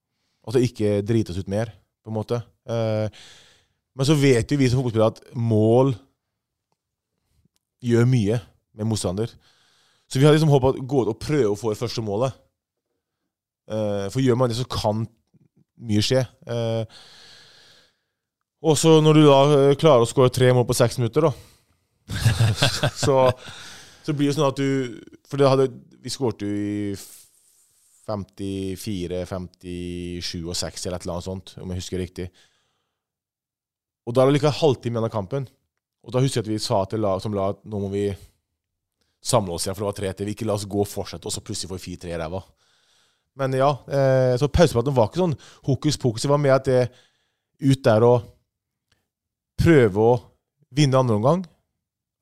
Altså 0.43 0.59
ikke 0.59 0.97
drites 1.07 1.39
ut 1.39 1.47
mer, 1.47 1.71
på 2.03 2.11
en 2.11 2.17
måte. 2.17 2.41
Men 2.67 4.09
så 4.09 4.19
vet 4.19 4.51
jo 4.51 4.59
vi 4.59 4.67
som 4.67 4.81
fotballspillere 4.81 5.15
at 5.15 5.39
mål 5.39 5.95
gjør 7.81 8.07
mye 8.09 8.37
med 8.77 8.87
motstander. 8.87 9.31
Så 10.11 10.19
vi 10.19 10.27
har 10.27 10.35
liksom 10.35 10.51
håpet 10.51 10.81
å 10.81 10.85
gå 10.85 11.03
ut 11.05 11.11
og 11.13 11.19
prøve 11.21 11.53
å 11.53 11.59
få 11.59 11.71
det 11.71 11.79
første 11.79 12.03
målet. 12.03 12.35
Uh, 13.71 14.07
for 14.11 14.19
gjør 14.23 14.39
man 14.39 14.51
det, 14.51 14.59
så 14.59 14.67
kan 14.67 15.05
mye 15.81 16.03
skje. 16.03 16.25
Uh, 16.45 16.83
og 18.61 18.77
så 18.77 18.97
når 19.01 19.17
du 19.17 19.23
da 19.25 19.37
eh, 19.55 19.77
klarer 19.79 20.03
å 20.05 20.09
skåre 20.09 20.29
tre 20.33 20.51
mål 20.53 20.67
på 20.69 20.75
seks 20.77 20.99
minutter, 21.01 21.25
da 21.25 21.31
så, 23.03 23.15
så 24.05 24.13
blir 24.13 24.29
det 24.29 24.35
sånn 24.35 24.49
at 24.49 24.59
du 24.59 24.99
For 25.29 25.41
hadde, 25.47 25.69
vi 26.03 26.11
skårte 26.13 26.45
jo 26.45 26.51
i 26.51 26.93
54, 28.05 29.23
57 29.29 30.43
og 30.43 30.57
6 30.57 30.85
eller 30.85 30.99
et 30.99 31.05
eller 31.05 31.15
annet 31.15 31.25
sånt, 31.25 31.53
om 31.61 31.71
jeg 31.71 31.81
husker 31.81 32.01
riktig. 32.01 32.27
Og 34.05 34.13
da 34.13 34.23
er 34.23 34.29
det 34.29 34.37
likevel 34.37 34.57
halvtime 34.57 34.97
igjen 34.97 35.07
av 35.07 35.13
kampen. 35.13 35.47
Og 36.01 36.13
da 36.13 36.21
husker 36.23 36.41
jeg 36.41 36.47
at 36.47 36.51
vi 36.53 36.61
sa 36.63 36.81
til 36.89 37.03
lag 37.03 37.21
som 37.21 37.35
lag 37.35 37.55
at 37.55 37.65
nå 37.69 37.81
må 37.83 37.91
vi 37.93 38.07
samle 39.21 39.53
oss 39.53 39.67
igjen, 39.67 39.77
for 39.77 39.85
det 39.85 39.91
var 39.91 39.99
tre 39.99 40.13
til. 40.17 40.27
Vi 40.29 40.35
ikke 40.35 40.47
la 40.49 40.57
oss 40.57 40.65
gå 40.69 40.81
og 40.81 40.89
fortsette, 40.89 41.29
og 41.29 41.33
så 41.33 41.43
plutselig 41.45 41.69
får 41.69 41.81
vi 41.81 41.95
4-3 41.95 42.13
i 42.13 42.19
ræva. 42.21 42.41
Men 43.39 43.53
ja, 43.55 43.69
eh, 43.87 44.33
så 44.41 44.49
pausepraten 44.51 44.95
var 44.95 45.07
ikke 45.07 45.21
sånn 45.21 45.37
hokus 45.67 45.99
pokus. 46.01 46.25
Det 46.25 46.31
var 46.31 46.41
mer 46.41 46.57
at 46.57 46.67
det 46.67 46.81
ut 47.61 47.83
der 47.85 48.03
og 48.03 48.25
prøve 49.61 50.07
å 50.07 50.17
vinne 50.73 50.97
andre 50.97 51.19
omgang, 51.19 51.45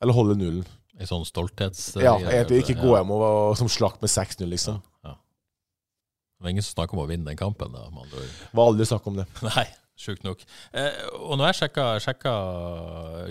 eller 0.04 0.16
holde 0.18 0.36
nullen. 0.40 0.68
En 1.00 1.08
sånn 1.08 1.24
stolthets... 1.24 1.94
Ja, 1.96 2.18
egentlig 2.20 2.66
ikke 2.66 2.82
gå 2.82 2.92
hjem 2.98 3.12
og 3.16 3.22
og 3.24 3.54
som 3.56 3.70
slakt 3.72 4.02
med 4.04 4.12
6-0, 4.12 4.44
liksom. 4.52 4.82
Ja. 5.08 5.14
Det 5.16 6.44
var 6.44 6.52
ingen 6.52 6.66
som 6.66 6.76
snakka 6.76 6.98
om 6.98 7.06
å 7.06 7.08
vinne 7.08 7.30
den 7.30 7.40
kampen. 7.40 7.72
da, 7.72 7.86
man. 7.96 8.10
Det 8.12 8.28
var 8.52 8.74
aldri 8.74 8.88
snakk 8.90 9.08
om 9.08 9.22
det. 9.22 9.26
Nei, 9.48 9.64
sjukt 10.00 10.24
nok. 10.24 10.41
Eh, 10.72 11.00
og 11.20 11.36
når 11.39 11.50
jeg 11.50 11.58
sjekka, 11.60 11.86
sjekka, 12.04 12.34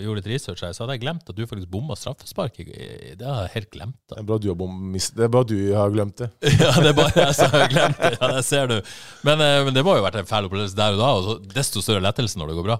gjorde 0.03 0.21
litt 0.21 0.29
research 0.31 0.61
her, 0.65 0.73
så 0.75 0.83
hadde 0.85 0.95
jeg 0.97 1.03
glemt 1.03 1.31
at 1.31 1.37
du 1.37 1.41
faktisk 1.49 1.71
bomma 1.73 1.97
straffespark. 1.97 2.59
Det 2.61 3.25
har 3.25 3.47
jeg 3.47 3.53
helt 3.55 3.71
glemt. 3.73 3.97
Det 4.11 4.19
er 4.21 4.27
bra 4.29 4.37
du 4.41 4.47
har, 4.51 4.57
bom- 4.59 4.93
det 4.93 5.25
er 5.25 5.31
bra 5.33 5.43
du 5.49 5.55
har 5.73 5.93
glemt 5.95 6.21
det. 6.21 6.29
ja, 6.61 6.71
det 6.77 6.91
er 6.93 6.97
bare 6.99 7.15
jeg 7.25 7.37
som 7.39 7.55
har 7.57 7.71
glemt 7.73 7.99
det. 8.03 8.13
Ja, 8.19 8.31
det 8.37 8.45
ser 8.47 8.69
du. 8.71 8.77
Men, 9.27 9.41
eh, 9.45 9.59
men 9.67 9.75
det 9.75 9.83
må 9.85 9.97
jo 9.97 10.03
ha 10.03 10.07
vært 10.09 10.21
en 10.21 10.29
fæl 10.29 10.49
opplevelse 10.49 10.77
der 10.77 10.97
og 10.97 11.01
da, 11.03 11.09
og 11.17 11.25
så 11.27 11.37
desto 11.57 11.83
større 11.85 12.05
lettelse 12.05 12.39
når 12.39 12.53
det 12.53 12.59
går 12.61 12.69
bra. 12.69 12.79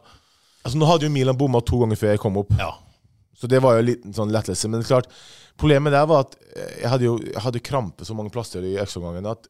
Altså, 0.64 0.78
nå 0.78 0.88
hadde 0.90 1.08
jo 1.10 1.14
Milan 1.16 1.38
bomma 1.40 1.62
to 1.66 1.82
ganger 1.82 1.98
før 2.00 2.14
jeg 2.14 2.22
kom 2.22 2.38
opp. 2.42 2.54
Ja. 2.60 2.72
Så 3.40 3.48
det 3.48 3.62
var 3.64 3.78
jo 3.78 3.84
en 3.86 3.90
liten 3.90 4.14
sånn 4.16 4.34
lettelse. 4.36 4.70
Men 4.72 4.84
klart, 4.86 5.08
problemet 5.60 5.96
der 5.96 6.06
var 6.10 6.26
at 6.28 6.36
eh, 6.54 6.74
jeg 6.84 6.92
hadde 6.94 7.08
jo 7.10 7.18
jeg 7.24 7.42
hadde 7.46 7.64
krampe 7.66 8.06
så 8.08 8.14
mange 8.18 8.34
plasser 8.36 8.66
i 8.68 8.78
ekstraomgangen 8.82 9.30
at 9.34 9.48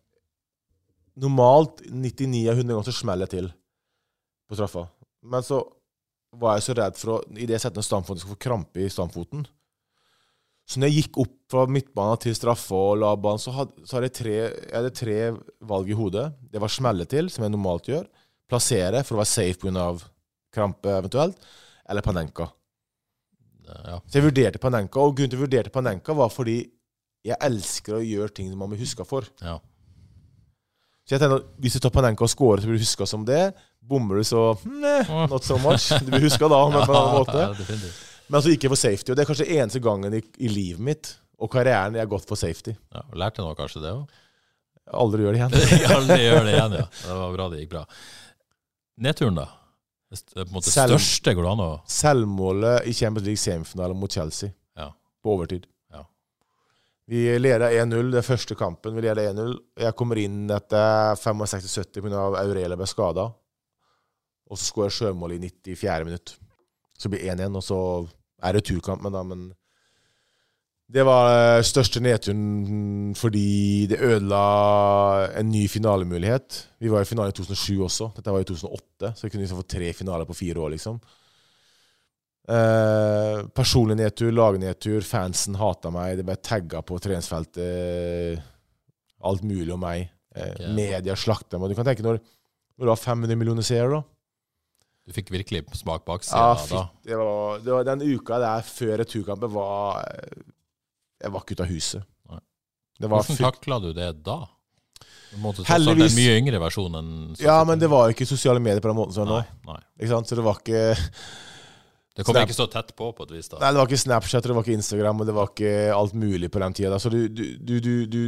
normalt 1.19 1.81
99 1.89 2.45
av 2.47 2.59
100 2.61 2.69
ganger 2.71 2.87
så 2.87 2.93
smeller 2.95 3.27
jeg 3.27 3.33
til 3.33 3.49
på 4.49 4.57
straffa. 4.57 4.87
Men 5.29 5.45
så 5.45 5.61
var 6.39 6.57
jeg 6.57 6.67
så 6.67 6.75
redd 6.77 6.99
for 6.99 7.15
å 7.15 7.21
i 7.35 7.47
det 7.47 7.57
jeg 7.57 7.63
setter 7.65 7.81
ned 7.81 7.87
stamfoten, 7.87 8.21
skal 8.21 8.35
få 8.35 8.43
krampe 8.47 8.83
i 8.83 8.91
stamfoten. 8.91 9.45
Så 10.69 10.77
når 10.77 10.91
jeg 10.91 11.03
gikk 11.03 11.17
opp 11.23 11.35
fra 11.49 11.63
midtbanen 11.65 12.19
til 12.21 12.35
straffe 12.37 12.77
og 12.77 12.99
la 13.01 13.15
banen, 13.17 13.41
så 13.41 13.53
hadde, 13.55 13.87
så 13.89 13.97
hadde 13.97 14.09
jeg, 14.11 14.15
tre, 14.19 14.35
jeg 14.37 14.75
hadde 14.75 14.91
tre 14.93 15.17
valg 15.71 15.89
i 15.89 15.97
hodet. 15.97 16.27
Det 16.53 16.61
var 16.61 16.73
smelle 16.73 17.07
til, 17.09 17.31
som 17.33 17.45
jeg 17.45 17.53
normalt 17.55 17.89
gjør. 17.89 18.05
Plassere 18.49 19.01
for 19.05 19.17
å 19.17 19.21
være 19.23 19.31
safe 19.31 19.57
pga. 19.63 19.87
krampe 20.53 20.93
eventuelt. 20.93 21.49
Eller 21.89 22.05
Panenka. 22.05 22.51
Ja. 23.65 23.97
Så 24.05 24.19
jeg 24.19 24.27
vurderte 24.27 24.61
Panenka, 24.61 25.01
og 25.01 25.17
grunnen 25.17 25.33
til 25.33 25.37
at 25.37 25.41
jeg 25.41 25.47
vurderte 25.47 25.73
Panenka 25.73 26.13
var 26.17 26.29
fordi 26.33 26.59
jeg 27.25 27.37
elsker 27.49 27.97
å 27.97 28.05
gjøre 28.05 28.33
ting 28.37 28.49
som 28.49 28.61
man 28.61 28.69
blir 28.69 28.81
huska 28.81 29.05
for. 29.05 29.25
ja. 29.41 29.57
Så 31.05 31.15
jeg 31.15 31.23
tenkte 31.23 31.39
at 31.41 31.45
hvis 31.57 31.73
du 31.73 31.81
tar 31.81 31.93
Panenka 31.93 32.21
og 32.21 32.29
scorer, 32.29 32.61
så 32.61 32.69
blir 32.69 32.77
du 32.77 32.85
huska 32.85 33.05
som 33.09 33.23
det. 33.25 33.55
Bommer 33.89 34.19
du, 34.21 34.23
så 34.27 34.43
Nei, 34.69 34.99
not 35.31 35.43
so 35.47 35.57
much. 35.63 35.87
Du 36.03 36.11
blir 36.13 36.27
huska 36.27 36.47
da, 36.51 36.59
men 36.69 36.83
på 36.85 36.93
en 36.93 36.99
annen 36.99 37.17
måte. 37.23 37.39
Ja. 37.41 37.91
Men 38.29 38.37
altså 38.37 38.51
ikke 38.53 38.69
for 38.69 38.77
safety, 38.77 39.09
og 39.11 39.17
det 39.17 39.23
er 39.25 39.29
kanskje 39.31 39.47
eneste 39.57 39.81
gangen 39.81 40.13
i, 40.13 40.21
i 40.45 40.49
livet 40.53 40.83
mitt 40.85 41.13
og 41.39 41.49
karrieren 41.53 41.95
jeg 41.97 42.03
har 42.05 42.09
gått 42.11 42.27
for 42.29 42.37
safety. 42.37 42.75
Ja, 42.93 43.01
og 43.09 43.15
lærte 43.17 43.41
noe 43.41 43.55
kanskje 43.57 43.81
det 43.81 43.93
òg? 43.95 44.19
Aldri 44.99 45.23
gjør 45.25 45.35
det 45.37 45.39
igjen. 45.39 45.55
Aldri 45.97 46.19
gjør 46.27 46.43
det 46.45 46.53
igjen, 46.53 46.75
ja. 46.81 46.85
Det 47.05 47.15
var 47.21 47.33
bra 47.37 47.47
det 47.53 47.63
gikk 47.63 47.71
bra. 47.73 47.83
Nedturen, 49.05 49.37
da? 49.39 49.47
Det 50.09 50.45
måte 50.49 50.71
Selv- 50.73 50.95
største 50.97 51.33
går 51.37 51.45
det 51.45 51.51
an 51.53 51.59
å 51.61 51.71
Selvmålet 51.93 52.87
i 52.89 52.93
Champions 52.97 53.27
League 53.29 53.41
semifinale 53.41 53.93
mot 53.97 54.11
Chelsea 54.11 54.49
Ja. 54.77 54.87
på 55.23 55.35
overtid. 55.35 55.67
Ja. 55.93 56.01
Vi 57.09 57.23
leda 57.39 57.69
1-0, 57.73 58.09
det 58.13 58.21
er 58.23 58.25
første 58.25 58.57
kampen. 58.57 58.93
Vi 58.97 59.05
leder 59.05 59.29
1-0. 59.31 59.53
Jeg 59.85 59.95
kommer 59.97 60.17
inn 60.21 60.49
etter 60.53 61.13
65-70 61.21 62.01
pga. 62.05 62.25
Aurelia 62.41 62.77
ble 62.77 62.89
skada. 62.89 63.29
Og 64.49 64.57
så 64.57 64.69
skårer 64.69 64.93
sjømål 64.93 65.37
i 65.37 65.41
94. 65.45 66.05
minutt. 66.07 66.35
Så 66.99 67.11
blir 67.11 67.21
det 67.21 67.37
1-1, 67.37 67.55
og 67.55 67.63
så 67.63 67.79
er 68.43 68.55
det 68.55 68.65
turkampen, 68.67 69.13
da, 69.13 69.23
men 69.27 69.49
det 70.89 71.03
var 71.05 71.27
eh, 71.29 71.65
største 71.67 72.01
nedturen 72.01 73.13
fordi 73.17 73.85
det 73.91 73.99
ødela 74.01 74.41
en 75.37 75.51
ny 75.51 75.67
finalemulighet. 75.69 76.63
Vi 76.81 76.89
var 76.89 77.05
i 77.05 77.09
finalen 77.09 77.29
i 77.29 77.37
2007 77.37 77.83
også. 77.85 78.09
Dette 78.15 78.33
var 78.33 78.41
i 78.41 78.47
2008, 78.49 79.11
så 79.13 79.25
vi 79.25 79.29
kunne 79.29 79.45
liksom 79.45 79.61
få 79.61 79.67
tre 79.69 79.91
finaler 79.93 80.25
på 80.25 80.37
fire 80.39 80.63
år, 80.65 80.73
liksom. 80.73 80.97
Eh, 82.49 83.43
personlig 83.53 83.99
nedtur, 83.99 84.31
lagnedtur, 84.33 85.05
fansen 85.05 85.59
hata 85.61 85.91
meg, 85.93 86.15
det 86.17 86.25
ble 86.25 86.39
tagga 86.41 86.81
på 86.81 86.97
treningsfeltet. 87.03 88.41
Alt 89.29 89.45
mulig 89.45 89.69
om 89.75 89.83
meg. 89.85 90.07
Eh, 90.33 90.55
okay. 90.55 90.73
Media 90.73 91.13
slakta 91.13 91.61
meg. 91.61 91.69
Du 91.69 91.77
kan 91.77 91.85
tenke 91.85 92.05
når, 92.05 92.17
når 92.79 92.89
du 92.89 92.93
har 92.95 93.03
500 93.03 93.37
millioner 93.37 93.67
seere, 93.67 93.99
da. 93.99 94.01
Du 95.09 95.15
fikk 95.17 95.31
virkelig 95.33 95.63
smak 95.73 96.03
bak 96.05 96.19
baksida 96.21 96.37
ja, 96.37 96.67
da. 96.69 96.81
det 97.09 97.17
var, 97.17 97.61
det 97.65 97.73
var 97.73 97.87
Den 97.87 98.03
uka 98.05 98.37
der 98.43 98.61
før 98.67 98.99
returkampen 99.01 99.49
var 99.55 100.03
Jeg 100.05 101.33
var 101.33 101.41
ikke 101.41 101.57
ute 101.57 101.65
av 101.65 101.71
huset. 101.73 102.05
Nei. 102.29 102.39
Det 103.01 103.09
var 103.09 103.23
Hvordan 103.25 103.39
takla 103.41 103.79
du 103.81 103.89
det 103.97 104.09
da? 104.27 104.35
Måte, 105.41 105.65
Heldigvis- 105.65 106.13
En 106.13 106.17
mye 106.17 106.37
yngre 106.39 106.59
versjon 106.61 106.95
enn 106.99 107.09
Ja, 107.41 107.59
men 107.65 107.81
det 107.81 107.89
var 107.89 108.07
jo 108.07 108.15
ikke 108.15 108.25
sosiale 108.29 108.61
medier 108.61 108.81
på 108.81 108.89
den 108.89 108.97
måten 108.97 109.13
som 109.17 109.25
er 109.27 109.31
nå. 109.33 109.41
nei. 109.73 109.81
Ikke 109.99 110.11
sant? 110.13 110.29
Så 110.29 110.37
det 110.37 110.45
var 110.45 110.61
ikke 110.61 110.83
Det 112.15 112.25
kommer 112.25 112.45
ikke 112.47 112.57
så 112.57 112.69
tett 112.69 112.93
på, 112.97 113.11
på 113.15 113.25
et 113.27 113.33
vis. 113.37 113.49
da 113.49 113.59
Nei, 113.61 113.69
det 113.73 113.79
var 113.81 113.87
ikke 113.89 114.01
Snapchat, 114.05 114.43
det 114.45 114.55
var 114.57 114.65
ikke 114.65 114.77
Instagram, 114.77 115.21
og 115.21 115.29
det 115.29 115.35
var 115.37 115.51
ikke 115.53 115.73
alt 115.95 116.13
mulig 116.17 116.49
på 116.51 116.59
den 116.61 116.73
tida. 116.77 116.97
Så 116.99 117.09
du, 117.13 117.19
du, 117.29 117.43
du, 117.57 117.75
du, 117.79 117.93
du 118.05 118.23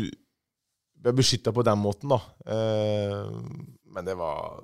ble 1.01 1.13
beskytta 1.17 1.51
på 1.53 1.65
den 1.65 1.81
måten, 1.81 2.13
da. 2.13 2.21
Eh, 2.45 3.25
men 3.91 4.05
det 4.07 4.15
var 4.17 4.61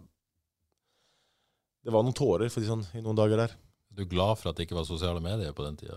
Det 1.87 1.93
var 1.95 2.03
noen 2.03 2.15
tårer 2.17 2.51
for 2.51 2.59
de 2.63 2.67
sånn, 2.67 2.81
i 2.97 3.01
noen 3.03 3.15
dager 3.15 3.39
der. 3.45 3.53
Du 3.95 4.03
er 4.03 4.09
glad 4.11 4.37
for 4.41 4.51
at 4.51 4.57
det 4.59 4.65
ikke 4.67 4.75
var 4.77 4.85
sosiale 4.87 5.21
medier 5.23 5.53
på 5.55 5.63
den 5.63 5.77
tida? 5.79 5.95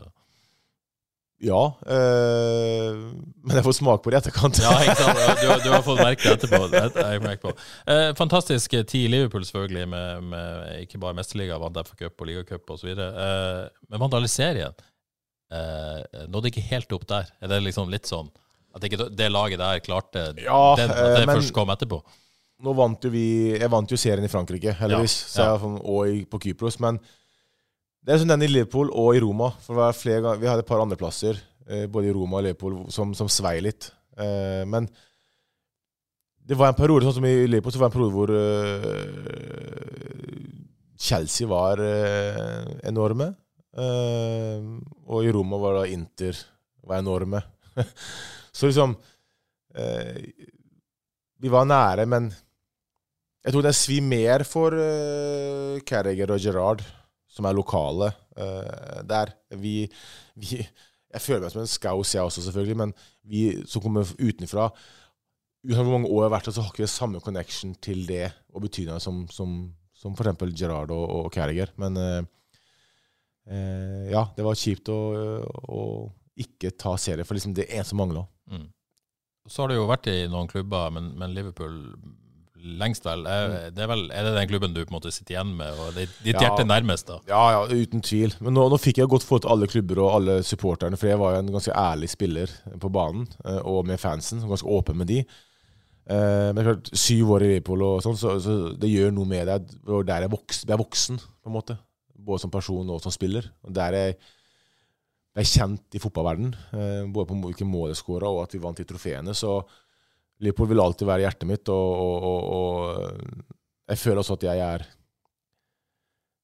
Ja. 1.41 1.61
Øh, 1.89 2.99
men 3.43 3.57
jeg 3.57 3.65
får 3.65 3.75
smak 3.79 4.03
på 4.05 4.13
det 4.13 4.19
i 4.19 4.21
etterkant. 4.21 4.61
Ja, 4.61 4.75
ikke 4.85 4.97
sant? 5.01 5.21
Du, 5.41 5.47
du 5.65 5.71
har 5.73 5.83
fått 5.87 6.03
merke 6.03 6.23
det 6.29 6.35
etterpå. 6.37 6.61
Det 6.73 6.83
jeg 7.01 7.23
merke 7.25 7.43
på. 7.49 7.55
Eh, 7.91 8.11
fantastisk 8.19 8.77
tid 8.77 9.07
i 9.07 9.11
Liverpool, 9.17 9.47
selvfølgelig, 9.49 9.87
med, 9.91 10.29
med 10.35 10.85
ikke 10.85 11.01
bare 11.03 11.17
mesterliga, 11.17 11.59
vant 11.63 11.81
FA 11.89 11.97
Cup 12.05 12.21
og 12.23 12.29
ligacup 12.31 12.75
osv. 12.77 12.93
Eh, 12.93 13.65
men 13.89 14.05
vant 14.05 14.17
alle 14.21 14.31
serien. 14.31 14.77
Eh, 15.51 16.25
nådde 16.31 16.53
ikke 16.53 16.67
helt 16.71 16.93
opp 16.95 17.09
der. 17.11 17.33
Er 17.41 17.51
det 17.51 17.63
liksom 17.67 17.91
litt 17.91 18.07
sånn 18.07 18.29
at 18.77 18.85
ikke 18.87 19.09
det 19.19 19.33
laget 19.33 19.59
der 19.59 19.81
klarte 19.83 20.29
Ja, 20.39 20.61
den, 20.79 20.93
at 20.93 21.01
eh, 21.03 21.15
det 21.19 21.25
men- 21.27 21.41
først 21.41 21.57
kom 21.57 21.73
etterpå? 21.75 22.05
Nå 22.61 22.75
vant 22.77 23.05
jo 23.07 23.11
vi 23.13 23.25
Jeg 23.57 23.71
vant 23.73 23.89
jo 23.89 23.97
serien 24.01 24.25
i 24.27 24.31
Frankrike, 24.33 24.75
heldigvis, 24.77 25.17
Ja, 25.23 25.29
så 25.33 25.47
jeg, 25.49 25.81
og 25.81 26.31
på 26.33 26.41
Kypros. 26.45 26.81
Men 26.83 26.99
det 28.05 28.15
er 28.15 28.21
som 28.23 28.29
den 28.33 28.45
i 28.47 28.51
Liverpool 28.51 28.91
og 28.97 29.17
i 29.17 29.21
Roma. 29.23 29.51
For 29.61 29.75
det 29.75 29.83
var 29.83 29.97
flere 29.97 30.25
ganger, 30.25 30.41
Vi 30.41 30.49
hadde 30.51 30.65
et 30.65 30.69
par 30.69 30.83
andreplasser, 30.83 31.41
eh, 31.69 31.87
både 31.87 32.09
i 32.09 32.13
Roma 32.17 32.41
og 32.41 32.45
Liverpool, 32.49 32.75
som, 32.93 33.15
som 33.17 33.29
svei 33.29 33.61
litt. 33.65 33.91
Eh, 34.17 34.65
men 34.69 34.89
det 36.51 36.57
var 36.59 36.73
en 36.73 36.79
periode 36.79 37.05
sånn 37.07 37.19
som 37.21 37.29
i 37.29 37.47
Liverpool, 37.47 37.73
så 37.73 37.81
var 37.81 37.89
det 37.89 37.93
en 37.93 37.99
periode 37.99 38.17
hvor 38.17 38.31
eh, 38.35 39.61
Chelsea 41.01 41.49
var 41.49 41.81
eh, 41.85 42.65
enorme. 42.89 43.31
Eh, 43.71 44.59
og 45.07 45.25
i 45.25 45.33
Roma 45.33 45.61
var 45.63 45.79
da 45.79 45.87
Inter 45.93 46.37
var 46.83 46.99
enorme. 47.01 47.43
så 48.53 48.67
liksom 48.67 48.97
eh, 49.77 50.17
Vi 51.41 51.49
var 51.53 51.69
nære, 51.69 52.07
men 52.11 52.33
jeg 53.41 53.55
tror 53.55 53.65
det 53.65 53.77
svir 53.77 54.05
mer 54.05 54.45
for 54.49 54.77
uh, 54.77 55.81
Carriger 55.89 56.33
og 56.35 56.41
Gerrard, 56.43 56.85
som 57.31 57.47
er 57.49 57.57
lokale 57.57 58.11
uh, 58.37 59.01
der. 59.09 59.33
Vi, 59.57 59.85
vi 60.37 60.61
Jeg 61.11 61.23
føler 61.25 61.47
meg 61.47 61.53
som 61.55 61.63
en 61.65 61.71
skaus, 61.71 62.15
jeg 62.15 62.23
også, 62.23 62.45
selvfølgelig, 62.45 62.77
men 62.77 62.93
vi 63.27 63.65
som 63.67 63.83
kommer 63.83 64.07
utenfra 64.21 64.71
Uansett 65.61 65.85
hvor 65.85 65.93
mange 65.93 66.09
år 66.09 66.23
jeg 66.23 66.29
har 66.31 66.33
vært 66.33 66.47
der, 66.49 66.55
så 66.57 66.63
har 66.65 66.71
ikke 66.73 66.87
vi 66.87 66.89
samme 66.89 67.21
connection 67.21 67.75
til 67.85 68.07
det 68.09 68.31
og 68.55 68.63
betydninga 68.65 68.97
som, 69.05 69.27
som, 69.29 69.51
som 69.93 70.15
f.eks. 70.17 70.55
Gerrard 70.57 70.93
og, 70.95 71.03
og 71.19 71.27
Carriger. 71.35 71.69
Men 71.77 71.99
uh, 72.01 72.23
uh, 73.51 74.07
ja, 74.09 74.23
det 74.37 74.47
var 74.47 74.57
kjipt 74.57 74.89
å, 74.89 74.97
å 75.45 75.83
ikke 76.41 76.73
ta 76.81 76.95
serie, 76.97 77.27
for 77.29 77.37
liksom 77.37 77.53
det 77.59 77.67
er 77.69 77.83
en 77.83 77.91
som 77.91 78.01
mangla. 78.01 78.25
Mm. 78.49 78.71
Så 79.53 79.61
har 79.61 79.69
du 79.69 79.77
jo 79.77 79.91
vært 79.91 80.09
i 80.09 80.23
noen 80.33 80.49
klubber, 80.49 80.89
men, 80.97 81.13
men 81.21 81.37
Liverpool 81.37 81.77
lengst 82.81 83.05
vel. 83.07 83.23
Er, 83.27 83.71
det 83.75 83.83
er, 83.85 83.89
vel. 83.91 84.07
er 84.13 84.25
det 84.27 84.33
den 84.37 84.49
klubben 84.51 84.75
du 84.75 84.81
på 84.85 84.91
en 84.93 84.97
måte 84.99 85.13
sitter 85.15 85.37
igjen 85.37 85.53
med, 85.57 85.73
og 85.81 85.95
det 85.97 86.03
er 86.07 86.15
ditt 86.25 86.35
Ja. 86.37 86.49
hjerte 86.49 86.67
nærmest? 86.69 87.07
da? 87.09 87.19
Ja, 87.29 87.43
ja, 87.57 87.61
uten 87.71 88.03
tvil. 88.05 88.35
Men 88.41 88.55
nå, 88.55 88.69
nå 88.69 88.79
fikk 88.81 88.99
jeg 89.03 89.09
godt 89.09 89.25
forhold 89.27 89.43
til 89.47 89.53
alle 89.55 89.67
klubber 89.71 90.01
og 90.05 90.15
alle 90.21 90.39
supporterne, 90.47 90.97
for 91.01 91.09
jeg 91.09 91.19
var 91.19 91.35
jo 91.35 91.43
en 91.45 91.53
ganske 91.55 91.73
ærlig 91.77 92.11
spiller 92.13 92.51
på 92.81 92.91
banen, 92.93 93.29
eh, 93.45 93.61
og 93.65 93.87
med 93.87 94.01
fansen, 94.01 94.41
ganske 94.49 94.69
åpen 94.69 94.97
med 95.01 95.07
de. 95.09 95.21
Eh, 96.11 96.51
Men 96.57 96.65
klart, 96.65 96.91
syv 96.97 97.31
år 97.37 97.43
i 97.47 97.53
Liverpool 97.55 97.83
og 97.87 98.03
sånn, 98.03 98.17
så, 98.19 98.37
så 98.43 98.59
det 98.79 98.91
gjør 98.91 99.13
noe 99.15 99.27
med 99.31 99.47
deg. 99.47 99.69
Og 99.87 100.05
der 100.07 100.27
jeg 100.27 100.31
voksen, 100.33 100.67
jeg 100.69 100.75
er 100.75 100.83
voksen, 100.85 101.19
på 101.43 101.51
en 101.53 101.57
måte. 101.57 101.79
Både 102.21 102.41
som 102.43 102.51
person 102.51 102.89
og 102.91 103.01
som 103.01 103.13
spiller. 103.15 103.47
Og 103.65 103.73
der 103.75 103.95
jeg 103.97 104.17
er 105.39 105.47
kjent 105.47 105.95
i 105.95 106.01
fotballverden, 106.03 106.51
eh, 106.75 107.05
både 107.15 107.29
på 107.31 107.37
hvilke 107.45 107.65
mål 107.69 107.93
jeg 107.93 108.01
skåra, 108.03 108.29
og 108.29 108.43
at 108.43 108.53
vi 108.57 108.59
vant 108.65 108.77
de 108.77 108.85
trofeene. 108.85 109.33
Så 109.39 109.61
Liverpool 110.41 110.71
vil 110.71 110.81
alltid 110.83 111.09
være 111.09 111.27
hjertet 111.27 111.49
mitt, 111.49 111.69
og, 111.73 111.91
og, 112.01 112.47
og, 112.57 113.51
jeg 113.91 114.01
føler 114.01 114.23
også 114.23 114.39
at 114.39 114.47
jeg 114.47 114.63
er 114.65 114.87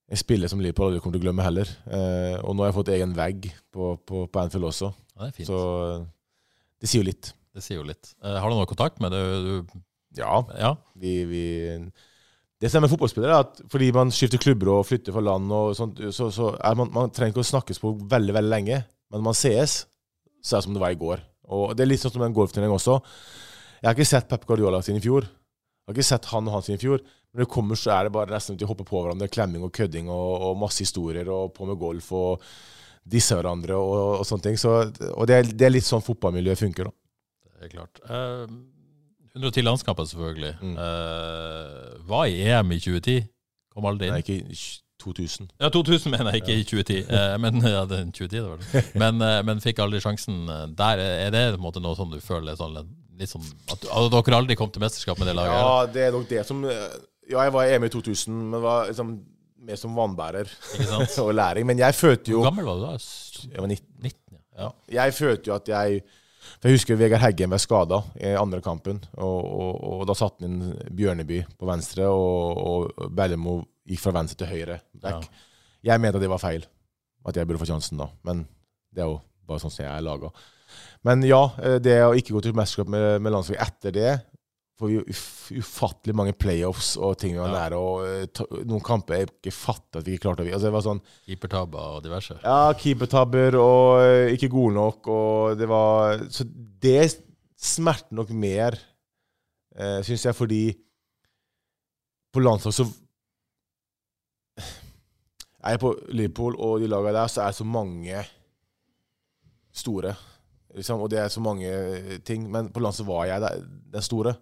en 0.07 0.20
spiller 0.20 0.51
som 0.51 0.61
Liverpool 0.62 0.90
aldri 0.90 1.01
kommer 1.03 1.16
til 1.16 1.24
å 1.24 1.26
glemme 1.26 1.47
heller. 1.47 1.70
Eh, 1.86 2.36
og 2.42 2.55
nå 2.55 2.62
har 2.62 2.70
jeg 2.70 2.76
fått 2.76 2.92
egen 2.94 3.14
vegg 3.16 3.49
på, 3.74 3.94
på, 4.07 4.26
på 4.30 4.42
Anfield 4.42 4.68
også, 4.68 4.92
Ja, 5.16 5.30
det 5.30 5.47
så 5.49 5.61
det 6.76 6.90
sier 6.90 7.03
jo 7.03 7.09
litt. 7.09 7.32
Det 7.57 7.64
sier 7.64 7.80
jo 7.80 7.86
litt. 7.88 8.12
Eh, 8.20 8.36
har 8.36 8.53
du 8.53 8.59
noe 8.59 8.68
kontakt 8.68 9.01
med 9.03 9.14
det? 9.14 9.22
Du 9.47 9.80
Ja. 10.20 10.42
Ja. 10.57 10.74
Vi, 10.94 11.24
vi 11.28 11.47
Det 12.61 12.70
som 12.70 12.78
er 12.78 12.86
med 12.86 12.92
fotballspillere, 12.92 13.32
er 13.32 13.44
at 13.49 13.59
fordi 13.72 13.90
man 13.92 14.12
skifter 14.14 14.40
klubber 14.40 14.70
og 14.72 14.86
flytter 14.88 15.12
fra 15.12 15.24
land, 15.24 15.51
og 15.53 15.74
sånt, 15.76 15.99
så, 16.14 16.30
så 16.32 16.53
man, 16.76 16.92
man 16.92 17.11
trenger 17.11 17.34
ikke 17.34 17.44
å 17.44 17.53
snakkes 17.53 17.80
på 17.82 17.97
veldig 18.09 18.36
veldig 18.36 18.53
lenge. 18.53 18.84
Men 19.11 19.20
når 19.20 19.26
man 19.26 19.36
sees, 19.36 19.82
så 20.42 20.57
er 20.57 20.61
det 20.61 20.68
som 20.68 20.76
det 20.76 20.84
var 20.84 20.94
i 20.94 21.01
går. 21.01 21.24
Og 21.53 21.74
Det 21.76 21.84
er 21.84 21.90
litt 21.90 22.03
sånn 22.03 22.14
som 22.14 22.24
en 22.26 22.36
golfturnering 22.36 22.74
også. 22.74 23.01
Jeg 23.80 23.88
har 23.88 23.96
ikke 23.96 24.08
sett 24.08 24.28
Pep 24.30 24.46
Guardiola 24.48 24.80
sin 24.84 24.98
i 24.98 25.04
fjor. 25.04 25.26
Jeg 25.26 25.92
har 25.92 25.96
ikke 25.96 26.08
sett 26.08 26.30
han 26.32 26.48
og 26.48 26.56
han 26.56 26.64
sin 26.66 26.78
i 26.78 26.82
fjor. 26.82 27.02
Når 27.36 27.44
det 27.44 27.52
kommer, 27.52 27.76
så 27.76 27.92
er 27.92 28.06
det 28.06 28.14
bare 28.14 28.32
nesten 28.32 28.56
til 28.56 28.64
å 28.64 28.70
hoppe 28.70 28.86
på 28.88 29.02
hverandre. 29.02 29.28
Klemming 29.28 29.66
og 29.66 29.74
kødding 29.76 30.08
og, 30.08 30.30
og 30.48 30.56
masse 30.60 30.80
historier 30.84 31.28
og 31.32 31.52
på 31.56 31.68
med 31.68 31.78
golf 31.80 32.08
og 32.16 32.46
disse 33.06 33.36
hverandre 33.36 33.76
og, 33.76 33.98
og 34.20 34.24
sånne 34.26 34.48
ting. 34.48 34.56
Så, 34.60 34.72
og 35.12 35.28
det 35.28 35.36
er, 35.36 35.52
det 35.52 35.68
er 35.68 35.76
litt 35.76 35.86
sånn 35.86 36.04
fotballmiljøet 36.04 36.62
funker, 36.62 36.88
da. 36.88 36.96
Det 37.56 37.68
er 37.68 37.74
klart. 37.76 38.00
Uh, 38.08 38.48
110 39.36 39.66
landskamper, 39.68 40.08
selvfølgelig. 40.08 40.56
Mm. 40.62 40.74
Uh, 40.80 42.08
var 42.08 42.26
i 42.32 42.42
EM 42.48 42.72
i 42.72 42.80
2010. 42.80 43.30
Kom 43.76 43.88
aldri 43.88 44.08
inn. 44.08 44.16
Nei, 44.16 44.24
ikke 44.24 44.40
i 44.40 44.60
2000. 45.04 45.50
Ja, 45.60 45.70
2000 45.70 46.12
mener 46.12 46.32
jeg, 46.32 46.42
ikke 46.42 46.56
i 46.56 46.66
2010. 46.66 47.02
Uh, 47.12 47.36
men 47.44 47.60
ja, 47.62 47.84
det 47.88 48.00
er 48.00 48.12
2010 48.16 48.32
det 48.32 48.44
var 48.48 48.62
det. 48.64 48.84
Men, 49.02 49.20
eh, 49.22 49.42
men 49.46 49.60
fikk 49.60 49.84
aldri 49.84 50.00
sjansen 50.02 50.46
der. 50.76 51.02
Er 51.28 51.34
det 51.34 51.44
måte 51.60 51.84
noe 51.84 51.96
som 51.98 52.08
du 52.08 52.16
føler 52.24 52.56
sånn, 52.56 52.80
litt 53.20 53.30
sånn 53.32 53.46
at, 53.72 53.86
at 53.86 54.12
dere 54.12 54.38
aldri 54.38 54.56
kom 54.58 54.70
til 54.72 54.82
mesterskap 54.84 55.18
med 55.20 55.30
det 55.30 55.36
laget? 55.38 55.56
Ja, 55.56 55.86
det 55.92 56.04
er 56.06 56.12
nok 56.14 56.28
det 56.30 56.42
som 56.48 56.62
Ja, 56.66 57.40
jeg 57.42 57.54
var 57.54 57.66
i 57.66 57.72
EM 57.74 57.88
i 57.88 57.90
2000, 57.90 58.36
men 58.52 58.62
var 58.62 58.90
liksom 58.90 59.16
mer 59.66 59.80
som 59.80 59.96
vannbærer 59.96 60.46
Ikke 60.46 60.86
sant? 60.90 61.16
og 61.24 61.32
læring. 61.34 61.66
Men 61.66 61.80
jeg 61.80 61.96
følte 61.98 62.34
jo 62.34 62.42
Hvor 62.42 62.50
gammel 62.50 62.68
var 62.68 62.78
du 62.78 62.84
da? 62.86 62.92
Jeg 63.50 63.64
var 63.64 63.72
19. 63.72 63.88
19, 64.04 64.38
ja. 64.60 64.70
Jeg 65.00 65.16
følte 65.16 65.50
jo 65.50 65.56
at 65.56 65.72
jeg 65.72 66.02
For 66.60 66.68
jeg 66.70 66.78
husker 66.78 67.00
Vegard 67.00 67.24
Heggen 67.24 67.50
ble 67.52 67.58
skada 67.62 68.02
i 68.20 68.34
andre 68.38 68.62
kampen. 68.64 69.00
Og, 69.18 69.40
og, 69.42 69.80
og 69.90 70.04
da 70.08 70.14
satte 70.16 70.46
han 70.46 70.60
inn 70.60 70.94
Bjørneby 70.96 71.42
på 71.58 71.68
venstre, 71.68 72.06
og, 72.06 72.60
og 72.62 73.10
Bellemo 73.16 73.58
gikk 73.86 74.02
fra 74.04 74.14
venstre 74.20 74.44
til 74.44 74.52
høyre 74.54 74.80
Ja. 75.02 75.20
Jeg 75.86 76.02
mente 76.02 76.18
at 76.18 76.24
det 76.24 76.30
var 76.30 76.42
feil, 76.42 76.64
at 77.28 77.36
jeg 77.36 77.46
burde 77.46 77.60
få 77.60 77.68
sjansen 77.68 78.00
da. 78.00 78.08
Men 78.26 78.40
det 78.90 79.04
er 79.04 79.10
jo 79.10 79.20
bare 79.46 79.62
sånn 79.62 79.70
som 79.70 79.84
jeg 79.84 79.92
er 79.92 80.02
laga. 80.02 80.32
Men 81.07 81.22
ja, 81.26 81.42
eh, 81.62 81.76
det 81.82 82.00
å 82.04 82.14
ikke 82.18 82.34
gå 82.34 82.40
til 82.46 82.57
mesterskap 82.57 82.88
med, 82.90 83.20
med 83.22 83.32
landslaget 83.34 83.62
etter 83.68 83.94
det 83.94 84.14
får 84.76 84.90
vi 84.90 84.96
jo 84.98 85.61
ufattelig 85.62 86.12
mange 86.18 86.34
playoffs 86.36 86.96
og 87.00 87.14
ting 87.16 87.32
vi 87.32 87.38
har 87.40 87.48
Ja. 87.48 87.61
nære. 87.62 87.76
Og 87.80 88.02
eh, 88.04 88.64
noen 88.68 88.82
kamper 88.84 89.14
jeg 89.22 89.28
ikke 89.30 89.52
fatter 89.57 90.02
at 90.02 90.04
vi 90.09 90.16
ikke 90.18 90.26
klarte 90.26 90.44
å 90.44 90.48
vinne. 90.48 90.59
Altså, 90.59 90.82
sånn 90.84 91.00
Keepertabber 91.24 91.94
og 91.96 92.02
diverse. 92.04 92.36
ja, 92.42 92.59
keepertabber 92.76 93.57
og 93.57 94.02
eh, 94.02 94.34
ikke 94.34 94.50
gode 94.52 94.74
nok, 94.76 95.09
og 95.09 95.57
det 95.62 95.68
var 95.70 96.18
Så 96.28 96.44
det 96.84 97.07
smerter 97.57 98.12
nok 98.18 98.34
mer, 98.36 98.76
eh, 99.78 100.02
syns 100.04 100.26
jeg, 100.28 100.36
fordi 100.36 100.61
på 102.36 102.42
landslag 102.44 102.74
så 102.76 102.84
Er 105.64 105.72
jeg 105.74 105.80
på 105.82 105.94
Liverpool 106.14 106.54
og 106.62 106.80
de 106.82 106.86
lagene 106.86 107.16
der, 107.16 107.26
så 107.32 107.40
er 107.42 107.50
det 107.54 107.57
så 107.59 107.64
mange 107.66 108.20
store. 109.74 110.12
Liksom, 110.76 111.00
og 111.00 111.10
det 111.10 111.22
er 111.22 111.32
så 111.32 111.40
mange 111.40 111.68
eh, 111.70 112.18
ting. 112.24 112.50
Men 112.52 112.68
på 112.72 112.82
landslag 112.84 113.08
var 113.08 113.24
jeg 113.30 113.44
der, 113.44 113.64
den 113.94 114.04
store. 114.04 114.36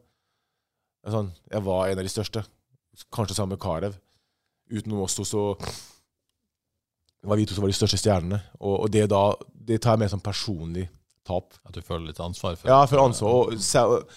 Sånn, 1.05 1.30
jeg 1.51 1.62
var 1.66 1.89
en 1.89 2.01
av 2.01 2.07
de 2.07 2.12
største. 2.12 2.43
Kanskje 3.14 3.37
sammen 3.37 3.55
med 3.55 3.62
Karev. 3.62 3.97
Uten 4.72 4.97
oss 4.99 5.14
to, 5.18 5.26
så 5.28 5.53
var 7.24 7.39
vi 7.39 7.47
to 7.47 7.57
som 7.57 7.64
var 7.64 7.72
de 7.72 7.78
største 7.78 8.01
stjernene. 8.01 8.41
Og, 8.61 8.85
og 8.87 8.93
det 8.93 9.07
da 9.12 9.26
Det 9.64 9.80
tar 9.80 9.97
jeg 9.97 10.05
med 10.05 10.11
som 10.12 10.20
personlig 10.20 10.89
tap. 11.24 11.55
At 11.64 11.76
du 11.76 11.80
føler 11.82 12.11
litt 12.11 12.20
ansvar 12.20 12.59
for 12.59 12.68
Ja, 12.68 12.82
føler 12.89 13.07
ansvar. 13.09 13.30
Og, 13.32 14.11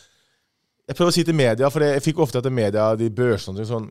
jeg 0.88 0.96
prøver 0.96 1.12
å 1.12 1.16
si 1.16 1.24
til 1.28 1.36
media, 1.36 1.70
for 1.72 1.84
jeg 1.84 2.04
fikk 2.04 2.20
ofte 2.24 2.40
etter 2.40 2.54
media 2.54 2.94
de 3.00 3.10
børsene 3.12 3.66
sånn 3.68 3.90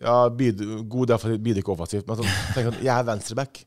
Ja, 0.00 0.28
bid, 0.28 0.60
god 0.90 1.08
derfor 1.14 1.38
bidrar 1.38 1.62
ikke 1.62 1.72
offensivt. 1.74 2.06
Men 2.08 2.20
sånn, 2.20 2.34
tenker 2.52 2.66
jeg 2.66 2.72
sånn, 2.72 2.84
jeg 2.84 2.94
er 2.94 3.08
venstreback. 3.08 3.62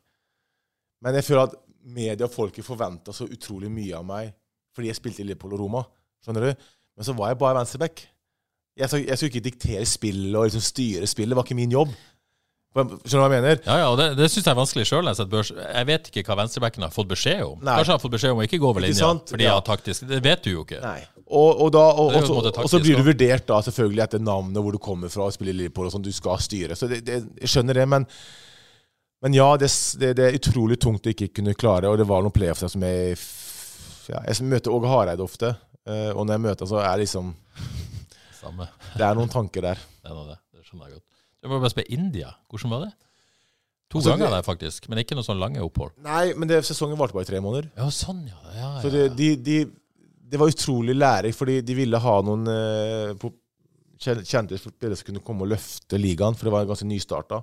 Men 1.03 1.17
jeg 1.17 1.28
føler 1.28 1.47
at 1.47 1.55
media 1.86 2.28
og 2.28 2.34
folket 2.34 2.66
forventa 2.66 3.14
så 3.16 3.28
utrolig 3.30 3.72
mye 3.72 3.96
av 3.98 4.06
meg 4.08 4.34
fordi 4.76 4.92
jeg 4.92 5.00
spilte 5.00 5.24
i 5.24 5.28
Liverpool 5.28 5.56
og 5.58 5.64
Roma. 5.64 5.82
Skjønner 6.24 6.46
du? 6.50 6.68
Men 6.96 7.08
så 7.08 7.16
var 7.18 7.32
jeg 7.32 7.40
bare 7.42 7.58
venstreback. 7.58 8.04
Jeg, 8.80 8.88
jeg 9.08 9.18
skulle 9.18 9.32
ikke 9.34 9.48
diktere 9.50 9.86
spillet 9.90 10.36
og 10.38 10.46
liksom 10.48 10.64
styre 10.64 11.08
spillet. 11.10 11.34
Det 11.34 11.40
var 11.40 11.48
ikke 11.48 11.58
min 11.58 11.74
jobb. 11.74 11.92
Skjønner 12.70 13.02
du 13.02 13.18
hva 13.18 13.26
jeg 13.26 13.34
mener? 13.34 13.62
Ja, 13.66 13.76
ja, 13.82 13.88
og 13.90 13.98
det, 13.98 14.06
det 14.20 14.28
syns 14.30 14.46
jeg 14.46 14.54
er 14.54 14.60
vanskelig 14.60 14.86
sjøl. 14.88 15.10
Jeg 15.10 15.88
vet 15.90 16.10
ikke 16.12 16.24
hva 16.30 16.38
venstrebacken 16.44 16.86
har 16.86 16.94
fått 16.94 17.10
beskjed 17.10 17.42
om. 17.48 17.58
Nei. 17.66 17.80
Kanskje 17.80 17.92
han 17.92 17.98
har 17.98 18.04
fått 18.04 18.14
beskjed 18.14 18.36
om 18.36 18.42
å 18.44 18.46
ikke 18.46 18.60
gå 18.62 18.70
over 18.70 18.86
linja 18.86 19.00
sant? 19.02 19.34
fordi 19.34 19.48
Ja. 19.48 19.56
han 19.56 19.64
er 19.64 19.68
taktisk. 19.72 20.06
Det 20.12 20.20
vet 20.24 20.46
du 20.46 20.52
jo 20.54 20.64
ikke. 20.68 20.80
Nei. 20.86 21.00
Og, 21.26 21.50
og, 21.66 21.72
da, 21.74 21.84
og, 21.92 22.14
og, 22.14 22.28
så, 22.30 22.38
og 22.62 22.70
så 22.72 22.80
blir 22.82 23.02
du 23.02 23.06
vurdert 23.10 23.48
da 23.50 23.58
selvfølgelig 23.66 24.04
etter 24.06 24.22
navnet, 24.22 24.62
hvor 24.64 24.74
du 24.78 24.80
kommer 24.82 25.12
fra, 25.14 25.28
og 25.28 25.34
spiller 25.36 25.58
Liverpool 25.58 25.90
og 25.90 25.96
sånn. 25.98 26.06
Du 26.06 26.14
skal 26.14 26.40
styre. 26.42 26.78
Så 26.78 26.88
det, 26.90 27.02
det, 27.10 27.20
jeg 27.42 27.52
skjønner 27.58 27.82
det, 27.82 27.88
men, 27.90 28.06
men 29.24 29.36
ja, 29.36 29.47
det, 29.59 29.67
det, 29.99 30.13
det 30.20 30.26
er 30.30 30.38
utrolig 30.39 30.78
tungt 30.80 31.07
å 31.07 31.11
ikke 31.13 31.28
kunne 31.39 31.55
klare. 31.59 31.89
Og 31.91 31.97
det 31.99 32.07
var 32.07 32.24
noen 32.24 32.36
playoffs 32.36 32.63
som 32.72 32.84
jeg 32.86 33.17
ja, 34.09 34.22
Jeg 34.26 34.45
møter 34.49 34.74
Åge 34.74 34.89
Hareide 34.89 35.22
ofte, 35.26 35.51
eh, 35.86 36.09
og 36.15 36.24
når 36.26 36.38
jeg 36.38 36.43
møter 36.47 36.65
ham, 36.65 36.72
så 36.72 36.80
er 36.82 36.93
det 36.97 37.03
liksom 37.07 37.34
Samme. 38.39 38.70
Det 38.95 39.03
er 39.05 39.17
noen 39.20 39.30
tanker 39.34 39.65
der. 39.72 39.82
Det 40.03 40.09
er 40.09 40.15
noe 40.15 40.30
det. 40.32 40.38
Det 40.55 40.63
skjønner 40.65 40.88
jeg 40.88 40.95
godt. 40.97 41.05
Jeg 41.43 41.51
må 41.51 41.59
bare 41.59 41.72
spørre 41.76 41.95
India. 41.95 42.32
Hvordan 42.51 42.72
var 42.74 42.86
det? 42.88 42.91
To 43.89 43.97
Altså, 43.99 44.11
ganger 44.13 44.34
der, 44.36 44.43
faktisk. 44.45 44.88
Men 44.91 45.01
ikke 45.01 45.15
noe 45.17 45.26
sånn 45.26 45.39
lange 45.41 45.61
opphold. 45.65 45.91
Nei, 46.05 46.32
men 46.38 46.49
det, 46.49 46.59
sesongen 46.67 46.97
varte 46.99 47.15
bare 47.17 47.26
i 47.26 47.30
tre 47.30 47.39
måneder. 47.41 47.70
Ja, 47.80 47.88
sånn, 47.93 48.20
ja. 48.30 48.38
ja, 48.53 48.57
ja, 48.59 48.72
Så 48.84 48.91
det, 48.93 49.03
de, 49.17 49.30
de, 49.45 49.55
det 50.30 50.39
var 50.41 50.51
utrolig 50.51 50.93
lærerikt, 50.97 51.38
fordi 51.39 51.55
de 51.65 51.76
ville 51.78 52.01
ha 52.03 52.15
noen 52.26 52.43
eh, 52.53 53.13
på- 53.20 53.34
kjente 53.99 54.59
spillere 54.61 54.95
som 54.99 55.09
kunne 55.09 55.24
komme 55.26 55.43
og 55.47 55.51
løfte 55.55 55.97
ligaen, 55.99 56.38
for 56.38 56.47
det 56.47 56.53
var 56.53 56.67
ganske 56.70 56.88
nystarta. 56.88 57.41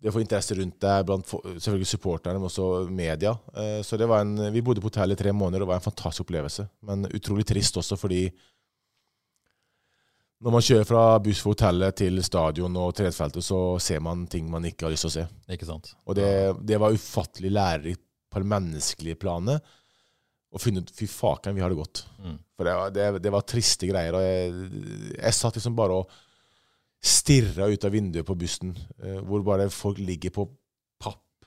Det 0.00 0.08
å 0.08 0.14
få 0.14 0.22
interesse 0.22 0.54
rundt 0.56 0.78
deg 0.80 1.02
blant 1.04 1.26
selvfølgelig 1.28 1.88
supporterne, 1.90 2.38
men 2.40 2.48
også 2.48 2.68
media. 2.88 3.34
Eh, 3.52 3.80
så 3.84 3.98
det 4.00 4.06
var 4.08 4.22
en, 4.24 4.46
Vi 4.54 4.62
bodde 4.64 4.80
på 4.80 4.88
hotell 4.88 5.12
i 5.12 5.18
tre 5.20 5.32
måneder, 5.36 5.60
og 5.60 5.66
det 5.66 5.72
var 5.74 5.80
en 5.82 5.88
fantastisk 5.90 6.24
opplevelse. 6.24 6.64
Men 6.88 7.04
utrolig 7.10 7.44
trist 7.50 7.76
også, 7.76 7.98
fordi 8.00 8.22
når 10.40 10.54
man 10.54 10.64
kjører 10.64 10.86
fra 10.88 11.02
buss 11.20 11.42
fra 11.44 11.52
hotellet 11.52 11.98
til 12.00 12.16
stadion 12.24 12.76
og 12.80 12.94
treningsfeltet, 12.96 13.44
så 13.44 13.58
ser 13.82 14.00
man 14.00 14.22
ting 14.32 14.46
man 14.48 14.64
ikke 14.64 14.86
har 14.86 14.94
lyst 14.94 15.04
til 15.04 15.10
å 15.10 15.16
se. 15.18 15.26
Ikke 15.52 15.68
sant? 15.68 15.90
Og 16.08 16.16
det, 16.16 16.30
det 16.64 16.78
var 16.80 16.96
ufattelig 16.96 17.50
lærerikt 17.52 18.00
på 18.32 18.40
det 18.40 18.48
menneskelige 18.48 19.18
planet. 19.20 19.60
Finne 20.58 20.80
ut 20.82 20.90
Fy 20.96 21.06
faken, 21.12 21.52
vi 21.54 21.60
har 21.62 21.70
det 21.70 21.76
godt. 21.78 22.06
Mm. 22.24 22.38
For 22.56 22.66
det, 22.66 22.78
var- 22.80 22.94
det, 22.96 23.04
det 23.26 23.34
var 23.36 23.44
triste 23.52 23.90
greier. 23.90 24.16
Og 24.16 24.24
jeg, 24.24 25.12
jeg 25.18 25.36
satt 25.36 25.60
liksom 25.60 25.76
bare 25.78 26.00
og 26.00 26.16
stirra 27.00 27.70
ut 27.70 27.84
av 27.84 27.94
vinduet 27.94 28.26
på 28.28 28.36
bussen, 28.36 28.74
eh, 29.02 29.20
hvor 29.24 29.44
bare 29.46 29.70
folk 29.72 29.98
ligger 29.98 30.34
på 30.34 30.46
papp 31.00 31.46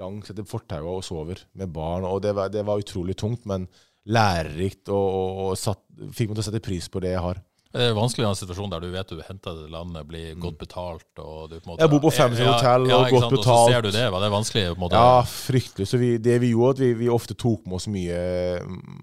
langs 0.00 0.32
etter 0.32 0.46
fortauet 0.48 0.98
og 0.98 1.04
sover 1.06 1.44
med 1.54 1.70
barn. 1.72 2.04
Og 2.08 2.20
det 2.24 2.34
var, 2.36 2.50
det 2.52 2.64
var 2.66 2.82
utrolig 2.82 3.16
tungt, 3.18 3.46
men 3.48 3.68
lærerikt, 4.10 4.88
og, 4.88 5.06
og, 5.06 5.38
og 5.44 5.60
satt, 5.60 5.84
fikk 6.16 6.30
meg 6.30 6.38
til 6.38 6.44
å 6.44 6.48
sette 6.48 6.64
pris 6.64 6.88
på 6.90 7.02
det 7.04 7.14
jeg 7.14 7.22
har. 7.24 7.40
Det 7.70 7.84
er 7.86 7.92
vanskelig 7.94 8.24
i 8.24 8.26
en 8.26 8.34
situasjon 8.38 8.72
der 8.72 8.82
du 8.82 8.88
vet 8.90 9.12
du 9.12 9.20
henter 9.22 9.54
til 9.54 9.70
landet, 9.70 10.06
blir 10.08 10.32
godt 10.42 10.58
betalt 10.58 11.20
og 11.22 11.52
du 11.52 11.60
på 11.60 11.62
en 11.62 11.68
måte 11.70 11.78
Mm. 11.78 11.84
Jeg 11.84 11.92
bor 11.92 12.00
på 12.02 12.10
femstjerners 12.16 12.56
hotell 12.56 12.86
og 12.88 13.04
ikke 13.04 13.12
godt 13.14 13.22
sant? 13.22 13.30
Og 13.30 13.36
betalt. 13.36 13.60
så 13.60 13.70
ser 13.70 13.84
du 13.84 13.90
det. 13.94 14.06
Var 14.10 14.24
det 14.24 14.30
vanskelig? 14.32 14.64
på 14.66 14.74
en 14.74 14.82
måte? 14.82 15.02
Ja, 15.04 15.20
fryktelig. 15.22 15.86
Så 15.86 16.00
vi, 16.02 16.08
det 16.18 16.40
vi 16.42 16.50
gjorde, 16.50 16.72
at 16.74 16.82
vi, 16.82 16.88
vi 17.04 17.12
ofte 17.14 17.36
tok 17.38 17.62
med 17.70 17.78
oss 17.78 17.86
mye 17.86 18.18
mm, 18.66 18.98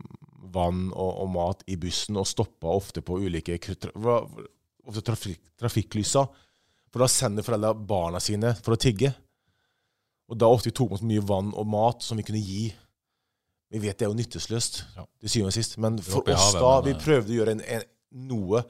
vann 0.51 0.81
og, 0.91 1.13
og 1.23 1.31
mat 1.31 1.63
i 1.71 1.77
bussen, 1.79 2.19
og 2.19 2.27
stoppa 2.27 2.75
ofte 2.75 3.05
på 3.07 3.21
ulike 3.23 3.55
ofte 4.87 5.03
trafik, 5.05 5.39
trafikklysa. 5.59 6.25
For 6.91 7.03
da 7.03 7.09
sender 7.11 7.45
foreldra 7.45 7.73
barna 7.75 8.21
sine 8.23 8.53
for 8.63 8.75
å 8.75 8.79
tigge. 8.79 9.11
Og 10.27 10.39
da 10.39 10.49
ofte 10.51 10.71
vi 10.71 10.75
tok 10.75 10.93
med 10.93 11.01
så 11.01 11.07
mye 11.07 11.23
vann 11.27 11.53
og 11.55 11.69
mat 11.71 12.03
som 12.03 12.19
vi 12.19 12.25
kunne 12.27 12.41
gi. 12.43 12.67
Vi 13.71 13.81
vet 13.83 13.99
det 13.99 14.07
er 14.07 14.11
jo 14.11 14.17
nytteløst, 14.17 14.83
Ja. 14.95 15.05
til 15.19 15.29
syvende 15.29 15.51
og 15.51 15.57
sist. 15.57 15.77
Men 15.77 15.99
for 15.99 16.23
oss 16.23 16.53
havet, 16.53 16.61
da, 16.63 16.73
vi 16.87 16.93
eh, 16.95 17.01
prøvde 17.03 17.33
å 17.33 17.39
gjøre 17.41 17.55
en, 17.57 17.63
en, 17.77 17.87
noe. 18.27 18.63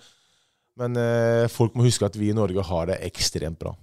Men 0.78 0.98
eh, 1.02 1.48
folk 1.54 1.78
må 1.78 1.86
huske 1.86 2.06
at 2.06 2.18
vi 2.18 2.32
i 2.32 2.38
Norge 2.38 2.66
har 2.66 2.90
det 2.90 3.02
ekstremt 3.06 3.60
bra. 3.62 3.76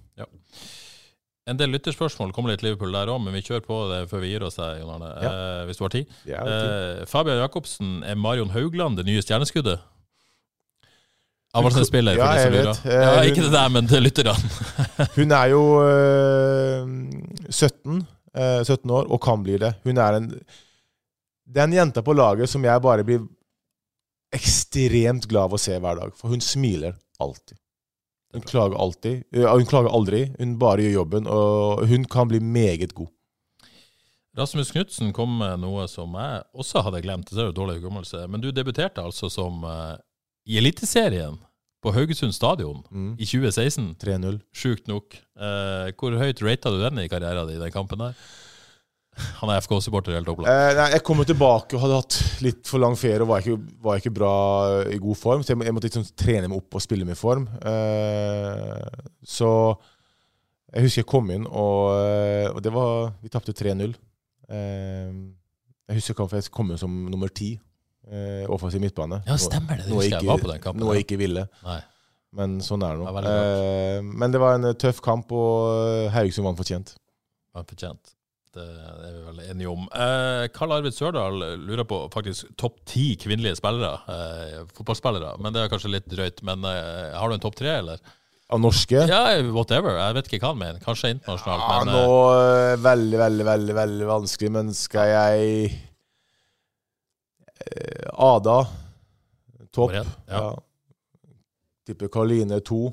En 1.45 1.59
del 1.59 1.69
lytterspørsmål 1.75 2.31
kommer 2.33 2.55
litt 2.55 2.63
Liverpool 2.65 2.95
der 2.95 3.09
òg, 3.13 3.19
men 3.21 3.35
vi 3.37 3.43
kjører 3.45 3.61
på 3.67 3.75
det 3.91 3.99
før 4.09 4.23
vi 4.23 4.31
gir 4.31 4.45
oss 4.47 4.55
her, 4.57 4.79
Jon 4.79 4.95
Arne. 4.95 5.11
Ja. 5.21 5.29
Eh, 5.29 5.65
hvis 5.69 5.77
du 5.77 5.83
har 5.85 5.91
tid. 5.93 6.13
Ting. 6.23 6.33
Eh, 6.41 7.01
Fabian 7.05 7.37
Jacobsen, 7.37 7.91
er 8.01 8.17
Marion 8.17 8.49
Haugland 8.49 8.97
det 8.97 9.05
nye 9.05 9.21
stjerneskuddet? 9.21 9.83
Avaldsnes-spiller, 11.55 12.17
Ja, 12.19 12.25
for 12.25 12.33
de 12.35 12.41
som 12.43 12.53
jeg 12.53 12.63
lurer. 12.63 12.73
vet. 12.73 12.85
Eh, 12.85 13.01
Ja, 13.01 13.15
hun- 13.15 13.29
ikke 13.29 13.43
det 13.45 13.51
der, 13.55 13.69
men 13.69 13.87
til 13.87 14.03
lytterne. 14.03 14.35
Hun 15.17 15.31
er 15.31 15.45
jo 15.53 15.61
øh, 15.83 16.87
17, 17.49 18.07
øh, 18.37 18.65
17 18.65 18.89
år 18.91 19.07
og 19.11 19.21
kan 19.21 19.43
bli 19.43 19.57
det. 19.57 19.73
Hun 19.83 19.97
er 19.97 20.17
en 20.19 20.31
Den 21.55 21.73
jenta 21.73 22.01
på 22.01 22.13
laget 22.13 22.49
som 22.49 22.63
jeg 22.65 22.81
bare 22.81 23.03
blir 23.05 23.21
ekstremt 24.33 25.27
glad 25.29 25.43
av 25.49 25.53
å 25.53 25.59
se 25.61 25.77
hver 25.79 25.99
dag. 25.99 26.15
For 26.17 26.33
hun 26.33 26.41
smiler 26.43 26.95
alltid. 27.21 27.57
Hun 28.33 28.41
klager 28.43 28.75
alltid. 28.81 29.21
Ja, 29.31 29.53
hun 29.55 29.65
klager 29.69 29.93
aldri. 29.95 30.25
Hun 30.39 30.57
bare 30.59 30.83
gjør 30.83 30.97
jobben, 30.99 31.27
og 31.31 31.85
hun 31.87 32.03
kan 32.11 32.27
bli 32.27 32.39
meget 32.43 32.93
god. 32.97 33.07
Rasmus 34.35 34.73
Knutsen 34.75 35.13
kom 35.15 35.37
med 35.39 35.61
noe 35.63 35.85
som 35.87 36.11
jeg 36.19 36.41
også 36.59 36.81
hadde 36.83 36.99
glemt. 37.05 37.29
Det 37.31 37.39
er 37.39 37.47
jo 37.53 37.55
dårlig 37.55 37.77
hukommelse. 37.79 38.25
Men 38.27 38.41
du 38.43 38.49
debuterte 38.51 38.99
altså 39.05 39.29
som 39.31 39.61
eh, 39.63 39.95
i 40.45 40.57
Eliteserien 40.61 41.37
på 41.81 41.91
Haugesund 41.93 42.33
stadion 42.33 42.83
Mm. 42.91 43.13
i 43.19 43.25
2016. 43.25 43.95
3-0. 44.01 44.39
Sjukt 44.53 44.87
nok. 44.89 45.13
Eh, 45.37 45.91
hvor 45.97 46.17
høyt 46.17 46.41
rata 46.41 46.69
du 46.73 46.79
den 46.81 46.99
i 47.03 47.07
karrieren 47.09 47.47
din, 47.47 47.59
den 47.61 47.71
kampen 47.71 47.99
der? 47.99 48.15
Han 49.39 49.49
er 49.49 49.61
FK-supporter, 49.61 50.11
helt 50.17 50.27
opplagt. 50.27 50.49
Eh, 50.51 50.73
nei, 50.75 50.89
jeg 50.91 51.03
kom 51.07 51.17
jo 51.21 51.23
tilbake 51.29 51.77
og 51.77 51.81
hadde 51.85 51.99
hatt 52.01 52.41
litt 52.43 52.67
for 52.67 52.79
lang 52.83 52.97
ferie 52.99 53.21
og 53.23 53.29
var 53.29 53.39
ikke, 53.45 53.55
var 53.85 54.01
ikke 54.01 54.11
bra 54.17 54.31
i 54.91 54.97
god 54.99 55.15
form. 55.21 55.41
Så 55.45 55.53
jeg, 55.53 55.57
må- 55.61 55.63
jeg 55.69 55.73
måtte 55.77 55.87
liksom 55.87 56.07
trene 56.19 56.49
meg 56.49 56.57
opp 56.57 56.75
og 56.75 56.81
spille 56.83 57.05
meg 57.07 57.15
i 57.15 57.21
form. 57.21 57.45
Eh, 57.63 58.89
så 59.23 59.77
jeg 60.73 60.83
husker 60.83 61.01
jeg 61.03 61.07
kom 61.07 61.31
inn, 61.31 61.45
og, 61.47 61.95
eh, 61.95 62.49
og 62.51 62.61
det 62.61 62.73
var 62.75 63.13
Vi 63.23 63.29
tapte 63.29 63.53
3-0. 63.55 63.95
Eh, 64.49 65.13
jeg 65.87 65.95
husker 66.01 66.13
kampen 66.17 66.41
jeg 66.41 66.51
kom 66.51 66.71
inn 66.71 66.77
som 66.81 66.91
nummer 67.09 67.29
ti. 67.31 67.53
Eh, 68.05 68.45
offensiv 68.53 68.81
midtbane. 68.83 69.21
Ja, 69.25 69.33
stemmer 69.41 69.77
det. 69.79 69.85
Det 69.87 69.93
Noe 69.93 70.03
jeg 70.03 70.13
ikke- 70.13 70.27
var 70.29 70.37
på 70.43 70.51
den 70.51 70.61
kampen. 70.61 70.79
Noe 70.83 70.93
jeg 70.95 71.05
ikke 71.07 71.17
ville. 71.17 71.47
Nei. 71.65 71.79
Men 72.35 72.59
sånn 72.59 72.83
er 72.83 72.97
det 72.97 73.05
nå. 73.05 73.23
Eh, 73.25 74.01
men 74.03 74.31
det 74.31 74.39
var 74.39 74.55
en 74.55 74.65
eh, 74.65 74.73
tøff 74.73 75.01
kamp, 75.01 75.31
og 75.31 76.11
Haugesund 76.11 76.45
vant 76.45 76.57
fortjent. 76.59 76.95
Var 77.55 77.63
fortjent. 77.63 78.11
Det 78.53 78.63
er 78.63 79.11
vi 79.11 79.23
vel 79.25 79.39
enige 79.51 79.71
om. 79.71 79.87
Eh, 79.91 80.47
Karl 80.55 80.71
Arvid 80.77 80.93
Sørdal 80.95 81.39
lurer 81.65 81.83
på 81.83 82.09
faktisk 82.11 82.45
topp 82.57 82.77
ti 82.85 83.15
kvinnelige 83.19 83.57
spillere. 83.59 83.97
Eh, 84.07 84.61
fotballspillere. 84.77 85.33
Men 85.41 85.51
det 85.55 85.63
er 85.63 85.71
kanskje 85.73 85.91
litt 85.91 86.07
drøyt. 86.07 86.43
Men 86.43 86.63
eh, 86.63 87.11
har 87.17 87.27
du 87.27 87.33
en 87.35 87.39
topp 87.43 87.55
tre, 87.55 87.73
eller? 87.79 87.99
Av 88.51 88.59
norske? 88.61 89.07
Ja, 89.09 89.41
whatever. 89.51 89.97
Jeg 89.97 90.13
vet 90.19 90.27
ikke 90.29 90.39
hva 90.45 90.53
han 90.53 90.59
mener. 90.61 90.79
Kanskje 90.85 91.15
internasjonalt, 91.15 91.65
Ja, 91.65 91.83
men 91.83 91.93
nå 91.95 92.05
eh, 92.05 92.73
eh, 92.73 92.77
Veldig, 92.85 93.17
veldig, 93.23 93.45
veldig 93.49 93.75
veldig 93.81 94.07
vanskelig, 94.11 94.51
men 94.51 94.71
skal 94.77 95.07
jeg 95.09 95.49
eh, 95.71 95.79
Ada. 98.13 98.59
Topp. 99.75 99.93
Ja. 99.95 100.05
Ja. 100.29 100.45
Tipper 101.85 102.09
Karoline 102.09 102.59
to. 102.65 102.87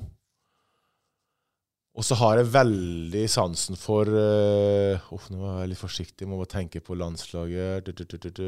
Og 1.93 2.05
så 2.05 2.17
har 2.17 2.39
jeg 2.39 2.49
veldig 2.53 3.23
sansen 3.29 3.77
for 3.77 4.09
uh, 4.09 5.11
Nå 5.29 5.41
er 5.45 5.59
jeg 5.61 5.73
litt 5.73 5.81
forsiktig, 5.81 6.25
må 6.25 6.39
bare 6.39 6.55
tenke 6.55 6.81
på 6.81 6.97
landslaget. 6.97 7.85
Du, 7.85 7.91
du, 7.93 8.05
du, 8.09 8.17
du, 8.17 8.29
du. 8.33 8.47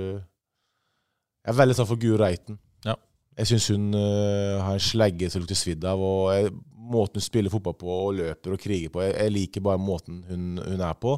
Jeg 1.46 1.54
er 1.54 1.60
veldig 1.60 1.76
sann 1.78 1.90
for 1.90 2.02
Guro 2.02 2.18
Reiten. 2.24 2.58
Ja. 2.86 2.96
Jeg 3.38 3.52
syns 3.52 3.70
hun 3.74 3.92
uh, 3.94 4.64
har 4.66 4.74
en 4.74 4.82
slegge 4.82 5.30
som 5.30 5.44
lukter 5.44 5.60
svidd 5.60 5.86
av. 5.86 6.02
Og 6.02 6.32
jeg, 6.34 6.50
måten 6.90 7.22
hun 7.22 7.28
spiller 7.28 7.54
fotball 7.54 7.78
på 7.78 7.94
og 7.94 8.18
løper 8.18 8.58
og 8.58 8.62
kriger 8.62 8.94
på 8.94 9.06
Jeg, 9.06 9.14
jeg 9.18 9.34
liker 9.34 9.66
bare 9.66 9.82
måten 9.82 10.24
hun, 10.30 10.52
hun 10.58 10.82
er 10.82 10.98
på. 10.98 11.16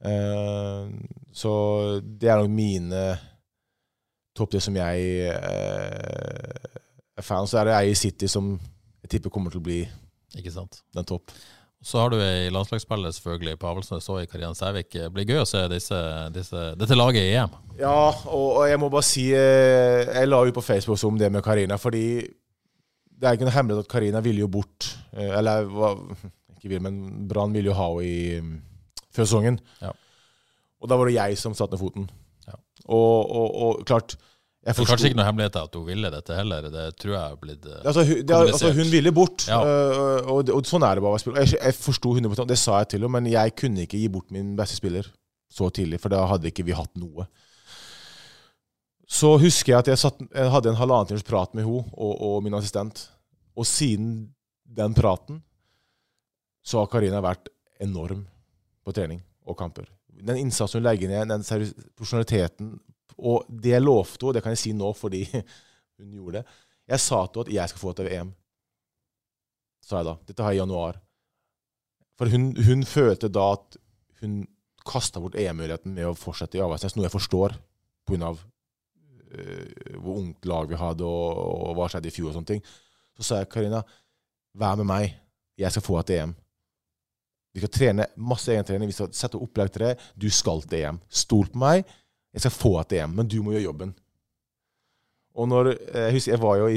Uh, 0.00 0.88
så 1.36 1.52
det 2.00 2.32
er 2.32 2.40
nok 2.40 2.52
mine 2.52 3.04
topp 4.36 4.54
det 4.56 4.62
som 4.64 4.76
jeg 4.76 5.04
eh, 5.32 6.72
er 7.16 7.24
fan 7.24 7.46
Så 7.48 7.58
er 7.60 7.68
det 7.70 7.76
ei 7.80 7.92
i 7.92 7.98
City 7.98 8.28
som 8.30 8.54
jeg 9.02 9.12
tipper 9.16 9.32
kommer 9.32 9.52
til 9.54 9.62
å 9.62 9.66
bli 9.66 9.82
Ikke 10.36 10.52
sant. 10.52 10.80
den 10.94 11.06
topp. 11.06 11.30
Så 11.86 12.00
har 12.00 12.10
du 12.10 12.16
ei 12.18 12.48
landslagsspiller 12.50 13.12
selvfølgelig 13.14 13.58
på 13.62 13.68
Avaldsnes 13.70 14.08
og 14.10 14.18
i 14.22 14.26
Karianne 14.26 14.56
Sævik. 14.58 14.88
Det 14.96 15.10
blir 15.14 15.28
gøy 15.28 15.42
å 15.44 15.46
se 15.46 15.60
disse, 15.70 15.98
disse, 16.34 16.62
dette 16.80 16.96
laget 16.98 17.22
i 17.28 17.36
EM. 17.38 17.52
Ja, 17.78 17.92
og, 18.26 18.46
og 18.58 18.64
jeg 18.66 18.80
må 18.82 18.88
bare 18.90 19.06
si 19.06 19.28
eh, 19.36 20.08
Jeg 20.08 20.30
la 20.30 20.40
ut 20.42 20.56
på 20.56 20.64
Facebook 20.64 20.98
om 21.06 21.20
det 21.20 21.30
med 21.32 21.44
Karina, 21.46 21.78
fordi 21.78 22.06
det 23.16 23.28
er 23.28 23.36
ikke 23.36 23.46
noe 23.46 23.54
hemmelighet 23.54 23.86
at 23.86 23.92
Karina 23.92 24.20
ville 24.24 24.42
jo 24.42 24.50
bort. 24.52 24.90
eh, 25.14 25.30
Eller 25.38 25.68
hva 25.70 25.94
Ikke 26.56 26.72
vil, 26.74 26.82
men 26.84 27.28
Brann 27.30 27.54
ville 27.54 27.70
jo 27.70 27.76
ha 27.78 27.86
henne 27.92 28.08
i 28.08 28.40
mm, 28.42 28.56
før 29.14 29.28
sesongen. 29.28 29.60
Ja. 29.84 29.92
Og 30.82 30.90
da 30.90 30.98
var 30.98 31.08
det 31.08 31.16
jeg 31.20 31.38
som 31.40 31.54
satte 31.56 31.76
ned 31.76 31.84
foten. 31.84 32.10
Og, 32.86 33.30
og, 33.36 33.46
og 33.66 33.80
klart 33.88 34.14
Det 34.16 34.72
er 34.72 34.86
kanskje 34.86 35.08
ikke 35.10 35.18
noe 35.18 35.26
hemmelighet 35.26 35.56
at 35.60 35.74
hun 35.78 35.86
ville 35.86 36.10
dette 36.10 36.34
heller. 36.38 36.68
Det 36.70 36.84
tror 37.02 37.12
jeg 37.16 37.22
er 37.32 37.40
blitt 37.42 37.66
eh, 37.66 37.80
Altså, 37.84 38.04
hun, 38.06 38.20
det, 38.26 38.36
altså, 38.36 38.72
hun 38.74 38.90
ville 38.92 39.12
bort, 39.14 39.46
Ja. 39.50 39.58
øh, 39.62 40.30
og, 40.36 40.50
og 40.54 40.66
sånn 40.70 40.86
er 40.86 40.98
det 40.98 41.04
bare. 41.06 41.20
Jeg, 41.42 41.56
jeg 41.60 41.76
forsto 41.78 42.14
100% 42.14 42.50
det 42.50 42.58
sa 42.58 42.80
jeg 42.82 42.92
til 42.92 43.02
henne, 43.02 43.12
men 43.18 43.30
jeg 43.30 43.54
kunne 43.58 43.86
ikke 43.86 43.98
gi 44.00 44.08
bort 44.12 44.30
min 44.34 44.54
beste 44.58 44.78
spiller 44.78 45.06
så 45.52 45.68
tidlig, 45.70 46.00
for 46.02 46.10
da 46.12 46.24
hadde 46.26 46.50
ikke 46.50 46.64
vi 46.66 46.74
hatt 46.74 46.90
noe. 46.98 47.26
Så 49.06 49.36
husker 49.38 49.72
jeg 49.72 49.78
at 49.84 49.90
jeg, 49.92 50.00
satt, 50.02 50.18
jeg 50.34 50.50
hadde 50.50 50.72
en 50.72 50.78
halvannen 50.80 51.06
times 51.12 51.26
prat 51.26 51.52
med 51.54 51.62
henne 51.66 51.84
og, 51.94 52.14
og 52.26 52.40
min 52.42 52.56
assistent. 52.58 53.04
Og 53.56 53.66
siden 53.70 54.32
den 54.66 54.94
praten 54.98 55.38
så 56.66 56.82
har 56.82 56.90
Karina 56.90 57.20
vært 57.22 57.46
enorm 57.80 58.24
på 58.82 58.94
trening 58.96 59.22
og 59.46 59.54
kamper. 59.58 59.86
Den 60.16 60.40
innsatsen 60.40 60.80
hun 60.80 60.86
legger 60.86 61.10
ned, 61.10 61.28
den 61.28 61.44
profesjonaliteten 61.96 62.74
Og 63.18 63.44
det 63.48 63.74
jeg 63.74 63.84
lovte 63.84 64.24
henne, 64.24 64.36
det 64.36 64.42
kan 64.44 64.54
jeg 64.54 64.62
si 64.62 64.72
nå 64.76 64.92
fordi 64.96 65.24
hun 65.98 66.12
gjorde 66.12 66.40
det 66.40 66.44
Jeg 66.92 67.02
sa 67.04 67.22
til 67.26 67.42
henne 67.42 67.48
at 67.48 67.54
jeg 67.56 67.72
skal 67.72 67.82
få 67.82 67.92
til 67.96 68.08
VM. 68.08 68.34
Sa 69.86 70.00
jeg 70.00 70.08
da. 70.08 70.14
Dette 70.26 70.42
har 70.42 70.54
jeg 70.54 70.60
i 70.60 70.62
januar. 70.62 71.00
For 72.16 72.30
hun, 72.32 72.48
hun 72.56 72.84
følte 72.86 73.28
da 73.30 73.52
at 73.56 73.76
hun 74.22 74.44
kasta 74.86 75.20
bort 75.20 75.36
EM-muligheten 75.38 75.94
med 75.94 76.08
å 76.08 76.16
fortsette 76.16 76.58
i 76.58 76.62
Avaldsnes, 76.62 76.94
noe 76.96 77.08
jeg 77.08 77.14
forstår 77.14 77.56
pga. 78.06 78.32
Øh, 79.26 79.98
hvor 79.98 80.20
ungt 80.22 80.46
lag 80.46 80.70
vi 80.70 80.78
hadde, 80.78 81.04
og, 81.04 81.38
og 81.66 81.76
hva 81.76 81.88
skjedde 81.90 82.10
i 82.10 82.14
fjor 82.14 82.30
og 82.30 82.38
sånne 82.38 82.52
ting. 82.54 82.62
Så 83.18 83.26
sa 83.26 83.40
jeg 83.40 83.50
Karina, 83.50 83.82
vær 84.56 84.78
med 84.78 84.88
meg. 84.88 85.16
Jeg 85.58 85.72
skal 85.74 85.84
få 85.84 86.00
til 86.06 86.22
EM. 86.22 86.36
Vi 87.56 87.62
skal 87.62 87.72
trene 87.72 88.04
masse 88.20 88.52
egentrening. 88.52 88.90
Vi 88.90 88.94
skal 88.98 89.14
sette 89.16 89.38
opplegg 89.40 89.70
til 89.72 89.86
det. 89.86 89.94
Du 90.12 90.26
skal 90.28 90.60
til 90.68 90.82
EM. 90.84 90.98
Stol 91.08 91.46
på 91.48 91.60
meg. 91.62 91.86
Jeg 92.36 92.44
skal 92.44 92.52
få 92.52 92.72
til 92.84 93.00
EM, 93.00 93.14
men 93.16 93.30
du 93.32 93.38
må 93.40 93.54
gjøre 93.54 93.64
jobben. 93.64 93.94
Og 95.40 95.48
når, 95.48 95.70
jeg 95.72 96.12
husker 96.18 96.34
jeg 96.34 96.42
var 96.42 96.58
jo 96.60 96.68
i, 96.68 96.76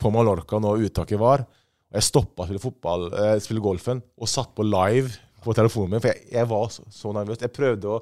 på 0.00 0.12
Mallorca 0.12 0.60
når 0.64 0.86
uttaket 0.86 1.20
var. 1.20 1.44
og 1.44 1.98
Jeg 2.00 2.08
stoppa 2.08 2.44
å 2.44 2.48
spille 2.48 2.62
fotball, 2.62 3.04
eh, 3.12 3.34
spille 3.44 3.64
golfen 3.64 4.00
og 4.16 4.30
satt 4.32 4.54
på 4.56 4.64
live 4.64 5.12
på 5.44 5.56
telefonen 5.56 5.92
min. 5.92 6.04
For 6.06 6.14
jeg, 6.14 6.24
jeg 6.32 6.50
var 6.54 6.72
så, 6.72 6.86
så 6.88 7.12
nervøs. 7.12 7.44
Jeg 7.44 7.52
prøvde 7.60 7.92
å 7.92 8.00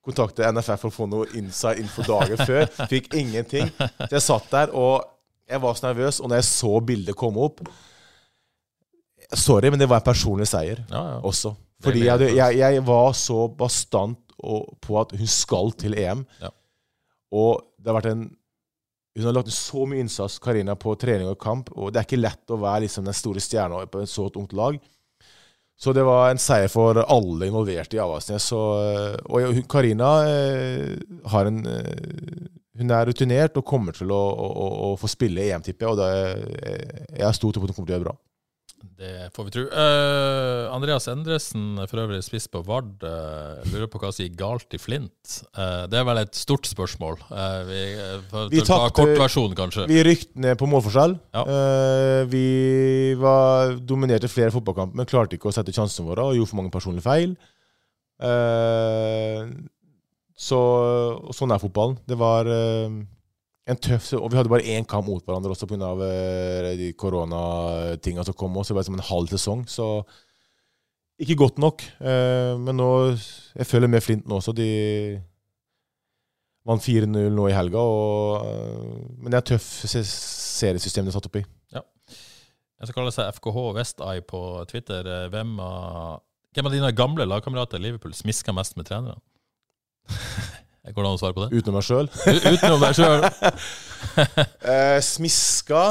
kontakte 0.00 0.48
NFF 0.56 0.80
for 0.80 0.88
å 0.88 0.96
få 0.96 1.10
noe 1.12 1.28
inside 1.36 1.84
info 1.84 2.08
dagen 2.08 2.40
før. 2.48 2.72
Fikk 2.88 3.12
ingenting. 3.20 3.68
Så 3.76 4.14
jeg 4.16 4.24
satt 4.30 4.48
der, 4.56 4.72
og 4.72 5.04
jeg 5.44 5.60
var 5.60 5.76
så 5.76 5.90
nervøs. 5.90 6.24
Og 6.24 6.32
når 6.32 6.40
jeg 6.40 6.50
så 6.54 6.72
bildet 6.88 7.20
komme 7.20 7.44
opp 7.50 7.60
Sorry, 9.36 9.70
men 9.70 9.78
det 9.78 9.86
var 9.90 10.00
en 10.00 10.06
personlig 10.06 10.48
seier 10.50 10.82
Ja, 10.90 11.02
ja. 11.14 11.18
også. 11.26 11.54
Fordi 11.84 12.02
jeg, 12.04 12.32
jeg, 12.36 12.58
jeg 12.60 12.82
var 12.86 13.12
så 13.16 13.46
bastant 13.48 14.18
på 14.40 14.98
at 15.00 15.14
hun 15.16 15.30
skal 15.30 15.72
til 15.78 15.96
EM. 15.98 16.24
Ja. 16.40 16.50
Og 17.36 17.62
det 17.78 17.90
har 17.90 18.00
vært 18.00 18.12
en 18.12 18.28
Hun 19.18 19.26
har 19.26 19.34
lagt 19.34 19.48
ned 19.50 19.56
så 19.56 19.84
mye 19.90 20.00
innsats, 20.04 20.38
Karina, 20.38 20.76
på 20.78 20.94
trening 20.94 21.28
og 21.28 21.40
kamp. 21.42 21.72
Og 21.74 21.90
det 21.90 21.98
er 21.98 22.06
ikke 22.06 22.20
lett 22.20 22.52
å 22.54 22.60
være 22.62 22.84
liksom 22.84 23.04
den 23.08 23.16
store 23.16 23.42
stjerna 23.42 23.82
på 23.90 24.04
et 24.04 24.08
så 24.08 24.28
ungt 24.38 24.54
lag. 24.54 24.78
Så 25.80 25.92
det 25.96 26.04
var 26.06 26.30
en 26.30 26.38
seier 26.40 26.70
for 26.70 27.00
alle 27.02 27.48
involverte 27.48 27.98
i 27.98 28.00
Avaldsnes. 28.00 28.46
Og, 28.54 29.26
og 29.34 29.58
Karina 29.68 30.12
eh, 30.28 30.94
har 31.32 31.50
en 31.50 31.58
eh, 31.66 32.46
Hun 32.80 32.94
er 32.94 33.10
rutinert 33.10 33.58
og 33.58 33.66
kommer 33.66 33.92
til 33.96 34.12
å, 34.14 34.20
å, 34.30 34.68
å 34.86 34.96
få 34.96 35.10
spille 35.10 35.48
EM, 35.48 35.66
tipper 35.66 35.88
jeg. 35.88 35.92
Og 35.92 36.00
det, 36.00 37.08
jeg 37.18 37.26
har 37.26 37.36
stor 37.36 37.52
tro 37.52 37.64
på 37.64 37.66
at 37.66 37.74
hun 37.74 37.80
kommer 37.80 37.90
til 37.90 37.96
å 37.96 37.98
gjøre 37.98 38.04
det 38.04 38.12
bra. 38.12 38.18
Det 38.80 39.30
får 39.34 39.46
vi 39.46 39.52
tro. 39.54 39.62
Uh, 39.72 40.68
Andreas 40.72 41.06
Endresen, 41.08 41.78
for 41.88 42.02
øvrig 42.02 42.20
spiss 42.24 42.46
på 42.52 42.62
Vard, 42.64 43.02
uh, 43.04 43.60
lurer 43.72 43.88
på 43.92 44.00
hva 44.00 44.10
som 44.12 44.24
gikk 44.24 44.38
galt 44.40 44.76
i 44.76 44.80
Flint. 44.80 45.34
Uh, 45.56 45.84
det 45.90 46.00
er 46.00 46.06
vel 46.08 46.20
et 46.22 46.36
stort 46.36 46.68
spørsmål. 46.68 47.20
Vi 47.68 47.82
Vi 48.54 48.62
tapte- 48.64 48.94
kortversjonen, 48.96 49.56
kanskje. 49.58 49.86
Vi 49.90 50.02
rykte 50.06 50.40
ned 50.40 50.56
på 50.60 50.68
målforskjell. 50.68 51.18
Ja. 51.36 51.44
Vi 52.30 53.14
var, 53.20 53.76
dominerte 53.80 54.28
flere 54.32 54.52
fotballkamper, 54.54 54.96
men 54.96 55.08
klarte 55.08 55.36
ikke 55.36 55.50
å 55.50 55.54
sette 55.54 55.72
sjansene 55.76 56.08
våre 56.08 56.30
og 56.30 56.36
gjorde 56.38 56.52
for 56.52 56.60
mange 56.62 56.72
personlige 56.74 57.04
feil. 57.04 57.36
Så 60.40 60.60
sånn 61.36 61.52
er 61.52 61.60
fotballen. 61.60 61.98
Det 62.08 62.16
var 62.20 62.48
en 63.70 63.78
tøff 63.80 64.12
Og 64.18 64.28
vi 64.30 64.38
hadde 64.38 64.50
bare 64.52 64.66
én 64.66 64.86
kamp 64.88 65.06
mot 65.06 65.22
hverandre 65.24 65.52
også 65.54 65.68
pga. 65.70 65.92
Uh, 66.00 66.70
de 66.78 66.90
koronatinga 66.98 68.24
som 68.26 68.36
kom 68.36 68.56
også. 68.56 68.74
Det 68.74 68.80
var 68.80 68.88
som 68.88 68.98
en 68.98 69.08
halv 69.10 69.32
sesong. 69.32 69.64
Så 69.70 69.86
ikke 71.20 71.36
godt 71.36 71.58
nok. 71.60 71.82
Eh, 72.00 72.54
men 72.56 72.78
nå 72.80 72.90
Jeg 73.12 73.66
føler 73.68 73.90
med 73.92 74.00
Flint 74.00 74.28
nå 74.28 74.38
også. 74.40 74.54
De 74.56 75.20
vant 76.64 76.80
4-0 76.80 77.28
nå 77.34 77.48
i 77.50 77.56
helga. 77.56 77.82
Og, 77.84 78.46
eh, 78.46 79.00
men 79.20 79.28
det 79.28 79.36
er 79.36 79.44
et 79.44 79.50
tøft 79.52 79.96
seriesystem 80.00 81.04
de 81.04 81.12
er 81.12 81.18
satt 81.18 81.28
opp 81.28 81.40
i. 81.42 81.44
En 82.80 82.88
som 82.88 82.96
kaller 82.96 83.12
seg 83.12 83.28
FKH 83.36 83.58
Westeye 83.76 84.22
på 84.24 84.40
Twitter. 84.70 85.04
Eh, 85.04 85.28
Hvem 85.28 85.58
av, 85.60 86.22
hvem 86.56 86.70
av 86.70 86.72
dine 86.72 86.92
gamle 86.96 87.26
lagkamerater 87.28 87.76
i 87.76 87.84
Liverpool 87.84 88.14
smisker 88.16 88.56
mest 88.56 88.78
med 88.80 88.88
trenerne? 88.88 89.20
Går 90.84 91.02
det 91.04 91.08
an 91.10 91.16
å 91.18 91.20
svare 91.20 91.36
på 91.36 91.44
det? 91.44 91.58
Utenom 91.60 91.76
meg 91.76 91.84
sjøl. 91.86 92.06
Utenom 92.54 92.80
deg 92.80 92.94
sjøl? 92.96 93.26
uh, 94.64 95.00
smiska 95.12 95.82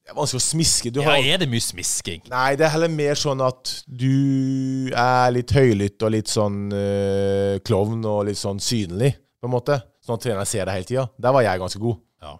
Det 0.00 0.12
er 0.14 0.16
vanskelig 0.16 0.40
å 0.40 0.44
smiske. 0.46 0.92
Du 0.94 1.00
Ja, 1.02 1.10
har, 1.12 1.18
er 1.34 1.42
det 1.44 1.48
mye 1.52 1.62
smisking? 1.62 2.22
nei, 2.32 2.54
det 2.56 2.64
er 2.66 2.72
heller 2.76 2.88
mer 2.94 3.18
sånn 3.20 3.42
at 3.44 3.74
du 3.86 4.88
er 4.96 5.34
litt 5.36 5.52
høylytt 5.52 6.00
og 6.06 6.14
litt 6.16 6.32
sånn 6.32 6.58
uh, 6.72 7.58
klovn 7.66 8.00
og 8.08 8.24
litt 8.30 8.40
sånn 8.40 8.58
synlig, 8.62 9.12
på 9.42 9.50
en 9.50 9.54
måte. 9.58 9.78
Sånn 10.06 10.16
at 10.16 10.24
treneren 10.24 10.46
ser 10.48 10.64
deg 10.70 10.78
hele 10.80 10.88
tida. 10.88 11.06
Der 11.20 11.34
var 11.36 11.42
jeg 11.44 11.60
ganske 11.60 11.82
god. 11.82 12.00
Ja. 12.24 12.34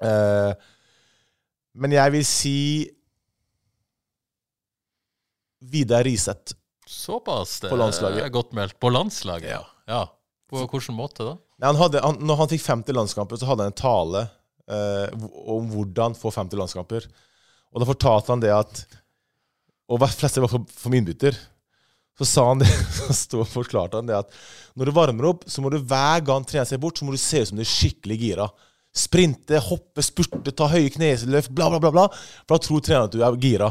Uh, 0.00 0.52
men 1.76 1.92
jeg 1.92 2.12
vil 2.16 2.24
si 2.24 2.56
Vidar 5.66 6.04
Riseth. 6.06 6.54
Såpass. 6.86 7.58
Det 7.60 7.68
På 7.72 7.76
landslaget. 7.80 8.22
er 8.24 8.28
godt 8.30 8.52
meldt. 8.54 8.76
På 8.80 8.88
landslaget, 8.94 9.50
ja. 9.50 9.64
Ja. 9.88 10.04
På 10.46 10.62
hvilken 10.62 10.94
måte 10.94 11.24
da? 11.26 11.34
Nei, 11.58 11.70
Han 11.72 11.80
hadde, 11.80 12.02
han, 12.04 12.20
når 12.22 12.42
han 12.42 12.50
fikk 12.52 12.62
50 12.66 12.94
landskamper, 12.94 13.40
så 13.40 13.48
hadde 13.48 13.66
han 13.66 13.72
en 13.72 13.80
tale 13.80 14.26
eh, 14.70 15.26
om 15.50 15.66
hvordan 15.72 16.14
få 16.18 16.30
50 16.34 16.60
landskamper. 16.60 17.08
Og 17.74 17.82
da 17.82 17.88
fortalte 17.88 18.32
han 18.32 18.44
det 18.44 18.54
at 18.54 18.86
Og 19.90 20.00
de 20.02 20.08
fleste 20.10 20.42
var 20.42 20.50
for, 20.50 20.94
innbytter. 20.94 21.36
Så 22.18 22.26
sa 22.26 22.46
han 22.48 22.62
det, 22.62 22.70
så 23.14 23.44
forklarte 23.46 24.00
han 24.00 24.08
det 24.08 24.16
at 24.18 24.38
når 24.76 24.88
du 24.88 24.94
varmer 24.96 25.28
opp, 25.30 25.44
så 25.46 25.62
må 25.62 25.70
du 25.70 25.78
hver 25.78 26.24
gang 26.26 26.46
trene 26.48 26.66
seg 26.68 26.80
bort, 26.82 26.98
så 26.98 27.06
må 27.06 27.14
du 27.14 27.20
se 27.20 27.42
ut 27.42 27.50
som 27.50 27.58
du 27.58 27.62
er 27.62 27.70
skikkelig 27.70 28.16
gira. 28.18 28.46
Sprinte, 28.96 29.60
hoppe, 29.60 30.02
spurte, 30.04 30.54
ta 30.56 30.66
høye 30.72 30.90
kneseløft, 30.94 31.52
bla, 31.54 31.68
bla, 31.70 31.78
bla. 31.78 31.92
bla 31.92 32.06
For 32.16 32.56
da 32.56 32.58
tror 32.64 32.82
treneren 32.82 33.10
at 33.10 33.14
du 33.14 33.22
er 33.22 33.38
gira. 33.42 33.70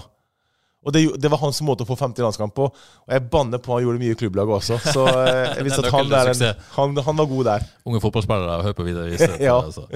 Og 0.86 0.94
det, 0.94 1.02
det 1.18 1.30
var 1.34 1.40
hans 1.42 1.58
måte 1.66 1.82
å 1.82 1.88
få 1.90 1.96
50 1.98 2.22
landskamp 2.22 2.54
på. 2.54 2.68
Og 2.70 3.10
jeg 3.16 3.24
banner 3.34 3.58
på 3.62 3.74
han 3.74 3.82
gjorde 3.86 4.02
mye 4.04 4.14
i 4.14 4.18
klubblaget 4.20 4.54
også. 4.60 4.78
Så 4.94 5.06
eh, 5.10 5.40
jeg 5.58 5.66
visste 5.66 5.82
at 5.82 5.90
han, 5.96 6.12
der, 6.12 6.60
han, 6.76 6.94
han 7.08 7.18
var 7.22 7.30
god 7.32 7.48
der. 7.50 7.66
Unge 7.90 8.02
fotballspillere, 8.04 8.60
hør 8.68 8.76
på 8.78 8.86
Vidar 8.88 9.10
Riise. 9.10 9.32
Ja. 9.46 9.56
altså. 9.64 9.88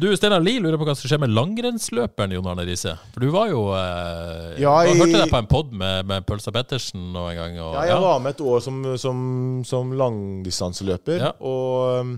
Du, 0.00 0.08
Steinar 0.16 0.40
Lie 0.44 0.60
lurer 0.64 0.80
på 0.80 0.88
hva 0.88 0.94
som 0.96 1.08
skjer 1.10 1.20
med 1.22 1.34
langrennsløperen 1.36 2.32
Jon 2.36 2.48
Arne 2.52 2.64
Riise. 2.68 2.96
For 3.12 3.24
du 3.24 3.28
var 3.34 3.52
jo 3.52 3.66
eh, 3.76 4.58
Ja, 4.64 4.74
Jeg 4.88 4.96
i- 4.96 5.00
hørte 5.04 5.20
deg 5.22 5.32
på 5.36 5.40
en 5.42 5.50
pod 5.52 5.72
med, 5.76 6.08
med 6.08 6.24
Pølsa 6.28 6.52
Pettersen 6.56 7.10
nå 7.12 7.26
en 7.30 7.38
gang. 7.42 7.60
Og, 7.60 7.76
Ja, 7.76 7.86
jeg 7.92 8.02
var 8.08 8.20
med 8.24 8.34
et 8.36 8.44
år 8.54 8.64
som, 8.64 8.82
som, 9.00 9.22
som 9.68 9.92
langdistanseløper. 10.00 11.20
Ja. 11.28 11.32
Og 11.44 12.00
um, 12.02 12.14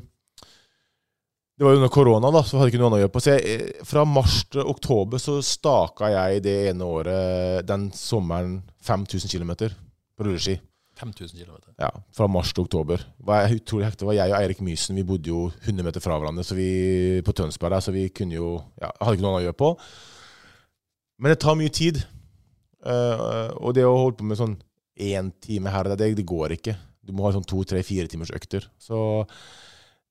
det 1.55 1.63
var 1.63 1.75
jo 1.75 1.79
under 1.79 1.91
korona, 1.93 2.31
da, 2.35 2.43
så 2.43 2.59
hadde 2.59 2.73
ikke 2.73 2.81
noe 2.83 2.89
annet 2.91 2.99
å 2.99 3.03
gjøre 3.05 3.15
på. 3.15 3.23
Så 3.23 3.35
jeg, 3.37 3.57
eh, 3.57 3.83
fra 3.87 4.03
mars 4.09 4.41
til 4.51 4.67
oktober 4.67 5.23
så 5.23 5.37
staka 5.45 6.11
jeg 6.11 6.43
det 6.43 6.55
ene 6.71 6.87
året, 6.87 7.67
den 7.69 7.91
sommeren, 7.95 8.57
5000 8.83 9.31
km 9.31 9.53
på 10.19 10.27
rulleski. 10.27 10.57
5000 10.99 11.39
km. 11.39 11.55
Ja, 11.79 11.91
Fra 12.15 12.27
mars 12.31 12.53
til 12.55 12.65
oktober. 12.65 13.03
Var 13.19 13.43
jeg 13.43 13.61
utrolig 13.61 13.87
hekta. 13.87 14.03
Det 14.03 14.09
var 14.09 14.19
jeg 14.19 14.33
og 14.33 14.39
Eirik 14.39 14.61
Mysen. 14.63 14.99
Vi 14.99 15.07
bodde 15.07 15.31
jo 15.31 15.47
100 15.65 15.87
meter 15.87 16.03
fra 16.03 16.19
hverandre 16.19 16.45
så 16.47 16.55
vi, 16.59 17.23
på 17.27 17.35
Tønsberg, 17.35 17.75
der, 17.75 17.83
så 17.83 17.95
vi 17.95 18.09
kunne 18.15 18.37
jo 18.37 18.51
ja, 18.81 18.93
Hadde 19.01 19.19
ikke 19.19 19.27
noe 19.27 19.33
annet 19.35 19.43
å 19.43 19.49
gjøre 19.49 19.61
på. 19.63 19.71
Men 21.19 21.35
det 21.35 21.41
tar 21.43 21.59
mye 21.59 21.75
tid. 21.75 22.03
Uh, 22.85 23.51
og 23.65 23.75
det 23.75 23.87
å 23.89 23.97
holde 23.97 24.19
på 24.21 24.27
med 24.29 24.39
sånn 24.39 24.59
én 25.01 25.33
time 25.43 25.73
her 25.73 25.87
og 25.87 25.95
der, 25.95 26.03
det, 26.05 26.19
det 26.21 26.29
går 26.29 26.59
ikke. 26.59 26.77
Du 27.05 27.15
må 27.17 27.27
ha 27.27 27.35
sånn 27.35 27.47
to, 27.47 27.63
tre, 27.67 27.83
fire 27.87 28.07
timers 28.11 28.33
økter. 28.35 28.67
Så 28.79 28.99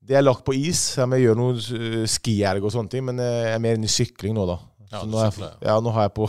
det 0.08 0.18
er 0.20 0.26
lagt 0.26 0.44
på 0.46 0.56
is. 0.58 0.82
Jeg 1.00 1.24
gjør 1.24 1.38
noe 1.40 1.58
uh, 1.58 2.04
skierg 2.10 2.66
og 2.66 2.74
sånne 2.76 2.92
ting, 2.92 3.06
men 3.08 3.22
eh, 3.24 3.48
jeg 3.48 3.58
er 3.58 3.64
mer 3.64 3.78
inne 3.80 3.90
i 3.90 3.94
sykling 3.94 4.36
nå, 4.38 4.48
da. 4.50 4.58
Ja, 4.90 5.00
Så 5.00 5.08
nå, 5.10 5.22
jeg, 5.24 5.52
ja, 5.64 5.78
nå 5.82 5.94
har 5.96 6.10
jeg 6.10 6.16
på 6.20 6.28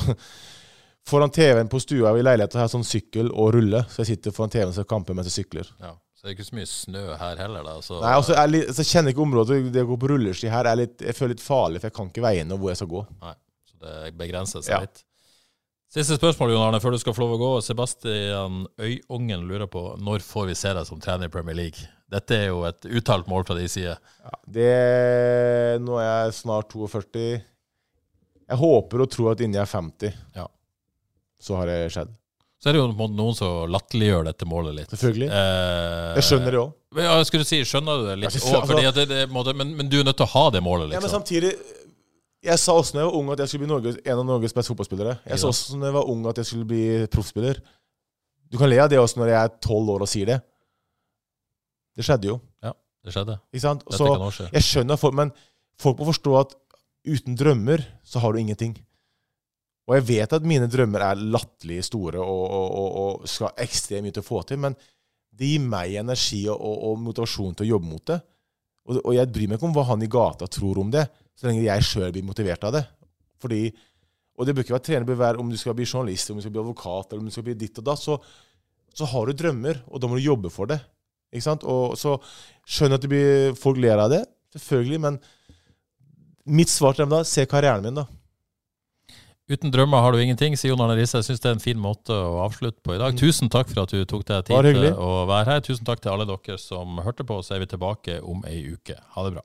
Foran 1.09 1.33
TV-en 1.35 1.69
på 1.69 1.83
stua 1.83 2.15
i 2.17 2.23
leiligheten 2.25 2.57
har 2.57 2.65
jeg 2.65 2.73
sånn 2.79 2.87
sykkel 2.89 3.27
og 3.29 3.51
rulle, 3.59 3.83
så 3.93 4.01
jeg 4.01 4.15
sitter 4.15 4.33
foran 4.33 4.53
TV-en 4.55 4.71
og 4.73 4.87
kamper 4.89 5.17
mens 5.17 5.29
jeg 5.29 5.43
sykler. 5.43 5.69
Ja. 5.83 5.91
Så 6.17 6.25
det 6.25 6.31
er 6.31 6.37
ikke 6.39 6.47
så 6.47 6.57
mye 6.57 6.69
snø 6.71 7.03
her 7.21 7.41
heller, 7.43 7.67
da. 7.67 7.75
Så, 7.85 7.99
Nei, 8.01 8.13
altså, 8.17 8.33
jeg, 8.33 8.41
er 8.41 8.53
litt, 8.55 8.71
så 8.73 8.81
jeg 8.81 8.89
kjenner 8.89 9.13
ikke 9.13 9.25
området. 9.27 9.59
Det 9.75 9.83
å 9.85 9.89
gå 9.91 9.99
på 10.01 10.09
rulleski 10.15 10.49
her 10.49 10.71
er 10.71 10.79
litt, 10.81 10.95
jeg 11.05 11.19
føler 11.19 11.35
litt 11.35 11.45
farlig, 11.45 11.83
for 11.83 11.91
jeg 11.91 11.97
kan 11.99 12.09
ikke 12.09 12.25
veien 12.25 12.55
og 12.55 12.63
hvor 12.63 12.73
jeg 12.73 12.81
skal 12.81 12.89
gå. 12.95 13.03
Nei, 13.27 13.35
så 13.69 13.83
det 13.85 14.15
begrenser 14.23 14.65
seg 14.65 14.87
litt. 14.87 15.05
Siste 15.93 16.17
spørsmål, 16.17 16.55
Jon 16.55 16.65
Arne, 16.71 16.81
før 16.81 16.97
du 16.97 16.99
skal 17.03 17.15
få 17.15 17.27
lov 17.27 17.37
å 17.37 17.43
gå. 17.43 17.51
Sebastian 17.63 18.65
Øyungen 18.81 19.45
lurer 19.47 19.69
på 19.71 19.85
når 20.01 20.25
får 20.25 20.49
vi 20.49 20.57
se 20.59 20.73
deg 20.75 20.89
som 20.89 21.05
trener 21.05 21.29
i 21.29 21.35
Premier 21.37 21.61
League? 21.61 21.85
Dette 22.13 22.37
er 22.37 22.49
jo 22.51 22.63
et 22.69 22.85
uttalt 22.85 23.27
mål 23.31 23.45
fra 23.49 23.57
din 23.59 23.71
side. 23.71 23.95
Det, 24.47 24.69
nå 25.83 25.97
er 25.99 26.09
jeg 26.27 26.35
snart 26.37 26.69
42. 26.75 27.23
Jeg 28.45 28.61
håper 28.61 29.03
og 29.07 29.11
tror 29.11 29.33
at 29.33 29.41
inni 29.41 29.57
jeg 29.57 29.65
er 29.65 29.73
50, 29.73 30.19
Ja. 30.37 30.47
så 31.41 31.57
har 31.57 31.67
det 31.71 31.79
skjedd. 31.95 32.13
Så 32.61 32.71
er 32.71 32.77
det 32.77 32.81
jo 32.81 33.09
noen 33.13 33.35
som 33.37 33.69
latterliggjør 33.73 34.25
dette 34.25 34.47
målet 34.49 34.75
litt. 34.79 34.93
Selvfølgelig. 34.93 35.29
Eh, 35.29 36.15
Jeg 36.17 36.25
skjønner 36.29 36.51
det 36.55 36.61
òg. 36.61 36.73
Ja, 36.97 37.17
jeg 37.19 37.27
skulle 37.29 37.45
si, 37.49 37.59
skjønner 37.67 37.99
du 38.01 38.07
det 38.09 38.19
litt? 38.23 38.31
Ja, 38.37 38.41
altså- 38.41 38.67
fordi 38.71 38.87
at 38.89 38.95
det, 38.95 39.09
det, 39.09 39.29
måte, 39.31 39.53
men, 39.57 39.75
men 39.77 39.89
du 39.89 39.99
er 40.01 40.05
nødt 40.05 40.17
til 40.17 40.25
å 40.27 40.33
ha 40.33 40.51
det 40.51 40.63
målet, 40.63 40.93
Ja, 40.93 41.01
men 41.01 41.09
liksom. 41.09 41.21
samtidig 41.25 41.57
Jeg 42.45 42.59
sa 42.59 42.73
også 42.77 42.93
da 42.93 42.99
jeg 43.01 43.09
var 43.09 43.15
ung 43.17 43.31
at 43.33 43.39
jeg 43.39 43.49
skulle 43.49 43.65
bli 43.65 43.73
Norge, 43.73 43.97
en 44.05 44.19
av 44.19 44.25
Norges 44.27 44.53
beste 44.53 44.69
fotballspillere. 44.75 45.19
Jeg 45.27 45.39
sa 45.41 45.49
også 45.49 45.79
da 45.81 45.87
jeg 45.89 45.95
var 45.95 46.05
ung 46.13 46.27
at 46.29 46.37
jeg 46.37 46.45
skulle 46.45 46.67
bli 46.69 47.07
proffspiller. 47.09 47.57
Du 48.53 48.59
kan 48.61 48.69
le 48.69 48.77
av 48.85 48.91
det 48.91 48.99
også 49.01 49.17
når 49.17 49.29
jeg 49.33 49.39
er 49.45 49.55
tolv 49.65 49.89
år 49.89 50.03
og 50.05 50.09
sier 50.09 50.27
det. 50.29 50.43
Det 51.95 52.07
skjedde 52.07 52.31
jo. 52.33 52.41
Det 53.05 53.13
skjedde. 53.13 53.37
Ikke 53.53 53.65
sant? 53.67 53.85
Dette 53.85 54.01
Så 54.01 54.09
kan 54.09 54.25
også 54.25 54.47
skje. 54.47 54.51
jeg 54.57 54.67
skjønner 54.69 55.01
folk, 55.01 55.17
men 55.21 55.33
folk 55.81 56.01
må 56.01 56.09
forstå 56.09 56.35
at 56.41 56.55
uten 57.05 57.37
drømmer 57.37 57.85
så 58.07 58.23
har 58.23 58.33
du 58.33 58.41
ingenting. 58.41 58.75
Og 59.85 59.99
jeg 59.99 60.07
vet 60.09 60.33
at 60.33 60.47
mine 60.49 60.69
drømmer 60.73 61.05
er 61.05 61.21
latterlig 61.21 61.83
store 61.85 62.23
og, 62.23 62.45
og, 62.49 62.69
og, 62.81 62.95
og 63.03 63.29
skal 63.29 63.53
ekstremt 63.61 64.07
mye 64.07 64.15
til 64.17 64.25
å 64.25 64.29
få 64.29 64.41
til, 64.49 64.63
men 64.65 64.77
det 65.35 65.51
gir 65.51 65.67
meg 65.67 65.99
energi 66.01 66.45
og, 66.49 66.95
motivasjon 67.03 67.59
til 67.59 67.67
å 67.67 67.73
jobbe 67.75 67.91
mot 67.91 68.07
det. 68.09 68.21
Og 68.85 69.13
jeg 69.17 69.31
bryr 69.33 69.51
meg 69.51 69.59
ikke 69.59 69.69
om 69.69 69.75
hva 69.77 69.87
han 69.89 70.05
i 70.05 70.11
gata 70.13 70.49
tror 70.49 70.81
om 70.81 70.91
det, 70.93 71.05
så 71.35 71.49
lenge 71.49 71.65
jeg 71.65 71.87
sjøl 71.89 72.13
blir 72.15 72.27
motivert 72.27 72.65
av 72.69 72.77
det. 72.77 72.85
Fordi, 73.43 73.61
og 74.39 74.47
det 74.47 74.55
bør 74.55 74.65
ikke 74.65 74.77
være 74.77 74.87
trener, 74.89 75.09
bør 75.09 75.21
være 75.21 75.43
om 75.43 75.51
du 75.51 75.57
skal 75.61 75.77
bli 75.77 75.87
journalist, 75.89 76.31
om 76.31 76.39
du 76.39 76.45
skal 76.45 76.55
bli 76.55 76.63
advokat, 76.63 77.11
eller 77.11 77.25
om 77.25 77.29
du 77.29 77.35
skal 77.35 77.47
bli 77.49 77.57
ditt 77.59 77.81
og 77.81 77.89
datt, 77.89 78.01
så, 78.01 78.19
så 78.95 79.09
har 79.11 79.27
du 79.27 79.37
drømmer, 79.37 79.83
og 79.91 80.01
da 80.01 80.09
må 80.09 80.21
du 80.21 80.25
jobbe 80.25 80.53
for 80.53 80.71
det. 80.71 80.79
Ikke 81.35 81.49
sant? 81.49 81.65
Og 81.67 81.97
så 81.99 82.17
skjønner 82.65 82.97
jeg 82.97 83.03
at 83.03 83.11
blir, 83.11 83.57
folk 83.59 83.81
ler 83.83 84.01
av 84.07 84.13
det, 84.13 84.23
selvfølgelig, 84.55 85.01
men 85.03 85.19
mitt 86.45 86.71
svar 86.71 86.95
til 86.95 87.05
dem 87.05 87.17
da, 87.17 87.25
se 87.27 87.45
karrieren 87.51 87.85
min, 87.85 87.99
da. 87.99 88.07
Uten 89.51 89.69
drømmer 89.69 90.01
har 90.01 90.15
du 90.15 90.23
ingenting, 90.23 90.55
sier 90.57 90.73
Jon 90.73 90.81
Arne 90.81 90.97
Risse. 90.97 91.19
Jeg 91.21 91.27
syns 91.27 91.43
det 91.45 91.51
er 91.51 91.57
en 91.59 91.61
fin 91.61 91.81
måte 91.81 92.17
å 92.17 92.39
avslutte 92.47 92.81
på 92.81 92.95
i 92.95 93.01
dag. 93.01 93.17
Tusen 93.21 93.51
takk 93.53 93.69
for 93.69 93.83
at 93.83 93.93
du 93.93 94.01
tok 94.09 94.25
deg 94.31 94.47
tid 94.49 94.71
til 94.71 94.87
å 94.97 95.27
være 95.29 95.51
her. 95.51 95.65
Tusen 95.67 95.85
takk 95.85 96.01
til 96.01 96.15
alle 96.15 96.25
dere 96.31 96.57
som 96.63 96.97
hørte 97.05 97.27
på. 97.29 97.43
Så 97.45 97.59
er 97.59 97.61
vi 97.61 97.69
tilbake 97.75 98.23
om 98.25 98.41
ei 98.49 98.63
uke. 98.73 98.97
Ha 98.97 99.27
det 99.27 99.35
bra. 99.37 99.45